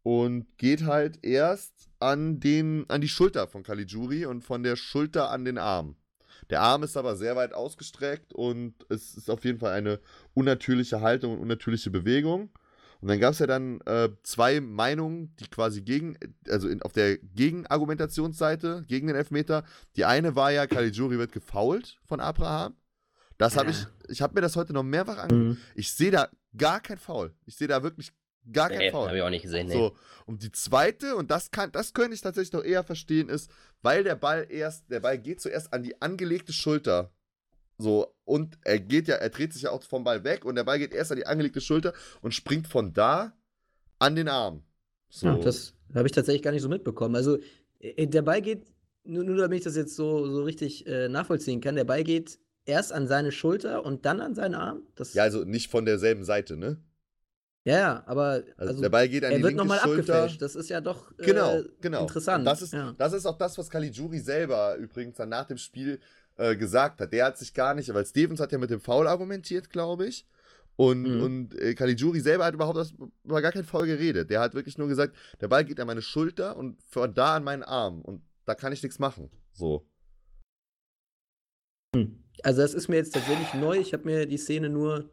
und 0.04 0.46
geht 0.56 0.84
halt 0.84 1.24
erst 1.24 1.90
an, 1.98 2.40
den, 2.40 2.84
an 2.88 3.00
die 3.00 3.08
Schulter 3.08 3.46
von 3.48 3.62
Caligiuri 3.62 4.24
und 4.26 4.42
von 4.42 4.62
der 4.62 4.76
Schulter 4.76 5.30
an 5.30 5.44
den 5.44 5.58
Arm. 5.58 5.96
Der 6.50 6.60
Arm 6.60 6.82
ist 6.82 6.96
aber 6.96 7.16
sehr 7.16 7.36
weit 7.36 7.54
ausgestreckt 7.54 8.32
und 8.32 8.74
es 8.88 9.16
ist 9.16 9.30
auf 9.30 9.44
jeden 9.44 9.58
Fall 9.58 9.72
eine 9.72 10.00
unnatürliche 10.34 11.00
Haltung 11.00 11.34
und 11.34 11.38
unnatürliche 11.40 11.90
Bewegung. 11.90 12.50
Und 13.00 13.08
dann 13.08 13.18
gab 13.18 13.32
es 13.32 13.40
ja 13.40 13.48
dann 13.48 13.80
äh, 13.80 14.10
zwei 14.22 14.60
Meinungen, 14.60 15.34
die 15.36 15.48
quasi 15.48 15.82
gegen, 15.82 16.16
also 16.48 16.68
in, 16.68 16.82
auf 16.82 16.92
der 16.92 17.18
Gegenargumentationsseite, 17.18 18.84
gegen 18.86 19.08
den 19.08 19.16
Elfmeter. 19.16 19.64
Die 19.96 20.04
eine 20.04 20.36
war 20.36 20.52
ja, 20.52 20.68
Caligiuri 20.68 21.18
wird 21.18 21.32
gefoult 21.32 21.98
von 22.04 22.20
Abraham. 22.20 22.76
Das 23.38 23.56
habe 23.56 23.70
ich, 23.70 23.86
ich 24.08 24.22
habe 24.22 24.34
mir 24.34 24.40
das 24.40 24.54
heute 24.54 24.72
noch 24.72 24.84
mehrfach 24.84 25.18
angeguckt. 25.18 25.58
Mhm. 25.58 25.64
Ich 25.74 25.92
sehe 25.92 26.12
da 26.12 26.28
gar 26.56 26.80
kein 26.80 26.98
Foul. 26.98 27.34
Ich 27.44 27.56
sehe 27.56 27.66
da 27.66 27.82
wirklich 27.82 28.12
gar 28.50 28.68
kein 28.68 28.78
Nee, 28.78 28.90
Foul. 28.90 29.08
habe 29.08 29.16
ich 29.18 29.22
auch 29.22 29.30
nicht 29.30 29.42
gesehen. 29.42 29.68
Nee. 29.68 29.74
So, 29.74 29.96
und 30.26 30.42
die 30.42 30.52
zweite, 30.52 31.16
und 31.16 31.30
das 31.30 31.50
kann, 31.50 31.70
das 31.72 31.92
könnte 31.92 32.14
ich 32.14 32.20
tatsächlich 32.20 32.52
noch 32.52 32.64
eher 32.64 32.82
verstehen, 32.84 33.28
ist, 33.28 33.50
weil 33.82 34.04
der 34.04 34.16
Ball 34.16 34.46
erst, 34.48 34.90
der 34.90 35.00
Ball 35.00 35.18
geht 35.18 35.40
zuerst 35.40 35.72
an 35.72 35.82
die 35.82 36.00
angelegte 36.00 36.52
Schulter. 36.52 37.12
So, 37.78 38.14
und 38.24 38.58
er 38.64 38.78
geht 38.78 39.08
ja, 39.08 39.16
er 39.16 39.30
dreht 39.30 39.52
sich 39.52 39.62
ja 39.62 39.70
auch 39.70 39.82
vom 39.82 40.04
Ball 40.04 40.24
weg 40.24 40.44
und 40.44 40.54
der 40.54 40.64
Ball 40.64 40.78
geht 40.78 40.94
erst 40.94 41.10
an 41.10 41.18
die 41.18 41.26
angelegte 41.26 41.60
Schulter 41.60 41.92
und 42.20 42.32
springt 42.34 42.68
von 42.68 42.92
da 42.92 43.36
an 43.98 44.14
den 44.14 44.28
Arm. 44.28 44.62
So. 45.08 45.26
Ja, 45.26 45.36
das 45.36 45.74
habe 45.94 46.06
ich 46.06 46.12
tatsächlich 46.12 46.42
gar 46.42 46.52
nicht 46.52 46.62
so 46.62 46.68
mitbekommen. 46.68 47.16
Also, 47.16 47.38
äh, 47.80 48.06
der 48.06 48.22
Ball 48.22 48.40
geht, 48.40 48.66
nur, 49.04 49.24
nur 49.24 49.36
damit 49.36 49.58
ich 49.58 49.64
das 49.64 49.76
jetzt 49.76 49.96
so, 49.96 50.26
so 50.30 50.44
richtig 50.44 50.86
äh, 50.86 51.08
nachvollziehen 51.08 51.60
kann, 51.60 51.74
der 51.74 51.84
Ball 51.84 52.04
geht 52.04 52.38
erst 52.64 52.92
an 52.92 53.06
seine 53.08 53.32
Schulter 53.32 53.84
und 53.84 54.04
dann 54.06 54.20
an 54.20 54.34
seinen 54.34 54.54
Arm. 54.54 54.82
Das, 54.94 55.14
ja, 55.14 55.24
also 55.24 55.44
nicht 55.44 55.70
von 55.70 55.84
derselben 55.84 56.24
Seite, 56.24 56.56
ne? 56.56 56.78
Ja, 57.64 57.78
ja, 57.78 58.02
aber 58.06 58.42
Also, 58.56 58.70
also, 58.70 58.80
der 58.82 58.88
Ball 58.88 59.08
geht 59.08 59.24
an 59.24 59.32
er 59.32 59.38
die 59.38 59.44
wird 59.44 59.54
nochmal 59.54 59.78
abgefälscht. 59.80 60.42
Das 60.42 60.56
ist 60.56 60.68
ja 60.68 60.80
doch 60.80 61.12
äh, 61.18 61.24
Genau, 61.24 61.62
genau. 61.80 62.00
interessant. 62.02 62.40
Und 62.40 62.44
das 62.46 62.62
ist, 62.62 62.72
ja. 62.72 62.94
das 62.98 63.12
ist 63.12 63.26
auch 63.26 63.38
das, 63.38 63.56
was 63.58 63.70
Caligiuri 63.70 64.18
selber 64.18 64.76
übrigens 64.76 65.16
dann 65.16 65.28
nach 65.28 65.46
dem 65.46 65.58
Spiel 65.58 66.00
äh, 66.36 66.56
gesagt 66.56 67.00
hat. 67.00 67.12
Der 67.12 67.26
hat 67.26 67.38
sich 67.38 67.54
gar 67.54 67.74
nicht, 67.74 67.92
weil 67.92 68.04
Stevens 68.06 68.40
hat 68.40 68.50
ja 68.52 68.58
mit 68.58 68.70
dem 68.70 68.80
Foul 68.80 69.06
argumentiert, 69.06 69.70
glaube 69.70 70.06
ich. 70.06 70.26
Und, 70.76 71.02
Mhm. 71.02 71.22
und 71.22 71.54
äh, 71.54 71.74
Caligiuri 71.74 72.20
selber 72.20 72.46
hat 72.46 72.54
überhaupt 72.54 72.78
das, 72.78 72.94
über 73.24 73.42
gar 73.42 73.52
kein 73.52 73.64
Foul 73.64 73.86
geredet. 73.86 74.30
Der 74.30 74.40
hat 74.40 74.54
wirklich 74.54 74.78
nur 74.78 74.88
gesagt, 74.88 75.14
der 75.40 75.48
Ball 75.48 75.64
geht 75.64 75.78
an 75.78 75.86
meine 75.86 76.02
Schulter 76.02 76.56
und 76.56 76.82
von 76.88 77.12
da 77.14 77.36
an 77.36 77.44
meinen 77.44 77.62
Arm. 77.62 78.00
Und 78.00 78.22
da 78.46 78.54
kann 78.54 78.72
ich 78.72 78.82
nichts 78.82 78.98
machen. 78.98 79.30
So. 79.52 79.86
Also, 82.42 82.62
das 82.62 82.74
ist 82.74 82.88
mir 82.88 82.96
jetzt 82.96 83.14
tatsächlich 83.14 83.52
neu. 83.54 83.76
Ich 83.78 83.92
habe 83.92 84.04
mir 84.04 84.26
die 84.26 84.38
Szene 84.38 84.70
nur 84.70 85.10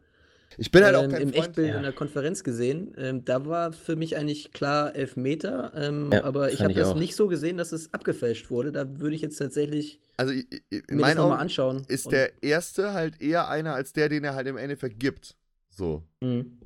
Ich 0.58 0.72
bin 0.72 0.84
halt 0.84 0.96
auch 0.96 1.04
ähm, 1.04 1.12
kein 1.12 1.22
im 1.22 1.30
Freund. 1.30 1.46
Echtbild 1.46 1.68
Ja. 1.70 1.78
in 1.78 1.84
der 1.84 1.94
Konferenz 1.94 2.44
gesehen. 2.44 2.94
Ähm, 2.98 3.24
da 3.26 3.46
war 3.46 3.72
für 3.72 3.96
mich 3.96 4.18
eigentlich 4.18 4.52
klar 4.52 4.96
Elfmeter, 4.96 5.72
ähm, 5.76 6.10
Ja, 6.12 6.24
aber 6.24 6.52
ich 6.52 6.60
habe 6.62 6.72
ich 6.72 6.78
das 6.78 6.90
auch. 6.90 6.96
nicht 6.96 7.16
so 7.16 7.28
gesehen, 7.28 7.58
dass 7.58 7.72
es 7.72 7.94
abgefälscht 7.94 8.50
wurde. 8.50 8.72
Da 8.72 9.00
würde 9.00 9.16
ich 9.16 9.22
jetzt 9.22 9.38
tatsächlich 9.38 10.00
Also 10.18 10.34
i- 10.34 10.48
i- 10.74 10.82
in 10.88 10.98
mir 10.98 11.04
das 11.04 11.16
nochmal 11.16 11.40
anschauen. 11.40 11.84
ist 11.88 12.12
der 12.12 12.44
erste 12.44 12.94
halt 12.94 13.22
eher 13.22 13.48
einer 13.48 13.74
als 13.76 13.94
der, 13.94 14.10
den 14.10 14.24
er 14.24 14.34
halt 14.36 14.48
im 14.48 14.58
Endeffekt 14.58 15.00
gibt. 15.00 15.36
So. 15.70 16.04
Mhm. 16.22 16.58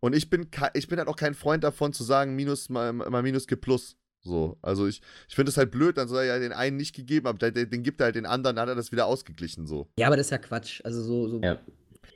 Und 0.00 0.14
ich 0.14 0.30
bin, 0.30 0.48
ich 0.74 0.88
bin 0.88 0.98
halt 0.98 1.08
auch 1.08 1.16
kein 1.16 1.34
Freund 1.34 1.62
davon 1.64 1.92
zu 1.92 2.04
sagen, 2.04 2.34
Minus 2.36 2.68
mal, 2.68 2.92
mal 2.92 3.22
Minus 3.22 3.46
gibt 3.46 3.62
Plus. 3.62 3.96
So. 4.22 4.58
Also 4.62 4.86
ich, 4.86 5.00
ich 5.28 5.34
finde 5.34 5.50
es 5.50 5.56
halt 5.56 5.70
blöd, 5.70 5.96
dann 5.96 6.08
soll 6.08 6.20
er 6.20 6.34
ja 6.34 6.38
den 6.38 6.52
einen 6.52 6.76
nicht 6.76 6.94
gegeben, 6.94 7.26
aber 7.26 7.38
der, 7.50 7.66
den 7.66 7.82
gibt 7.82 8.00
er 8.00 8.04
halt 8.06 8.16
den 8.16 8.26
anderen, 8.26 8.56
dann 8.56 8.62
hat 8.64 8.68
er 8.70 8.74
das 8.76 8.92
wieder 8.92 9.06
ausgeglichen. 9.06 9.66
So. 9.66 9.88
Ja, 9.98 10.06
aber 10.06 10.16
das 10.16 10.26
ist 10.26 10.30
ja 10.30 10.38
Quatsch. 10.38 10.80
Also 10.84 11.02
so, 11.02 11.26
so 11.28 11.40
Ja. 11.42 11.58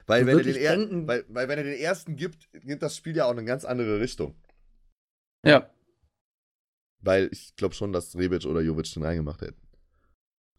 Weil, 0.07 0.27
wenn 0.27 0.39
er, 0.39 0.45
den 0.45 0.57
er, 0.57 0.77
denken- 0.77 1.07
weil, 1.09 1.25
weil 1.29 1.49
wenn 1.49 1.59
er 1.59 1.65
den 1.65 1.79
ersten 1.79 2.17
gibt, 2.17 2.49
geht 2.53 2.83
das 2.83 2.97
Spiel 2.97 3.17
ja 3.17 3.25
auch 3.27 3.33
in 3.33 3.39
eine 3.39 3.47
ganz 3.47 3.65
andere 3.65 4.01
Richtung. 4.01 4.35
Ja. 5.45 5.69
Weil 7.01 7.29
ich 7.33 7.55
glaube 7.57 7.75
schon, 7.75 7.93
dass 7.93 8.17
Rebic 8.17 8.47
oder 8.47 8.61
Jovic 8.61 8.93
den 8.93 9.03
reingemacht 9.03 9.41
hätten. 9.43 9.61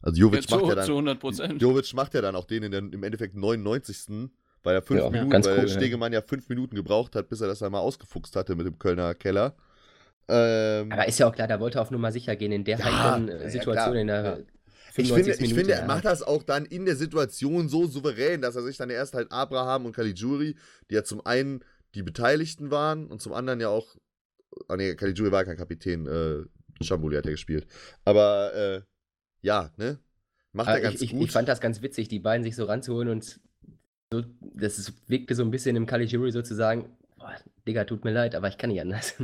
Also 0.02 0.20
Jovic 0.20 0.48
zu, 0.48 0.56
macht 0.56 0.64
ja 0.66 0.70
zu 0.70 0.76
dann. 0.76 0.90
100 0.92 1.20
Prozent. 1.20 1.62
Jovic 1.62 1.94
macht 1.94 2.14
ja 2.14 2.22
dann 2.22 2.36
auch 2.36 2.46
den 2.46 2.64
in 2.64 2.72
der, 2.72 2.80
im 2.80 3.04
Endeffekt 3.04 3.36
99. 3.36 4.30
Weil 4.64 4.76
er 4.76 4.82
fünf 4.82 5.02
Ja, 5.02 5.10
Minuten, 5.12 5.32
weil 5.44 5.60
cool, 5.60 5.68
ja. 5.68 5.76
Stegemann 5.76 6.12
ja 6.14 6.22
fünf 6.24 6.50
Minuten 6.50 6.76
gebraucht 6.76 7.16
hat, 7.16 7.30
bis 7.30 7.40
er 7.42 7.48
das 7.48 7.62
einmal 7.62 7.82
ausgefuchst 7.82 8.36
hatte 8.36 8.56
mit 8.56 8.66
dem 8.66 8.80
Kölner 8.80 9.14
Keller. 9.14 9.56
Ähm, 10.28 10.92
Aber 10.92 11.08
ist 11.08 11.20
ja 11.20 11.28
auch 11.28 11.36
klar, 11.36 11.48
der 11.48 11.60
wollte 11.60 11.80
auf 11.80 11.92
Nummer 11.92 12.12
sicher 12.12 12.36
gehen 12.36 12.52
in 12.52 12.64
der 12.64 12.80
Ja, 12.80 12.86
heiklen 12.86 13.28
ja, 13.28 13.34
äh, 13.36 13.44
ja, 13.44 13.50
Situation 13.50 13.92
klar, 13.92 14.02
in 14.02 14.08
der 14.08 14.22
klar. 14.22 14.36
95. 14.38 14.55
ich 14.98 15.12
finde, 15.14 15.32
ich 15.32 15.40
Minute, 15.40 15.56
finde, 15.56 15.74
er 15.74 15.80
ja. 15.82 15.86
macht 15.88 16.06
das 16.06 16.24
auch 16.24 16.44
dann 16.44 16.66
in 16.66 16.86
der 16.86 16.96
Situation 16.96 17.70
so 17.70 17.86
souverän, 17.88 18.42
dass 18.42 18.56
er 18.56 18.64
sich 18.64 18.78
dann 18.78 18.90
erst 18.90 19.14
halt 19.14 19.32
Abraham 19.32 19.86
und 19.86 19.96
Caligiuri, 19.96 20.56
die 20.90 20.94
ja 20.96 21.04
zum 21.04 21.26
einen 21.26 21.64
die 21.96 22.04
Beteiligten 22.04 22.72
waren 22.72 23.08
und 23.08 23.22
zum 23.22 23.34
anderen 23.34 23.60
ja 23.60 23.70
auch, 23.70 23.96
ah 24.68 24.76
nee, 24.78 24.96
Caligiuri 24.96 25.32
war 25.32 25.46
kein 25.46 25.58
Kapitän, 25.58 26.06
äh, 26.08 26.44
Chamboli 26.84 27.16
hat 27.16 27.26
ja 27.26 27.32
gespielt. 27.32 27.68
Aber, 28.04 28.54
äh, 28.54 28.82
ja, 29.42 29.72
ne? 29.78 30.00
Macht 30.54 30.68
er 30.68 30.74
Aber 30.76 30.82
ganz 30.82 30.96
ich, 30.96 31.04
ich, 31.04 31.12
gut. 31.12 31.24
ich 31.24 31.32
fand 31.32 31.48
das 31.48 31.60
ganz 31.62 31.82
witzig, 31.82 32.08
die 32.08 32.20
beiden 32.20 32.44
sich 32.44 32.56
so 32.56 32.66
ranzuholen 32.66 33.10
und 33.10 33.40
so, 34.12 34.24
das 34.42 34.80
ist, 34.80 34.94
wirkte 35.10 35.36
so 35.36 35.44
ein 35.44 35.52
bisschen 35.52 35.76
im 35.76 35.86
Caligiuri 35.86 36.32
sozusagen, 36.32 36.96
boah, 37.18 37.34
Digga, 37.68 37.84
tut 37.84 38.06
mir 38.06 38.12
leid, 38.12 38.36
aber 38.36 38.48
ich 38.48 38.58
kann 38.58 38.70
nicht 38.70 38.82
anders. 38.82 39.16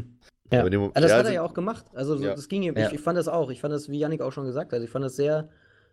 Ja. 0.52 0.66
Aber 0.66 0.70
Also 0.70 0.92
das 0.96 0.96
ja, 0.96 1.02
hat 1.04 1.10
er 1.12 1.18
also- 1.18 1.32
ja 1.32 1.42
auch 1.44 1.54
gemacht. 1.54 1.86
Also 1.94 2.18
so, 2.18 2.26
Ja. 2.26 2.36
das 2.36 2.50
ging 2.50 2.64
ihm. 2.64 2.76
Ja. 2.76 2.88
Ich, 2.88 2.96
ich 2.96 3.00
fand 3.00 3.18
das 3.18 3.30
auch. 3.30 3.50
Ich 3.52 3.62
fand 3.62 3.74
das, 3.74 3.88
wie 3.88 4.00
Yannick 4.00 4.20
auch 4.20 4.34
schon 4.34 4.46
gesagt 4.46 4.74
hat, 4.74 4.82
ich 4.82 4.90
fand 4.90 5.06
das 5.06 5.16
sehr, 5.16 5.48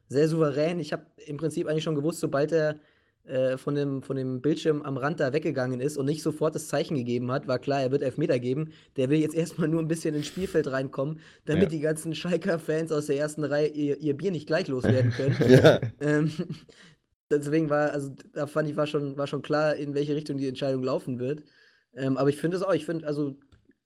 sehr 0.09 0.29
souverän. 0.29 0.81
Ich 0.81 0.93
habe 0.93 1.07
im 1.27 1.37
Prinzip 1.37 1.67
eigentlich 1.67 1.85
schon 1.85 1.95
gewusst, 1.95 2.21
sobald 2.21 2.53
er 2.53 2.81
äh, 3.25 3.59
von, 3.59 3.75
dem, 3.75 4.03
von 4.03 4.17
dem 4.17 4.41
Bildschirm 4.41 4.81
am 4.83 4.97
Rand 4.97 5.21
da 5.21 5.33
weggegangen 5.35 5.81
ist 5.81 5.99
und 5.99 6.07
nicht 6.07 6.23
sofort 6.23 6.55
das 6.55 6.69
Zeichen 6.69 6.97
gegeben 6.97 7.31
hat, 7.31 7.47
war 7.47 7.59
klar, 7.59 7.83
er 7.83 7.91
wird 7.91 8.03
Elfmeter 8.03 8.39
geben. 8.39 8.71
Der 8.97 9.11
will 9.11 9.19
jetzt 9.19 9.35
erstmal 9.37 9.69
nur 9.69 9.81
ein 9.83 9.89
bisschen 9.89 10.15
ins 10.15 10.27
Spielfeld 10.27 10.67
reinkommen, 10.71 11.21
damit 11.45 11.65
Ja. 11.65 11.69
die 11.69 11.81
ganzen 11.81 12.15
Schalker-Fans 12.15 12.91
aus 12.91 13.07
der 13.07 13.19
ersten 13.19 13.45
Reihe 13.45 13.69
ihr, 13.69 13.99
ihr 13.99 14.17
Bier 14.17 14.31
nicht 14.31 14.47
gleich 14.47 14.69
loswerden 14.69 15.11
können. 15.11 15.37
ja. 15.49 15.81
Ähm, 16.01 16.33
deswegen 17.31 17.69
war, 17.69 17.93
also 17.93 18.15
da 18.33 18.47
fand 18.47 18.71
ich, 18.71 18.77
war 18.77 18.87
schon, 18.87 19.19
war 19.19 19.27
schon 19.27 19.43
klar, 19.43 19.77
in 19.77 19.95
welche 19.95 20.15
Richtung 20.17 20.39
die 20.39 20.49
Entscheidung 20.49 20.83
laufen 20.83 21.19
wird. 21.19 21.43
Ähm, 21.95 22.17
aber 22.17 22.31
ich 22.31 22.37
finde 22.39 22.57
es 22.57 22.63
auch, 22.63 22.73
ich 22.73 22.87
finde, 22.87 23.07
also 23.07 23.37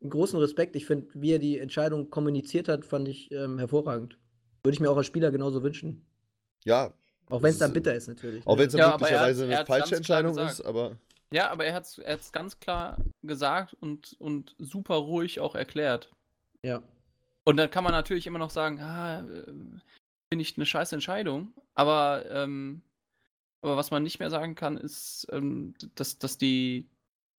großen 0.08 0.38
Respekt, 0.38 0.76
ich 0.76 0.86
finde, 0.86 1.08
wie 1.14 1.32
er 1.32 1.38
die 1.40 1.58
Entscheidung 1.58 2.10
kommuniziert 2.10 2.68
hat, 2.68 2.84
fand 2.84 3.08
ich 3.08 3.30
ähm, 3.32 3.58
hervorragend. 3.58 4.18
Würde 4.62 4.74
ich 4.74 4.80
mir 4.80 4.90
auch 4.90 4.96
als 4.96 5.06
Spieler 5.06 5.32
genauso 5.32 5.62
wünschen. 5.64 6.06
Ja, 6.64 6.92
Auch 7.30 7.42
wenn 7.42 7.50
es 7.50 7.58
dann 7.58 7.70
ist- 7.70 7.74
bitter 7.74 7.94
ist, 7.94 8.08
natürlich. 8.08 8.46
auch 8.46 8.54
ne? 8.56 8.60
wenn 8.60 8.66
es 8.66 8.72
dann 8.72 8.78
Ja, 8.80 8.86
aber 8.94 9.08
er 9.08 9.20
möglicherweise 9.26 9.46
er 9.52 9.58
eine 9.58 9.66
falsche 9.66 9.96
Entscheidung 9.96 10.38
ist, 10.38 10.60
aber 10.62 10.96
Ja, 11.32 11.50
aber 11.50 11.64
er 11.64 11.74
hat 11.74 11.84
es 11.98 12.32
ganz 12.32 12.60
klar 12.60 12.98
gesagt 13.22 13.74
und, 13.80 14.14
und 14.18 14.54
super 14.58 14.96
ruhig 14.96 15.40
auch 15.40 15.54
erklärt. 15.54 16.10
Ja. 16.62 16.82
Und 17.44 17.56
dann 17.56 17.70
kann 17.70 17.82
man 17.84 17.92
natürlich 17.92 18.26
immer 18.26 18.38
noch 18.38 18.50
sagen, 18.50 18.80
ah, 18.80 19.20
äh, 19.20 19.44
finde 19.44 20.42
ich 20.42 20.56
eine 20.56 20.66
scheiß 20.66 20.92
Entscheidung. 20.92 21.52
Aber, 21.74 22.24
ähm, 22.30 22.82
aber 23.62 23.76
was 23.76 23.90
man 23.90 24.02
nicht 24.02 24.18
mehr 24.20 24.30
sagen 24.30 24.54
kann, 24.54 24.76
ist, 24.76 25.26
ähm, 25.32 25.74
dass, 25.96 26.18
dass 26.18 26.38
die, 26.38 26.86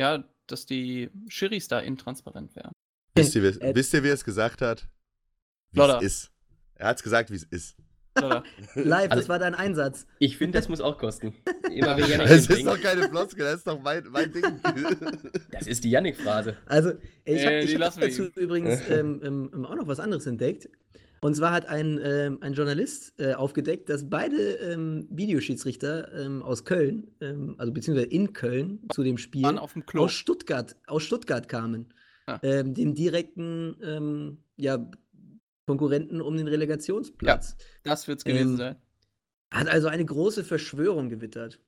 ja, 0.02 0.24
dass 0.48 0.66
die 0.66 1.10
Schiris 1.30 1.68
da 1.70 1.80
intransparent 1.80 2.56
wären. 2.56 2.72
wisst 3.16 3.36
ihr, 3.36 3.44
Äh, 3.44 3.76
wisst 3.76 3.94
ihr, 3.94 4.04
wie 4.04 4.10
er 4.10 4.14
es 4.16 4.26
gesagt 4.26 4.62
hat? 4.62 4.88
Wie 5.72 5.80
es 5.82 6.02
ist. 6.02 6.32
Er 6.76 6.88
hat 6.88 6.98
es 6.98 7.04
gesagt, 7.04 7.32
wie 7.32 7.36
es 7.36 7.44
ist. 7.44 7.78
Live, 8.76 9.12
Also- 9.12 9.16
das 9.22 9.30
war 9.30 9.40
dein 9.40 9.56
Einsatz. 9.56 10.06
Ich 10.20 10.38
finde, 10.38 10.58
das 10.60 10.70
muss 10.70 10.82
auch 10.82 10.98
kosten. 10.98 11.34
Immer 11.72 11.98
wenn 11.98 12.06
Yannick 12.10 12.22
Es 12.22 12.30
den 12.30 12.38
ist 12.38 12.48
bringt. 12.48 12.68
doch 12.68 12.82
keine 12.82 13.10
Floskel, 13.10 13.44
das 13.46 13.56
ist 13.58 13.68
doch 13.68 13.82
mein, 13.82 14.04
mein 14.12 14.32
Ding. 14.32 14.44
Das 15.52 15.68
ist 15.68 15.84
die 15.84 15.90
Yannick-Phrase. 15.92 16.58
Also, 16.66 16.92
ich 17.26 17.46
habe 17.46 17.56
Äh, 17.56 17.78
hab 17.80 18.00
dazu 18.00 18.24
ihm. 18.24 18.32
übrigens 18.36 18.80
ähm, 18.90 19.22
ähm, 19.24 19.52
ähm, 19.54 19.66
auch 19.66 19.76
noch 19.76 19.88
was 19.88 20.00
anderes 20.00 20.26
entdeckt. 20.28 20.70
Und 21.22 21.36
zwar 21.36 21.52
hat 21.52 21.68
ein, 21.68 22.00
ähm, 22.04 22.40
ein 22.42 22.52
Journalist 22.54 23.14
äh, 23.18 23.34
aufgedeckt, 23.34 23.88
dass 23.88 24.10
beide 24.10 24.36
ähm, 24.36 25.08
Videoschiedsrichter 25.10 26.12
ähm, 26.14 26.42
aus 26.44 26.66
Köln, 26.66 27.08
ähm, 27.22 27.56
also 27.58 27.72
beziehungsweise 27.72 28.08
in 28.10 28.34
Köln 28.34 28.80
zu 28.94 29.04
dem 29.04 29.18
Spiel, 29.18 29.44
Waren 29.44 29.58
auf 29.58 29.72
dem 29.74 29.86
Klo. 29.86 30.04
aus 30.04 30.12
Stuttgart, 30.12 30.76
aus 30.86 31.04
Stuttgart 31.04 31.48
kamen. 31.48 31.94
Ja. 32.28 32.40
Ähm, 32.44 32.74
dem 32.74 32.94
direkten 32.94 33.78
ähm, 33.82 34.38
ja, 34.58 34.86
Konkurrenten 35.66 36.22
um 36.22 36.36
den 36.38 36.48
Relegationsplatz. 36.48 37.56
Das 37.84 38.08
wird's 38.08 38.24
gewesen 38.24 38.52
Ähm, 38.52 38.58
sein. 38.58 38.76
Hat 39.52 39.68
also 39.68 39.88
eine 39.88 40.06
große 40.06 40.44
Verschwörung 40.44 41.10
gewittert. 41.10 41.60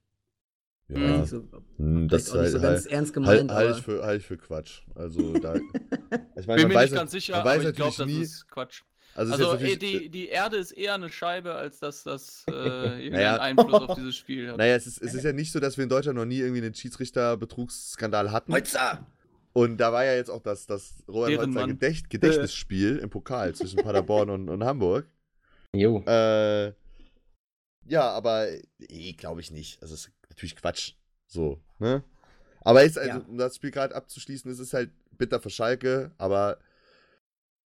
Ja, 0.88 1.18
nicht 1.18 1.30
so, 1.30 1.48
hm, 1.78 2.08
das 2.08 2.24
nicht 2.24 2.32
so 2.32 2.40
halt, 2.40 2.54
ganz 2.54 2.64
halt, 2.64 2.86
ernst 2.88 2.94
halt, 2.94 3.14
gemeint, 3.14 3.52
halt, 3.52 3.70
aber 3.70 3.78
ich 3.78 3.84
für, 3.84 4.04
halt 4.04 4.22
ich 4.22 4.28
für 4.28 4.38
Quatsch. 4.38 4.82
Also 4.94 5.34
da. 5.40 5.56
Ich 6.36 6.46
meine, 6.46 6.62
Bin 6.62 6.74
mir 6.74 6.82
nicht 6.82 6.94
ganz 6.94 7.12
sicher, 7.12 7.38
aber 7.38 7.58
ich 7.58 7.76
glaube, 7.76 7.96
das 7.98 8.06
nie. 8.06 8.22
ist 8.22 8.48
Quatsch. 8.48 8.82
Also, 9.16 9.34
ist 9.34 9.40
Also 9.40 9.54
ey, 9.54 9.72
natürlich, 9.72 9.80
die, 9.80 10.10
die 10.10 10.28
Erde 10.28 10.58
ist 10.58 10.72
eher 10.74 10.94
eine 10.96 11.10
Scheibe, 11.10 11.56
als 11.56 11.80
dass 11.80 12.04
das 12.04 12.44
äh, 12.50 12.52
irgendeinen 12.54 13.12
Naja. 13.14 13.38
Einfluss 13.38 13.74
auf 13.82 13.96
dieses 13.96 14.16
Spiel 14.16 14.50
hat. 14.52 14.58
Naja, 14.58 14.76
es 14.76 14.86
ist, 14.88 15.02
es 15.02 15.14
ist 15.14 15.24
ja 15.24 15.32
nicht 15.32 15.52
so, 15.52 15.60
dass 15.60 15.78
wir 15.78 15.84
in 15.84 15.90
Deutschland 15.90 16.18
noch 16.18 16.26
nie 16.26 16.40
irgendwie 16.40 16.62
einen 16.62 16.76
Schiedsrichter-Betrugsskandal 16.76 18.32
hatten. 18.32 18.52
Holzer! 18.52 19.08
Und 19.58 19.78
da 19.78 19.94
war 19.94 20.04
ja 20.04 20.14
jetzt 20.16 20.30
auch 20.30 20.42
das, 20.42 20.68
das 20.68 21.02
Robert 21.08 21.40
Holzer. 21.40 21.68
Gedächt 21.68 22.10
Gedächtnisspiel 22.10 22.98
im 22.98 23.10
Pokal 23.10 23.56
zwischen 23.56 23.82
Paderborn 23.82 24.30
und, 24.30 24.50
und 24.50 24.66
Hamburg. 24.66 25.08
Jo. 25.74 26.04
Äh, 26.06 26.74
ja, 27.88 28.10
aber 28.12 28.48
eh, 28.80 29.14
glaube 29.14 29.40
ich 29.40 29.52
nicht. 29.52 29.82
Also, 29.82 29.94
es 29.94 30.08
ist 30.08 30.12
natürlich 30.30 30.58
Quatsch. 30.58 30.96
So, 31.28 31.62
ne? 31.80 32.04
Aber 32.62 32.84
ist 32.84 32.98
also, 32.98 33.20
Ja. 33.20 33.26
um 33.26 33.38
das 33.38 33.56
Spiel 33.56 33.72
gerade 33.72 33.96
abzuschließen, 33.96 34.52
es 34.52 34.60
ist 34.60 34.74
halt 34.74 34.92
bitter 35.12 35.40
für 35.40 35.50
Schalke, 35.50 36.12
aber 36.18 36.60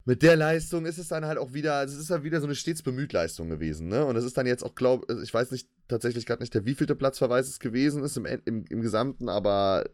mit 0.06 0.22
der 0.22 0.36
Leistung 0.36 0.86
ist 0.86 1.00
es 1.00 1.08
dann 1.08 1.26
halt 1.26 1.40
auch 1.40 1.54
wieder, 1.54 1.74
also 1.76 1.96
es 1.96 2.04
ist 2.04 2.12
halt 2.12 2.24
wieder 2.24 2.40
so 2.40 2.46
eine 2.46 2.56
stets 2.56 2.84
bemüht 2.84 3.14
Leistung 3.14 3.50
gewesen, 3.50 3.88
ne? 3.88 4.06
Und 4.06 4.16
es 4.16 4.26
ist 4.26 4.38
dann 4.38 4.46
jetzt 4.46 4.64
auch, 4.64 4.76
glaube 4.76 5.22
ich, 5.24 5.34
weiß 5.34 5.50
nicht, 5.50 5.68
tatsächlich 5.88 6.28
gerade 6.28 6.44
nicht, 6.44 6.54
der 6.54 6.66
wievielte 6.66 6.96
Platzverweis 6.96 7.48
es 7.48 7.60
gewesen 7.60 8.04
ist 8.04 8.16
im, 8.16 8.26
im, 8.26 8.66
im 8.70 8.82
Gesamten, 8.82 9.28
aber 9.28 9.86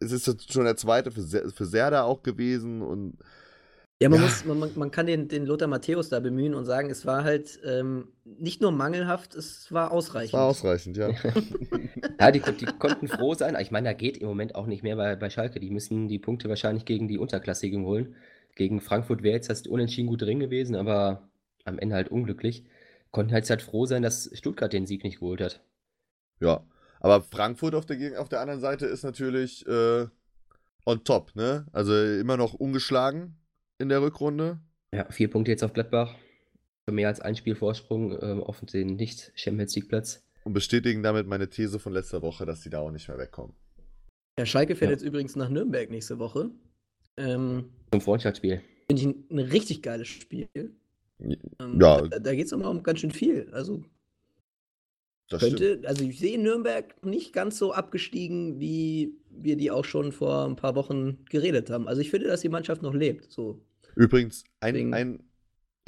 es 0.00 0.12
ist 0.12 0.26
jetzt 0.26 0.52
schon 0.52 0.64
der 0.64 0.76
zweite 0.76 1.10
für, 1.10 1.22
für 1.22 1.64
Serda 1.64 2.02
auch 2.02 2.22
gewesen 2.22 2.82
und 2.82 3.18
Ja, 4.00 4.08
man, 4.08 4.20
Ja. 4.20 4.26
Muss, 4.26 4.44
man, 4.44 4.70
man, 4.76 4.90
kann 4.90 5.06
den, 5.06 5.28
den 5.28 5.46
Lothar 5.46 5.68
Matthäus 5.68 6.08
da 6.08 6.20
bemühen 6.20 6.54
und 6.54 6.64
sagen, 6.64 6.90
es 6.90 7.06
war 7.06 7.24
halt 7.24 7.60
ähm, 7.64 8.08
nicht 8.24 8.60
nur 8.60 8.72
mangelhaft, 8.72 9.34
es 9.34 9.72
war 9.72 9.86
es 9.86 9.92
ausreichend. 9.92 10.34
war 10.34 10.46
ausreichend, 10.46 10.96
ja. 10.96 11.10
Ja, 12.20 12.30
die, 12.30 12.40
die 12.40 12.64
konnten 12.64 13.08
froh 13.08 13.34
sein. 13.34 13.56
Ich 13.60 13.70
meine, 13.70 13.90
da 13.90 13.92
geht 13.92 14.16
im 14.16 14.26
Moment 14.26 14.54
auch 14.54 14.66
nicht 14.66 14.82
mehr 14.82 14.96
bei, 14.96 15.16
bei 15.16 15.28
Schalke. 15.28 15.60
Die 15.60 15.70
müssen 15.70 16.08
die 16.08 16.18
Punkte 16.18 16.48
wahrscheinlich 16.48 16.86
gegen 16.86 17.08
die 17.08 17.18
Unterklassigen 17.18 17.84
holen. 17.84 18.16
Gegen 18.54 18.80
Frankfurt 18.80 19.22
wäre 19.22 19.34
jetzt 19.34 19.50
das 19.50 19.66
Unentschieden 19.66 20.08
gut 20.08 20.22
drin 20.22 20.40
gewesen, 20.40 20.76
aber 20.76 21.28
am 21.64 21.78
Ende 21.78 21.94
halt 21.94 22.08
unglücklich. 22.08 22.64
Konnten 23.10 23.34
halt, 23.34 23.48
halt 23.50 23.62
froh 23.62 23.84
sein, 23.84 24.02
dass 24.02 24.30
Stuttgart 24.32 24.72
den 24.72 24.86
Sieg 24.86 25.04
nicht 25.04 25.20
geholt 25.20 25.42
hat. 25.42 25.60
Ja, 26.40 26.64
aber 27.06 27.22
Frankfurt 27.22 27.74
auf 27.74 27.86
der, 27.86 28.20
auf 28.20 28.28
der 28.28 28.40
anderen 28.40 28.60
Seite 28.60 28.86
ist 28.86 29.02
natürlich 29.04 29.66
äh, 29.66 30.06
on 30.84 31.04
top, 31.04 31.34
ne? 31.34 31.66
Also 31.72 31.94
immer 31.94 32.36
noch 32.36 32.54
ungeschlagen 32.54 33.36
in 33.78 33.88
der 33.88 34.02
Rückrunde. 34.02 34.58
Ja, 34.92 35.10
vier 35.10 35.30
Punkte 35.30 35.50
jetzt 35.52 35.62
auf 35.62 35.72
Gladbach. 35.72 36.14
Für 36.84 36.92
mehr 36.92 37.08
als 37.08 37.20
ein 37.20 37.34
Spiel 37.36 37.56
Vorsprung 37.56 38.16
ähm, 38.22 38.42
auf 38.42 38.60
den 38.60 38.96
Nicht-Champions 38.96 39.74
League-Platz. 39.74 40.22
Und 40.44 40.52
bestätigen 40.52 41.02
damit 41.02 41.26
meine 41.26 41.48
These 41.48 41.78
von 41.80 41.92
letzter 41.92 42.22
Woche, 42.22 42.46
dass 42.46 42.60
die 42.60 42.70
da 42.70 42.78
auch 42.80 42.92
nicht 42.92 43.08
mehr 43.08 43.18
wegkommen. 43.18 43.54
Ja, 44.38 44.46
Schalke 44.46 44.76
fährt 44.76 44.90
Ja. 44.90 44.96
jetzt 44.96 45.02
übrigens 45.04 45.34
nach 45.34 45.48
Nürnberg 45.48 45.90
nächste 45.90 46.18
Woche. 46.18 46.50
Ähm, 47.16 47.70
Zum 47.90 48.00
Freundschaftsspiel. 48.00 48.60
Finde 48.88 49.02
ich 49.02 49.08
ein, 49.08 49.24
ein 49.30 49.38
richtig 49.40 49.82
geiles 49.82 50.06
Spiel. 50.08 50.48
Ähm, 50.54 51.80
Ja. 51.80 52.02
Da, 52.02 52.18
da 52.20 52.34
geht 52.34 52.46
es 52.46 52.52
immer 52.52 52.70
um 52.70 52.82
ganz 52.82 53.00
schön 53.00 53.10
viel. 53.10 53.48
Also 53.52 53.82
Das 55.28 55.40
stimmt. 55.42 55.58
könnte, 55.60 55.88
also 55.88 56.04
ich 56.04 56.18
sehe 56.18 56.40
Nürnberg 56.40 57.04
nicht 57.04 57.32
ganz 57.32 57.58
so 57.58 57.72
abgestiegen, 57.72 58.60
wie 58.60 59.14
wir 59.30 59.56
die 59.56 59.70
auch 59.70 59.84
schon 59.84 60.12
vor 60.12 60.44
ein 60.46 60.56
paar 60.56 60.74
Wochen 60.76 61.24
geredet 61.30 61.68
haben. 61.70 61.88
Also 61.88 62.00
ich 62.00 62.10
finde, 62.10 62.28
dass 62.28 62.40
die 62.42 62.48
Mannschaft 62.48 62.82
noch 62.82 62.94
lebt. 62.94 63.30
So. 63.32 63.60
Übrigens, 63.96 64.44
ein, 64.60 64.74
Deswegen- 64.74 64.94
ein. 64.94 65.22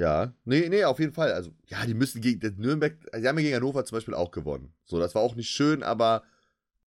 Ja, 0.00 0.32
nee, 0.44 0.68
nee, 0.68 0.84
auf 0.84 1.00
jeden 1.00 1.12
Fall. 1.12 1.32
Also, 1.32 1.50
ja, 1.66 1.84
die 1.84 1.94
müssen 1.94 2.20
gegen 2.20 2.54
Nürnberg, 2.60 2.96
die 3.16 3.26
haben 3.26 3.36
ja 3.38 3.42
gegen 3.44 3.56
Hannover 3.56 3.84
zum 3.84 3.96
Beispiel 3.96 4.14
auch 4.14 4.30
gewonnen. 4.30 4.72
So, 4.84 5.00
das 5.00 5.14
war 5.16 5.22
auch 5.22 5.34
nicht 5.34 5.50
schön, 5.50 5.82
aber 5.82 6.22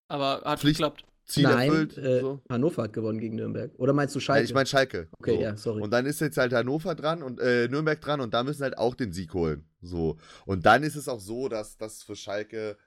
Aber 0.08 0.42
hat 0.46 0.60
Pflicht- 0.62 0.78
geklappt. 0.78 1.04
Ziel 1.32 1.44
Nein, 1.44 1.70
erfüllt. 1.70 1.98
äh, 1.98 2.20
so. 2.22 2.42
Hannover 2.50 2.84
hat 2.84 2.94
gewonnen 2.94 3.20
gegen 3.20 3.36
Nürnberg. 3.36 3.72
Oder 3.78 3.94
meinst 3.94 4.16
du 4.16 4.20
Schalke? 4.20 4.40
Nein, 4.42 4.46
ich 4.46 4.54
meine 4.54 4.66
Schalke. 4.68 5.08
Okay, 5.20 5.36
so. 5.36 5.42
ja, 5.42 5.58
sorry. 5.58 5.82
Und 5.82 5.92
dann 5.92 6.06
ist 6.06 6.22
jetzt 6.22 6.38
halt 6.38 6.54
Hannover 6.54 6.96
dran 6.96 7.24
und 7.24 7.40
äh, 7.40 7.68
Nürnberg 7.68 8.00
dran 8.02 8.22
und 8.22 8.34
da 8.34 8.44
müssen 8.44 8.64
halt 8.64 8.78
auch 8.78 8.96
den 8.96 9.12
Sieg 9.14 9.34
holen. 9.34 9.66
So. 9.82 10.18
Und 10.46 10.66
dann 10.66 10.84
ist 10.84 10.96
es 10.96 11.08
auch 11.08 11.20
so, 11.20 11.50
dass 11.50 11.78
das 11.78 12.04
für 12.04 12.16
Schalke 12.16 12.78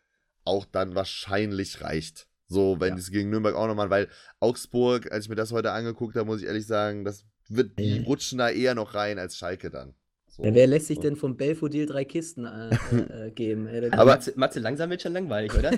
auch 0.44 0.66
dann 0.66 0.94
wahrscheinlich 0.94 1.80
reicht. 1.80 2.26
So, 2.46 2.78
wenn 2.78 2.90
Ja. 2.94 2.98
es 2.98 3.10
gegen 3.10 3.30
Nürnberg 3.30 3.54
auch 3.54 3.66
nochmal, 3.66 3.88
weil 3.90 4.08
Augsburg, 4.40 5.10
als 5.10 5.24
ich 5.24 5.28
mir 5.30 5.34
das 5.34 5.50
heute 5.52 5.72
angeguckt 5.72 6.14
habe, 6.16 6.26
muss 6.26 6.40
ich 6.42 6.46
ehrlich 6.46 6.66
sagen, 6.66 7.04
das 7.04 7.24
wird, 7.48 7.78
die 7.78 8.00
rutschen 8.00 8.38
da 8.38 8.50
eher 8.50 8.74
noch 8.74 8.94
rein 8.94 9.18
als 9.18 9.36
Schalke 9.36 9.70
dann. 9.70 9.94
So. 10.36 10.42
Ja, 10.44 10.52
wer 10.52 10.66
lässt 10.66 10.88
sich 10.88 10.98
denn 10.98 11.14
vom 11.14 11.36
Belfodil 11.36 11.86
drei 11.86 12.04
Kisten 12.04 12.44
äh, 12.44 12.70
äh, 13.26 13.30
geben? 13.30 13.68
Ey, 13.68 13.88
Aber 13.92 14.06
Matze, 14.06 14.32
Matze, 14.34 14.58
langsam 14.58 14.90
wird 14.90 15.00
schon 15.00 15.12
langweilig, 15.12 15.54
oder? 15.54 15.68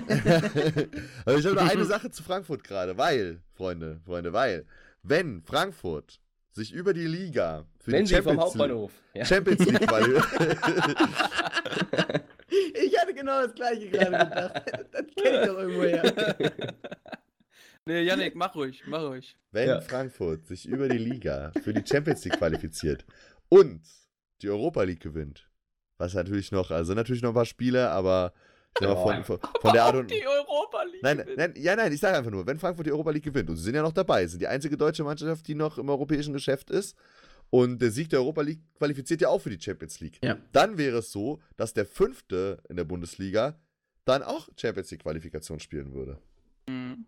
Aber 1.25 1.37
ich 1.37 1.45
habe 1.45 1.53
noch 1.53 1.69
eine 1.69 1.85
Sache 1.85 2.09
zu 2.09 2.23
Frankfurt 2.23 2.63
gerade, 2.63 2.97
weil, 2.97 3.43
Freunde, 3.53 4.01
Freunde, 4.03 4.33
weil, 4.33 4.65
wenn 5.03 5.43
Frankfurt 5.43 6.19
sich 6.49 6.73
über 6.73 6.95
die 6.95 7.05
Liga 7.05 7.67
für 7.79 7.91
Wenn 7.91 8.05
die 8.05 8.15
sie 8.15 8.21
vom 8.23 8.39
Champions, 8.39 8.45
Hauptbahnhof. 8.45 8.91
Ja. 9.13 9.25
Champions 9.25 9.63
League 9.63 9.81
ich 12.83 12.99
hatte 12.99 13.13
genau 13.13 13.43
das 13.43 13.53
gleiche 13.53 13.89
gerade 13.91 14.11
gedacht. 14.11 14.63
das 14.91 15.05
kenne 15.23 15.41
ich 15.41 15.47
doch 15.47 15.59
irgendwo 15.59 15.83
her. 15.83 16.73
Nee, 17.85 18.01
Yannick, 18.01 18.33
mach 18.35 18.55
ruhig, 18.55 18.81
mach 18.87 19.03
ruhig. 19.03 19.37
Wenn 19.51 19.69
Ja. 19.69 19.81
Frankfurt 19.81 20.47
sich 20.47 20.67
über 20.67 20.89
die 20.89 20.97
Liga 20.97 21.51
für 21.63 21.73
die 21.75 21.83
Champions 21.87 22.25
League 22.25 22.37
qualifiziert 22.39 23.05
und 23.49 23.81
die 24.41 24.49
Europa 24.49 24.83
League 24.83 25.01
gewinnt, 25.01 25.49
was 25.97 26.13
natürlich 26.13 26.51
noch, 26.51 26.71
also 26.71 26.93
natürlich 26.93 27.21
noch 27.21 27.29
ein 27.29 27.35
paar 27.35 27.45
Spiele, 27.45 27.89
aber 27.89 28.33
ich 28.75 28.87
sag 28.87 28.95
mal, 28.95 29.23
von, 29.23 29.23
von, 29.23 29.39
von 29.61 29.73
der 29.73 29.83
Art 29.83 29.95
und 29.95 30.11
die 30.11 30.25
Europa 30.25 30.83
League. 30.83 31.03
Nein, 31.03 31.17
gewinnt. 31.17 31.37
nein, 31.37 31.53
ja, 31.57 31.75
nein, 31.75 31.91
ich 31.91 31.99
sage 31.99 32.17
einfach 32.17 32.31
nur, 32.31 32.45
wenn 32.45 32.59
Frankfurt 32.59 32.85
die 32.85 32.91
Europa 32.91 33.11
League 33.11 33.23
gewinnt, 33.23 33.49
und 33.49 33.57
sie 33.57 33.63
sind 33.63 33.75
ja 33.75 33.81
noch 33.81 33.93
dabei, 33.93 34.25
sind 34.27 34.41
die 34.41 34.47
einzige 34.47 34.77
deutsche 34.77 35.03
Mannschaft, 35.03 35.47
die 35.47 35.55
noch 35.55 35.77
im 35.77 35.89
europäischen 35.89 36.33
Geschäft 36.33 36.69
ist, 36.69 36.95
und 37.49 37.81
der 37.81 37.91
Sieg 37.91 38.09
der 38.09 38.19
Europa 38.19 38.41
League 38.41 38.59
qualifiziert 38.77 39.21
ja 39.21 39.29
auch 39.29 39.39
für 39.39 39.49
die 39.49 39.61
Champions 39.61 39.99
League. 39.99 40.19
Ja. 40.21 40.37
Dann 40.51 40.77
wäre 40.77 40.97
es 40.97 41.11
so, 41.11 41.39
dass 41.55 41.73
der 41.73 41.85
Fünfte 41.85 42.61
in 42.69 42.75
der 42.75 42.83
Bundesliga 42.83 43.57
dann 44.05 44.23
auch 44.23 44.49
Champions 44.57 44.91
League 44.91 45.03
Qualifikation 45.03 45.59
spielen 45.59 45.93
würde. 45.93 46.17
Mhm. 46.67 47.05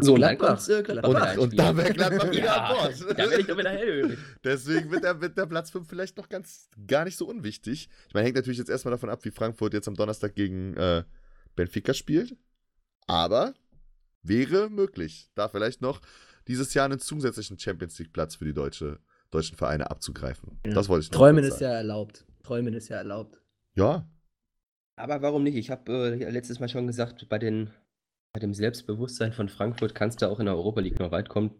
So, 0.00 0.16
dann 0.16 0.36
Gladbach. 0.36 0.64
kommt 0.66 0.68
äh, 0.68 0.82
Gladbach 0.82 1.36
Und, 1.38 1.58
da 1.58 1.76
wäre 1.76 1.92
Gladbach 1.92 2.30
wieder 2.30 2.44
ja, 2.44 2.64
an 2.64 2.76
Bord. 2.76 3.18
Da 3.18 3.30
werde 3.30 3.40
ich 3.40 3.46
doch 3.46 3.58
wieder 3.58 3.70
hellhörig. 3.70 4.18
Deswegen 4.44 4.90
wird 4.90 5.02
der, 5.02 5.20
wird 5.20 5.36
der 5.36 5.46
Platz 5.46 5.70
5 5.70 5.88
vielleicht 5.88 6.16
noch 6.16 6.28
ganz 6.28 6.68
gar 6.86 7.04
nicht 7.04 7.16
so 7.16 7.26
unwichtig. 7.26 7.88
Ich 8.06 8.14
meine, 8.14 8.24
hängt 8.24 8.36
natürlich 8.36 8.58
jetzt 8.58 8.70
erstmal 8.70 8.92
davon 8.92 9.10
ab, 9.10 9.24
wie 9.24 9.30
Frankfurt 9.30 9.74
jetzt 9.74 9.88
am 9.88 9.94
Donnerstag 9.94 10.34
gegen 10.34 10.76
äh, 10.76 11.04
Benfica 11.56 11.94
spielt. 11.94 12.36
Aber 13.06 13.54
wäre 14.22 14.70
möglich, 14.70 15.30
da 15.34 15.48
vielleicht 15.48 15.80
noch 15.80 16.00
dieses 16.46 16.74
Jahr 16.74 16.84
einen 16.84 17.00
zusätzlichen 17.00 17.58
Champions 17.58 17.98
League 17.98 18.12
Platz 18.12 18.36
für 18.36 18.44
die 18.44 18.54
deutsche, 18.54 19.00
deutschen 19.30 19.56
Vereine 19.56 19.90
abzugreifen. 19.90 20.60
Ja. 20.66 20.74
Das 20.74 20.88
wollte 20.88 21.04
ich 21.06 21.10
noch 21.12 21.18
Träumen 21.18 21.44
ist 21.44 21.60
ja 21.60 21.70
erlaubt. 21.70 22.24
Träumen 22.42 22.74
ist 22.74 22.88
ja 22.88 22.96
erlaubt. 22.96 23.40
Ja, 23.74 24.08
Aber 24.96 25.22
warum 25.22 25.42
nicht? 25.42 25.56
Ich 25.56 25.70
habe 25.70 26.18
äh, 26.20 26.30
letztes 26.30 26.60
Mal 26.60 26.68
schon 26.68 26.86
gesagt, 26.86 27.28
bei, 27.28 27.38
den, 27.38 27.70
bei 28.38 28.46
dem 28.46 28.54
Selbstbewusstsein 28.54 29.32
von 29.32 29.48
Frankfurt 29.48 29.96
kannst 29.96 30.22
du 30.22 30.26
auch 30.30 30.38
in 30.38 30.46
der 30.46 30.54
Europa 30.54 30.80
League 30.80 31.00
noch 31.00 31.10
weit 31.10 31.28
kommen. 31.28 31.50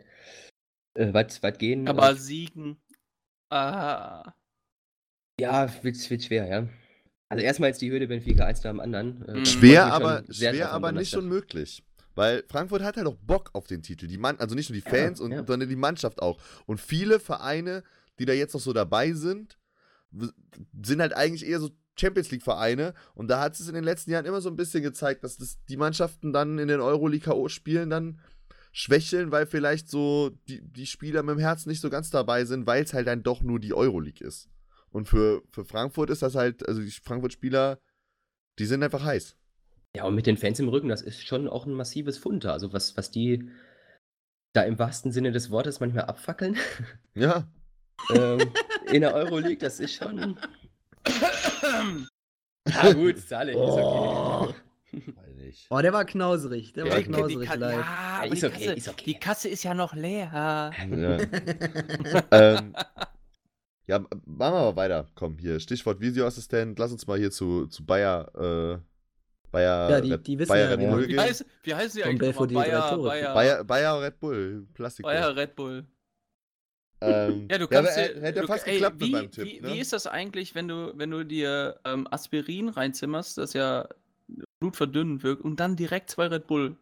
Äh, 0.94 1.12
weit, 1.12 1.42
weit 1.42 1.58
gehen. 1.58 1.88
Aber 1.88 2.10
Und- 2.10 2.20
siegen. 2.20 2.76
Ah. 3.50 4.32
ja, 5.40 5.68
wird, 5.82 6.08
wird 6.10 6.22
schwer, 6.22 6.46
ja. 6.46 6.68
Also 7.30 7.44
erstmal 7.44 7.70
jetzt 7.70 7.82
die 7.82 7.90
Hürde 7.90 8.06
Benfica, 8.06 8.44
eins 8.44 8.62
nach 8.62 8.70
dem 8.70 8.78
anderen. 8.80 9.26
Äh, 9.26 9.38
Mhm. 9.40 9.44
schwer, 9.44 9.92
aber, 9.92 10.22
schwer 10.30 10.70
aber 10.70 10.92
nicht 10.92 11.14
unmöglich. 11.16 11.82
Weil 12.14 12.44
Frankfurt 12.48 12.82
hat 12.82 12.96
halt 12.96 13.06
auch 13.08 13.16
Bock 13.16 13.50
auf 13.54 13.66
den 13.66 13.82
Titel. 13.82 14.06
Die 14.06 14.18
Mann, 14.18 14.38
also 14.38 14.54
nicht 14.54 14.70
nur 14.70 14.74
die 14.76 14.88
Fans, 14.88 15.20
und, 15.20 15.32
ja. 15.32 15.44
sondern 15.44 15.68
die 15.68 15.76
Mannschaft 15.76 16.20
auch. 16.22 16.40
Und 16.66 16.80
viele 16.80 17.18
Vereine, 17.20 17.82
die 18.20 18.24
da 18.24 18.32
jetzt 18.32 18.54
noch 18.54 18.60
so 18.60 18.72
dabei 18.72 19.12
sind, 19.12 19.58
sind 20.82 21.00
halt 21.00 21.14
eigentlich 21.14 21.44
eher 21.48 21.58
so 21.60 21.70
Champions 21.98 22.30
League-Vereine. 22.30 22.94
Und 23.14 23.28
da 23.28 23.40
hat 23.40 23.54
es 23.54 23.68
in 23.68 23.74
den 23.74 23.84
letzten 23.84 24.10
Jahren 24.10 24.26
immer 24.26 24.40
so 24.40 24.48
ein 24.48 24.56
bisschen 24.56 24.82
gezeigt, 24.82 25.24
dass 25.24 25.36
das 25.38 25.58
die 25.68 25.76
Mannschaften 25.76 26.32
dann 26.32 26.58
in 26.58 26.68
den 26.68 26.80
Euroleague-K.O.-Spielen 26.80 27.90
dann 27.90 28.20
schwächeln, 28.72 29.32
weil 29.32 29.46
vielleicht 29.46 29.88
so 29.90 30.30
die, 30.48 30.60
die 30.62 30.86
Spieler 30.86 31.22
mit 31.22 31.36
dem 31.36 31.40
Herz 31.40 31.66
nicht 31.66 31.80
so 31.80 31.90
ganz 31.90 32.10
dabei 32.10 32.44
sind, 32.44 32.66
weil 32.66 32.84
es 32.84 32.94
halt 32.94 33.06
dann 33.06 33.22
doch 33.22 33.42
nur 33.42 33.58
die 33.58 33.74
Euroleague 33.74 34.26
ist. 34.26 34.48
Und 34.90 35.08
für, 35.08 35.42
für 35.50 35.64
Frankfurt 35.64 36.10
ist 36.10 36.22
das 36.22 36.34
halt, 36.34 36.66
also 36.68 36.80
die 36.80 36.90
Frankfurt-Spieler, 36.90 37.78
die 38.58 38.66
sind 38.66 38.82
einfach 38.82 39.04
heiß. 39.04 39.36
Ja, 39.96 40.04
und 40.04 40.14
mit 40.14 40.26
den 40.26 40.36
Fans 40.36 40.60
im 40.60 40.68
Rücken, 40.68 40.88
das 40.88 41.02
ist 41.02 41.26
schon 41.26 41.48
auch 41.48 41.66
ein 41.66 41.72
massives 41.72 42.18
Fund. 42.18 42.44
da. 42.44 42.52
Also 42.52 42.72
was, 42.72 42.96
was 42.96 43.10
die 43.10 43.50
da 44.52 44.62
im 44.62 44.78
wahrsten 44.78 45.12
Sinne 45.12 45.32
des 45.32 45.50
Wortes 45.50 45.80
manchmal 45.80 46.04
abfackeln 46.04 46.56
Ja. 47.14 47.48
ähm, 48.14 48.40
in 48.92 49.00
der 49.00 49.14
Euroleague, 49.14 49.58
das 49.58 49.80
ist 49.80 49.94
schon. 49.94 50.38
Ah 52.74 52.92
gut, 52.92 53.18
Saleh, 53.18 53.52
ist 53.52 53.58
okay. 53.58 54.54
Oh, 55.70 55.78
der 55.80 55.92
war 55.92 56.04
knauserig. 56.04 56.72
Der 56.74 56.86
Ja, 56.86 56.92
war 56.94 57.00
knauserig 57.02 57.48
Ka- 57.48 57.54
live. 57.54 57.76
ja, 57.78 58.24
Ja, 58.24 58.32
ist 58.32 58.42
die 58.42 58.46
okay, 58.46 58.58
Kasse, 58.66 58.72
ist 58.74 58.88
okay. 58.88 59.04
Die 59.06 59.14
Kasse 59.18 59.48
ist 59.48 59.62
ja 59.62 59.74
noch 59.74 59.94
leer. 59.94 60.30
Ja. 60.32 60.70
ähm, 62.30 62.74
ja, 63.86 63.98
machen 64.00 64.14
wir 64.26 64.50
mal 64.50 64.76
weiter. 64.76 65.06
Komm, 65.14 65.38
hier, 65.38 65.60
Stichwort 65.60 66.00
Videoassistent. 66.00 66.78
Lass 66.78 66.92
uns 66.92 67.06
mal 67.06 67.18
hier 67.18 67.30
zu, 67.30 67.66
zu 67.66 67.84
Bayer, 67.86 68.30
äh, 68.34 68.78
Bayer, 69.50 69.90
Ja, 69.90 70.00
die- 70.02 70.12
Red, 70.12 70.26
die 70.26 70.38
wissen 70.38 70.48
Bayer 70.50 70.64
ja, 70.64 70.70
Red 70.72 70.80
ja. 70.82 70.90
Bull 70.90 71.02
Wie, 71.02 71.06
gehen. 71.08 71.20
heißt, 71.20 71.46
wie 71.62 71.74
heißen 71.74 71.98
die 71.98 72.04
eigentlich 72.04 72.36
Bayer. 72.36 72.98
Bayer, 72.98 73.34
Bayer, 73.34 73.64
Bayer 73.64 74.02
Red 74.02 74.20
Bull, 74.20 74.66
Plastik. 74.74 75.04
Bayer 75.04 75.34
Red 75.34 75.56
Bull. 75.56 75.86
Ähm, 77.00 77.48
Ja, 77.50 77.58
du 77.58 77.68
kannst 77.68 77.92
aber, 77.96 78.08
dir- 78.08 78.16
äh, 78.16 78.20
hätte 78.20 78.36
ja 78.36 78.42
du- 78.42 78.48
fast 78.48 78.66
ey, 78.66 78.72
geklappt 78.74 78.96
wie, 79.00 79.04
mit 79.04 79.12
meinem 79.12 79.30
Tipp. 79.30 79.44
Wie, 79.44 79.60
ne? 79.60 79.72
wie 79.72 79.78
ist 79.78 79.92
das 79.92 80.06
eigentlich, 80.06 80.54
wenn 80.54 80.68
du, 80.68 80.92
wenn 80.96 81.10
du 81.10 81.24
dir 81.24 81.80
ähm, 81.84 82.06
Aspirin 82.10 82.68
reinzimmerst, 82.68 83.38
das 83.38 83.52
ja 83.52 83.88
blutverdünnend 84.60 85.22
wirkt, 85.22 85.42
und 85.42 85.60
dann 85.60 85.76
direkt 85.76 86.10
zwei 86.10 86.26
Red 86.26 86.46
Bull? 86.46 86.76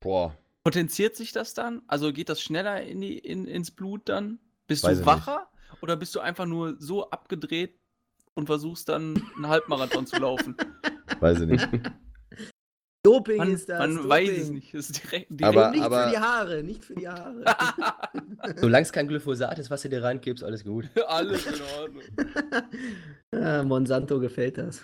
Boah, 0.00 0.36
Potenziert 0.64 1.16
sich 1.16 1.32
das 1.32 1.54
dann? 1.54 1.82
Also 1.88 2.12
geht 2.12 2.28
das 2.28 2.40
schneller 2.40 2.82
in 2.82 3.00
die, 3.00 3.18
in, 3.18 3.46
ins 3.46 3.70
Blut 3.72 4.08
dann? 4.08 4.38
Bist 4.68 4.84
Weiß 4.84 5.00
du 5.00 5.06
wacher? 5.06 5.48
Oder 5.80 5.96
bist 5.96 6.14
du 6.14 6.20
einfach 6.20 6.46
nur 6.46 6.76
so 6.78 7.10
abgedreht 7.10 7.80
und 8.34 8.46
versuchst 8.46 8.88
dann 8.88 9.32
einen 9.34 9.48
Halbmarathon 9.48 10.06
zu 10.06 10.18
laufen? 10.20 10.54
weiß 11.18 11.40
ich 11.40 11.48
nicht. 11.48 11.68
Doping 13.04 13.36
Man, 13.38 13.52
ist 13.52 13.68
das. 13.68 13.78
man 13.80 13.94
Doping. 13.96 14.10
weiß 14.10 14.30
es 14.38 14.50
nicht. 14.50 14.72
Das 14.74 14.90
ist 14.90 15.02
direkt, 15.02 15.26
direkt 15.30 15.56
Aber- 15.58 15.70
nicht 15.72 15.82
aber- 15.82 16.04
für 16.04 16.10
die 16.10 16.18
Haare, 16.18 16.62
nicht 16.62 16.84
für 16.84 16.94
die 16.94 17.08
Haare. 17.08 17.44
Solange 18.56 18.82
es 18.82 18.92
kein 18.92 19.08
Glyphosat 19.08 19.58
ist, 19.58 19.70
was 19.70 19.82
du 19.82 19.88
dir 19.88 20.02
reingibst, 20.04 20.44
alles 20.44 20.62
gut. 20.64 20.88
alles 21.08 21.44
in 21.46 21.54
Ordnung. 21.80 22.02
ah, 23.44 23.62
Monsanto 23.64 24.20
gefällt 24.20 24.58
das. 24.58 24.82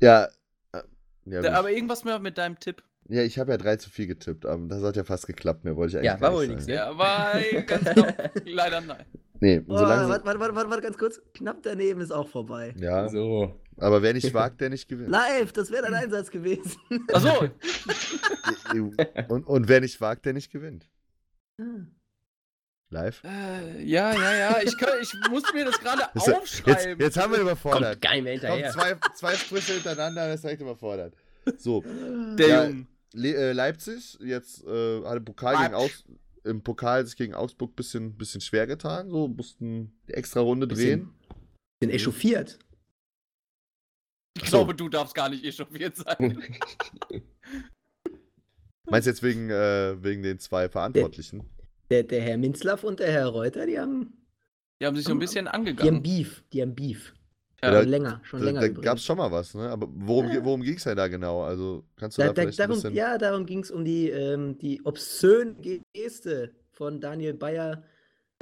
Ja, 0.00 0.24
äh, 0.72 0.82
ja, 1.26 1.40
gut. 1.40 1.50
Aber 1.50 1.70
irgendwas 1.70 2.04
mehr 2.04 2.18
mit 2.18 2.38
deinem 2.38 2.58
Tipp. 2.58 2.82
ja 3.08 3.22
ich 3.22 3.38
habe 3.38 3.52
ja 3.52 3.58
3 3.58 3.76
zu 3.76 3.90
4 3.90 4.06
getippt, 4.06 4.46
aber 4.46 4.66
das 4.68 4.82
hat 4.82 4.96
ja 4.96 5.04
fast 5.04 5.26
geklappt. 5.26 5.64
Mehr 5.64 5.76
wollte 5.76 5.90
ich 5.92 5.96
eigentlich 5.98 6.06
Ja, 6.06 6.16
gar 6.16 6.30
war 6.30 6.36
wohl 6.38 6.46
nicht 6.48 6.66
nix, 6.66 6.66
sagen. 6.66 6.76
ne? 6.76 6.92
Ja, 6.94 6.98
war 6.98 7.62
ganz 7.66 7.84
knapp. 7.90 8.32
Leider 8.44 8.80
nein. 8.80 9.04
Nee, 9.40 9.60
Oh, 9.66 9.76
solange 9.76 10.08
warte, 10.08 10.24
warte, 10.24 10.40
warte, 10.40 10.54
warte, 10.54 10.70
warte, 10.70 10.82
ganz 10.82 10.96
kurz. 10.98 11.20
Knapp 11.34 11.62
daneben 11.62 12.00
ist 12.00 12.12
auch 12.12 12.28
vorbei. 12.28 12.72
Ja, 12.78 13.08
So. 13.08 13.60
Aber 13.76 14.02
wer 14.02 14.12
nicht 14.12 14.32
wagt, 14.34 14.60
der 14.60 14.70
nicht 14.70 14.88
gewinnt. 14.88 15.10
Live, 15.10 15.52
das 15.52 15.70
wäre 15.70 15.82
dein 15.84 15.94
Einsatz 15.94 16.30
gewesen. 16.30 16.72
Achso, 17.12 17.48
und, 19.28 19.46
und 19.46 19.68
wer 19.68 19.80
nicht 19.80 20.00
wagt, 20.00 20.24
der 20.26 20.32
nicht 20.32 20.50
gewinnt. 20.50 20.88
Ah. 21.60 21.64
Live. 22.90 23.22
äh, 23.24 23.82
ja, 23.82 24.12
ja, 24.14 24.34
ja. 24.36 24.62
Ich, 24.62 24.76
kann, 24.78 24.90
ich 25.02 25.12
muss 25.30 25.42
mir 25.52 25.64
das 25.64 25.80
gerade 25.80 26.02
ja- 26.02 26.10
Jetzt, 26.14 26.32
aufschreiben. 26.32 27.00
jetzt 27.00 27.16
haben 27.16 27.32
wir 27.32 27.40
überfordert. 27.40 27.92
Kommt 27.94 28.02
geil 28.02 28.22
mehr 28.22 28.32
hinterher. 28.34 28.70
zwei, 28.70 28.94
zwei 29.16 29.34
Sprüche 29.34 29.72
hintereinander, 29.74 30.26
das 30.28 30.36
ist 30.36 30.44
direkt 30.44 30.62
überfordert. 30.62 31.14
So, 31.58 31.82
Der 32.38 32.46
Ja. 32.48 32.70
Le 33.16 33.34
äh, 33.36 33.52
Leipzig, 33.52 34.18
jetzt 34.20 34.64
äh, 34.64 35.02
hat 35.04 35.16
im 35.16 35.24
Pokal 35.24 35.56
gegen. 35.62 35.74
Aus 35.74 36.04
im 36.44 36.62
Pokal 36.62 37.06
sich 37.06 37.16
gegen 37.16 37.34
Augsburg 37.34 37.70
ein 37.72 37.74
bisschen, 37.74 38.16
bisschen 38.18 38.40
schwer 38.42 38.66
getan, 38.66 39.08
so 39.08 39.28
mussten 39.28 39.96
die 40.08 40.12
extra 40.12 40.40
Runde 40.40 40.66
Bisschen. 40.66 41.04
drehen. 41.04 41.14
Bin 41.80 41.90
echauffiert. 41.90 42.58
Ich 44.36 44.44
glaube, 44.44 44.74
du 44.74 44.88
darfst 44.88 45.14
gar 45.14 45.28
nicht 45.28 45.44
echauffiert 45.44 45.96
sein. 45.96 46.44
Meinst 48.86 49.06
du 49.06 49.10
jetzt 49.10 49.22
wegen, 49.22 49.50
äh, 49.50 50.02
wegen 50.02 50.22
den 50.22 50.38
zwei 50.38 50.68
Verantwortlichen? 50.68 51.44
Der, 51.90 52.02
der 52.02 52.20
Herr 52.22 52.36
Minzlaff 52.38 52.84
und 52.84 53.00
der 53.00 53.10
Herr 53.12 53.26
Reuter, 53.28 53.66
die 53.66 53.78
haben, 53.78 54.12
Die 54.80 54.86
haben 54.86 54.96
sich 54.96 55.04
so 55.04 55.12
ein 55.12 55.18
bisschen 55.18 55.44
die 55.46 55.50
haben 55.50 55.60
angegangen. 55.60 56.02
Beef. 56.02 56.44
Die 56.52 56.62
haben 56.62 56.74
Beef. 56.74 57.14
Ja. 57.62 57.80
Schon 57.80 57.88
länger, 57.88 58.20
schon 58.24 58.40
Da, 58.40 58.46
länger. 58.46 58.60
da 58.60 58.68
gab 58.68 58.98
es 58.98 59.04
schon 59.04 59.16
mal 59.16 59.30
was, 59.32 59.54
ne? 59.54 59.70
Aber 59.70 59.88
worum, 59.90 60.30
Ja. 60.30 60.44
worum 60.44 60.62
ging 60.62 60.76
es 60.76 60.84
denn 60.84 60.96
da 60.98 61.08
genau? 61.08 61.42
Also 61.44 61.84
kannst 61.96 62.18
du 62.18 62.22
Da, 62.22 62.28
da, 62.28 62.42
vielleicht 62.42 62.60
ein 62.60 62.68
darum, 62.68 62.82
bisschen... 62.82 62.94
ja, 62.94 63.16
darum 63.16 63.46
ging 63.46 63.60
es 63.60 63.70
um 63.70 63.84
die, 63.86 64.10
ähm, 64.10 64.58
die 64.58 64.84
obszöne 64.84 65.54
Geste 65.94 66.52
von 66.72 67.00
Daniel 67.00 67.32
Bayer. 67.34 67.82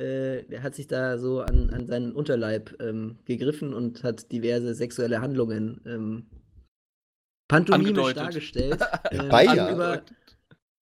Äh, 0.01 0.44
der 0.44 0.62
hat 0.62 0.74
sich 0.74 0.86
da 0.86 1.19
so 1.19 1.40
an, 1.43 1.70
an 1.70 1.86
seinen 1.86 2.12
Unterleib 2.12 2.74
ähm, 2.81 3.19
gegriffen 3.24 3.74
und 3.74 4.02
hat 4.02 4.32
diverse 4.32 4.74
sexuelle 4.74 5.20
Handlungen 5.20 5.81
ähm, 5.86 6.27
pantomimisch 7.48 7.90
Angedeutet. 7.90 8.16
dargestellt. 8.16 8.81
ähm, 9.10 9.28
Bayer? 9.28 9.55
gegenüber- 9.55 10.02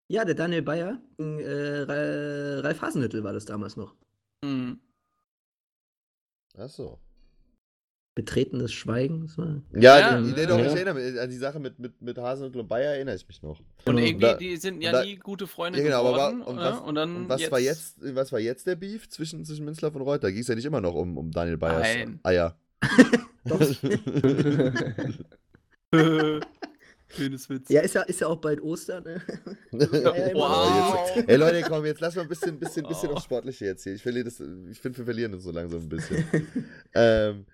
ja, 0.09 0.25
der 0.25 0.35
Daniel 0.35 0.63
Bayer. 0.63 1.01
Äh, 1.19 1.83
Ra- 1.83 2.61
Ralf 2.61 2.83
Hasenhüttel 2.83 3.23
war 3.25 3.33
das 3.33 3.45
damals 3.45 3.77
noch. 3.77 3.95
Hm. 4.45 4.81
Achso. 6.57 6.99
Betretenes 8.15 8.73
Schweigen. 8.73 9.31
War, 9.37 9.63
Ja, 9.73 9.99
Ja, 9.99 10.21
die, 10.21 10.33
die, 10.35 10.41
ja. 10.41 10.47
doch, 10.47 10.59
ich 10.59 10.67
erinnere 10.67 10.95
mich, 10.95 11.21
an 11.21 11.31
die 11.31 11.37
Sache 11.37 11.61
mit, 11.61 11.79
mit, 11.79 12.03
mit 12.03 12.19
Hasen 12.19 12.53
und 12.55 12.69
Bayer 12.69 12.95
erinnere 12.95 13.15
ich 13.15 13.27
mich 13.27 13.41
noch. 13.43 13.59
Und 13.61 13.97
Genau. 13.97 13.99
irgendwie, 14.01 14.21
da- 14.27 14.35
die 14.37 14.57
sind 14.57 14.83
ja 14.83 14.93
da- 14.93 15.05
nie 15.05 15.17
gute 15.17 15.47
Freunde 15.47 15.79
Ja, 15.79 15.85
genau, 15.85 16.01
aber 16.07 16.13
geworden. 16.31 16.41
wa- 16.41 16.45
und 16.45 16.59
äh, 16.59 16.61
was, 16.61 16.81
und 16.81 16.95
dann 16.97 17.17
und 17.17 17.29
was, 17.29 17.51
war 17.51 17.61
jetzt, 17.61 17.97
was 18.15 18.33
war 18.33 18.41
jetzt 18.41 18.67
der 18.67 18.75
Beef 18.77 19.09
zwischen, 19.09 19.45
zwischen 19.45 19.65
Münzlaff 19.65 19.95
und 19.95 20.03
Reuter? 20.03 20.31
Ging 20.33 20.41
es 20.43 20.49
ja 20.49 20.55
nicht 20.57 20.65
immer 20.65 20.81
noch 20.81 20.95
um, 20.95 21.17
um 21.17 21.31
Daniel 21.31 21.57
Bayers 21.57 21.83
Nein. 21.83 22.21
Eier. 22.25 22.57
Doch. 23.45 23.61
Schönes 27.13 27.49
Witz. 27.51 27.69
ja, 27.71 27.81
ist 27.81 27.95
ja, 27.97 28.03
ist 28.03 28.21
ja 28.21 28.29
auch 28.29 28.37
bald 28.37 28.61
Ostern. 28.61 29.03
Ne? 29.03 29.21
Wow. 30.35 31.25
Ey 31.27 31.37
Leute, 31.37 31.63
komm, 31.67 31.85
jetzt 31.85 32.01
lass 32.01 32.15
mal 32.15 32.23
ein 32.23 32.29
bisschen, 32.29 32.59
bisschen, 32.61 32.87
bisschen 32.87 33.11
aufs 33.11 33.25
Sportliche 33.25 33.65
jetzt 33.65 33.83
hier. 33.83 33.95
Ich, 33.95 34.03
verliere 34.03 34.27
das, 34.27 34.39
ich 34.71 34.79
finde, 34.81 34.99
wir 34.99 35.05
verlieren 35.05 35.35
uns 35.35 35.43
so 35.43 35.51
langsam 35.51 35.81
ein 35.81 35.89
bisschen. 35.89 36.25
ähm, 36.95 37.47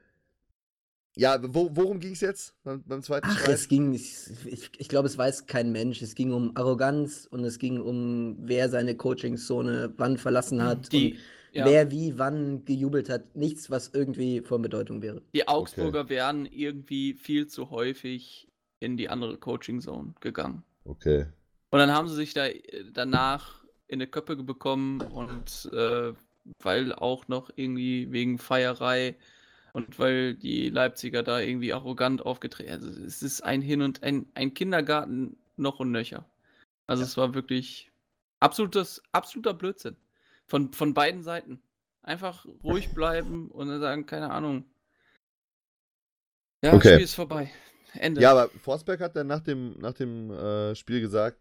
ja, 1.18 1.38
wo, 1.43 1.70
worum 1.72 1.98
ging 1.98 2.12
es 2.12 2.20
jetzt 2.20 2.55
beim, 2.62 2.82
beim 2.84 3.02
zweiten 3.02 3.26
Ach, 3.30 3.38
Streit? 3.38 3.55
es 3.55 3.68
ging, 3.68 3.94
ich, 3.94 4.28
ich, 4.44 4.70
ich 4.76 4.88
glaube, 4.88 5.09
es 5.09 5.16
weiß 5.16 5.47
kein 5.47 5.72
Mensch. 5.72 6.02
Es 6.02 6.14
ging 6.14 6.32
um 6.32 6.55
Arroganz 6.56 7.26
und 7.30 7.43
es 7.43 7.59
ging 7.59 7.80
um, 7.80 8.36
wer 8.40 8.68
seine 8.68 8.97
Coachingzone 8.97 9.94
wann 9.97 10.18
verlassen 10.18 10.62
hat 10.62 10.93
Die, 10.93 11.12
und 11.12 11.18
ja, 11.52 11.64
wer 11.64 11.90
wie 11.90 12.18
wann 12.18 12.66
gejubelt 12.66 13.09
hat. 13.09 13.34
Nichts, 13.34 13.70
was 13.70 13.90
irgendwie 13.94 14.43
von 14.43 14.60
Bedeutung 14.60 15.01
wäre. 15.01 15.22
die 15.34 15.48
Augsburger 15.48 16.10
wären 16.10 16.44
irgendwie 16.44 17.14
viel 17.14 17.47
zu 17.47 17.70
häufig 17.70 18.48
in 18.80 18.98
die 18.98 19.09
andere 19.09 19.38
Coaching 19.38 19.80
Zone 19.80 20.14
gegangen. 20.20 20.64
Okay. 20.84 21.26
Und 21.70 21.78
dann 21.78 21.93
haben 21.93 22.09
sie 22.09 22.14
sich 22.14 22.34
da 22.34 22.47
äh, 22.47 22.62
danach 22.93 23.64
in 23.88 24.01
die 24.01 24.06
Köppe 24.06 24.36
bekommen 24.36 25.01
und 25.01 25.70
äh, 25.72 26.12
weil 26.62 26.93
auch 26.93 27.26
noch 27.28 27.51
irgendwie 27.56 28.12
wegen 28.12 28.38
Feierei 28.38 29.16
und 29.77 29.98
weil 29.98 30.35
die 30.35 30.70
Leipziger 30.70 31.23
da 31.23 31.39
irgendwie 31.39 31.74
arrogant 31.74 32.24
aufgetreten 32.24 32.73
Also 32.73 32.89
es 32.89 33.23
ist 33.23 33.43
ein 33.43 33.61
Hin 33.61 33.82
und 33.82 34.03
ein, 34.03 34.24
ein 34.32 34.55
Kindergarten 34.55 35.36
noch 35.59 35.81
und 35.81 35.93
nöcher. 35.93 36.24
Also 36.86 37.03
es 37.03 37.19
war 37.19 37.35
wirklich 37.35 37.93
absolutes, 38.40 39.03
absoluter 39.12 39.53
Blödsinn. 39.53 39.98
Von, 40.47 40.73
von 40.73 40.94
beiden 40.94 41.23
Seiten. 41.23 41.61
Einfach 42.01 42.47
ruhig 42.65 42.94
bleiben 42.94 43.51
und 43.51 43.69
dann 43.69 43.82
sagen, 43.82 44.07
keine 44.07 44.31
Ahnung. 44.31 44.65
Ja, 46.65 46.73
Okay. 46.73 46.94
Spiel 46.94 47.05
ist 47.05 47.15
vorbei. 47.15 47.51
Ende. 47.93 48.23
Ja, 48.23 48.31
aber 48.31 48.48
Forsberg 48.59 49.01
hat 49.01 49.15
dann 49.15 49.27
nach 49.27 49.40
dem, 49.40 49.78
nach 49.78 49.93
dem 49.93 50.31
äh, 50.31 50.74
Spiel 50.74 51.03
gesagt, 51.03 51.39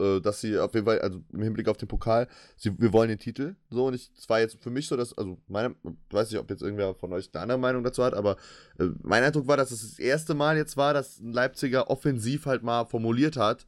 äh, 0.00 0.20
dass 0.20 0.40
sie 0.40 0.58
auf 0.58 0.74
jeden 0.74 0.86
Fall, 0.86 1.00
also 1.00 1.22
im 1.32 1.42
Hinblick 1.42 1.68
auf 1.68 1.76
den 1.76 1.88
Pokal, 1.88 2.28
sie, 2.56 2.76
wir 2.78 2.92
wollen 2.92 3.08
den 3.08 3.18
Titel. 3.18 3.56
So, 3.70 3.86
und 3.86 3.94
ich, 3.94 4.10
es 4.16 4.28
war 4.28 4.40
jetzt 4.40 4.62
für 4.62 4.70
mich 4.70 4.88
so, 4.88 4.96
dass, 4.96 5.16
also 5.16 5.38
meine, 5.46 5.74
ich 5.84 6.14
weiß 6.14 6.30
nicht, 6.30 6.40
ob 6.40 6.50
jetzt 6.50 6.62
irgendwer 6.62 6.94
von 6.94 7.12
euch 7.12 7.30
eine 7.32 7.42
andere 7.42 7.58
Meinung 7.58 7.84
dazu 7.84 8.02
hat, 8.02 8.14
aber 8.14 8.36
äh, 8.78 8.86
mein 9.02 9.22
Eindruck 9.22 9.46
war, 9.46 9.56
dass 9.56 9.70
es 9.70 9.82
das 9.82 9.98
erste 9.98 10.34
Mal 10.34 10.56
jetzt 10.56 10.76
war, 10.76 10.94
dass 10.94 11.20
ein 11.20 11.32
Leipziger 11.32 11.90
offensiv 11.90 12.46
halt 12.46 12.62
mal 12.62 12.84
formuliert 12.86 13.36
hat, 13.36 13.66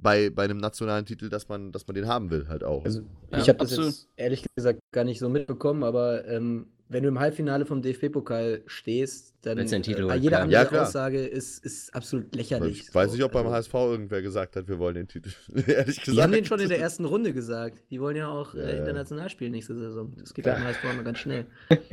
bei, 0.00 0.30
bei 0.30 0.44
einem 0.44 0.58
nationalen 0.58 1.04
Titel, 1.06 1.28
dass 1.28 1.48
man, 1.48 1.72
dass 1.72 1.86
man 1.86 1.94
den 1.94 2.06
haben 2.06 2.30
will, 2.30 2.48
halt 2.48 2.64
auch. 2.64 2.84
Also, 2.84 3.02
Ja, 3.32 3.38
ich 3.38 3.48
habe 3.48 3.58
das 3.58 3.76
jetzt 3.76 4.08
ehrlich 4.16 4.44
gesagt 4.56 4.80
gar 4.92 5.04
nicht 5.04 5.18
so 5.18 5.28
mitbekommen, 5.28 5.82
aber 5.84 6.26
ähm, 6.26 6.66
wenn 6.90 7.02
du 7.02 7.10
im 7.10 7.18
Halbfinale 7.18 7.66
vom 7.66 7.82
DFB-Pokal 7.82 8.62
stehst, 8.66 9.34
dann 9.42 9.58
äh, 9.58 9.64
jede 9.64 9.94
klar. 10.02 10.14
andere 10.16 10.50
Ja, 10.50 10.64
klar. 10.64 10.86
Aussage 10.86 11.20
ist, 11.26 11.62
ist 11.64 11.94
absolut 11.94 12.34
lächerlich. 12.34 12.80
ich 12.88 12.94
weiß 12.94 13.10
So, 13.10 13.16
nicht, 13.16 13.24
ob 13.24 13.32
beim 13.32 13.46
also, 13.46 13.56
HSV 13.56 13.74
irgendwer 13.74 14.22
gesagt 14.22 14.56
hat, 14.56 14.68
wir 14.68 14.78
wollen 14.78 14.94
den 14.94 15.08
Titel. 15.08 15.30
Ehrlich 15.66 16.00
gesagt. 16.00 16.06
Die 16.16 16.22
haben 16.22 16.32
den 16.32 16.44
schon 16.46 16.60
in 16.60 16.68
der 16.68 16.80
ersten 16.80 17.04
Runde 17.04 17.32
gesagt. 17.34 17.82
Die 17.90 18.00
wollen 18.00 18.16
ja 18.16 18.28
auch 18.28 18.54
Ja, 18.54 18.60
äh, 18.62 18.72
ja. 18.72 18.78
international 18.78 19.28
spielen 19.28 19.52
nächste 19.52 19.74
Saison. 19.74 20.14
Das 20.18 20.32
geht 20.32 20.44
beim 20.46 20.62
HSV 20.64 20.84
immer 20.84 21.02
ganz 21.02 21.18
schnell. 21.18 21.46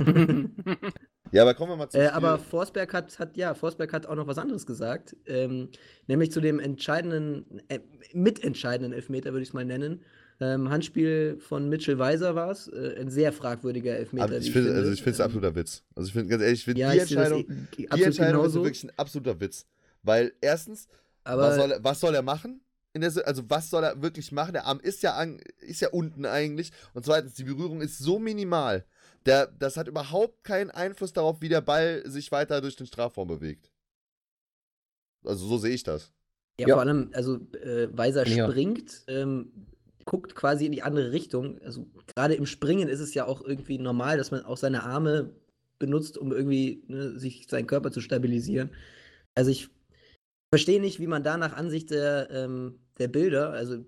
Ja, 1.32 1.42
aber 1.42 1.54
kommen 1.54 1.72
wir 1.72 1.76
mal 1.76 1.88
zum 1.88 2.00
Äh, 2.00 2.06
aber 2.08 2.38
Forsberg 2.38 2.92
hat, 2.94 3.18
hat, 3.18 3.36
ja, 3.36 3.54
Forsberg 3.54 3.92
hat 3.92 4.06
auch 4.06 4.14
noch 4.16 4.26
was 4.26 4.38
anderes 4.38 4.66
gesagt. 4.66 5.16
Ähm, 5.26 5.68
nämlich 6.06 6.32
zu 6.32 6.40
dem 6.40 6.58
entscheidenden, 6.60 7.60
äh, 7.68 7.80
mitentscheidenden 8.12 8.92
Elfmeter, 8.92 9.32
würde 9.32 9.42
ich 9.42 9.48
es 9.48 9.54
mal 9.54 9.64
nennen. 9.64 10.02
Ähm, 10.40 10.70
Handspiel 10.70 11.38
von 11.40 11.68
Mitchell 11.68 11.98
Weiser 11.98 12.34
war 12.34 12.50
es. 12.50 12.68
Äh, 12.68 12.96
ein 13.00 13.10
sehr 13.10 13.32
fragwürdiger 13.32 13.96
Elfmeter. 13.96 14.24
Aber 14.26 14.38
ich 14.38 14.52
finde, 14.52 14.72
also 14.72 14.92
ich 14.92 15.02
finde 15.02 15.14
es 15.14 15.18
Ähm, 15.18 15.24
absoluter 15.26 15.54
Witz. 15.54 15.82
Also 15.96 16.06
ich 16.06 16.12
finde 16.12 16.28
ganz 16.28 16.42
ehrlich, 16.42 16.58
ich 16.60 16.64
finde 16.64 16.80
Ja, 16.80 16.90
die 16.92 16.96
ich 16.96 17.02
Entscheidung, 17.02 17.40
eh- 17.40 17.96
die 17.96 18.02
Entscheidung 18.02 18.44
ist 18.44 18.54
wirklich 18.54 18.84
ein 18.84 18.92
absoluter 18.96 19.40
Witz. 19.40 19.66
Weil 20.02 20.32
erstens, 20.40 20.86
was, 21.24 21.56
soll 21.56 21.72
er, 21.72 21.84
was 21.84 22.00
soll 22.00 22.14
er 22.14 22.22
machen? 22.22 22.60
Also 23.24 23.42
was 23.48 23.70
soll 23.70 23.84
er 23.84 24.00
wirklich 24.02 24.32
machen? 24.32 24.54
Der 24.54 24.64
Arm 24.66 24.80
ist 24.80 25.02
ja, 25.02 25.14
an, 25.14 25.40
ist 25.60 25.80
ja 25.80 25.88
unten 25.90 26.24
eigentlich. 26.24 26.72
Und 26.94 27.04
zweitens, 27.04 27.34
die 27.34 27.44
Berührung 27.44 27.80
ist 27.80 27.98
so 27.98 28.18
minimal. 28.18 28.84
Der, 29.28 29.46
das 29.46 29.76
hat 29.76 29.88
überhaupt 29.88 30.42
keinen 30.42 30.70
Einfluss 30.70 31.12
darauf, 31.12 31.42
wie 31.42 31.48
der 31.50 31.60
Ball 31.60 32.02
sich 32.06 32.32
weiter 32.32 32.60
durch 32.60 32.76
den 32.76 32.86
Strafraum 32.86 33.28
bewegt. 33.28 33.70
Also 35.24 35.46
so 35.46 35.58
sehe 35.58 35.74
ich 35.74 35.82
das. 35.82 36.12
Ja, 36.58 36.68
Ja. 36.68 36.74
vor 36.74 36.82
allem, 36.82 37.10
also 37.12 37.36
äh, 37.52 37.88
Weiser 37.96 38.26
Ja. 38.26 38.48
springt, 38.48 39.04
ähm, 39.06 39.52
guckt 40.06 40.34
quasi 40.34 40.64
in 40.64 40.72
die 40.72 40.82
andere 40.82 41.12
Richtung. 41.12 41.60
Also 41.60 41.86
gerade 42.06 42.34
im 42.34 42.46
Springen 42.46 42.88
ist 42.88 43.00
es 43.00 43.12
ja 43.12 43.26
auch 43.26 43.42
irgendwie 43.42 43.78
normal, 43.78 44.16
dass 44.16 44.30
man 44.30 44.44
auch 44.44 44.56
seine 44.56 44.82
Arme 44.84 45.34
benutzt, 45.78 46.16
um 46.16 46.32
irgendwie 46.32 46.82
ne, 46.88 47.18
sich 47.18 47.46
seinen 47.48 47.66
Körper 47.66 47.90
zu 47.92 48.00
stabilisieren. 48.00 48.70
Also 49.34 49.50
ich 49.50 49.68
verstehe 50.52 50.80
nicht, 50.80 50.98
wie 51.00 51.06
man 51.06 51.22
da 51.22 51.36
nach 51.36 51.52
Ansicht 51.52 51.90
der, 51.90 52.30
ähm, 52.30 52.80
der 52.98 53.08
Bilder, 53.08 53.50
also 53.50 53.76
der 53.76 53.84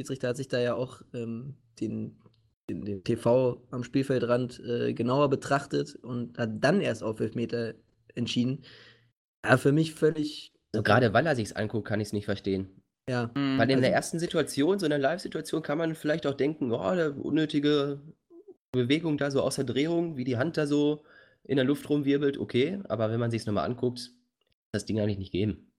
Schiedsrichter 0.00 0.28
hat 0.28 0.36
sich 0.36 0.48
da 0.48 0.58
ja 0.58 0.74
auch 0.74 1.02
ähm, 1.14 1.54
den, 1.80 2.18
den, 2.68 2.84
den 2.84 3.04
TV 3.04 3.62
am 3.70 3.84
Spielfeldrand 3.84 4.60
äh, 4.60 4.92
genauer 4.94 5.30
betrachtet 5.30 5.94
und 5.96 6.36
hat 6.38 6.50
dann 6.62 6.80
erst 6.80 7.02
auf 7.02 7.20
Elfmeter 7.20 7.74
entschieden. 8.14 8.62
Ja, 9.44 9.56
für 9.56 9.72
mich 9.72 9.94
völlig. 9.94 10.52
Also 10.74 10.82
gerade 10.82 11.12
weil 11.12 11.26
er 11.26 11.36
sich's 11.36 11.52
anguckt, 11.52 11.86
kann 11.86 12.00
ich 12.00 12.08
es 12.08 12.12
nicht 12.12 12.24
verstehen. 12.24 12.82
Ja. 13.08 13.30
Mhm. 13.34 13.58
Weil 13.58 13.70
in 13.70 13.80
der 13.80 13.90
Also- 13.90 13.94
ersten 13.94 14.18
Situation, 14.18 14.78
so 14.78 14.86
in 14.86 14.90
der 14.90 14.98
Live-Situation, 14.98 15.62
kann 15.62 15.78
man 15.78 15.94
vielleicht 15.94 16.26
auch 16.26 16.34
denken, 16.34 16.72
oh, 16.72 16.78
eine 16.80 17.12
unnötige 17.12 18.00
Bewegung 18.72 19.16
da 19.16 19.30
so 19.30 19.42
außer 19.42 19.64
Drehung, 19.64 20.16
wie 20.16 20.24
die 20.24 20.36
Hand 20.36 20.56
da 20.56 20.66
so 20.66 21.04
in 21.44 21.56
der 21.56 21.64
Luft 21.64 21.88
rumwirbelt, 21.88 22.36
okay. 22.38 22.80
Aber 22.88 23.10
wenn 23.10 23.20
man 23.20 23.30
sich's 23.30 23.46
nochmal 23.46 23.64
anguckt, 23.66 24.10
das 24.72 24.84
Ding 24.84 24.98
eigentlich 25.00 25.18
nicht 25.18 25.32
geben. 25.32 25.70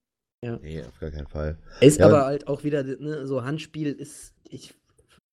Nee, 0.42 0.82
auf 0.84 1.00
gar 1.00 1.12
keinen 1.12 1.28
Fall. 1.28 1.58
Ist 1.82 2.00
Ja, 2.00 2.06
aber 2.06 2.20
aber- 2.20 2.26
halt 2.28 2.48
auch 2.48 2.64
wieder, 2.64 2.84
ne, 2.84 3.28
so 3.28 3.44
Handspiel 3.44 3.92
ist, 3.92 4.34
ich, 4.48 4.74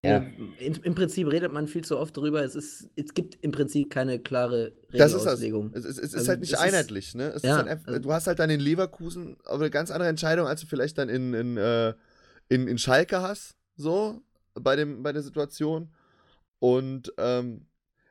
Ja. 0.05 0.27
im, 0.59 0.75
im 0.83 0.95
Prinzip 0.95 1.27
redet 1.31 1.53
man 1.53 1.67
viel 1.69 1.85
zu 1.85 1.99
oft 1.99 2.17
drüber. 2.17 2.43
Es, 2.45 2.55
ist, 2.55 2.89
es 2.97 3.15
gibt 3.15 3.39
im 3.43 3.51
Prinzip 3.53 3.91
keine 3.91 4.19
klare 4.19 4.73
Das 4.93 5.13
ist 5.13 5.25
das. 5.25 5.41
Regelauslegung. 5.41 5.71
Es, 5.75 5.85
es, 5.85 5.99
es 5.99 6.05
ist 6.11 6.15
Also, 6.17 6.29
halt 6.29 6.41
nicht 6.41 6.53
ist- 6.53 6.59
einheitlich, 6.59 7.15
ne? 7.15 7.29
Es 7.35 7.43
Ja, 7.43 7.51
ist 7.53 7.57
halt 7.59 7.69
einfach, 7.69 7.89
also- 7.89 8.01
du 8.01 8.13
hast 8.13 8.27
halt 8.27 8.39
dann 8.39 8.51
in 8.51 8.61
Leverkusen 8.61 9.37
eine 9.45 9.71
ganz 9.71 9.91
andere 9.91 10.09
Entscheidung, 10.09 10.47
als 10.47 10.61
du 10.61 10.67
vielleicht 10.67 10.99
dann 10.99 11.09
in, 11.09 11.33
in, 11.35 11.57
äh, 11.57 11.95
in, 12.49 12.69
in 12.69 12.79
Schalke 12.79 13.23
hast, 13.23 13.57
so, 13.77 14.21
bei, 14.55 14.77
dem, 14.77 15.03
bei 15.03 15.13
der 15.13 15.23
Situation. 15.23 15.89
Und 16.59 17.13
ähm, 17.19 17.67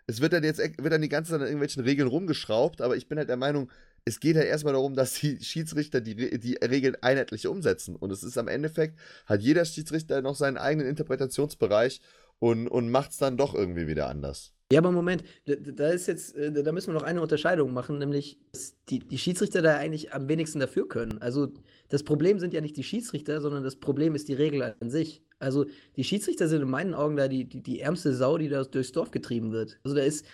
es 0.08 0.20
wird 0.22 0.34
dann 0.34 0.44
jetzt 0.44 0.60
wird 0.60 0.92
dann 0.92 1.02
die 1.02 1.10
ganze 1.10 1.32
Zeit 1.32 1.40
an 1.42 1.48
irgendwelchen 1.48 1.84
Regeln 1.84 2.08
rumgeschraubt, 2.10 2.82
aber 2.82 2.96
ich 2.98 3.08
bin 3.08 3.18
halt 3.18 3.30
der 3.30 3.38
Meinung, 3.38 3.70
es 4.06 4.20
geht 4.20 4.36
halt 4.36 4.48
erstmal 4.48 4.74
darum, 4.74 4.96
dass 4.96 5.14
die 5.14 5.42
Schiedsrichter 5.42 6.02
die, 6.02 6.40
die 6.40 6.54
Regeln 6.56 6.98
einheitlich 7.02 7.48
umsetzen. 7.48 7.96
Und 7.96 8.12
es 8.12 8.24
ist 8.24 8.38
am 8.38 8.48
Endeffekt, 8.48 9.00
hat 9.26 9.42
jeder 9.42 9.66
Schiedsrichter 9.66 10.22
noch 10.22 10.36
seinen 10.36 10.58
eigenen 10.58 10.88
Interpretationsbereich 10.88 12.02
und, 12.40 12.68
und 12.68 12.90
macht 12.90 13.12
es 13.12 13.18
dann 13.18 13.38
doch 13.38 13.54
irgendwie 13.54 13.88
wieder 13.88 14.10
anders. 14.10 14.54
Ja, 14.72 14.80
aber 14.80 14.92
Moment, 14.92 15.24
da, 15.46 15.56
da 15.56 15.90
ist 15.90 16.08
jetzt, 16.08 16.36
äh, 16.36 16.52
da 16.52 16.72
müssen 16.72 16.88
wir 16.88 16.96
noch 16.96 17.04
eine 17.04 17.22
Unterscheidung 17.22 17.74
machen, 17.74 18.00
nämlich, 18.00 18.40
dass 18.52 18.76
die, 18.90 19.00
die 19.00 19.20
Schiedsrichter 19.20 19.62
da 19.62 19.78
eigentlich 19.78 20.14
am 20.14 20.28
wenigsten 20.28 20.60
dafür 20.60 20.88
können. 20.88 21.22
Also 21.22 21.54
das 21.90 22.04
Problem 22.04 22.40
sind 22.40 22.54
ja 22.54 22.62
nicht 22.62 22.76
die 22.76 22.84
Schiedsrichter, 22.84 23.40
sondern 23.40 23.64
das 23.64 23.76
Problem 23.76 24.16
ist 24.16 24.28
die 24.30 24.34
Regel 24.34 24.76
an 24.80 24.90
sich. 24.90 25.22
Also 25.38 25.66
die 25.96 26.04
Schiedsrichter 26.04 26.48
sind 26.48 26.64
in 26.64 26.70
meinen 26.70 26.96
Augen 26.96 27.18
da 27.18 27.28
die, 27.28 27.46
die, 27.46 27.62
die 27.62 27.82
ärmste 27.82 28.16
Sau, 28.16 28.38
die 28.38 28.50
da 28.50 28.64
durchs 28.64 28.92
Dorf 28.92 29.12
getrieben 29.12 29.52
wird. 29.52 29.80
Also 29.84 29.96
da 29.96 30.04
ist, 30.04 30.26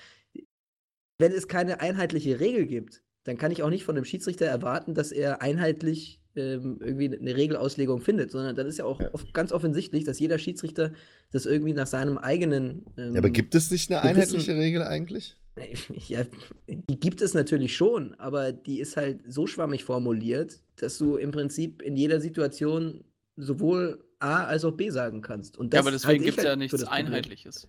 wenn 1.20 1.34
es 1.34 1.48
keine 1.48 1.82
einheitliche 1.82 2.40
Regel 2.40 2.66
gibt, 2.66 3.04
dann 3.24 3.38
kann 3.38 3.52
ich 3.52 3.64
auch 3.64 3.70
nicht 3.70 3.84
von 3.84 3.96
einem 3.96 4.06
Schiedsrichter 4.06 4.46
erwarten, 4.46 4.94
dass 4.94 5.12
er 5.12 5.42
einheitlich 5.42 6.20
ähm, 6.36 6.80
irgendwie 6.80 7.18
eine 7.18 7.36
Regelauslegung 7.36 8.02
findet, 8.02 8.32
sondern 8.32 8.56
dann 8.56 8.68
ist 8.68 8.78
ja 8.78 8.86
auch 8.86 9.02
oft 9.14 9.34
ganz 9.34 9.52
offensichtlich, 9.52 10.04
dass 10.04 10.20
jeder 10.20 10.38
Schiedsrichter 10.38 10.94
das 11.32 11.46
irgendwie 11.46 11.74
nach 11.74 11.88
seinem 11.88 12.18
eigenen. 12.18 12.86
Ähm, 12.98 13.14
Ja, 13.14 13.20
aber 13.20 13.30
gibt 13.30 13.56
es 13.56 13.72
nicht 13.72 13.92
eine 13.92 14.02
einheitliche 14.02 14.56
Regel 14.56 14.84
eigentlich? 14.84 15.36
ja, 16.08 16.24
die 16.68 17.00
gibt 17.00 17.22
es 17.22 17.34
natürlich 17.34 17.76
schon, 17.76 18.14
aber 18.16 18.52
die 18.52 18.80
ist 18.80 18.96
halt 18.96 19.22
so 19.28 19.48
schwammig 19.48 19.84
formuliert, 19.84 20.62
dass 20.78 20.98
du 20.98 21.18
im 21.18 21.32
Prinzip 21.32 21.82
in 21.82 21.98
jeder 21.98 22.22
Situation 22.22 23.04
sowohl 23.36 24.04
A 24.20 24.46
als 24.46 24.66
auch 24.66 24.74
B 24.74 24.90
sagen 24.90 25.22
kannst. 25.22 25.58
Und 25.58 25.74
Ja, 25.74 25.80
aber 25.80 25.92
deswegen 25.92 26.24
gibt 26.24 26.38
es 26.38 26.44
ja 26.44 26.52
halt 26.52 26.70
für 26.70 26.76
nichts. 26.78 26.84
Einheitliches. 26.88 27.68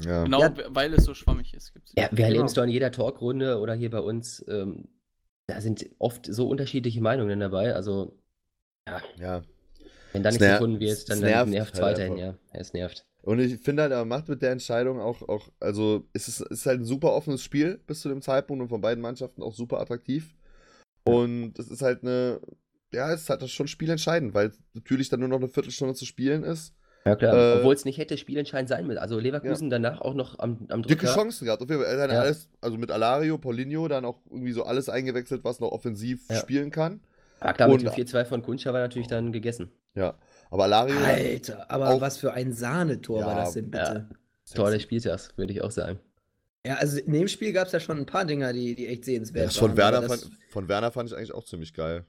Ja. 0.00 0.24
Genau, 0.24 0.42
Ja. 0.42 0.54
weil 0.68 0.94
es 0.94 1.04
so 1.04 1.14
schwammig 1.14 1.54
ist. 1.54 1.72
Gibt's 1.74 1.92
Ja, 1.96 2.08
wir 2.12 2.24
erleben 2.24 2.44
es 2.46 2.52
Genau. 2.54 2.62
doch 2.62 2.68
in 2.68 2.72
jeder 2.72 2.92
Talkrunde 2.92 3.58
oder 3.58 3.74
hier 3.74 3.90
bei 3.90 4.00
uns. 4.00 4.44
Ähm, 4.48 4.88
da 5.46 5.60
sind 5.60 5.86
oft 5.98 6.26
so 6.26 6.48
unterschiedliche 6.48 7.00
Meinungen 7.00 7.40
dabei. 7.40 7.74
Also, 7.74 8.16
ja, 8.88 9.02
ja. 9.18 9.42
wenn 10.12 10.22
da 10.22 10.28
Es 10.30 10.38
nichts 10.38 10.52
gefunden 10.54 10.80
wird, 10.80 10.92
es 10.92 11.04
dann, 11.06 11.20
nervt 11.20 11.34
dann 11.42 11.50
nervt 11.50 11.74
es 11.74 11.80
halt 11.80 11.96
weiterhin, 11.98 12.12
einfach. 12.22 12.38
ja. 12.54 12.60
Es 12.60 12.72
nervt. 12.72 13.04
Und 13.22 13.40
ich 13.40 13.58
finde 13.58 13.82
halt, 13.82 13.92
er 13.92 14.04
macht 14.04 14.28
mit 14.28 14.40
der 14.42 14.52
Entscheidung 14.52 15.00
auch, 15.00 15.22
auch 15.28 15.48
also 15.60 16.06
es 16.12 16.28
ist, 16.28 16.40
es 16.40 16.60
ist 16.60 16.66
halt 16.66 16.80
ein 16.80 16.84
super 16.84 17.12
offenes 17.12 17.42
Spiel 17.42 17.78
bis 17.86 18.00
zu 18.00 18.08
dem 18.08 18.22
Zeitpunkt 18.22 18.62
und 18.62 18.68
von 18.68 18.80
beiden 18.80 19.02
Mannschaften 19.02 19.42
auch 19.42 19.52
super 19.54 19.80
attraktiv. 19.80 20.34
Und 21.04 21.58
es 21.58 21.68
ist 21.70 21.82
halt 21.82 22.02
eine, 22.02 22.40
ja, 22.92 23.12
es 23.12 23.22
ist 23.22 23.30
halt 23.30 23.48
schon 23.50 23.68
spielentscheidend, 23.68 24.34
weil 24.34 24.52
natürlich 24.74 25.08
dann 25.08 25.20
nur 25.20 25.28
noch 25.28 25.38
eine 25.38 25.48
Viertelstunde 25.48 25.94
zu 25.94 26.04
spielen 26.06 26.42
ist. 26.44 26.74
Ja, 27.04 27.16
klar. 27.16 27.34
Äh, 27.34 27.58
Obwohl 27.58 27.74
es 27.74 27.84
nicht 27.84 27.98
hätte 27.98 28.18
spielentscheidend 28.18 28.68
sein 28.68 28.86
müssen. 28.86 28.98
Also 28.98 29.18
Leverkusen 29.18 29.70
danach 29.70 30.00
auch 30.00 30.14
noch 30.14 30.38
am, 30.38 30.66
am 30.68 30.82
Dicke. 30.82 31.06
Chancen 31.06 31.46
gehabt. 31.46 31.62
Auf 31.62 31.68
jeden 31.70 31.82
Fall. 31.82 31.90
Er 31.96 32.02
hat 32.02 32.10
Ja. 32.12 32.20
alles, 32.20 32.48
also 32.60 32.76
mit 32.76 32.90
Alario, 32.90 33.38
Paulinho, 33.38 33.88
dann 33.88 34.04
auch 34.04 34.18
irgendwie 34.30 34.52
so 34.52 34.64
alles 34.64 34.88
eingewechselt, 34.88 35.42
was 35.44 35.60
noch 35.60 35.70
offensiv 35.72 36.20
Ja. 36.28 36.36
spielen 36.36 36.70
kann. 36.70 37.00
Ja, 37.42 37.52
klar, 37.52 37.68
mit 37.68 37.78
Und- 37.78 37.84
dem 37.84 37.92
4-2 37.94 38.24
von 38.24 38.42
Kuntscha 38.42 38.72
war 38.72 38.80
natürlich 38.80 39.08
dann 39.08 39.32
gegessen. 39.32 39.70
Ja. 39.94 40.14
Aber 40.50 40.64
Alario. 40.64 40.96
Alter, 40.98 41.70
aber 41.70 41.90
Auch- 41.90 42.00
was 42.00 42.18
für 42.18 42.32
ein 42.32 42.52
Sahnetor 42.52 43.24
war 43.24 43.36
Ja, 43.36 43.44
das 43.44 43.52
denn 43.54 43.70
bitte? 43.70 44.08
Tor 44.54 44.70
des 44.70 44.82
Spieltags, 44.82 45.30
würde 45.36 45.52
ich 45.52 45.62
auch 45.62 45.70
sagen. 45.70 45.98
Ja, 46.66 46.74
also 46.76 46.98
in 46.98 47.12
dem 47.12 47.28
Spiel 47.28 47.52
gab 47.52 47.66
es 47.66 47.72
ja 47.72 47.80
schon 47.80 47.98
ein 47.98 48.06
paar 48.06 48.24
Dinger, 48.24 48.52
die, 48.52 48.74
die 48.74 48.86
echt 48.88 49.04
sehenswert 49.04 49.46
Das 49.46 49.56
von, 49.56 49.70
waren. 49.70 49.76
Werner 49.76 50.00
das- 50.08 50.22
fand, 50.22 50.32
von 50.50 50.68
Werner 50.68 50.90
fand 50.90 51.10
ich 51.10 51.16
eigentlich 51.16 51.32
auch 51.34 51.44
ziemlich 51.44 51.72
geil. 51.74 52.04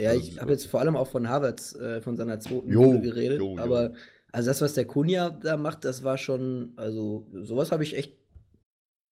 Ja, 0.00 0.10
Also, 0.10 0.22
ich 0.22 0.40
habe 0.40 0.50
jetzt 0.52 0.66
vor 0.66 0.80
allem 0.80 0.96
auch 0.96 1.06
von 1.08 1.28
Harvards, 1.28 1.74
äh, 1.76 2.00
von 2.00 2.16
seiner 2.16 2.40
zweiten 2.40 2.72
Jo, 2.72 2.84
Linie 2.84 3.00
geredet. 3.02 3.38
jo, 3.38 3.56
jo. 3.56 3.62
Aber 3.62 3.92
also 4.32 4.48
das, 4.50 4.60
was 4.60 4.74
der 4.74 4.86
Kunja 4.86 5.30
da 5.30 5.56
macht, 5.56 5.84
das 5.84 6.02
war 6.02 6.18
schon, 6.18 6.72
also 6.76 7.26
sowas 7.42 7.70
habe 7.70 7.84
ich 7.84 7.96
echt 7.96 8.16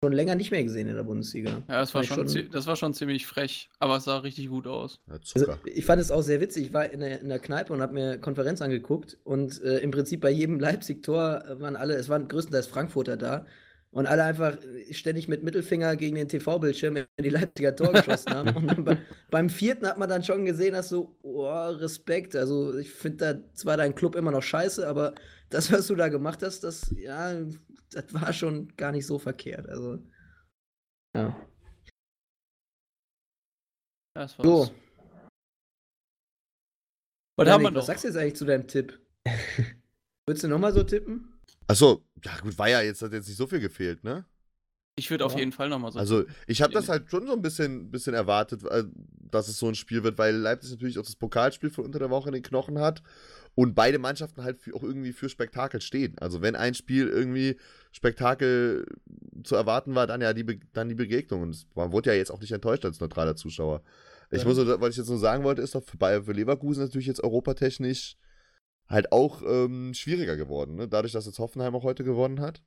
schon 0.02 0.12
länger 0.12 0.34
nicht 0.34 0.50
mehr 0.50 0.64
gesehen 0.64 0.88
in 0.88 0.94
der 0.96 1.02
Bundesliga. 1.02 1.50
Ja, 1.68 1.80
das 1.80 1.94
war, 1.94 2.02
schon, 2.04 2.26
zie- 2.26 2.48
das 2.50 2.66
war 2.66 2.74
schon 2.76 2.94
ziemlich 2.94 3.26
frech, 3.26 3.68
aber 3.80 3.96
es 3.98 4.04
sah 4.04 4.18
richtig 4.18 4.48
gut 4.48 4.66
aus. 4.66 4.98
Ja, 5.06 5.18
Also, 5.34 5.52
ich 5.66 5.84
fand 5.84 6.00
es 6.00 6.10
auch 6.10 6.22
sehr 6.22 6.40
witzig. 6.40 6.68
Ich 6.68 6.72
war 6.72 6.90
in 6.90 7.00
der, 7.00 7.20
in 7.20 7.28
der 7.28 7.38
Kneipe 7.38 7.72
und 7.74 7.82
habe 7.82 7.92
mir 7.92 8.16
Konferenz 8.18 8.62
angeguckt 8.62 9.18
und 9.24 9.60
äh, 9.62 9.78
im 9.80 9.90
Prinzip 9.90 10.22
bei 10.22 10.30
jedem 10.30 10.58
Leipzig-Tor 10.58 11.44
waren 11.58 11.76
alle, 11.76 11.96
es 11.96 12.08
waren 12.08 12.28
größtenteils 12.28 12.66
Frankfurter 12.66 13.18
da 13.18 13.44
und 13.92 14.06
alle 14.06 14.24
einfach 14.24 14.56
ständig 14.92 15.26
mit 15.28 15.42
Mittelfinger 15.42 15.96
gegen 15.96 16.16
den 16.16 16.28
TV-Bildschirm 16.28 16.96
in 16.96 17.06
die 17.18 17.30
Leipziger 17.30 17.74
Tor 17.74 17.92
geschossen 17.92 18.32
haben. 18.34 18.54
Und 18.56 18.66
dann 18.68 18.84
bei, 18.84 18.98
beim 19.30 19.50
vierten 19.50 19.86
hat 19.86 19.98
man 19.98 20.08
dann 20.08 20.22
schon 20.22 20.44
gesehen, 20.44 20.74
dass 20.74 20.88
so, 20.90 21.18
oh, 21.22 21.48
Respekt. 21.48 22.36
Also 22.36 22.76
ich 22.78 22.92
finde 22.92 23.16
da 23.34 23.54
zwar 23.54 23.76
dein 23.76 23.94
Club 23.94 24.14
immer 24.14 24.30
noch 24.30 24.42
scheiße, 24.42 24.86
aber 24.86 25.14
das, 25.50 25.72
was 25.72 25.88
du 25.88 25.96
da 25.96 26.08
gemacht 26.08 26.42
hast, 26.42 26.60
das, 26.62 26.94
ja, 26.96 27.34
das 27.90 28.14
war 28.14 28.32
schon 28.32 28.68
gar 28.76 28.92
nicht 28.92 29.06
so 29.06 29.18
verkehrt. 29.18 29.68
Also, 29.68 29.98
ja. 31.16 31.36
Das 34.14 34.38
war's. 34.38 34.46
So, 34.46 34.70
Was 37.36 37.48
Janik, 37.48 37.52
haben 37.54 37.62
wir 37.62 37.68
was 37.68 37.74
noch? 37.74 37.82
sagst 37.86 38.04
du 38.04 38.08
jetzt 38.08 38.16
eigentlich 38.18 38.36
zu 38.36 38.44
deinem 38.44 38.68
Tipp? 38.68 39.00
Würdest 40.26 40.44
du 40.44 40.48
nochmal 40.48 40.72
so 40.72 40.84
tippen? 40.84 41.40
Achso, 41.66 42.04
ja 42.24 42.38
gut, 42.40 42.58
war 42.58 42.68
ja 42.68 42.80
jetzt, 42.80 43.02
hat 43.02 43.12
jetzt 43.12 43.28
nicht 43.28 43.36
so 43.36 43.46
viel 43.46 43.60
gefehlt, 43.60 44.04
ne? 44.04 44.24
Ich 44.96 45.10
würde 45.10 45.24
auf 45.24 45.32
Ja. 45.32 45.38
jeden 45.38 45.52
Fall 45.52 45.68
nochmal 45.68 45.92
so. 45.92 45.98
Also, 45.98 46.24
ich 46.46 46.60
habe 46.60 46.74
das 46.74 46.88
halt 46.88 47.10
schon 47.10 47.26
so 47.26 47.32
ein 47.32 47.40
bisschen, 47.40 47.90
bisschen 47.90 48.12
erwartet, 48.12 48.64
äh, 48.64 48.84
dass 49.30 49.48
es 49.48 49.58
so 49.58 49.66
ein 49.68 49.74
Spiel 49.74 50.02
wird, 50.02 50.18
weil 50.18 50.34
Leipzig 50.36 50.72
natürlich 50.72 50.98
auch 50.98 51.04
das 51.04 51.16
Pokalspiel 51.16 51.70
von 51.70 51.84
unter 51.86 51.98
der 51.98 52.10
Woche 52.10 52.28
in 52.28 52.34
den 52.34 52.42
Knochen 52.42 52.78
hat 52.78 53.02
und 53.54 53.74
beide 53.74 53.98
Mannschaften 53.98 54.42
halt 54.42 54.58
für, 54.58 54.74
auch 54.74 54.82
irgendwie 54.82 55.12
für 55.12 55.28
Spektakel 55.28 55.80
stehen. 55.80 56.18
Also, 56.18 56.42
wenn 56.42 56.54
ein 56.54 56.74
Spiel 56.74 57.08
irgendwie 57.08 57.56
Spektakel 57.92 58.84
zu 59.42 59.54
erwarten 59.56 59.94
war, 59.94 60.06
dann 60.06 60.20
ja 60.20 60.34
die, 60.34 60.44
Be 60.44 60.60
dann 60.72 60.88
die 60.88 60.94
Begegnung. 60.94 61.42
Und 61.42 61.66
man 61.74 61.92
wurde 61.92 62.10
ja 62.10 62.16
jetzt 62.16 62.30
auch 62.30 62.40
nicht 62.40 62.52
enttäuscht 62.52 62.84
als 62.84 63.00
neutraler 63.00 63.36
Zuschauer. 63.36 63.82
Ich 64.30 64.42
Ja. 64.42 64.48
muss, 64.48 64.58
was 64.58 64.90
ich 64.90 64.96
jetzt 64.98 65.08
nur 65.08 65.18
sagen 65.18 65.44
wollte, 65.44 65.62
ist 65.62 65.74
doch 65.74 65.82
für, 65.82 66.24
für 66.24 66.32
Leverkusen 66.32 66.82
natürlich 66.82 67.06
jetzt 67.06 67.22
europatechnisch 67.22 68.16
halt 68.90 69.12
auch 69.12 69.40
ähm, 69.42 69.94
schwieriger 69.94 70.36
geworden, 70.36 70.74
ne? 70.74 70.88
Dadurch, 70.88 71.12
dass 71.12 71.24
jetzt 71.26 71.38
Hoffenheim 71.38 71.74
auch 71.74 71.84
heute 71.84 72.04
gewonnen 72.04 72.40
hat 72.40 72.62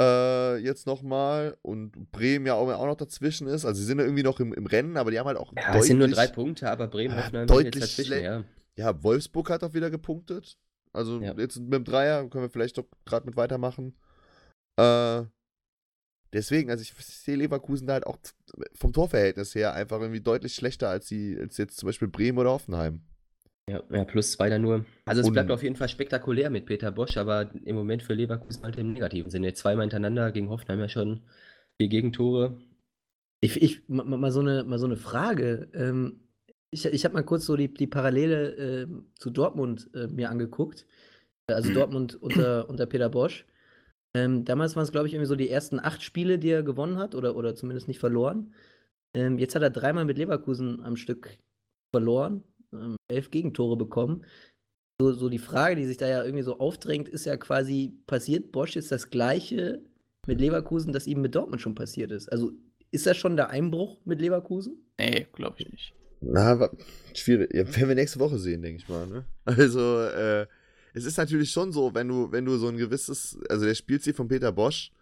äh, 0.00 0.56
jetzt 0.58 0.86
nochmal 0.86 1.56
und 1.62 2.10
Bremen 2.12 2.46
ja 2.46 2.54
auch, 2.54 2.68
auch 2.68 2.86
noch 2.86 2.96
dazwischen 2.96 3.46
ist. 3.46 3.64
Also 3.64 3.78
sie 3.80 3.86
sind 3.86 3.98
ja 3.98 4.04
irgendwie 4.04 4.22
noch 4.22 4.40
im, 4.40 4.52
im 4.54 4.66
Rennen, 4.66 4.96
aber 4.96 5.10
die 5.10 5.18
haben 5.18 5.26
halt 5.26 5.36
auch 5.36 5.52
Ja, 5.54 5.76
es 5.76 5.86
sind 5.86 5.98
nur 5.98 6.08
drei 6.08 6.26
deutlich- 6.26 6.34
Punkte, 6.34 6.70
aber 6.70 6.88
Bremen 6.88 7.14
Ja, 7.14 7.22
Hoffenheim 7.24 7.46
sind 7.46 7.56
jetzt 7.58 7.74
deutlich 7.74 7.84
dazwischen, 7.84 8.22
ja. 8.24 8.44
Ja, 8.76 9.02
Wolfsburg 9.02 9.50
hat 9.50 9.62
auch 9.62 9.74
wieder 9.74 9.90
gepunktet. 9.90 10.56
Also 10.94 11.20
Ja. 11.20 11.34
jetzt 11.38 11.58
mit 11.58 11.72
dem 11.74 11.84
Dreier 11.84 12.28
können 12.30 12.44
wir 12.44 12.50
vielleicht 12.50 12.78
doch 12.78 12.86
gerade 13.04 13.26
mit 13.26 13.36
weitermachen. 13.36 13.94
Äh, 14.80 15.24
deswegen, 16.32 16.70
also 16.70 16.80
ich 16.82 16.94
sehe 17.04 17.36
Leverkusen 17.36 17.86
da 17.86 17.92
halt 17.92 18.06
auch 18.06 18.16
vom 18.74 18.94
Torverhältnis 18.94 19.54
her 19.54 19.74
einfach 19.74 20.00
irgendwie 20.00 20.22
deutlich 20.22 20.54
schlechter 20.54 20.88
als, 20.88 21.06
die, 21.06 21.36
als 21.38 21.58
jetzt 21.58 21.76
zum 21.76 21.86
Beispiel 21.86 22.08
Bremen 22.08 22.38
oder 22.38 22.50
Hoffenheim. 22.50 23.02
Ja, 23.70 23.82
ja, 23.90 24.04
plus 24.04 24.32
zwei 24.32 24.50
dann 24.50 24.62
nur. 24.62 24.84
Also 25.04 25.20
es 25.20 25.26
Und- 25.28 25.34
bleibt 25.34 25.50
auf 25.50 25.62
jeden 25.62 25.76
Fall 25.76 25.88
spektakulär 25.88 26.50
mit 26.50 26.66
Peter 26.66 26.90
Bosch, 26.90 27.16
aber 27.16 27.50
im 27.64 27.76
Moment 27.76 28.02
für 28.02 28.14
Leverkusen 28.14 28.62
halt 28.64 28.76
im 28.76 28.92
negativen 28.92 29.30
Sinne. 29.30 29.52
Zweimal 29.54 29.84
hintereinander 29.84 30.32
gegen 30.32 30.48
Hoffenheim 30.50 30.80
ja 30.80 30.88
schon 30.88 31.20
vier 31.80 31.88
Gegentore. 31.88 32.60
Ich, 33.40 33.60
ich 33.62 33.88
ma- 33.88 34.04
ma- 34.04 34.16
mal, 34.16 34.32
so 34.32 34.40
eine, 34.40 34.64
mal 34.64 34.78
so 34.78 34.86
eine 34.86 34.96
Frage. 34.96 35.68
Ähm, 35.74 36.20
ich 36.72 36.86
ich 36.86 37.04
habe 37.04 37.14
mal 37.14 37.22
kurz 37.22 37.46
so 37.46 37.56
die, 37.56 37.72
die 37.72 37.86
Parallele 37.86 38.54
ähm, 38.82 39.12
zu 39.18 39.30
Dortmund 39.30 39.90
äh, 39.94 40.06
mir 40.08 40.30
angeguckt. 40.30 40.86
Äh, 41.48 41.54
Also 41.54 41.72
Dortmund 41.72 42.20
unter, 42.20 42.68
unter 42.68 42.86
Peter 42.86 43.08
Bosch. 43.10 43.46
Ähm, 44.14 44.44
damals 44.44 44.74
waren 44.76 44.82
es, 44.84 44.92
glaube 44.92 45.06
ich, 45.06 45.14
irgendwie 45.14 45.28
so 45.28 45.36
die 45.36 45.48
ersten 45.48 45.78
acht 45.80 46.02
Spiele, 46.02 46.38
die 46.38 46.50
er 46.50 46.62
gewonnen 46.62 46.98
hat 46.98 47.14
oder, 47.14 47.36
oder 47.36 47.54
zumindest 47.54 47.88
nicht 47.88 48.00
verloren. 48.00 48.52
Ähm, 49.16 49.38
jetzt 49.38 49.54
hat 49.54 49.62
er 49.62 49.70
dreimal 49.70 50.04
mit 50.04 50.18
Leverkusen 50.18 50.82
am 50.84 50.96
Stück 50.96 51.38
verloren, 51.94 52.42
ähm, 52.72 52.96
elf 53.08 53.30
Gegentore 53.30 53.76
bekommen. 53.76 54.24
So, 55.00 55.12
so 55.12 55.28
die 55.28 55.38
Frage, 55.38 55.76
die 55.76 55.86
sich 55.86 55.96
da 55.96 56.08
ja 56.08 56.22
irgendwie 56.22 56.44
so 56.44 56.58
aufdrängt, 56.58 57.08
ist 57.08 57.26
ja 57.26 57.36
quasi, 57.36 57.92
passiert 58.06 58.52
Bosch 58.52 58.76
jetzt 58.76 58.92
das 58.92 59.10
Gleiche 59.10 59.82
mit 60.26 60.40
Leverkusen, 60.40 60.92
das 60.92 61.06
ihm 61.06 61.20
mit 61.20 61.34
Dortmund 61.34 61.60
schon 61.60 61.74
passiert 61.74 62.12
ist? 62.12 62.30
Also 62.30 62.52
ist 62.90 63.06
das 63.06 63.16
schon 63.16 63.36
der 63.36 63.50
Einbruch 63.50 63.98
mit 64.04 64.20
Leverkusen? 64.20 64.76
Nee, 64.98 65.26
glaube 65.32 65.56
ich 65.58 65.70
nicht. 65.70 65.94
Na, 66.20 66.70
schwierig. 67.14 67.52
Ja, 67.52 67.66
werden 67.66 67.88
wir 67.88 67.94
nächste 67.96 68.20
Woche 68.20 68.38
sehen, 68.38 68.62
denke 68.62 68.82
ich 68.82 68.88
mal. 68.88 69.06
Ne? 69.06 69.24
Also, 69.44 70.00
äh, 70.02 70.46
es 70.94 71.04
ist 71.04 71.16
natürlich 71.16 71.50
schon 71.50 71.72
so, 71.72 71.94
wenn 71.94 72.08
du, 72.08 72.30
wenn 72.30 72.44
du 72.44 72.56
so 72.58 72.68
ein 72.68 72.76
gewisses, 72.76 73.38
also 73.48 73.64
der 73.64 73.74
Spielstil 73.74 74.14
von 74.14 74.28
Peter 74.28 74.52
Bosch, 74.52 74.92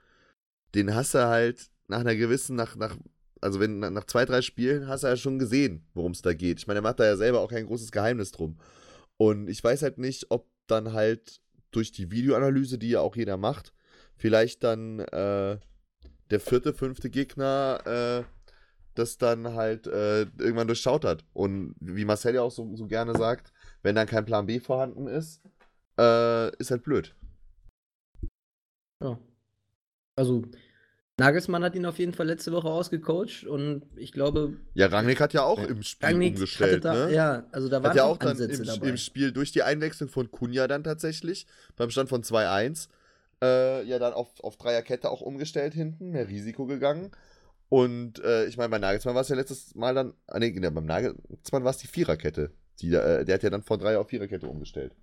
den 0.74 0.94
hast 0.94 1.14
du 1.14 1.26
halt 1.26 1.68
nach 1.88 2.00
einer 2.00 2.14
gewissen, 2.14 2.56
nach, 2.56 2.76
nach, 2.76 2.96
also 3.40 3.60
wenn 3.60 3.78
nach, 3.78 4.04
zwei, 4.04 4.24
drei 4.24 4.42
Spielen 4.42 4.88
hast 4.88 5.04
du 5.04 5.08
ja 5.08 5.16
schon 5.16 5.38
gesehen, 5.38 5.86
worum 5.94 6.12
es 6.12 6.22
da 6.22 6.34
geht. 6.34 6.58
Ich 6.58 6.66
meine, 6.66 6.80
er 6.80 6.82
macht 6.82 7.00
da 7.00 7.04
ja 7.04 7.16
selber 7.16 7.40
auch 7.40 7.50
kein 7.50 7.66
großes 7.66 7.92
Geheimnis 7.92 8.32
drum. 8.32 8.58
Und 9.16 9.48
ich 9.48 9.62
weiß 9.62 9.82
halt 9.82 9.98
nicht, 9.98 10.26
ob 10.30 10.48
dann 10.66 10.92
halt 10.92 11.40
durch 11.70 11.92
die 11.92 12.10
Videoanalyse, 12.10 12.78
die 12.78 12.90
ja 12.90 13.00
auch 13.00 13.16
jeder 13.16 13.36
macht, 13.36 13.72
vielleicht 14.16 14.64
dann 14.64 15.00
äh, 15.00 15.58
der 16.30 16.40
vierte, 16.40 16.72
fünfte 16.72 17.10
Gegner 17.10 18.24
äh, 18.24 18.40
das 18.94 19.18
dann 19.18 19.54
halt 19.54 19.86
äh, 19.86 20.22
irgendwann 20.38 20.66
durchschaut 20.66 21.04
hat. 21.04 21.24
Und 21.32 21.74
wie 21.80 22.04
Marcel 22.04 22.34
ja 22.34 22.42
auch 22.42 22.50
so, 22.50 22.76
so 22.76 22.86
gerne 22.86 23.16
sagt, 23.16 23.52
wenn 23.82 23.94
dann 23.94 24.06
kein 24.06 24.24
Plan 24.24 24.46
B 24.46 24.60
vorhanden 24.60 25.06
ist, 25.06 25.42
äh, 25.98 26.54
ist 26.56 26.70
halt 26.70 26.82
blöd. 26.82 27.14
Ja. 29.02 29.18
Also, 30.16 30.42
Nagelsmann 31.20 31.62
hat 31.62 31.74
ihn 31.74 31.86
auf 31.86 31.98
jeden 31.98 32.12
Fall 32.12 32.26
letzte 32.26 32.50
Woche 32.52 32.68
ausgecoacht 32.68 33.44
und 33.46 33.82
ich 33.96 34.12
glaube, 34.12 34.54
Ja, 34.74 34.86
Rangnick 34.86 35.20
hat 35.20 35.32
ja 35.32 35.44
auch 35.44 35.62
im 35.62 35.82
Spiel 35.82 36.08
Rangnick 36.08 36.34
umgestellt, 36.34 36.84
da, 36.84 37.06
ne? 37.06 37.14
ja, 37.14 37.44
also 37.52 37.68
da 37.68 37.82
waren 37.82 37.90
Hat 37.90 37.96
ja 37.96 38.04
auch 38.04 38.16
dann 38.16 38.30
Ansätze 38.30 38.62
im, 38.62 38.66
dabei. 38.66 38.88
im 38.88 38.96
Spiel 38.96 39.30
durch 39.32 39.52
die 39.52 39.62
Einwechslung 39.62 40.08
von 40.08 40.30
Kunja 40.30 40.66
dann 40.66 40.82
tatsächlich, 40.82 41.46
beim 41.76 41.90
Stand 41.90 42.08
von 42.08 42.22
2-1, 42.22 42.88
äh, 43.42 43.84
ja 43.84 43.98
dann 43.98 44.12
auf, 44.12 44.28
auf 44.42 44.56
Dreierkette 44.56 45.10
auch 45.10 45.20
umgestellt 45.20 45.74
hinten, 45.74 46.10
mehr 46.10 46.28
Risiko 46.28 46.66
gegangen. 46.66 47.10
Und 47.68 48.18
äh, 48.24 48.46
ich 48.46 48.56
meine, 48.56 48.68
bei 48.70 48.78
Nagelsmann 48.78 49.14
war 49.14 49.22
es 49.22 49.28
ja 49.28 49.36
letztes 49.36 49.74
Mal 49.76 49.94
dann, 49.94 50.14
ah, 50.26 50.38
nee, 50.40 50.50
nee, 50.50 50.70
beim 50.70 50.86
Nagelsmann 50.86 51.62
war 51.64 51.70
es 51.70 51.78
die 51.78 51.86
Viererkette. 51.86 52.50
Die, 52.80 52.92
äh, 52.92 53.24
der 53.24 53.34
hat 53.34 53.42
ja 53.44 53.50
dann 53.50 53.62
von 53.62 53.78
Dreier 53.78 54.00
auf 54.00 54.08
Viererkette 54.08 54.48
umgestellt. 54.48 54.96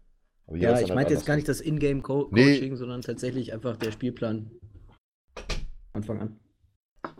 Ja, 0.53 0.79
ich 0.79 0.87
dann 0.87 0.95
meinte 0.95 1.09
halt 1.09 1.09
jetzt 1.11 1.25
gar 1.25 1.35
nicht 1.35 1.47
andersrum. 1.47 1.79
das 1.79 1.83
Ingame-Coaching, 1.83 2.69
Nee. 2.71 2.75
sondern 2.75 3.01
tatsächlich 3.01 3.53
einfach 3.53 3.77
der 3.77 3.91
Spielplan. 3.91 4.49
Anfang 5.93 6.19
an. 6.19 6.39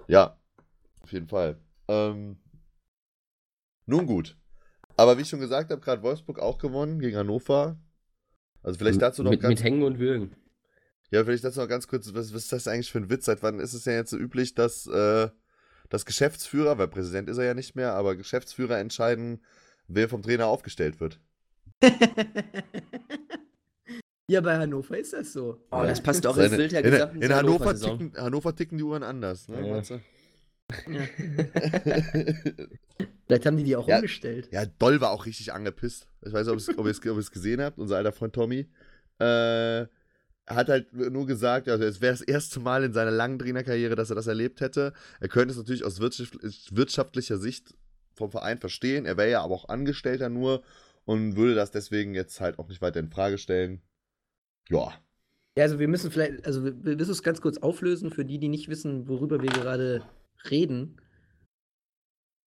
Ja, 0.07 0.39
auf 1.01 1.11
jeden 1.11 1.27
Fall. 1.27 1.59
Ähm, 1.87 2.37
nun 3.85 4.05
gut. 4.05 4.37
Aber 4.95 5.17
wie 5.17 5.21
ich 5.21 5.29
schon 5.29 5.39
gesagt 5.39 5.71
habe, 5.71 5.81
gerade 5.81 6.01
Wolfsburg 6.01 6.39
auch 6.39 6.57
gewonnen 6.57 6.99
gegen 6.99 7.17
Hannover. 7.17 7.79
Also 8.63 8.79
vielleicht 8.79 9.01
dazu 9.01 9.23
noch 9.23 9.31
mit, 9.31 9.41
ganz 9.41 9.51
mit 9.51 9.63
Hängen 9.63 9.83
und 9.83 9.99
Würgen. 9.99 10.35
Ja, 11.11 11.23
vielleicht 11.23 11.43
dazu 11.43 11.61
noch 11.61 11.69
ganz 11.69 11.87
kurz, 11.87 12.13
was, 12.13 12.33
was 12.33 12.43
ist 12.43 12.51
das 12.51 12.67
eigentlich 12.67 12.91
für 12.91 12.97
ein 12.97 13.09
Witz? 13.09 13.25
Seit 13.25 13.41
wann 13.43 13.59
ist 13.59 13.73
es 13.73 13.85
ja 13.85 13.93
jetzt 13.93 14.09
so 14.09 14.17
üblich, 14.17 14.55
dass, 14.55 14.87
äh, 14.87 15.29
dass 15.89 16.05
Geschäftsführer, 16.05 16.77
weil 16.77 16.89
Präsident 16.89 17.29
ist 17.29 17.37
er 17.37 17.45
ja 17.45 17.53
nicht 17.53 17.75
mehr, 17.75 17.93
aber 17.93 18.15
Geschäftsführer 18.15 18.79
entscheiden, 18.79 19.41
wer 19.87 20.09
vom 20.09 20.21
Trainer 20.21 20.47
aufgestellt 20.47 20.99
wird? 20.99 21.21
ja, 24.27 24.41
bei 24.41 24.57
Hannover 24.57 24.97
ist 24.97 25.13
das 25.13 25.33
so. 25.33 25.57
Oh, 25.71 25.83
das 25.83 26.01
passt 26.01 26.25
auch 26.27 26.37
ins 26.37 26.55
Bild 26.55 26.71
der 26.71 26.83
in, 26.83 26.91
gesamten 26.91 27.21
in 27.21 27.33
Hannover, 27.33 27.65
Hannover-Saison. 27.65 27.99
ticken, 27.99 28.21
Hannover 28.21 28.55
ticken 28.55 28.77
die 28.77 28.83
Uhren 28.83 29.03
anders, 29.03 29.47
ne? 29.47 29.65
Ja. 29.65 29.73
meinst 29.73 29.91
du? 29.91 29.99
Vielleicht 33.25 33.45
haben 33.45 33.57
die 33.57 33.63
die 33.63 33.75
auch 33.75 33.87
Ja. 33.87 33.95
umgestellt. 33.97 34.49
ja, 34.51 34.65
Doll 34.65 35.01
war 35.01 35.11
auch 35.11 35.25
richtig 35.25 35.53
angepisst. 35.53 36.07
Ich 36.25 36.33
weiß 36.33 36.47
nicht, 36.47 36.77
ob 36.77 36.85
ihr 36.85 37.17
es 37.17 37.31
gesehen 37.31 37.61
habt, 37.61 37.77
unser 37.77 37.97
alter 37.97 38.11
Freund 38.11 38.33
Tommy. 38.33 38.67
Äh, 39.19 39.85
hat 40.45 40.69
halt 40.69 40.93
nur 40.93 41.25
gesagt, 41.25 41.67
also 41.67 41.83
es 41.83 41.99
wäre 41.99 42.13
das 42.13 42.21
erste 42.21 42.59
Mal 42.61 42.83
in 42.85 42.93
seiner 42.93 43.11
langen 43.11 43.37
Trainerkarriere, 43.39 43.95
dass 43.95 44.09
er 44.09 44.15
das 44.15 44.27
erlebt 44.27 44.61
hätte. 44.61 44.93
Er 45.19 45.27
könnte 45.27 45.51
es 45.51 45.57
natürlich 45.57 45.83
aus 45.83 45.99
wirtschaft 45.99 46.37
wirtschaftlicher 46.71 47.37
Sicht 47.37 47.73
vom 48.13 48.31
Verein 48.31 48.57
verstehen. 48.57 49.05
Er 49.05 49.17
wäre 49.17 49.29
ja 49.29 49.41
aber 49.41 49.53
auch 49.55 49.67
Angestellter 49.67 50.29
nur 50.29 50.63
und 51.03 51.35
würde 51.35 51.53
das 51.55 51.71
deswegen 51.71 52.13
jetzt 52.15 52.39
halt 52.39 52.59
auch 52.59 52.69
nicht 52.69 52.81
weiter 52.81 52.99
in 53.01 53.09
Frage 53.09 53.37
stellen. 53.37 53.81
Ja. 54.69 54.93
Ja, 55.57 55.63
also 55.63 55.79
wir 55.79 55.87
müssen 55.87 56.11
vielleicht, 56.11 56.45
also 56.45 56.63
wir 56.63 56.83
wir 56.83 56.95
müssen 56.95 57.11
es 57.11 57.23
ganz 57.23 57.41
kurz 57.41 57.57
auflösen 57.57 58.11
für 58.11 58.23
die, 58.25 58.37
die 58.37 58.47
nicht 58.49 58.69
wissen, 58.69 59.07
worüber 59.07 59.41
wir 59.41 59.49
gerade 59.49 60.03
reden. 60.51 61.01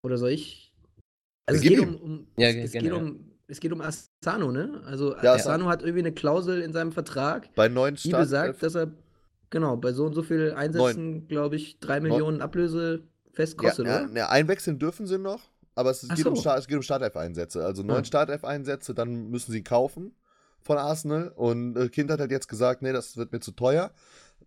Oder 0.04 0.16
soll 0.16 0.30
ich? 0.30 0.72
Also 1.46 1.60
es 1.60 1.68
geht 1.68 1.80
um, 1.80 1.96
um 1.96 2.26
Ja, 2.38 2.48
es, 2.48 2.56
es 2.66 2.72
gerne, 2.72 2.88
geht 2.88 2.96
ja. 2.96 3.02
um 3.02 3.30
es 3.48 3.58
geht 3.58 3.72
um 3.72 3.80
Asano, 3.80 4.52
ne? 4.52 4.80
Also 4.86 5.16
Ja, 5.16 5.34
Asano 5.34 5.66
hat 5.66 5.82
irgendwie 5.82 6.00
eine 6.00 6.12
Klausel 6.12 6.62
in 6.62 6.72
seinem 6.72 6.92
Vertrag, 6.92 7.52
Bei 7.56 7.68
neuen 7.68 7.96
die 7.96 8.10
besagt, 8.10 8.62
dass 8.62 8.76
er 8.76 8.92
genau, 9.50 9.76
bei 9.76 9.92
so 9.92 10.04
und 10.06 10.14
so 10.14 10.22
viel 10.22 10.52
Einsätzen, 10.52 11.26
glaube 11.26 11.56
ich, 11.56 11.80
drei 11.80 11.98
Millionen 11.98 12.42
Ablöse 12.42 13.02
fest 13.32 13.60
Ja, 13.60 13.68
kostet, 13.68 13.86
ja, 13.86 14.04
oder? 14.04 14.16
ja, 14.16 14.28
einwechseln 14.28 14.78
dürfen 14.78 15.08
sie 15.08 15.18
noch, 15.18 15.40
aber 15.74 15.90
es 15.90 16.02
geht, 16.08 16.24
um, 16.26 16.36
so. 16.36 16.42
Start, 16.42 16.60
es 16.60 16.68
geht 16.68 16.76
um 16.76 16.82
Startelf-Einsätze. 16.82 17.64
Also 17.64 17.82
neun 17.82 18.02
Ah. 18.02 18.04
Startelf-Einsätze, 18.04 18.94
dann 18.94 19.30
müssen 19.30 19.50
sie 19.50 19.64
kaufen 19.64 20.14
von 20.62 20.78
Arsenal. 20.78 21.28
Und 21.28 21.76
äh, 21.76 21.88
Kind 21.88 22.10
hat 22.10 22.20
halt 22.20 22.30
jetzt 22.30 22.48
gesagt, 22.48 22.82
nee, 22.82 22.92
das 22.92 23.16
wird 23.16 23.32
mir 23.32 23.40
zu 23.40 23.52
teuer, 23.52 23.92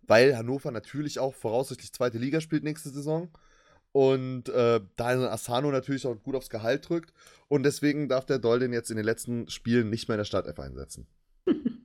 weil 0.06 0.36
Hannover 0.36 0.70
natürlich 0.70 1.18
auch 1.18 1.34
voraussichtlich 1.34 1.92
zweite 1.92 2.18
Liga 2.18 2.40
spielt 2.40 2.64
nächste 2.64 2.90
Saison. 2.90 3.28
Und 3.92 4.48
äh, 4.48 4.80
da 4.96 5.30
Asano 5.30 5.70
natürlich 5.70 6.06
auch 6.06 6.20
gut 6.22 6.34
aufs 6.34 6.50
Gehalt 6.50 6.88
drückt. 6.88 7.12
Und 7.48 7.62
deswegen 7.62 8.08
darf 8.08 8.26
der 8.26 8.40
Doll 8.40 8.58
den 8.58 8.72
jetzt 8.72 8.90
in 8.90 8.96
den 8.96 9.06
letzten 9.06 9.48
Spielen 9.48 9.88
nicht 9.88 10.08
mehr 10.08 10.16
in 10.16 10.20
der 10.20 10.24
Startelf 10.24 10.58
einsetzen. 10.58 11.06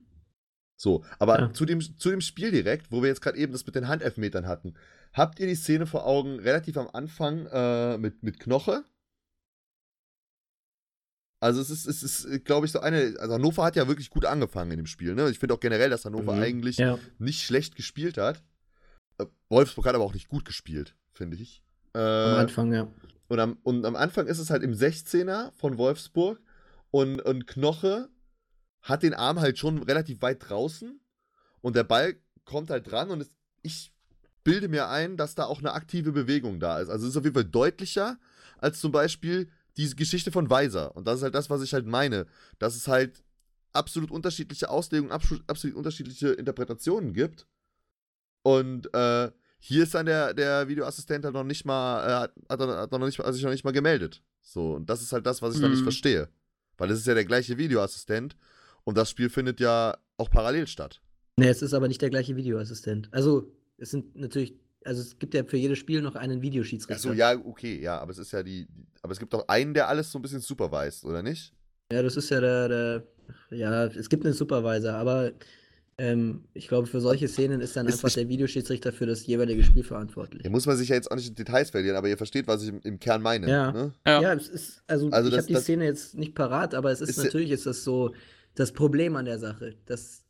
So, 0.76 1.04
aber 1.18 1.38
Ja. 1.38 1.52
zu, 1.52 1.66
dem, 1.66 1.82
zu 1.82 2.08
dem 2.08 2.22
Spiel 2.22 2.50
direkt, 2.50 2.90
wo 2.90 3.02
wir 3.02 3.10
jetzt 3.10 3.20
gerade 3.20 3.36
eben 3.36 3.52
das 3.52 3.66
mit 3.66 3.74
den 3.74 3.86
Handelfmetern 3.86 4.46
hatten, 4.46 4.72
habt 5.12 5.38
ihr 5.38 5.46
die 5.46 5.54
Szene 5.54 5.86
vor 5.86 6.06
Augen 6.06 6.38
relativ 6.40 6.78
am 6.78 6.88
Anfang 6.88 7.44
äh, 7.52 7.98
mit, 7.98 8.22
mit 8.22 8.40
Knoche? 8.40 8.82
Also 11.42 11.60
es 11.62 11.70
ist, 11.70 11.86
es 11.86 12.02
ist, 12.02 12.44
glaube 12.44 12.66
ich, 12.66 12.72
so 12.72 12.80
eine. 12.80 13.14
Also 13.18 13.34
Hannover 13.34 13.64
hat 13.64 13.74
ja 13.76 13.88
wirklich 13.88 14.10
gut 14.10 14.26
angefangen 14.26 14.72
in 14.72 14.76
dem 14.76 14.86
Spiel. 14.86 15.14
Ne? 15.14 15.30
Ich 15.30 15.38
finde 15.38 15.54
auch 15.54 15.60
generell, 15.60 15.88
dass 15.90 16.04
Hannover 16.04 16.34
Mhm. 16.34 16.42
eigentlich 16.42 16.76
Ja. 16.76 16.98
nicht 17.18 17.42
schlecht 17.44 17.76
gespielt 17.76 18.18
hat. 18.18 18.42
Äh, 19.18 19.24
Wolfsburg 19.48 19.86
hat 19.86 19.94
aber 19.94 20.04
auch 20.04 20.12
nicht 20.14 20.28
gut 20.28 20.44
gespielt, 20.44 20.94
finde 21.12 21.38
ich. 21.38 21.62
Äh, 21.94 21.98
Am 21.98 22.38
Anfang, 22.40 22.72
ja. 22.72 22.88
und 23.28 23.40
am, 23.40 23.58
und 23.62 23.84
am 23.86 23.96
Anfang 23.96 24.26
ist 24.26 24.38
es 24.38 24.50
halt 24.50 24.62
im 24.62 24.72
16er 24.74 25.50
von 25.52 25.78
Wolfsburg 25.78 26.40
und, 26.90 27.20
und 27.22 27.46
Knoche 27.46 28.08
hat 28.82 29.02
den 29.02 29.14
Arm 29.14 29.40
halt 29.40 29.58
schon 29.58 29.82
relativ 29.82 30.22
weit 30.22 30.48
draußen 30.48 31.00
und 31.62 31.74
der 31.76 31.84
Ball 31.84 32.16
kommt 32.44 32.70
halt 32.70 32.90
dran 32.90 33.10
und 33.10 33.20
es, 33.22 33.30
ich 33.62 33.92
bilde 34.44 34.68
mir 34.68 34.88
ein, 34.88 35.16
dass 35.16 35.34
da 35.34 35.44
auch 35.44 35.58
eine 35.58 35.72
aktive 35.72 36.12
Bewegung 36.12 36.60
da 36.60 36.78
ist. 36.80 36.88
Also 36.90 37.06
es 37.06 37.12
ist 37.12 37.16
auf 37.16 37.24
jeden 37.24 37.34
Fall 37.34 37.44
deutlicher 37.44 38.18
als 38.58 38.78
zum 38.80 38.92
Beispiel 38.92 39.48
diese 39.80 39.96
Geschichte 39.96 40.30
von 40.30 40.50
Weiser. 40.50 40.94
Und 40.96 41.06
das 41.06 41.16
ist 41.18 41.22
halt 41.22 41.34
das, 41.34 41.50
was 41.50 41.62
ich 41.62 41.72
halt 41.72 41.86
meine. 41.86 42.26
Dass 42.58 42.76
es 42.76 42.86
halt 42.86 43.22
absolut 43.72 44.10
unterschiedliche 44.10 44.68
Auslegungen, 44.68 45.12
absolut, 45.12 45.74
unterschiedliche 45.74 46.28
Interpretationen 46.28 47.12
gibt. 47.12 47.46
Und 48.42 48.92
äh, 48.94 49.30
hier 49.58 49.82
ist 49.82 49.94
dann 49.94 50.06
der, 50.06 50.34
der 50.34 50.68
Videoassistent 50.68 51.24
halt 51.24 51.34
noch 51.34 51.44
nicht 51.44 51.64
mal, 51.64 52.06
äh, 52.06 52.12
hat, 52.12 52.32
hat, 52.48 52.60
hat 52.60 52.92
noch 52.92 52.98
nicht, 53.00 53.18
mal- 53.18 53.24
also 53.24 53.36
sich 53.36 53.44
noch 53.44 53.50
nicht 53.50 53.64
mal 53.64 53.72
gemeldet. 53.72 54.22
So, 54.42 54.74
und 54.74 54.88
das 54.88 55.02
ist 55.02 55.12
halt 55.12 55.26
das, 55.26 55.42
was 55.42 55.54
ich 55.54 55.60
dann 55.60 55.70
nicht 55.70 55.80
Mhm. 55.80 55.84
verstehe. 55.84 56.28
Weil 56.78 56.90
es 56.90 56.98
ist 57.00 57.06
ja 57.06 57.14
der 57.14 57.26
gleiche 57.26 57.58
Videoassistent 57.58 58.36
und 58.84 58.96
das 58.96 59.10
Spiel 59.10 59.28
findet 59.28 59.60
ja 59.60 59.96
auch 60.16 60.30
parallel 60.30 60.66
statt. 60.66 61.00
Nee, 61.36 61.48
es 61.48 61.62
ist 61.62 61.74
aber 61.74 61.88
nicht 61.88 62.00
der 62.02 62.10
gleiche 62.10 62.36
Videoassistent. 62.36 63.08
Also, 63.12 63.52
es 63.76 63.90
sind 63.90 64.16
natürlich, 64.16 64.58
also 64.84 65.00
es 65.02 65.18
gibt 65.18 65.34
ja 65.34 65.44
für 65.44 65.56
jedes 65.56 65.78
Spiel 65.78 66.00
noch 66.02 66.14
einen 66.16 66.42
Videoschiedsrichter. 66.42 67.10
Achso, 67.10 67.12
ja, 67.12 67.34
okay, 67.36 67.80
ja, 67.80 67.98
aber 67.98 68.10
es 68.12 68.18
ist 68.18 68.32
ja 68.32 68.42
die, 68.42 68.66
die- 68.66 68.86
aber 69.02 69.12
es 69.12 69.18
gibt 69.18 69.32
doch 69.32 69.46
einen, 69.48 69.74
der 69.74 69.88
alles 69.88 70.10
so 70.10 70.18
ein 70.18 70.22
bisschen 70.22 70.40
supervised, 70.40 71.04
oder 71.04 71.22
nicht? 71.22 71.52
Ja, 71.92 72.02
das 72.02 72.16
ist 72.16 72.30
ja 72.30 72.40
der, 72.40 72.68
der 72.68 73.02
ja, 73.50 73.86
es 73.86 74.08
gibt 74.08 74.24
einen 74.24 74.34
Supervisor, 74.34 74.92
aber 74.94 75.32
ähm, 75.98 76.44
ich 76.54 76.66
glaube, 76.68 76.86
für 76.86 77.00
solche 77.00 77.28
Szenen 77.28 77.60
ist 77.60 77.76
dann 77.76 77.86
Ist- 77.86 77.94
einfach 77.96 78.08
ich- 78.08 78.14
der 78.14 78.28
Videoschiedsrichter 78.28 78.92
für 78.92 79.06
das 79.06 79.26
jeweilige 79.26 79.62
Spiel 79.62 79.84
verantwortlich. 79.84 80.42
Hier 80.42 80.50
muss 80.50 80.66
man 80.66 80.76
sich 80.76 80.88
ja 80.88 80.94
jetzt 80.96 81.10
auch 81.10 81.16
nicht 81.16 81.28
in 81.28 81.34
Details 81.34 81.70
verlieren, 81.70 81.96
aber 81.96 82.08
ihr 82.08 82.16
versteht, 82.16 82.46
was 82.46 82.62
ich 82.62 82.70
im, 82.70 82.80
im 82.82 82.98
Kern 82.98 83.20
meine. 83.22 83.48
Ja. 83.48 83.72
Ne? 83.72 83.92
Ja. 84.06 84.22
Ja, 84.22 84.32
es 84.34 84.48
ist, 84.48 84.82
also, 84.86 85.10
Also 85.10 85.28
ich 85.30 85.36
habe 85.36 85.46
die 85.46 85.56
Szene 85.56 85.84
jetzt 85.84 86.14
nicht 86.16 86.34
parat, 86.34 86.74
aber 86.74 86.90
es 86.90 87.00
ist, 87.00 87.10
Ist 87.10 87.18
natürlich 87.24 87.50
ist 87.50 87.66
das 87.66 87.84
so 87.84 88.14
das 88.54 88.72
Problem 88.72 89.14
an 89.16 89.26
der 89.26 89.38
Sache, 89.38 89.74
dass 89.86 90.24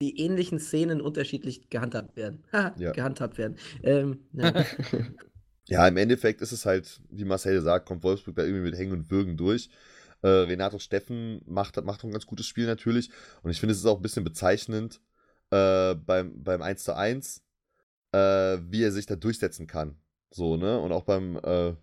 die 0.00 0.20
ähnlichen 0.20 0.58
Szenen 0.58 1.00
unterschiedlich 1.00 1.70
gehandhabt 1.70 2.16
werden. 2.16 2.44
Ja. 2.78 2.92
gehandhabt 2.92 3.38
werden. 3.38 3.56
Ähm, 3.82 4.20
ja. 4.32 4.52
Ja, 5.68 5.88
im 5.88 5.96
Endeffekt 5.96 6.42
ist 6.42 6.52
es 6.52 6.64
halt, 6.64 7.00
wie 7.10 7.24
Marcel 7.24 7.60
sagt, 7.60 7.86
kommt 7.86 8.04
Wolfsburg 8.04 8.36
da 8.36 8.44
irgendwie 8.44 8.62
mit 8.62 8.78
Hängen 8.78 8.92
und 8.92 9.10
Würgen 9.10 9.36
durch. 9.36 9.68
Äh, 10.22 10.28
Renato 10.28 10.78
Steffen 10.78 11.42
macht, 11.44 11.82
macht 11.84 12.04
ein 12.04 12.12
ganz 12.12 12.24
gutes 12.24 12.46
Spiel 12.46 12.66
natürlich. 12.66 13.10
Und 13.42 13.50
ich 13.50 13.58
finde, 13.58 13.72
es 13.72 13.78
ist 13.78 13.86
auch 13.86 13.96
ein 13.96 14.02
bisschen 14.02 14.22
bezeichnend 14.22 15.00
äh, 15.50 15.96
beim, 15.96 16.42
beim 16.42 16.62
1 16.62 16.84
zu 16.84 16.94
1, 16.94 17.42
äh, 18.12 18.18
wie 18.18 18.84
er 18.84 18.92
sich 18.92 19.06
da 19.06 19.16
durchsetzen 19.16 19.66
kann. 19.66 19.96
So, 20.30 20.56
ne? 20.56 20.78
Und 20.78 20.92
auch 20.92 21.02
beim, 21.02 21.36
äh, 21.42 21.74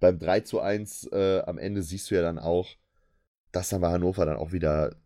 beim 0.00 0.18
3 0.18 0.40
zu 0.40 0.60
1 0.60 1.08
äh, 1.12 1.42
am 1.42 1.58
Ende 1.58 1.82
siehst 1.82 2.10
du 2.10 2.16
ja 2.16 2.22
dann 2.22 2.40
auch, 2.40 2.68
dass 3.52 3.68
dann 3.68 3.82
bei 3.82 3.90
Hannover 3.92 4.26
dann 4.26 4.36
auch 4.36 4.50
wieder. 4.50 4.96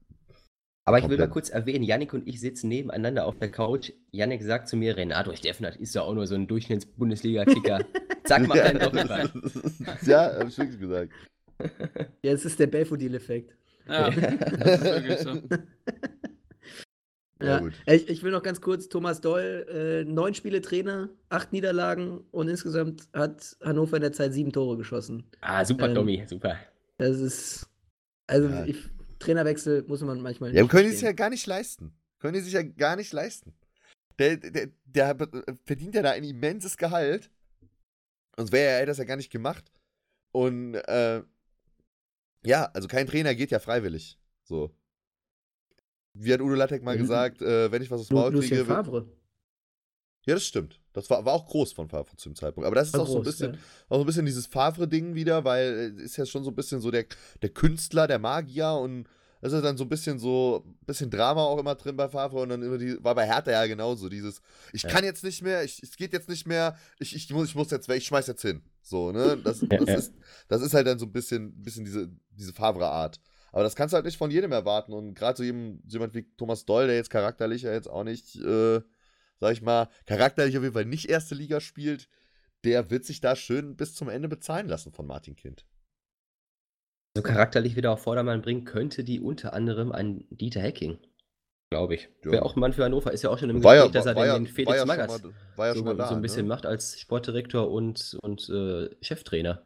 Aber 0.88 0.98
ich 1.00 1.08
will 1.10 1.18
mal 1.18 1.28
kurz 1.28 1.50
erwähnen, 1.50 1.84
Yannick 1.84 2.14
und 2.14 2.26
ich 2.26 2.40
sitzen 2.40 2.68
nebeneinander 2.68 3.26
auf 3.26 3.38
der 3.38 3.50
Couch. 3.50 3.92
Yannick 4.10 4.42
sagt 4.42 4.68
zu 4.68 4.76
mir, 4.76 4.96
Renato 4.96 5.34
Steffen, 5.36 5.64
das 5.64 5.76
ist 5.76 5.94
ja 5.94 6.00
auch 6.00 6.14
nur 6.14 6.26
so 6.26 6.34
ein 6.34 6.46
Durchschnitts-Bundesliga-Kicker. 6.48 7.84
Zack, 8.24 8.48
mach 8.48 8.56
deinen 8.56 8.78
Doppelpack. 8.80 9.30
ja, 10.06 10.34
hab 10.38 10.48
ich 10.48 10.56
wirklich 10.56 10.80
gesagt. 10.80 11.12
ja, 12.22 12.32
es 12.32 12.46
ist 12.46 12.58
der 12.58 12.68
Belfodil-Effekt. 12.68 13.54
Ja, 13.86 14.08
das 14.58 14.80
ist 14.80 14.84
wirklich 14.84 15.18
so. 15.18 15.30
Ja, 17.40 17.46
Ja, 17.46 17.58
gut. 17.60 17.72
ich, 17.86 18.08
ich 18.08 18.22
will 18.24 18.32
noch 18.32 18.42
ganz 18.42 18.60
kurz, 18.60 18.88
Thomas 18.88 19.20
Doll, 19.20 19.66
äh, 19.70 20.04
neun 20.10 20.34
Spiele 20.34 20.60
Trainer, 20.60 21.08
acht 21.28 21.52
Niederlagen 21.52 22.20
und 22.32 22.48
insgesamt 22.48 23.08
hat 23.12 23.56
Hannover 23.62 23.94
in 23.96 24.02
der 24.02 24.12
Zeit 24.12 24.32
sieben 24.32 24.50
Tore 24.52 24.76
geschossen. 24.76 25.22
Ah, 25.40 25.64
super, 25.64 25.88
Ähm, 25.88 25.94
Tommy, 25.94 26.24
super. 26.26 26.56
Das 26.96 27.20
ist, 27.20 27.68
also 28.26 28.48
Ja. 28.48 28.64
ich, 28.64 28.78
Trainerwechsel 29.18 29.82
muss 29.84 30.00
man 30.02 30.20
manchmal 30.20 30.54
Ja, 30.54 30.66
können 30.66 30.84
die 30.88 30.94
sich 30.94 31.02
ja 31.02 31.12
gar 31.12 31.30
nicht 31.30 31.46
leisten. 31.46 31.92
Können 32.18 32.34
die 32.34 32.40
sich 32.40 32.52
ja 32.52 32.62
gar 32.62 32.96
nicht 32.96 33.12
leisten. 33.12 33.54
Der, 34.18 34.36
der, 34.36 34.68
der 34.84 35.16
verdient 35.64 35.94
ja 35.94 36.02
da 36.02 36.10
ein 36.12 36.24
immenses 36.24 36.76
Gehalt. 36.76 37.30
Sonst 38.36 38.52
wäre 38.52 38.80
er, 38.80 38.86
das 38.86 38.98
ja 38.98 39.04
gar 39.04 39.16
nicht 39.16 39.30
gemacht. 39.30 39.70
Und 40.32 40.74
äh, 40.74 41.22
ja, 42.44 42.64
also 42.72 42.88
kein 42.88 43.06
Trainer 43.06 43.34
geht 43.34 43.50
ja 43.50 43.58
freiwillig. 43.58 44.18
So. 44.44 44.74
Wie 46.14 46.32
hat 46.32 46.40
Udo 46.40 46.54
Lattek 46.54 46.82
mal 46.82 46.96
Mhm. 46.96 47.00
gesagt, 47.02 47.42
äh, 47.42 47.70
wenn 47.70 47.82
ich 47.82 47.90
was 47.90 48.00
aufs 48.00 48.10
Lu 48.10 48.16
Maul 48.16 48.32
Lucien 48.32 48.50
kriege. 48.58 48.68
wird- 48.68 48.76
Favre. 48.86 49.08
Ja, 50.26 50.34
das 50.34 50.46
stimmt. 50.46 50.80
Das 50.98 51.10
war, 51.10 51.24
war 51.24 51.32
auch 51.34 51.46
groß 51.46 51.72
von 51.72 51.88
Favre 51.88 52.16
zu 52.16 52.28
dem 52.28 52.36
Zeitpunkt. 52.36 52.66
Aber 52.66 52.76
das 52.76 52.88
ist 52.88 52.94
War 52.94 53.02
auch 53.02 53.06
so 53.06 53.16
ein 53.18 53.22
groß, 53.22 53.32
bisschen, 53.32 53.54
ja. 53.54 53.58
auch 53.88 53.96
so 53.96 54.02
ein 54.02 54.06
bisschen 54.06 54.26
dieses 54.26 54.46
Favre-Ding 54.46 55.14
wieder, 55.14 55.44
weil 55.44 55.94
äh, 55.98 56.02
ist 56.02 56.16
ja 56.16 56.26
schon 56.26 56.44
so 56.44 56.50
ein 56.50 56.56
bisschen 56.56 56.80
so 56.80 56.90
der, 56.90 57.04
der 57.42 57.50
Künstler, 57.50 58.06
der 58.06 58.18
Magier 58.18 58.72
und 58.72 59.06
das 59.40 59.52
ist 59.52 59.62
dann 59.62 59.76
so 59.76 59.84
ein 59.84 59.88
bisschen 59.88 60.18
so, 60.18 60.64
ein 60.66 60.84
bisschen 60.84 61.10
Drama 61.10 61.44
auch 61.44 61.58
immer 61.60 61.76
drin 61.76 61.96
bei 61.96 62.08
Favre 62.08 62.40
und 62.40 62.48
dann 62.48 62.60
immer 62.62 62.76
die, 62.76 63.02
war 63.04 63.14
bei 63.14 63.24
Hertha 63.24 63.52
ja 63.52 63.66
genauso, 63.66 64.08
dieses, 64.08 64.42
ich 64.72 64.82
Ja. 64.82 64.88
kann 64.90 65.04
jetzt 65.04 65.22
nicht 65.22 65.42
mehr, 65.42 65.62
ich, 65.62 65.80
es 65.80 65.96
geht 65.96 66.12
jetzt 66.12 66.28
nicht 66.28 66.46
mehr, 66.48 66.76
ich, 66.98 67.14
ich, 67.14 67.30
muss, 67.32 67.48
ich 67.48 67.54
muss 67.54 67.70
jetzt 67.70 67.86
weg, 67.88 67.98
ich 67.98 68.06
schmeiß 68.06 68.26
jetzt 68.26 68.42
hin. 68.42 68.62
So, 68.82 69.12
ne? 69.12 69.38
Das, 69.44 69.60
das, 69.60 69.88
ja. 69.88 69.94
Ist, 69.94 70.14
das 70.48 70.60
ist 70.62 70.74
halt 70.74 70.88
dann 70.88 70.98
so 70.98 71.06
ein 71.06 71.12
bisschen, 71.12 71.52
bisschen 71.62 71.84
diese, 71.84 72.10
diese 72.32 72.52
Favre-Art. 72.52 73.20
Aber 73.52 73.62
das 73.62 73.76
kannst 73.76 73.92
du 73.92 73.96
halt 73.96 74.04
nicht 74.06 74.18
von 74.18 74.30
jedem 74.32 74.50
erwarten 74.52 74.92
und 74.92 75.14
gerade 75.14 75.36
so 75.36 75.44
so 75.44 75.92
jemand 75.98 76.14
wie 76.14 76.26
Thomas 76.36 76.64
Doll, 76.64 76.86
der 76.88 76.96
jetzt 76.96 77.10
charakterlich 77.10 77.62
ja 77.62 77.72
jetzt 77.72 77.88
auch 77.88 78.04
nicht, 78.04 78.34
äh, 78.36 78.80
sag 79.40 79.52
ich 79.52 79.62
mal, 79.62 79.88
charakterlich 80.06 80.56
auf 80.56 80.62
jeden 80.62 80.74
Fall 80.74 80.84
nicht 80.84 81.08
erste 81.08 81.34
Liga 81.34 81.60
spielt, 81.60 82.08
der 82.64 82.90
wird 82.90 83.04
sich 83.04 83.20
da 83.20 83.36
schön 83.36 83.76
bis 83.76 83.94
zum 83.94 84.08
Ende 84.08 84.28
bezahlen 84.28 84.68
lassen 84.68 84.92
von 84.92 85.06
Martin 85.06 85.36
Kind. 85.36 85.64
So 87.16 87.22
charakterlich 87.22 87.76
wieder 87.76 87.92
auf 87.92 88.02
Vordermann 88.02 88.42
bringen 88.42 88.64
könnte 88.64 89.04
die 89.04 89.20
unter 89.20 89.52
anderem 89.52 89.92
ein 89.92 90.24
Dieter 90.30 90.62
Hacking. 90.62 90.98
Glaube 91.70 91.94
ich. 91.94 92.08
Ja. 92.24 92.32
Wäre 92.32 92.44
auch 92.44 92.56
ein 92.56 92.60
Mann 92.60 92.72
für 92.72 92.84
Hannover. 92.84 93.12
Ist 93.12 93.22
ja 93.22 93.30
auch 93.30 93.38
schon 93.38 93.50
im 93.50 93.62
War 93.62 93.74
ja, 93.74 93.82
Gespräch, 93.82 94.04
dass 94.04 94.06
er 94.06 94.16
war 94.16 94.26
ja, 94.26 94.38
den, 94.38 94.46
Felix 94.46 94.72
ja 94.72 94.78
schon 94.78 94.88
Magath 94.88 95.22
ja 95.58 95.74
so, 95.74 95.92
da. 95.94 96.08
so 96.08 96.14
ein 96.14 96.22
bisschen 96.22 96.46
ne? 96.46 96.48
macht 96.48 96.64
als 96.64 96.98
Sportdirektor 96.98 97.70
und, 97.70 98.16
und 98.22 98.48
äh, 98.48 98.88
Cheftrainer. 99.02 99.62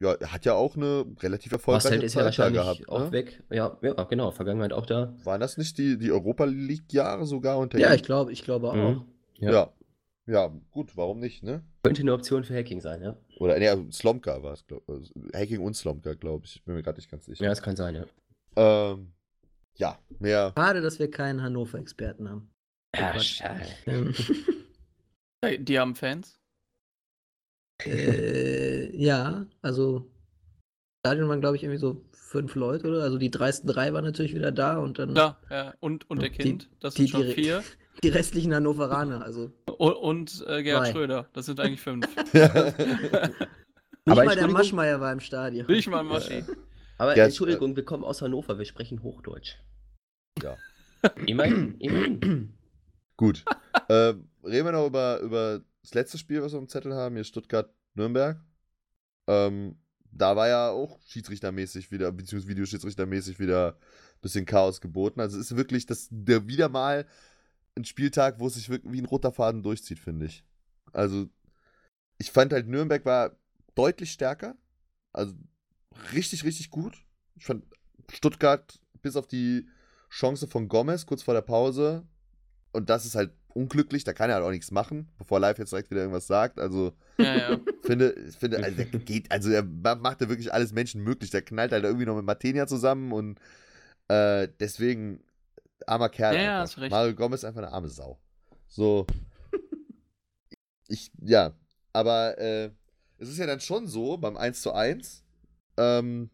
Ja, 0.00 0.12
er 0.14 0.32
hat 0.32 0.44
ja 0.44 0.54
auch 0.54 0.76
eine 0.76 1.04
relativ 1.20 1.50
erfolgreiche 1.50 1.88
Marcel 1.88 2.04
ist 2.04 2.14
ja 2.14 2.20
Zeit 2.30 2.38
da 2.38 2.54
wahrscheinlich 2.54 2.62
gehabt. 2.62 2.88
auch 2.88 3.06
Ne? 3.06 3.12
weg. 3.12 3.42
Ja, 3.50 3.76
ja, 3.82 4.04
genau. 4.04 4.30
Vergangenheit 4.30 4.72
auch 4.72 4.86
da. 4.86 5.12
Waren 5.24 5.40
das 5.40 5.56
nicht 5.58 5.76
die, 5.76 5.98
die 5.98 6.12
Europa 6.12 6.44
League-Jahre 6.44 7.26
sogar 7.26 7.58
unter 7.58 7.78
Ja, 7.78 7.92
ich 7.94 8.04
glaube, 8.04 8.32
ich 8.32 8.44
glaube 8.44 8.70
auch. 8.70 8.74
Mhm. 8.74 9.02
Ja. 9.38 9.50
Ja. 9.50 9.72
ja. 10.26 10.52
gut, 10.70 10.96
warum 10.96 11.18
nicht, 11.18 11.42
ne? 11.42 11.64
Könnte 11.82 12.02
eine 12.02 12.12
Option 12.12 12.44
für 12.44 12.54
Hacking 12.54 12.80
sein, 12.80 13.02
ja. 13.02 13.16
Oder, 13.40 13.58
ne, 13.58 13.68
also 13.70 13.90
Slomka 13.90 14.40
war 14.42 14.52
es, 14.52 14.64
glaube 14.66 15.00
ich. 15.02 15.12
Hacking 15.34 15.60
und 15.60 15.74
Slomka, 15.74 16.14
glaube 16.14 16.44
ich. 16.46 16.56
Ich 16.56 16.64
bin 16.64 16.74
mir 16.76 16.82
gerade 16.82 16.98
nicht 16.98 17.10
ganz 17.10 17.24
sicher. 17.26 17.42
Ja, 17.42 17.50
das 17.50 17.62
kann 17.62 17.74
sein, 17.74 17.96
ja. 17.96 18.04
Ähm, 18.54 19.12
ja, 19.76 19.98
mehr. 20.20 20.52
Schade, 20.56 20.80
dass 20.80 20.98
wir 21.00 21.10
keinen 21.10 21.42
Hannover-Experten 21.42 22.28
haben. 22.28 22.50
Ja, 22.96 23.18
schade. 23.18 23.66
Ähm, 23.86 24.14
Die 25.66 25.78
haben 25.78 25.94
Fans. 25.94 26.38
Äh, 27.84 28.94
ja, 28.96 29.46
also 29.62 30.10
Stadion 31.00 31.28
waren, 31.28 31.40
glaube 31.40 31.56
ich, 31.56 31.62
irgendwie 31.62 31.78
so 31.80 32.04
fünf 32.12 32.54
Leute, 32.54 32.88
oder? 32.88 33.02
Also 33.02 33.18
die 33.18 33.30
dreisten 33.30 33.68
drei 33.68 33.92
waren 33.92 34.04
natürlich 34.04 34.34
wieder 34.34 34.52
da 34.52 34.78
und 34.78 34.98
dann 34.98 35.14
Ja, 35.16 35.38
ja. 35.50 35.74
Und, 35.80 36.08
und 36.10 36.20
der 36.20 36.30
Die- 36.30 36.38
Kind, 36.38 36.68
das 36.80 36.94
die- 36.94 37.02
sind 37.02 37.10
schon 37.10 37.22
die- 37.26 37.32
vier. 37.34 37.62
die 38.02 38.08
restlichen 38.08 38.54
Hannoveraner. 38.54 39.22
Also 39.24 39.50
Und, 39.78 39.92
und 39.94 40.44
äh, 40.46 40.62
Gerhard 40.62 40.86
Drei. 40.86 40.92
Schröder, 40.92 41.28
das 41.32 41.46
sind 41.46 41.58
eigentlich 41.60 41.80
fünf. 41.80 42.06
nicht 42.32 42.44
Aber 44.06 44.24
mal 44.24 44.36
der 44.36 44.48
Maschmeier 44.48 45.00
war 45.00 45.12
im 45.12 45.20
Stadion. 45.20 45.66
Nicht 45.66 45.88
mal 45.88 46.02
Maschi. 46.04 46.44
Aber 46.98 47.16
Ja, 47.16 47.24
Entschuldigung, 47.24 47.76
wir 47.76 47.84
kommen 47.84 48.04
aus 48.04 48.22
Hannover, 48.22 48.58
wir 48.58 48.64
sprechen 48.64 49.02
Hochdeutsch. 49.02 49.56
Ja. 50.42 50.56
Immerhin, 51.26 51.76
immerhin. 51.78 52.52
Gut. 53.16 53.44
äh, 53.88 54.14
reden 54.44 54.64
wir 54.66 54.72
noch 54.72 54.86
über, 54.86 55.20
über 55.20 55.60
das 55.88 55.94
letzte 55.94 56.18
Spiel, 56.18 56.42
was 56.42 56.52
wir 56.52 56.58
im 56.58 56.68
Zettel 56.68 56.94
haben, 56.94 57.14
hier 57.14 57.24
Stuttgart-Nürnberg. 57.24 58.38
Ähm, 59.26 59.80
da 60.10 60.36
war 60.36 60.48
ja 60.48 60.70
auch 60.70 61.00
schiedsrichtermäßig 61.06 61.90
wieder, 61.90 62.12
beziehungsweise 62.12 62.50
Videoschiedsrichtermäßig 62.50 63.38
wieder 63.38 63.78
ein 63.78 64.20
bisschen 64.20 64.44
Chaos 64.44 64.82
geboten. 64.82 65.20
Also 65.20 65.38
es 65.38 65.50
ist 65.50 65.56
wirklich 65.56 65.86
das, 65.86 66.08
der 66.10 66.46
wieder 66.46 66.68
mal 66.68 67.06
ein 67.74 67.86
Spieltag, 67.86 68.38
wo 68.38 68.48
es 68.48 68.54
sich 68.54 68.68
wirklich 68.68 68.92
wie 68.92 69.00
ein 69.00 69.06
roter 69.06 69.32
Faden 69.32 69.62
durchzieht, 69.62 69.98
finde 69.98 70.26
ich. 70.26 70.44
Also 70.92 71.28
ich 72.18 72.32
fand 72.32 72.52
halt 72.52 72.68
Nürnberg 72.68 73.04
war 73.06 73.36
deutlich 73.74 74.12
stärker. 74.12 74.56
Also 75.12 75.34
richtig, 76.12 76.44
richtig 76.44 76.70
gut. 76.70 77.06
Ich 77.36 77.46
fand 77.46 77.64
Stuttgart 78.10 78.78
bis 79.00 79.16
auf 79.16 79.26
die 79.26 79.68
Chance 80.10 80.48
von 80.48 80.68
Gomez 80.68 81.06
kurz 81.06 81.22
vor 81.22 81.34
der 81.34 81.42
Pause. 81.42 82.06
Und 82.72 82.90
das 82.90 83.06
ist 83.06 83.14
halt 83.14 83.32
unglücklich, 83.54 84.04
da 84.04 84.12
kann 84.12 84.30
er 84.30 84.36
halt 84.36 84.44
auch 84.44 84.50
nichts 84.50 84.70
machen, 84.70 85.08
bevor 85.18 85.40
Live 85.40 85.58
jetzt 85.58 85.72
direkt 85.72 85.90
wieder 85.90 86.00
irgendwas 86.02 86.26
sagt. 86.26 86.58
Also, 86.60 86.92
Ja, 87.18 87.36
ja. 87.36 87.60
finde, 87.82 88.14
finde, 88.38 88.62
also, 88.62 88.76
der 88.76 88.86
geht, 88.86 89.30
also 89.32 89.50
er 89.50 89.62
ma- 89.64 89.94
macht 89.96 90.20
ja 90.20 90.28
wirklich 90.28 90.52
alles 90.52 90.72
menschenmöglich. 90.72 91.30
Der 91.30 91.42
knallt 91.42 91.72
halt 91.72 91.84
irgendwie 91.84 92.06
noch 92.06 92.16
mit 92.16 92.24
Martenia 92.24 92.66
zusammen 92.66 93.12
und 93.12 93.40
äh, 94.08 94.48
deswegen 94.60 95.20
armer 95.86 96.08
Kerl. 96.08 96.34
Ja, 96.36 96.42
ja, 96.42 96.60
einfach. 96.62 96.74
hast 96.76 96.78
recht. 96.82 96.90
Mario 96.90 97.14
Gomez 97.14 97.40
ist 97.40 97.44
einfach 97.44 97.62
eine 97.62 97.72
arme 97.72 97.88
Sau. 97.88 98.18
So. 98.68 99.06
Ich, 100.88 101.10
ja, 101.20 101.52
aber 101.92 102.38
äh, 102.38 102.70
es 103.18 103.28
ist 103.28 103.38
ja 103.38 103.46
dann 103.46 103.60
schon 103.60 103.86
so, 103.88 104.16
beim 104.16 104.36
1 104.36 104.62
zu 104.62 104.72
1, 104.72 105.22
ähm, 105.76 106.30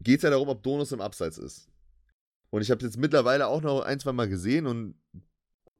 geht 0.00 0.16
es 0.18 0.22
ja 0.22 0.30
darum, 0.30 0.48
ob 0.48 0.62
Donus 0.62 0.92
im 0.92 1.00
Abseits 1.00 1.38
ist. 1.38 1.68
Und 2.50 2.62
ich 2.62 2.70
habe 2.70 2.84
jetzt 2.84 2.96
mittlerweile 2.98 3.46
auch 3.48 3.62
noch 3.62 3.80
ein, 3.82 4.00
zwei 4.00 4.12
Mal 4.12 4.28
gesehen 4.28 4.66
und 4.66 4.94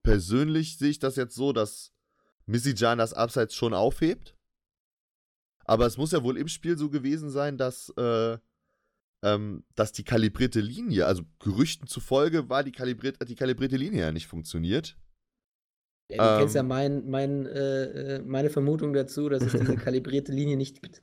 persönlich 0.02 0.78
sehe 0.78 0.90
ich 0.90 0.98
das 0.98 1.16
jetzt 1.16 1.34
so, 1.34 1.52
dass 1.52 1.92
Missy-Jan 2.46 2.98
das 2.98 3.14
Abseits 3.14 3.54
schon 3.54 3.74
aufhebt. 3.74 4.36
Aber 5.64 5.86
es 5.86 5.96
muss 5.96 6.12
ja 6.12 6.22
wohl 6.22 6.36
im 6.36 6.48
Spiel 6.48 6.76
so 6.76 6.90
gewesen 6.90 7.30
sein, 7.30 7.56
dass, 7.56 7.88
äh, 7.96 8.38
ähm, 9.22 9.64
dass 9.74 9.92
die 9.92 10.04
kalibrierte 10.04 10.60
Linie, 10.60 11.06
also 11.06 11.22
Gerüchten 11.38 11.86
zufolge, 11.86 12.48
war 12.48 12.64
die, 12.64 12.72
kalibriert, 12.72 13.20
hat 13.20 13.28
die 13.28 13.36
kalibrierte 13.36 13.76
Linie 13.76 14.00
ja 14.00 14.12
nicht 14.12 14.26
funktioniert. 14.26 14.96
Ja, 16.10 16.34
du 16.34 16.40
kennst 16.40 16.54
ja 16.54 16.62
Ähm. 16.62 16.68
mein, 16.68 17.08
mein, 17.08 17.46
äh, 17.46 18.16
äh, 18.16 18.22
meine 18.22 18.50
Vermutung 18.50 18.92
dazu, 18.92 19.28
dass 19.28 19.42
es 19.44 19.52
diese 19.52 19.76
kalibrierte 19.76 20.32
Linie 20.32 20.56
nicht 20.56 20.82
gibt. 20.82 21.02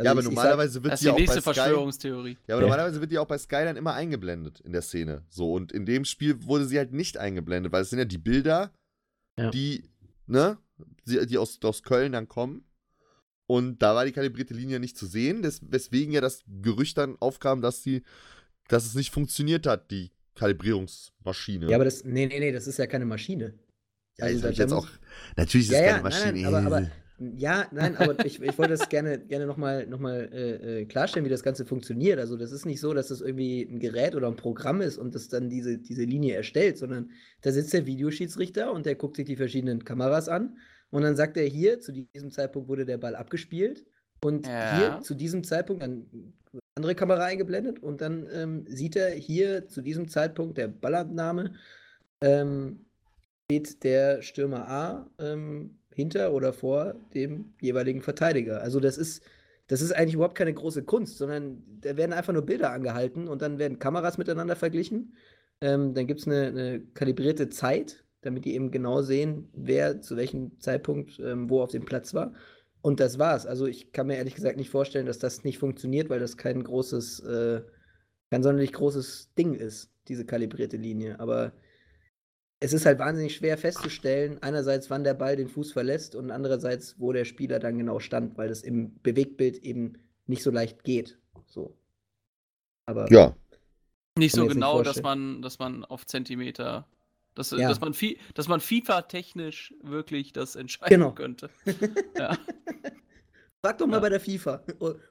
Also 0.00 0.04
ja, 0.06 0.10
aber 0.12 0.22
normalerweise 0.22 0.82
wird 0.84 1.00
die 1.00 1.04
die 1.04 1.10
auch 1.10 1.16
bei 1.16 1.26
Sky, 1.26 1.40
Verschwörungstheorie. 1.42 2.38
Ja, 2.46 2.54
aber 2.54 2.62
Ja. 2.64 2.68
normalerweise 2.68 3.00
wird 3.00 3.12
die 3.12 3.18
auch 3.18 3.26
bei 3.26 3.38
Sky 3.38 3.64
dann 3.64 3.76
immer 3.76 3.94
eingeblendet 3.94 4.60
in 4.60 4.72
der 4.72 4.82
Szene. 4.82 5.22
So, 5.28 5.52
und 5.52 5.72
in 5.72 5.86
dem 5.86 6.04
Spiel 6.04 6.42
wurde 6.44 6.66
sie 6.66 6.78
halt 6.78 6.92
nicht 6.92 7.18
eingeblendet, 7.18 7.72
weil 7.72 7.82
es 7.82 7.90
sind 7.90 7.98
ja 7.98 8.04
die 8.04 8.18
Bilder, 8.18 8.72
Ja. 9.38 9.50
die, 9.50 9.84
ne, 10.26 10.58
die, 11.06 11.26
die 11.26 11.38
aus, 11.38 11.58
aus 11.62 11.82
Köln 11.82 12.12
dann 12.12 12.28
kommen. 12.28 12.64
Und 13.46 13.82
da 13.82 13.94
war 13.94 14.04
die 14.04 14.12
kalibrierte 14.12 14.54
Linie 14.54 14.78
nicht 14.80 14.96
zu 14.96 15.06
sehen, 15.06 15.42
des, 15.42 15.60
weswegen 15.70 16.12
ja 16.12 16.20
das 16.20 16.44
Gerücht 16.62 16.96
dann 16.98 17.16
aufkam, 17.20 17.60
dass 17.60 17.82
die, 17.82 18.02
dass 18.68 18.86
es 18.86 18.94
nicht 18.94 19.10
funktioniert 19.10 19.66
hat, 19.66 19.90
die 19.90 20.12
Kalibrierungsmaschine. 20.36 21.68
Ja, 21.68 21.76
aber 21.76 21.84
das, 21.84 22.04
nee, 22.04 22.26
nee, 22.26 22.38
nee, 22.40 22.52
das 22.52 22.66
ist 22.66 22.78
ja 22.78 22.86
keine 22.86 23.04
Maschine. 23.06 23.54
Ja, 24.18 24.26
also 24.26 24.40
das 24.42 24.52
ich 24.52 24.58
jetzt 24.58 24.72
auch. 24.72 24.86
Natürlich 25.36 25.66
ist 25.68 25.72
Ja, 25.72 25.78
es 25.80 25.84
ja, 25.84 25.90
keine 25.98 26.02
nein, 26.02 26.12
Maschine. 26.12 26.42
nein, 26.50 26.66
aber- 26.66 26.76
aber- 26.76 26.90
Ja, 27.22 27.68
nein, 27.70 27.96
aber 27.96 28.24
ich, 28.24 28.40
ich 28.40 28.56
wollte 28.58 28.72
das 28.72 28.88
gerne, 28.88 29.18
gerne 29.18 29.44
nochmal 29.44 29.86
noch 29.86 29.98
mal, 29.98 30.30
äh, 30.32 30.80
äh, 30.80 30.86
klarstellen, 30.86 31.26
wie 31.26 31.30
das 31.30 31.42
Ganze 31.42 31.66
funktioniert. 31.66 32.18
Also, 32.18 32.34
das 32.38 32.50
ist 32.50 32.64
nicht 32.64 32.80
so, 32.80 32.94
dass 32.94 33.08
das 33.08 33.20
irgendwie 33.20 33.60
ein 33.62 33.78
Gerät 33.78 34.14
oder 34.14 34.26
ein 34.28 34.36
Programm 34.36 34.80
ist 34.80 34.96
und 34.96 35.14
das 35.14 35.28
dann 35.28 35.50
diese, 35.50 35.76
diese 35.76 36.04
Linie 36.04 36.34
erstellt, 36.34 36.78
sondern 36.78 37.10
da 37.42 37.52
sitzt 37.52 37.74
der 37.74 37.84
Videoschiedsrichter 37.84 38.72
und 38.72 38.86
der 38.86 38.94
guckt 38.94 39.16
sich 39.16 39.26
die 39.26 39.36
verschiedenen 39.36 39.84
Kameras 39.84 40.30
an 40.30 40.56
und 40.88 41.02
dann 41.02 41.14
sagt 41.14 41.36
er 41.36 41.44
hier, 41.44 41.78
zu 41.80 41.92
diesem 41.92 42.30
Zeitpunkt 42.30 42.70
wurde 42.70 42.86
der 42.86 42.96
Ball 42.96 43.14
abgespielt 43.14 43.84
und 44.24 44.46
Ja. 44.46 44.64
hier 44.70 45.00
zu 45.02 45.14
diesem 45.14 45.44
Zeitpunkt 45.44 45.82
dann 45.82 46.06
andere 46.76 46.94
Kamera 46.94 47.24
eingeblendet 47.24 47.82
und 47.82 48.00
dann 48.00 48.26
ähm, 48.32 48.64
sieht 48.66 48.96
er 48.96 49.10
hier 49.10 49.68
zu 49.68 49.82
diesem 49.82 50.08
Zeitpunkt 50.08 50.56
der 50.56 50.68
Ballabnahme 50.68 51.52
ähm, 52.22 52.86
steht 53.50 53.84
der 53.84 54.22
Stürmer 54.22 54.68
A 54.68 55.10
ähm, 55.18 55.79
hinter 55.94 56.32
oder 56.32 56.52
vor 56.52 56.94
dem 57.14 57.52
jeweiligen 57.60 58.02
Verteidiger. 58.02 58.62
Also 58.62 58.80
das 58.80 58.98
ist, 58.98 59.22
das 59.66 59.82
ist 59.82 59.92
eigentlich 59.92 60.14
überhaupt 60.14 60.36
keine 60.36 60.54
große 60.54 60.84
Kunst, 60.84 61.18
sondern 61.18 61.62
da 61.80 61.96
werden 61.96 62.12
einfach 62.12 62.32
nur 62.32 62.42
Bilder 62.42 62.72
angehalten 62.72 63.28
und 63.28 63.42
dann 63.42 63.58
werden 63.58 63.78
Kameras 63.78 64.18
miteinander 64.18 64.56
verglichen. 64.56 65.14
Ähm, 65.60 65.94
dann 65.94 66.06
gibt 66.06 66.20
es 66.20 66.26
eine, 66.26 66.46
eine 66.46 66.80
kalibrierte 66.94 67.48
Zeit, 67.50 68.04
damit 68.22 68.44
die 68.44 68.54
eben 68.54 68.70
genau 68.70 69.02
sehen, 69.02 69.48
wer 69.52 70.00
zu 70.00 70.16
welchem 70.16 70.58
Zeitpunkt 70.60 71.18
ähm, 71.20 71.50
wo 71.50 71.62
auf 71.62 71.70
dem 71.70 71.84
Platz 71.84 72.14
war. 72.14 72.32
Und 72.82 73.00
das 73.00 73.18
war's. 73.18 73.46
Also 73.46 73.66
ich 73.66 73.92
kann 73.92 74.06
mir 74.06 74.16
ehrlich 74.16 74.34
gesagt 74.34 74.56
nicht 74.56 74.70
vorstellen, 74.70 75.06
dass 75.06 75.18
das 75.18 75.44
nicht 75.44 75.58
funktioniert, 75.58 76.08
weil 76.08 76.20
das 76.20 76.36
kein 76.36 76.64
großes, 76.64 77.20
äh, 77.20 77.62
kein 78.30 78.42
sonderlich 78.42 78.72
großes 78.72 79.34
Ding 79.36 79.54
ist, 79.54 79.92
diese 80.08 80.24
kalibrierte 80.24 80.78
Linie. 80.78 81.20
Aber 81.20 81.52
es 82.60 82.72
ist 82.74 82.84
halt 82.84 82.98
wahnsinnig 82.98 83.34
schwer 83.34 83.56
festzustellen, 83.56 84.38
einerseits, 84.42 84.90
wann 84.90 85.02
der 85.02 85.14
Ball 85.14 85.34
den 85.36 85.48
Fuß 85.48 85.72
verlässt 85.72 86.14
und 86.14 86.30
andererseits, 86.30 87.00
wo 87.00 87.12
der 87.12 87.24
Spieler 87.24 87.58
dann 87.58 87.78
genau 87.78 87.98
stand, 88.00 88.36
weil 88.36 88.48
das 88.48 88.62
im 88.62 89.00
Bewegtbild 89.02 89.58
eben 89.58 89.94
nicht 90.26 90.42
so 90.42 90.50
leicht 90.50 90.84
geht. 90.84 91.18
So. 91.46 91.76
Aber 92.86 93.10
Ja. 93.10 93.34
Nicht 94.18 94.32
so 94.34 94.42
jetzt 94.42 94.48
nicht 94.48 94.54
genau, 94.56 94.82
dass 94.82 95.00
man, 95.02 95.40
dass 95.40 95.58
man 95.58 95.84
auf 95.86 96.04
Zentimeter, 96.04 96.86
dass, 97.34 97.52
Ja. 97.52 97.68
dass 97.68 97.80
man, 97.80 97.94
dass 98.34 98.48
man 98.48 98.60
FIFA-technisch 98.60 99.72
wirklich 99.82 100.32
das 100.32 100.56
entscheiden 100.56 101.00
Genau. 101.00 101.12
könnte. 101.12 101.48
Ja. 102.18 102.36
Frag 103.64 103.78
doch 103.78 103.86
mal 103.86 103.96
Ja. 103.96 104.00
bei 104.00 104.08
der 104.08 104.20
FIFA. 104.20 104.64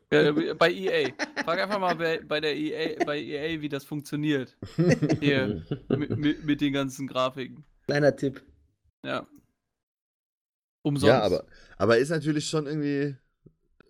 Äh, 0.10 0.54
bei 0.56 0.72
EA. 0.72 1.10
Frag 1.44 1.60
einfach 1.60 1.80
mal 1.80 1.96
bei, 1.96 2.20
bei 2.22 2.40
der 2.40 2.56
EA, 2.56 3.04
bei 3.06 3.20
EA, 3.20 3.62
wie 3.62 3.70
das 3.70 3.86
funktioniert. 3.86 4.58
Hier, 5.20 5.64
mit, 5.90 6.46
mit, 6.46 6.62
den 6.62 6.74
ganzen 6.74 7.08
Grafiken. 7.08 7.64
kleiner 7.86 8.16
Tipp. 8.16 8.42
Ja. 9.06 9.28
Umsonst. 10.82 11.08
Ja, 11.08 11.22
aber, 11.22 11.46
aber 11.78 11.98
ist 11.98 12.10
natürlich 12.10 12.48
schon 12.50 12.66
irgendwie 12.66 13.16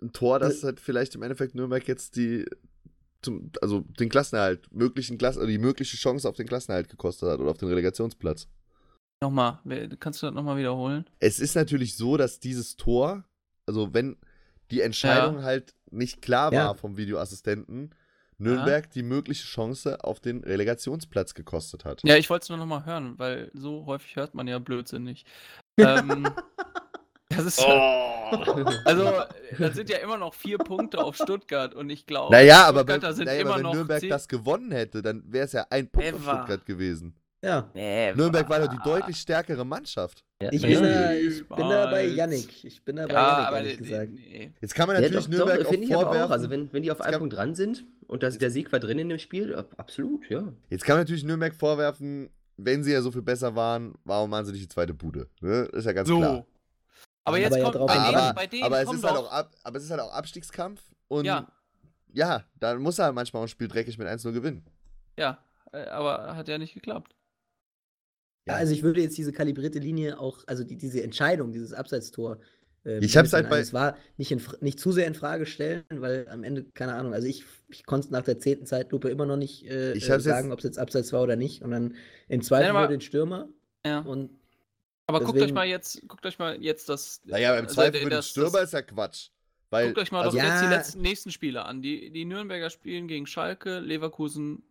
ein 0.02 0.12
Tor, 0.12 0.40
das 0.40 0.64
halt 0.64 0.80
vielleicht 0.80 1.16
im 1.16 1.24
Endeffekt 1.24 1.56
Nürnberg 1.56 1.88
jetzt 1.88 2.16
die, 2.16 2.46
zum, 3.22 3.52
also 3.62 3.82
den 3.82 4.10
Klassenerhalt, 4.10 4.74
möglichen 4.74 5.18
Klassen, 5.18 5.40
oder 5.40 5.48
die 5.48 5.58
mögliche 5.58 5.98
Chance 5.98 6.28
auf 6.28 6.36
den 6.36 6.48
Klassenerhalt 6.48 6.90
gekostet 6.90 7.30
hat 7.30 7.40
oder 7.40 7.52
auf 7.52 7.58
den 7.58 7.70
Relegationsplatz. 7.70 8.48
Nochmal, 9.22 9.60
kannst 10.00 10.22
du 10.22 10.28
das 10.28 10.34
nochmal 10.34 10.58
wiederholen? 10.58 11.06
Es 11.20 11.40
ist 11.40 11.56
natürlich 11.56 11.96
so, 11.98 12.16
dass 12.16 12.40
dieses 12.40 12.78
Tor, 12.78 13.26
also 13.66 13.94
wenn 13.94 14.18
die 14.72 14.82
Entscheidung 14.82 15.44
halt 15.44 15.74
nicht 15.92 16.22
klar 16.22 16.52
war 16.52 16.60
Ja. 16.60 16.74
vom 16.74 16.98
Videoassistenten, 16.98 17.94
Nürnberg 18.38 18.90
die 18.92 19.04
mögliche 19.04 19.46
Chance 19.46 20.04
auf 20.04 20.20
den 20.22 20.44
Relegationsplatz 20.44 21.34
gekostet 21.34 21.84
hat. 21.84 22.02
Ja, 22.06 22.16
ich 22.16 22.30
wollte 22.30 22.44
es 22.44 22.50
nur 22.50 22.58
nochmal 22.58 22.86
hören, 22.86 23.16
weil 23.18 23.52
so 23.54 23.86
häufig 23.86 24.16
hört 24.16 24.34
man 24.34 24.48
ja 24.48 24.60
Blödsinn 24.60 25.04
nicht. 25.04 25.28
ähm, 25.78 26.26
das 27.30 27.46
ist 27.46 27.60
Also, 28.86 29.12
das 29.60 29.76
sind 29.76 29.90
ja 29.90 29.98
immer 29.98 30.18
noch 30.18 30.34
vier 30.34 30.58
Punkte 30.58 31.00
auf 31.04 31.16
Stuttgart 31.16 31.74
und 31.74 31.90
ich 31.90 32.06
glaube, 32.06 32.32
Naja, 32.34 32.66
aber, 32.66 32.88
wenn, 32.88 33.02
sind 33.14 33.26
naja, 33.26 33.42
immer 33.42 33.50
aber 33.52 33.58
wenn 33.58 33.64
noch 33.64 33.74
Nürnberg 33.74 34.00
zehn- 34.02 34.10
das 34.10 34.28
gewonnen 34.28 34.72
hätte, 34.72 35.02
dann 35.02 35.24
wäre 35.28 35.46
es 35.46 35.52
ja 35.54 35.66
ein 35.70 35.90
Punkt 35.90 36.14
auf 36.14 36.22
Ever. 36.22 36.34
Stuttgart 36.36 36.66
gewesen. 36.66 37.16
Ja. 37.42 37.70
Nürnberg 38.16 38.50
war 38.50 38.60
doch 38.60 38.68
die 38.68 38.80
deutlich 38.84 39.16
stärkere 39.18 39.66
Mannschaft. 39.66 40.24
Ja, 40.42 40.50
Ich 40.52 40.62
ja. 40.62 40.68
bin, 40.80 40.84
da, 40.84 41.14
ich 41.14 41.48
bin 41.48 41.70
da 41.70 41.86
bei. 41.90 42.06
Yannick. 42.08 42.64
Ich 42.66 42.84
bin 42.84 42.96
da 42.98 43.08
bei 43.08 43.14
Ja, 43.14 43.28
Yannick, 43.30 43.48
aber 43.48 43.58
ehrlich 43.58 43.80
nee, 43.80 43.88
gesagt. 43.88 44.12
nee. 44.14 44.54
Jetzt 44.60 44.76
kann 44.76 44.88
man 44.88 44.96
Ja, 44.98 45.02
natürlich 45.02 45.26
doch, 45.26 45.32
Nürnberg 45.32 45.60
doch, 45.62 45.68
auch 45.68 45.72
ich 45.74 45.94
aber 45.96 46.04
vorwerfen. 46.04 46.22
auch. 46.28 46.32
Also 46.32 46.50
wenn, 46.50 46.74
wenn 46.74 46.84
die 46.84 46.92
auf 46.92 47.00
kann- 47.00 47.18
Punkt 47.18 47.36
dran 47.36 47.56
sind 47.56 47.86
und 48.08 48.24
das, 48.24 48.38
der 48.38 48.52
Sieg 48.52 48.72
war 48.74 48.80
drin 48.80 49.00
in 49.00 49.10
dem 49.10 49.20
Spiel, 49.20 49.56
ab- 49.56 49.74
absolut, 49.78 50.30
ja. 50.30 50.52
Jetzt 50.70 50.84
kann 50.84 50.96
man 50.98 51.04
natürlich 51.06 51.24
Nürnberg 51.24 51.54
vorwerfen, 51.56 52.30
wenn 52.58 52.84
sie 52.84 52.92
ja 52.92 53.02
so 53.02 53.10
viel 53.12 53.22
besser 53.22 53.56
waren, 53.56 53.94
warum 54.04 54.30
machen 54.30 54.46
sie 54.46 54.52
nicht 54.52 54.64
die 54.66 54.68
zweite 54.70 54.94
Bude? 54.94 55.30
Ne? 55.40 55.62
Ist 55.72 55.86
ja 55.86 55.94
ganz 55.94 56.10
So. 56.10 56.18
klar. 56.18 56.32
Aber 56.32 56.46
Aber 57.24 57.38
jetzt 57.40 57.56
ja 57.56 57.64
kommt 57.64 57.76
drauf 57.76 57.88
bei 57.88 57.94
denen. 57.94 58.16
Aber, 58.16 58.34
bei 58.34 58.48
denen 58.48 58.64
aber, 58.64 58.82
es 58.82 58.92
ist 58.94 59.04
halt 59.04 59.18
auch 59.18 59.32
ab, 59.32 59.52
aber 59.64 59.78
es 59.78 59.84
ist 59.86 59.92
halt 59.92 60.02
auch 60.02 60.12
Abstiegskampf 60.12 60.82
und 61.08 61.26
Ja. 61.26 61.48
ja, 62.14 62.44
dann 62.60 62.82
muss 62.82 63.00
er 63.00 63.06
halt 63.06 63.16
manchmal 63.16 63.42
auch 63.42 63.46
ein 63.46 63.50
Spiel 63.50 63.68
dreckig 63.70 63.98
mit 63.98 64.08
1-0 64.08 64.32
gewinnen. 64.34 64.66
ja, 65.18 65.38
äh, 65.72 65.86
aber 65.86 66.36
hat 66.36 66.48
ja 66.50 66.58
nicht 66.58 66.74
geklappt. 66.74 67.14
Ja, 68.50 68.56
also 68.58 68.74
ich 68.74 68.84
würde 68.84 69.02
jetzt 69.02 69.18
diese 69.18 69.32
kalibrierte 69.32 69.80
Linie 69.80 70.20
auch, 70.20 70.44
also 70.48 70.64
die, 70.64 70.76
diese 70.78 71.02
Entscheidung, 71.04 71.52
dieses 71.52 71.74
Abseitstor. 71.74 72.40
äh, 72.86 73.00
Ich 73.00 73.16
hab's 73.18 73.32
mit 73.32 73.42
halt 73.42 73.50
bei- 73.50 73.60
Es 73.60 73.74
war 73.74 73.98
nicht, 74.18 74.32
in, 74.32 74.42
nicht 74.62 74.80
zu 74.80 74.92
sehr 74.92 75.08
in 75.08 75.14
Frage 75.16 75.46
stellen, 75.46 75.84
weil 75.92 76.28
am 76.30 76.44
Ende, 76.44 76.64
keine 76.74 76.94
Ahnung, 76.96 77.14
also 77.14 77.28
ich, 77.28 77.44
ich 77.70 77.86
konnte 77.86 78.06
es 78.08 78.12
nach 78.12 78.24
der 78.24 78.40
zehnten 78.40 78.66
Zeitlupe 78.66 79.10
immer 79.10 79.26
noch 79.26 79.38
nicht 79.38 79.66
äh, 79.66 79.94
Ich 79.94 80.10
äh, 80.10 80.20
sagen, 80.20 80.52
ob 80.52 80.60
es 80.60 80.64
jetzt 80.64 80.80
Abseits 80.80 81.12
war 81.14 81.22
oder 81.24 81.36
nicht. 81.36 81.62
Und 81.62 81.72
dann 81.72 81.96
im 82.28 82.42
aber- 82.42 82.80
nur 82.80 82.88
den 82.88 83.02
Stürmer. 83.02 83.50
Ja. 83.86 84.00
Und 84.00 84.32
Aber 85.08 85.20
guckt 85.20 85.32
euch 85.34 85.36
Deswegen- 85.42 85.56
mal 85.56 85.68
jetzt, 85.68 86.08
guckt 86.08 86.26
euch 86.26 86.38
mal 86.40 86.62
jetzt 86.62 86.88
das. 86.90 87.22
Naja, 87.26 87.54
beim 87.54 87.64
also 87.66 87.76
Zweifel 87.76 87.92
der- 87.94 88.02
für 88.02 88.10
den 88.10 88.22
Stürmer 88.24 88.52
das- 88.60 88.64
ist 88.66 88.74
ja 88.74 88.82
Quatsch. 88.82 89.30
Weil, 89.72 89.88
Guckt 89.88 90.00
euch 90.00 90.12
mal 90.12 90.24
also, 90.24 90.38
doch 90.38 90.44
jetzt 90.44 90.62
die 90.62 90.66
Ja. 90.66 90.72
letzten, 90.72 91.02
nächsten 91.02 91.32
Spiele 91.32 91.64
an. 91.66 91.82
Die, 91.84 92.10
die 92.12 92.26
Nürnberger 92.26 92.70
spielen 92.72 93.08
gegen 93.08 93.28
Schalke, 93.28 93.80
Leverkusen, 93.80 94.64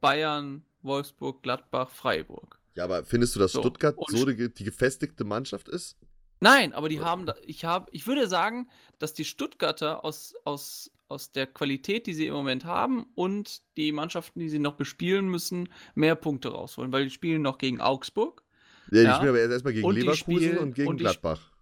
Bayern, 0.00 0.62
Wolfsburg, 0.82 1.42
Gladbach, 1.42 1.90
Freiburg. 1.90 2.58
Ja, 2.74 2.84
aber 2.84 3.04
findest 3.04 3.34
du, 3.36 3.40
dass 3.40 3.52
So, 3.52 3.60
Stuttgart 3.60 3.96
und- 3.98 4.10
so 4.16 4.24
die, 4.26 4.52
die 4.52 4.64
gefestigte 4.64 5.24
Mannschaft 5.24 5.68
ist? 5.68 5.96
Nein, 6.40 6.72
aber 6.72 6.88
die 6.88 7.00
haben, 7.00 7.26
da, 7.26 7.34
ich 7.46 7.64
habe, 7.64 7.86
ich 7.92 8.06
würde 8.06 8.26
sagen, 8.26 8.68
dass 8.98 9.14
die 9.14 9.24
Stuttgarter 9.24 10.04
aus, 10.04 10.34
aus, 10.44 10.90
aus 11.06 11.30
der 11.30 11.46
Qualität, 11.46 12.06
die 12.08 12.14
sie 12.14 12.26
im 12.26 12.34
Moment 12.34 12.64
haben 12.64 13.04
und 13.14 13.62
die 13.76 13.92
Mannschaften, 13.92 14.40
die 14.40 14.48
sie 14.48 14.58
noch 14.58 14.74
bespielen 14.74 15.28
müssen, 15.28 15.68
mehr 15.94 16.16
Punkte 16.16 16.48
rausholen, 16.48 16.90
weil 16.92 17.04
die 17.04 17.10
spielen 17.10 17.42
noch 17.42 17.58
gegen 17.58 17.80
Augsburg. 17.80 18.42
Ja, 18.90 18.98
die 19.02 19.04
Ja. 19.04 19.14
spielen 19.16 19.28
aber 19.28 19.38
erst 19.38 19.52
erstmal 19.52 19.72
gegen 19.74 19.86
Und 19.86 19.94
Leverkusen 19.94 20.16
spielen- 20.42 20.58
und 20.58 20.74
gegen 20.74 20.88
und 20.88 20.96
Gladbach. 20.96 21.52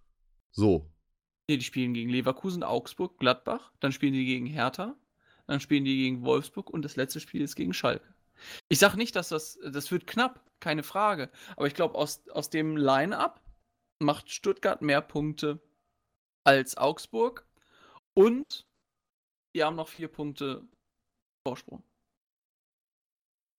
So. 0.51 0.89
Nee, 1.47 1.57
die 1.57 1.63
spielen 1.65 1.93
gegen 1.93 2.09
Leverkusen, 2.09 2.63
Augsburg, 2.63 3.19
Gladbach, 3.19 3.71
dann 3.81 3.91
spielen 3.91 4.13
die 4.13 4.25
gegen 4.25 4.47
Hertha, 4.47 4.95
dann 5.45 5.59
spielen 5.59 5.85
die 5.85 5.97
gegen 5.97 6.23
Wolfsburg 6.23 6.69
und 6.71 6.83
das 6.83 6.95
letzte 6.95 7.19
Spiel 7.19 7.41
ist 7.41 7.55
gegen 7.55 7.73
Schalke. 7.73 8.15
Ich 8.69 8.79
sage 8.79 8.97
nicht, 8.97 9.15
dass 9.15 9.29
das, 9.29 9.59
das 9.63 9.91
wird 9.91 10.07
knapp, 10.07 10.43
keine 10.61 10.83
Frage. 10.83 11.29
Aber 11.57 11.67
ich 11.67 11.73
glaube, 11.73 11.95
aus, 11.95 12.21
aus 12.29 12.49
dem 12.49 12.77
Line-Up 12.77 13.41
macht 13.99 14.29
Stuttgart 14.31 14.81
mehr 14.81 15.01
Punkte 15.01 15.59
als 16.45 16.77
Augsburg 16.77 17.45
und 18.13 18.65
die 19.55 19.63
haben 19.63 19.75
noch 19.75 19.89
vier 19.89 20.07
Punkte 20.07 20.63
Vorsprung. 21.45 21.83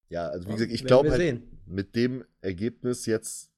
Ja, 0.08 0.28
also 0.28 0.48
wie 0.48 0.52
gesagt, 0.52 0.72
ich 0.72 0.84
glaube 0.84 1.06
wir 1.08 1.12
halt 1.12 1.20
sehen. 1.20 1.60
mit 1.66 1.94
dem 1.96 2.24
Ergebnis 2.40 3.06
jetzt, 3.06 3.50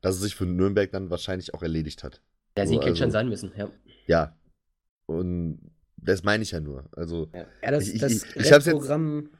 dass 0.00 0.16
es 0.16 0.22
sich 0.22 0.34
für 0.34 0.46
Nürnberg 0.46 0.90
dann 0.90 1.10
wahrscheinlich 1.10 1.52
auch 1.54 1.62
erledigt 1.62 2.04
hat. 2.04 2.22
Der 2.56 2.66
Sieg 2.66 2.76
So, 2.80 2.82
hätte 2.86 2.96
schon 2.96 3.04
also- 3.06 3.12
sein 3.12 3.28
müssen, 3.28 3.52
ja. 3.56 3.70
Ja. 4.06 4.36
Und 5.06 5.60
das 5.96 6.22
meine 6.22 6.42
ich 6.42 6.52
ja 6.52 6.60
nur. 6.60 6.88
Also, 6.92 7.28
Ja, 7.32 7.70
das, 7.70 7.88
Ich- 7.88 7.94
ich- 7.96 8.00
das 8.00 8.12
ich- 8.12 8.22
ich 8.24 8.34
jetzt- 8.36 8.52
Restprogramm 8.52 9.30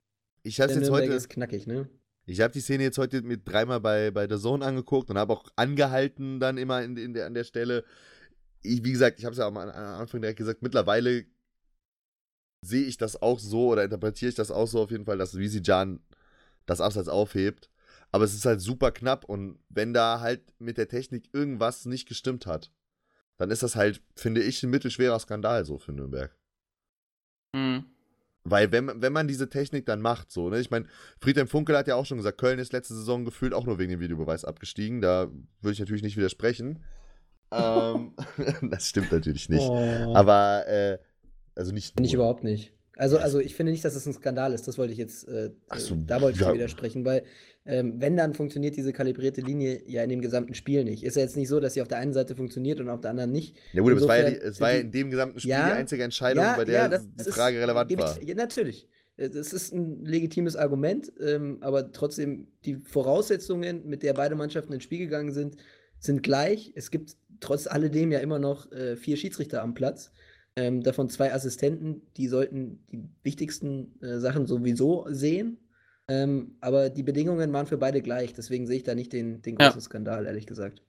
ich 0.43 0.61
habe 0.61 0.73
der 0.73 0.83
jetzt 0.83 0.91
heute, 0.91 1.13
ist 1.13 1.29
knackig, 1.29 1.67
ne? 1.67 1.89
Ich 2.27 2.41
habe 2.41 2.53
die 2.53 2.61
Szene 2.61 2.85
jetzt 2.85 2.99
heute 2.99 3.23
mit 3.23 3.49
dreimal 3.49 3.81
bei, 3.81 4.11
bei 4.11 4.27
der 4.27 4.39
Zone 4.39 4.65
angeguckt 4.65 5.11
und 5.11 5.19
habe 5.19 5.33
auch 5.33 5.45
angehalten 5.57 6.41
dann 6.41 6.59
immer 6.59 6.83
in, 6.83 6.97
in 6.97 7.15
der, 7.15 7.27
an 7.27 7.35
der 7.35 7.45
Stelle. 7.45 7.85
Ich, 8.63 8.85
wie 8.85 8.93
gesagt, 8.93 9.19
ich 9.19 9.25
habe 9.25 9.33
es 9.33 9.39
ja 9.39 9.47
am, 9.47 9.57
am 9.57 9.71
Anfang 9.71 10.21
direkt 10.21 10.39
gesagt, 10.39 10.63
mittlerweile 10.63 11.27
sehe 12.63 12.85
ich 12.85 12.99
das 12.99 13.21
auch 13.21 13.39
so 13.39 13.69
oder 13.69 13.85
interpretiere 13.85 14.29
ich 14.29 14.35
das 14.35 14.51
auch 14.51 14.67
so 14.67 14.83
auf 14.83 14.91
jeden 14.91 15.07
Fall, 15.07 15.19
dass 15.19 15.35
Jan 15.35 16.01
das 16.67 16.81
Abseits 16.81 17.09
aufhebt. 17.09 17.71
Aber 18.13 18.25
es 18.25 18.35
ist 18.35 18.45
halt 18.45 18.61
super 18.61 18.91
knapp 18.91 19.25
und 19.25 19.59
wenn 19.69 19.95
da 19.95 20.21
halt 20.21 20.43
mit 20.59 20.79
der 20.79 20.89
Technik 20.89 21.29
irgendwas 21.33 21.87
nicht 21.87 22.09
gestimmt 22.09 22.47
hat, 22.47 22.73
dann 23.39 23.51
ist 23.51 23.63
das 23.63 23.77
halt, 23.77 24.03
finde 24.17 24.43
ich, 24.43 24.63
ein 24.63 24.71
mittelschwerer 24.71 25.19
Skandal 25.19 25.65
so 25.65 25.79
für 25.79 25.93
Nürnberg. 25.93 26.37
Hm. 27.55 27.85
Weil 28.51 28.73
wenn, 28.73 28.91
wenn 29.01 29.13
man 29.13 29.29
diese 29.29 29.49
Technik 29.49 29.87
dann 29.87 30.01
macht, 30.01 30.31
so, 30.31 30.49
ne, 30.51 30.61
ich 30.61 30.71
meine, 30.71 30.87
Friedhelm 31.21 31.49
Funkel 31.49 31.77
hat 31.77 31.89
ja 31.89 31.95
auch 31.95 32.07
schon 32.07 32.19
gesagt, 32.19 32.39
Köln 32.39 32.59
ist 32.59 32.73
letzte 32.73 32.95
Saison 32.95 33.25
gefühlt 33.25 33.55
auch 33.55 33.65
nur 33.65 33.79
wegen 33.79 33.91
dem 33.91 34.01
Videobeweis 34.01 34.45
abgestiegen. 34.45 35.01
Da 35.01 35.29
würde 35.61 35.73
ich 35.73 35.81
natürlich 35.81 36.03
nicht 36.03 36.17
widersprechen. 36.17 36.81
ähm, 37.53 38.15
das 38.71 38.87
stimmt 38.87 39.13
natürlich 39.13 39.49
nicht. 39.49 39.69
Oh, 39.69 40.15
Aber, 40.15 40.67
äh, 40.69 40.99
also 41.55 41.73
nicht. 41.73 41.95
Finde 41.95 42.09
ich 42.09 42.15
überhaupt 42.15 42.45
nicht. 42.45 42.73
Also, 42.97 43.17
also 43.19 43.41
ich 43.41 43.55
finde 43.55 43.73
nicht, 43.73 43.85
dass 43.85 43.95
es 43.95 44.05
ein 44.07 44.13
Skandal 44.13 44.53
ist. 44.53 44.69
Das 44.69 44.77
wollte 44.77 44.93
ich 44.93 44.99
jetzt, 44.99 45.27
äh, 45.27 45.51
Ach 45.69 45.79
so, 45.79 45.95
da 45.95 46.21
wollte 46.21 46.39
ich 46.39 46.45
ja. 46.45 46.53
widersprechen, 46.53 47.05
weil 47.05 47.25
ähm, 47.71 48.01
wenn, 48.01 48.17
dann 48.17 48.35
funktioniert 48.35 48.77
diese 48.77 48.93
kalibrierte 48.93 49.41
Linie 49.41 49.83
ja 49.87 50.03
in 50.03 50.09
dem 50.11 50.21
gesamten 50.21 50.55
Spiel 50.55 50.83
nicht. 50.85 51.05
Ist 51.05 51.15
ja 51.17 51.23
jetzt 51.23 51.37
nicht 51.37 51.49
so, 51.49 51.61
dass 51.61 51.75
sie 51.75 51.83
auf 51.83 51.89
der 51.89 51.99
einen 51.99 52.13
Seite 52.13 52.35
funktioniert 52.35 52.81
und 52.81 52.89
auf 52.89 53.01
der 53.01 53.11
anderen 53.11 53.31
nicht. 53.31 53.57
Ja, 53.73 53.83
gut, 53.83 53.93
aber 53.93 54.01
es 54.01 54.09
war 54.09 54.17
ja, 54.19 54.31
die, 54.31 54.37
es 54.37 54.61
war 54.61 54.73
ja 54.73 54.81
in 54.81 54.91
dem 54.91 55.11
gesamten 55.11 55.39
Spiel 55.39 55.51
Ja, 55.53 55.67
die 55.67 55.73
einzige 55.79 56.03
Entscheidung, 56.03 56.45
bei 56.57 56.65
der 56.65 56.89
die 56.99 57.07
ist- 57.21 57.31
Frage 57.31 57.61
relevant 57.61 57.89
gebe 57.89 58.03
war. 58.03 58.21
Ich, 58.21 58.29
ja, 58.29 58.35
natürlich. 58.35 58.89
Das 59.17 59.53
ist 59.53 59.75
ein 59.75 60.05
legitimes 60.05 60.57
Argument, 60.57 61.13
ähm, 61.21 61.59
aber 61.61 61.93
trotzdem, 61.93 62.49
die 62.65 62.77
Voraussetzungen, 62.77 63.87
mit 63.87 64.03
der 64.03 64.15
beide 64.15 64.35
Mannschaften 64.35 64.73
ins 64.73 64.83
Spiel 64.85 64.99
gegangen 64.99 65.33
sind, 65.33 65.57
sind 65.99 66.23
gleich. 66.23 66.73
Es 66.75 66.91
gibt 66.91 67.17
trotz 67.39 67.67
alledem 67.67 68.11
ja 68.13 68.21
immer 68.21 68.39
noch 68.39 68.73
äh, 68.73 68.97
vier 68.97 69.17
Schiedsrichter 69.19 69.63
am 69.63 69.75
Platz. 69.75 70.11
Ähm, 70.57 70.83
davon 70.83 71.09
zwei 71.11 71.33
Assistenten, 71.33 72.03
die 72.17 72.27
sollten 72.29 72.83
die 72.91 73.09
wichtigsten 73.23 74.01
äh, 74.03 74.19
Sachen 74.19 74.47
sowieso 74.47 75.07
sehen. 75.11 75.59
Ähm, 76.11 76.57
aber 76.61 76.91
die 76.91 77.05
Bedingungen 77.05 77.53
waren 77.53 77.67
für 77.67 77.79
beide 77.79 78.03
gleich, 78.03 78.33
deswegen 78.35 78.67
sehe 78.67 78.79
ich 78.79 78.83
da 78.83 78.95
nicht 78.97 79.13
den, 79.13 79.43
den 79.43 79.57
Ja. 79.59 79.67
großen 79.69 79.81
Skandal, 79.81 80.27
ehrlich 80.27 80.47
gesagt. 80.47 80.83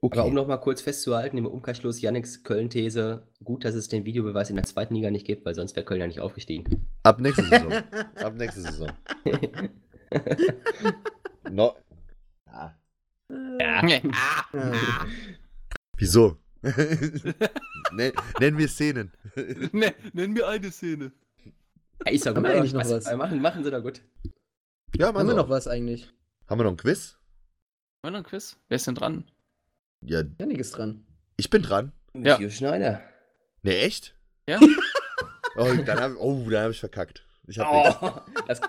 Aber 0.00 0.26
um 0.26 0.32
nochmal 0.34 0.60
kurz 0.60 0.80
festzuhalten, 0.80 1.36
im 1.38 1.46
Umkehrschluss 1.46 2.00
Yannicks 2.00 2.44
Köln-These, 2.44 3.26
gut, 3.42 3.64
dass 3.64 3.74
es 3.74 3.88
den 3.88 4.04
Videobeweis 4.04 4.48
in 4.48 4.54
der 4.54 4.64
zweiten 4.64 4.94
Liga 4.94 5.10
nicht 5.10 5.26
gibt, 5.26 5.44
weil 5.44 5.56
sonst 5.56 5.74
wäre 5.74 5.84
Köln 5.84 6.00
ja 6.00 6.06
nicht 6.06 6.20
aufgestiegen. 6.20 6.86
Ab 7.02 7.18
nächste 7.20 7.42
Saison. 7.42 7.72
Ab 8.14 8.34
nächste 8.36 8.60
Saison. 8.60 8.92
No. 11.50 11.74
Ja. 12.46 12.76
ja. 13.86 14.00
Ah. 14.52 15.06
Wieso? 15.96 16.36
Nen- 17.92 18.12
Nennen 18.40 18.58
wir 18.58 18.68
Szenen. 18.68 19.12
ne, 19.72 19.94
nenn 20.12 20.32
mir 20.32 20.46
eine 20.48 20.70
Szene. 20.70 21.12
Ja, 22.06 22.12
Ist 22.12 22.26
doch 22.26 22.34
Haben 22.34 22.44
wir 22.44 22.50
eigentlich 22.52 22.72
noch 22.72 22.88
was? 22.88 23.12
Machen, 23.16 23.40
machen 23.42 23.64
sie 23.64 23.70
doch 23.70 23.82
gut. 23.82 24.00
Ja, 24.96 25.08
Haben 25.08 25.14
Mann. 25.16 25.26
wir 25.28 25.34
noch 25.34 25.48
was 25.48 25.66
eigentlich? 25.68 26.08
Haben 26.48 26.60
wir 26.60 26.64
noch 26.64 26.70
ein 26.72 26.76
Quiz? 26.76 27.16
Wollen 28.02 28.14
wir 28.14 28.18
noch 28.20 28.26
ein 28.26 28.30
Quiz? 28.30 28.56
Wer 28.68 28.76
ist 28.76 28.86
denn 28.86 28.94
dran? 28.94 29.24
Ja, 30.02 30.22
Janik 30.38 30.58
ist 30.58 30.72
dran. 30.76 31.04
ich 31.36 31.50
bin 31.50 31.62
dran. 31.62 31.92
Ja. 32.14 32.36
Gio 32.36 32.50
Schneider. 32.50 33.02
Ne, 33.62 33.76
echt? 33.78 34.14
Ja? 34.48 34.58
Oh, 35.60 35.74
dann 35.84 35.98
hab, 35.98 36.12
oh, 36.20 36.48
dann 36.48 36.64
hab 36.66 36.70
ich 36.70 36.78
verkackt. 36.78 37.24
Ich, 37.48 37.58
hab 37.58 37.72
nicht. 37.74 37.98
Oh, 38.00 38.12
das, 38.46 38.60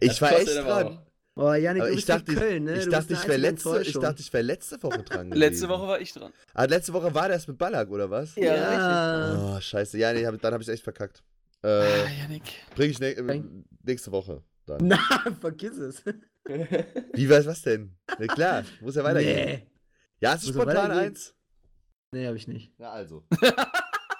ich 0.00 0.08
das 0.08 0.22
war 0.22 0.30
kostet 0.30 0.48
echt 0.56 0.66
dran. 0.66 0.98
Oh, 1.34 1.52
Janik, 1.52 1.82
du 1.82 1.88
ich 1.90 1.96
bist 1.96 2.08
dachte, 2.08 2.32
in 2.32 2.38
Köln, 2.38 2.64
ne? 2.64 2.78
ich, 2.78 2.84
Du 2.84 2.90
dachte, 2.90 3.12
ich 3.12 3.28
wäre 3.28 3.36
letzte, 3.36 3.82
ich 3.82 3.92
dachte, 3.92 4.22
ich 4.22 4.32
wäre 4.32 4.42
letzte 4.44 4.82
Woche 4.82 5.02
dran 5.02 5.26
gewesen. 5.30 5.38
Letzte 5.38 5.68
Woche 5.68 5.86
war 5.86 6.00
ich 6.00 6.10
dran. 6.14 6.32
Ah, 6.54 6.64
letzte 6.64 6.94
Woche 6.94 7.12
war 7.12 7.28
das 7.28 7.46
mit 7.48 7.58
Ballack, 7.58 7.90
oder 7.90 8.08
was? 8.08 8.34
Ja, 8.36 8.54
Ja. 8.54 9.56
Oh, 9.56 9.60
scheiße. 9.60 9.98
Ja, 9.98 10.14
nee, 10.14 10.24
hab, 10.24 10.40
dann 10.40 10.54
habe 10.54 10.62
ich 10.62 10.70
echt 10.70 10.82
verkackt. 10.84 11.22
Äh, 11.62 11.68
Ah, 11.68 12.08
Janik. 12.22 12.42
bring 12.74 12.90
ich 12.90 13.00
ne, 13.00 13.42
nächste 13.82 14.12
Woche 14.12 14.44
dann. 14.66 14.86
Na, 14.86 14.98
vergiss 15.40 15.76
es. 15.76 16.04
Wie 17.14 17.28
weiß 17.28 17.46
was 17.46 17.62
denn? 17.62 17.96
Na 18.18 18.26
klar, 18.26 18.64
muss 18.80 18.94
ja 18.94 19.04
weitergehen. 19.04 19.44
Nee. 19.46 19.66
Ja, 20.20 20.32
hast 20.32 20.44
du 20.44 20.48
Muss 20.52 20.56
spontan 20.62 20.90
eins? 20.92 21.34
Nee, 22.12 22.26
hab 22.26 22.34
ich 22.36 22.48
nicht. 22.48 22.72
Ja, 22.78 22.90
also. 22.92 23.26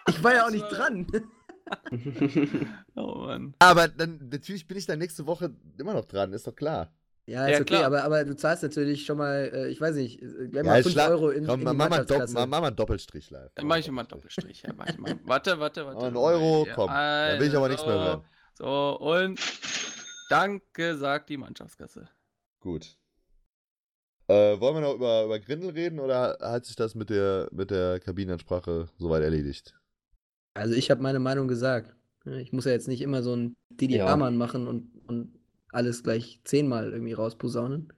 Ich 0.08 0.24
war 0.24 0.34
ja 0.34 0.46
auch 0.46 0.50
nicht 0.50 0.64
dran. 0.70 1.06
Oh 2.96 3.14
Mann. 3.26 3.54
Aber 3.58 3.88
dann, 3.88 4.28
natürlich 4.32 4.66
bin 4.66 4.78
ich 4.78 4.86
dann 4.86 4.98
nächste 4.98 5.26
Woche 5.26 5.54
immer 5.78 5.92
noch 5.92 6.06
dran, 6.06 6.32
ist 6.32 6.46
doch 6.46 6.56
klar. 6.56 6.92
Ja, 7.28 7.44
ist 7.46 7.52
Ja, 7.52 7.56
okay, 7.56 7.64
klar. 7.64 7.84
aber, 7.84 8.04
aber 8.04 8.24
du 8.24 8.34
zahlst 8.34 8.62
natürlich 8.62 9.04
schon 9.04 9.18
mal, 9.18 9.50
äh, 9.52 9.68
ich 9.68 9.78
weiß 9.80 9.94
nicht, 9.96 10.22
äh, 10.22 10.48
gleich 10.48 10.64
Ja, 10.64 10.70
mal 10.70 10.76
jetzt 10.76 10.84
5 10.86 10.92
schlag- 10.94 11.10
Euro 11.10 11.28
in, 11.28 11.44
Komm, 11.46 11.60
in 11.60 11.64
mach, 11.64 11.72
die 11.72 11.76
mal, 11.76 11.84
Dopp, 11.88 11.90
Mannschaftskasse. 11.90 12.34
mach, 12.34 12.46
mach 12.46 12.60
mal 12.62 12.66
einen 12.68 12.76
Doppelstrich 12.76 13.30
live. 13.30 13.50
Dann 13.54 13.66
mache 13.66 13.80
ich 13.80 13.88
immer 13.88 14.00
einen 14.00 14.08
Doppelstrich. 14.08 14.62
Ja, 14.62 14.72
mach 14.74 14.86
ich 14.88 14.96
mal. 14.98 15.18
Warte, 15.24 15.58
warte, 15.60 15.84
warte. 15.84 16.06
Ein 16.06 16.16
Euro, 16.16 16.64
Ja, 16.66 16.74
komm. 16.74 16.88
Da 16.88 17.38
will 17.38 17.48
ich 17.48 17.54
aber 17.54 17.68
nichts 17.68 17.84
mehr 17.84 17.94
hören. 18.00 18.24
So, 18.54 18.98
und 18.98 19.38
danke, 20.30 20.96
sagt 20.96 21.28
die 21.28 21.36
Mannschaftskasse. 21.36 22.08
Gut. 22.60 22.96
Äh, 24.28 24.58
wollen 24.60 24.74
wir 24.76 24.80
noch 24.80 24.94
über, 24.94 25.24
über 25.24 25.38
Grindel 25.38 25.70
reden 25.70 26.00
oder 26.00 26.38
hat 26.40 26.66
sich 26.66 26.76
das 26.76 26.94
mit 26.94 27.08
der, 27.10 27.48
mit 27.52 27.70
der 27.70 27.98
Kabinenansprache 28.00 28.88
soweit 28.98 29.22
erledigt? 29.22 29.74
Also 30.54 30.74
ich 30.74 30.90
habe 30.90 31.02
meine 31.02 31.18
Meinung 31.18 31.48
gesagt. 31.48 31.94
Ich 32.24 32.52
muss 32.52 32.64
ja 32.66 32.72
jetzt 32.72 32.88
nicht 32.88 33.00
immer 33.00 33.22
so 33.22 33.34
ein 33.34 33.54
Didi 33.70 33.96
Ja. 33.98 34.08
Hamann 34.08 34.36
machen 34.36 34.66
und, 34.66 34.90
und 35.06 35.37
alles 35.72 36.02
gleich 36.02 36.40
zehnmal 36.44 36.92
irgendwie 36.92 37.12
rausposaunen. 37.12 37.92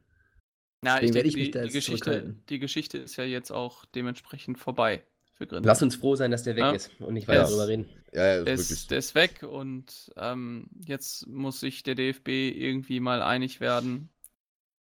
Na, 0.82 0.98
Deswegen 0.98 1.09
ich 1.10 1.14
werde 1.14 1.28
denke, 1.28 1.28
ich 1.28 1.36
mich 1.36 1.44
die, 1.47 1.51
da 1.51 1.59
die, 1.60 1.64
jetzt 1.66 1.74
Geschichte, 1.74 2.05
zurückhalten. 2.05 2.42
die 2.48 2.59
Geschichte 2.59 2.98
ist 2.98 3.16
ja 3.16 3.24
jetzt 3.24 3.51
auch 3.51 3.84
dementsprechend 3.86 4.59
vorbei 4.59 5.05
für 5.34 5.47
Grindel. 5.47 5.68
Lass 5.68 5.82
uns 5.82 5.97
froh 5.97 6.16
sein, 6.16 6.30
dass 6.30 6.42
der 6.42 6.56
weg 6.56 6.62
Ja. 6.62 6.72
ist 6.72 6.90
und 7.01 7.14
nicht 7.14 7.28
weiter 7.28 7.42
darüber 7.42 7.68
reden. 7.68 7.86
Ja, 8.12 8.36
ja, 8.36 8.44
Der 8.44 8.55
ist 8.55 8.90
der 8.90 8.98
ist 8.98 9.14
weg 9.14 9.42
und 9.42 10.10
ähm, 10.16 10.68
jetzt 10.86 11.26
muss 11.26 11.60
sich 11.60 11.82
der 11.82 11.94
DFB 11.94 12.28
irgendwie 12.28 12.98
mal 13.01 13.22
einig 13.22 13.60
werden. 13.60 14.09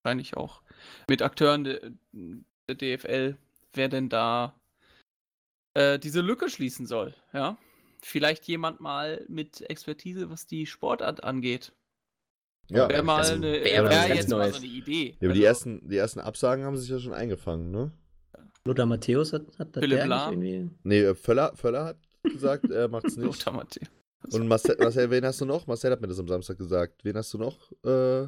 Wahrscheinlich 0.04 0.38
auch 0.38 0.62
mit 1.10 1.22
Akteuren 1.22 1.66
de, 1.66 1.92
der 2.70 2.76
DFL, 2.76 3.38
wer 3.74 3.90
denn 3.90 4.08
da 4.10 4.56
äh, 5.74 6.00
diese 6.00 6.22
Lücke 6.22 6.50
schließen 6.50 6.88
soll. 6.88 7.14
Ja? 7.34 7.58
Vielleicht 8.02 8.46
jemand 8.48 8.80
mal 8.80 9.26
mit 9.28 9.70
Expertise, 9.70 10.30
was 10.30 10.48
die 10.48 10.66
Sportart 10.66 11.24
angeht. 11.24 11.74
Ja, 12.70 12.88
Wäre 12.90 13.04
mal 13.04 13.18
also 13.18 13.34
eine, 13.34 13.52
wär 13.64 13.84
ganz 13.84 14.08
jetzt 14.10 14.30
mal 14.30 14.52
so 14.52 14.58
eine 14.58 14.66
Idee. 14.66 15.16
ja 15.20 15.28
aber 15.28 15.34
die, 15.34 15.48
Also, 15.48 15.68
ersten, 15.70 15.90
die 15.90 15.98
ersten 15.98 16.20
Absagen 16.20 16.66
haben 16.66 16.78
sich 16.78 16.90
ja 16.90 17.00
schon 17.00 17.14
eingefangen, 17.14 17.72
ne? 17.72 17.92
Lothar 18.66 18.86
Matthäus 18.86 19.34
hat, 19.34 19.44
hat 19.58 19.76
das 19.76 19.82
Philipp 19.82 20.00
der 20.00 20.28
irgendwie. 20.30 20.70
Nee, 20.84 21.02
äh, 21.02 21.16
Völler, 21.16 21.54
Völler 21.56 21.86
hat 21.86 21.98
gesagt, 22.24 22.70
er 22.70 22.88
macht's 22.88 23.16
nicht. 23.18 23.26
Lothar 23.26 23.54
Matthäus. 23.54 23.90
Und 24.32 24.48
Marcel, 24.48 24.76
Marcel, 24.80 25.10
wen 25.10 25.26
hast 25.26 25.40
du 25.42 25.46
noch? 25.46 25.66
Marcel 25.66 25.92
hat 25.92 26.02
mir 26.02 26.08
das 26.08 26.20
am 26.20 26.28
Samstag 26.28 26.58
gesagt. 26.58 27.04
Wen 27.04 27.16
hast 27.16 27.34
du 27.34 27.38
noch? 27.38 27.72
Äh, 27.84 28.28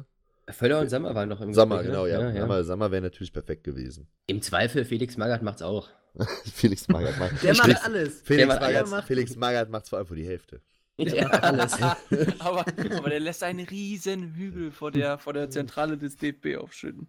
Völler 0.52 0.80
und 0.80 0.88
Sammer 0.88 1.14
waren 1.14 1.28
noch 1.28 1.40
im 1.40 1.52
Sammer, 1.54 1.82
Gespräch, 1.82 1.92
genau, 1.92 2.04
ne? 2.04 2.34
ja. 2.34 2.40
Sammer, 2.40 2.64
Sammer 2.64 2.90
wäre 2.90 3.02
natürlich 3.02 3.32
perfekt 3.32 3.62
gewesen. 3.62 4.08
Im 4.26 4.42
Zweifel, 4.42 4.84
Felix 4.84 5.16
Magath 5.16 5.42
macht's 5.42 5.62
auch. 5.62 5.88
Felix 6.52 6.88
Magath 6.88 7.18
macht. 7.18 7.42
Der 7.42 7.54
Felix, 7.54 7.58
macht 7.58 7.84
alles. 7.84 8.22
Felix, 8.22 8.48
macht 8.48 8.60
Magath, 8.60 8.92
alles. 8.92 9.04
Felix 9.04 9.36
Magath 9.36 9.70
macht's 9.70 9.88
vor 9.90 9.98
allem 9.98 10.06
für 10.06 10.16
die 10.16 10.26
Hälfte. 10.26 10.60
Der 10.98 11.28
macht 11.28 11.42
alles. 11.42 11.72
aber, 12.38 12.64
aber 12.96 13.10
der 13.10 13.20
lässt 13.20 13.42
einen 13.42 13.66
riesen 13.66 14.34
Hügel 14.34 14.70
vor 14.70 14.90
der, 14.90 15.18
vor 15.18 15.32
der 15.32 15.50
Zentrale 15.50 15.96
des 15.96 16.16
DFB 16.16 16.56
aufschütten. 16.58 17.08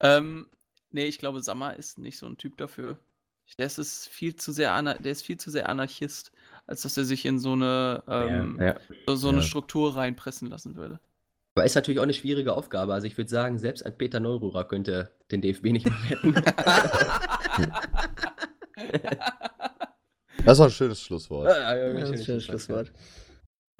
Ähm, 0.00 0.48
nee, 0.90 1.06
ich 1.06 1.18
glaube, 1.18 1.42
Sammer 1.42 1.76
ist 1.76 1.98
nicht 1.98 2.18
so 2.18 2.26
ein 2.26 2.36
Typ 2.36 2.56
dafür. 2.56 2.98
Der 3.58 3.66
ist, 3.66 4.08
viel 4.08 4.36
zu 4.36 4.52
sehr 4.52 4.80
der 4.80 5.10
ist 5.12 5.22
viel 5.22 5.36
zu 5.36 5.50
sehr 5.50 5.68
Anarchist, 5.68 6.30
als 6.66 6.82
dass 6.82 6.96
er 6.96 7.04
sich 7.04 7.24
in 7.26 7.40
so 7.40 7.52
eine, 7.52 8.02
ähm, 8.06 8.58
Ja. 8.60 8.76
so, 9.06 9.16
so 9.16 9.28
eine 9.28 9.38
Ja. 9.38 9.42
Struktur 9.44 9.96
reinpressen 9.96 10.48
lassen 10.48 10.76
würde. 10.76 11.00
Aber 11.56 11.64
ist 11.64 11.74
natürlich 11.74 11.98
auch 11.98 12.04
eine 12.04 12.14
schwierige 12.14 12.54
Aufgabe. 12.54 12.94
Also 12.94 13.08
ich 13.08 13.18
würde 13.18 13.28
sagen, 13.28 13.58
selbst 13.58 13.84
ein 13.84 13.98
Peter 13.98 14.20
Neururer 14.20 14.64
könnte 14.68 15.10
den 15.32 15.42
DFB 15.42 15.64
nicht 15.72 15.84
mehr 15.86 16.10
retten. 16.10 16.34
Das 20.44 20.58
war 20.58 20.66
ein 20.68 20.70
schönes 20.72 21.02
Schlusswort. 21.02 21.48
Ah, 21.48 21.76
ja, 21.76 21.92
Das 21.92 22.04
ist 22.04 22.20
ein 22.20 22.24
schönes 22.24 22.24
schönes 22.24 22.44
Schlusswort. 22.44 22.92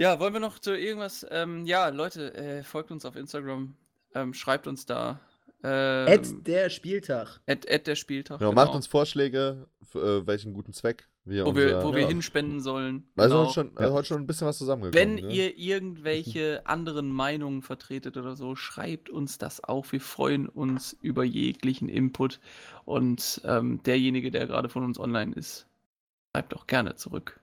Ja, 0.00 0.18
wollen 0.18 0.32
wir 0.32 0.40
noch 0.40 0.58
zu 0.58 0.74
irgendwas? 0.74 1.26
Ähm, 1.30 1.66
ja, 1.66 1.88
Leute, 1.88 2.32
äh, 2.34 2.62
folgt 2.62 2.90
uns 2.90 3.04
auf 3.04 3.16
Instagram, 3.16 3.74
ähm, 4.14 4.32
schreibt 4.32 4.66
uns 4.66 4.86
da. 4.86 5.20
Ähm, 5.62 6.06
Ed, 6.08 6.46
der 6.46 6.70
Spieltag. 6.70 7.40
at, 7.46 7.70
at 7.70 7.86
der 7.86 7.94
Spieltag. 7.96 8.38
Genau, 8.38 8.52
macht 8.52 8.74
uns 8.74 8.86
Vorschläge, 8.86 9.66
für 9.82 10.22
äh, 10.22 10.26
welchen 10.26 10.54
guten 10.54 10.72
Zweck 10.72 11.06
wir 11.26 11.44
wo 11.44 11.54
wir, 11.54 11.76
unser- 11.76 11.84
wo 11.84 11.92
wir 11.94 12.00
ja. 12.00 12.08
hinspenden 12.08 12.60
sollen. 12.62 13.06
Also 13.14 13.34
Genau. 13.36 13.44
heute 13.44 13.52
schon, 13.52 13.72
Ja. 13.78 13.90
heute 13.92 14.06
schon 14.08 14.22
ein 14.22 14.26
bisschen 14.26 14.46
was 14.46 14.58
Wenn 14.58 14.64
zusammengekommen. 14.64 15.14
ne? 15.16 15.32
ihr 15.34 15.58
irgendwelche 15.58 16.62
anderen 16.66 17.12
Meinungen 17.12 17.60
vertretet 17.60 18.16
oder 18.16 18.36
so, 18.36 18.56
schreibt 18.56 19.10
uns 19.10 19.36
das 19.36 19.62
auch. 19.62 19.92
Wir 19.92 20.00
freuen 20.00 20.48
uns 20.48 20.96
über 21.02 21.24
jeglichen 21.24 21.90
Input. 21.90 22.40
Und 22.86 23.42
ähm, 23.44 23.82
derjenige, 23.82 24.30
der 24.30 24.46
gerade 24.46 24.70
von 24.70 24.82
uns 24.82 24.98
online 24.98 25.34
ist, 25.34 25.66
schreibt 26.34 26.56
auch 26.56 26.66
gerne 26.66 26.94
zurück. 26.94 27.39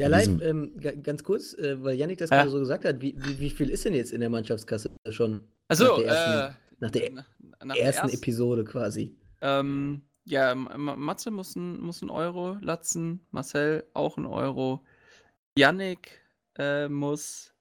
Ja, 0.00 0.08
live, 0.08 0.40
ähm, 0.42 0.72
ga- 0.80 0.90
ganz 0.92 1.22
kurz, 1.22 1.54
äh, 1.54 1.80
weil 1.82 1.94
Yannick 1.96 2.18
das 2.18 2.30
Ja. 2.30 2.38
gerade 2.38 2.50
so 2.50 2.58
gesagt 2.58 2.84
hat, 2.84 3.00
wie, 3.00 3.14
wie, 3.16 3.38
wie 3.38 3.50
viel 3.50 3.70
ist 3.70 3.84
denn 3.84 3.94
jetzt 3.94 4.12
in 4.12 4.20
der 4.20 4.28
Mannschaftskasse 4.30 4.90
schon? 5.10 5.40
Also, 5.68 5.84
Nach 5.84 5.96
der 5.98 6.06
ersten- 6.06 6.32
äh, 6.32 6.56
Nach 6.80 6.90
der 6.90 7.10
nach, 7.12 7.26
nach 7.64 7.74
der 7.76 7.84
ersten 7.84 8.08
Episode 8.08 8.64
quasi. 8.64 9.16
Ähm, 9.40 10.02
ja, 10.24 10.50
M- 10.52 10.68
Matze 10.98 11.30
muss 11.30 11.54
ein, 11.54 11.78
muss 11.80 12.02
ein 12.02 12.10
Euro 12.10 12.54
latzen, 12.60 13.24
Marcel 13.30 13.84
auch 13.94 14.16
ein 14.16 14.26
Euro, 14.26 14.84
Yannick 15.56 16.20
äh, 16.58 16.88
muss 16.88 17.52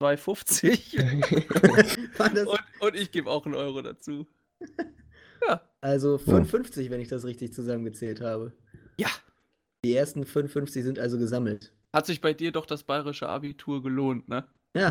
2,50 0.00 0.98
War 2.18 2.30
das 2.30 2.46
und, 2.46 2.60
und 2.80 2.94
ich 2.94 3.10
gebe 3.10 3.28
auch 3.30 3.44
einen 3.44 3.54
Euro 3.56 3.82
dazu. 3.82 4.26
also 5.80 6.18
55, 6.18 6.90
wenn 6.90 7.00
ich 7.00 7.08
das 7.08 7.24
richtig 7.24 7.52
zusammengezählt 7.52 8.20
habe. 8.20 8.52
Ja. 8.98 9.08
Die 9.84 9.94
ersten 9.96 10.24
55 10.24 10.82
sind 10.84 10.98
also 10.98 11.18
gesammelt. 11.18 11.72
Hat 11.92 12.06
sich 12.06 12.20
bei 12.20 12.32
dir 12.32 12.52
doch 12.52 12.66
das 12.66 12.84
bayerische 12.84 13.28
Abitur 13.28 13.82
gelohnt, 13.82 14.28
ne? 14.28 14.46
Ja, 14.76 14.90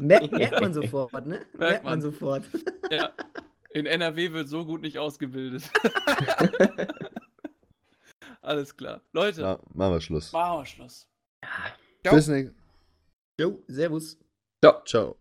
merkt, 0.00 0.32
merkt 0.32 0.60
man 0.60 0.72
sofort, 0.74 1.26
ne? 1.26 1.40
Merkt 1.56 1.84
man 1.84 1.92
man. 1.94 2.00
sofort. 2.00 2.44
Ja. 2.90 3.12
In 3.72 3.86
NRW 3.86 4.32
wird 4.32 4.48
so 4.48 4.64
gut 4.64 4.80
nicht 4.80 4.98
ausgebildet. 4.98 5.70
Alles 8.42 8.76
klar. 8.76 9.02
Leute, 9.12 9.42
Ja, 9.42 9.60
machen 9.74 9.92
wir 9.92 10.00
Schluss. 10.00 10.32
machen 10.32 10.60
wir 10.60 10.66
Schluss. 10.66 11.06
Ciao. 12.04 12.16
Bis 12.16 12.26
nächstes 12.28 12.56
Jo, 13.38 13.62
servus. 13.68 14.18
So. 14.64 14.72
Ciao. 14.86 15.19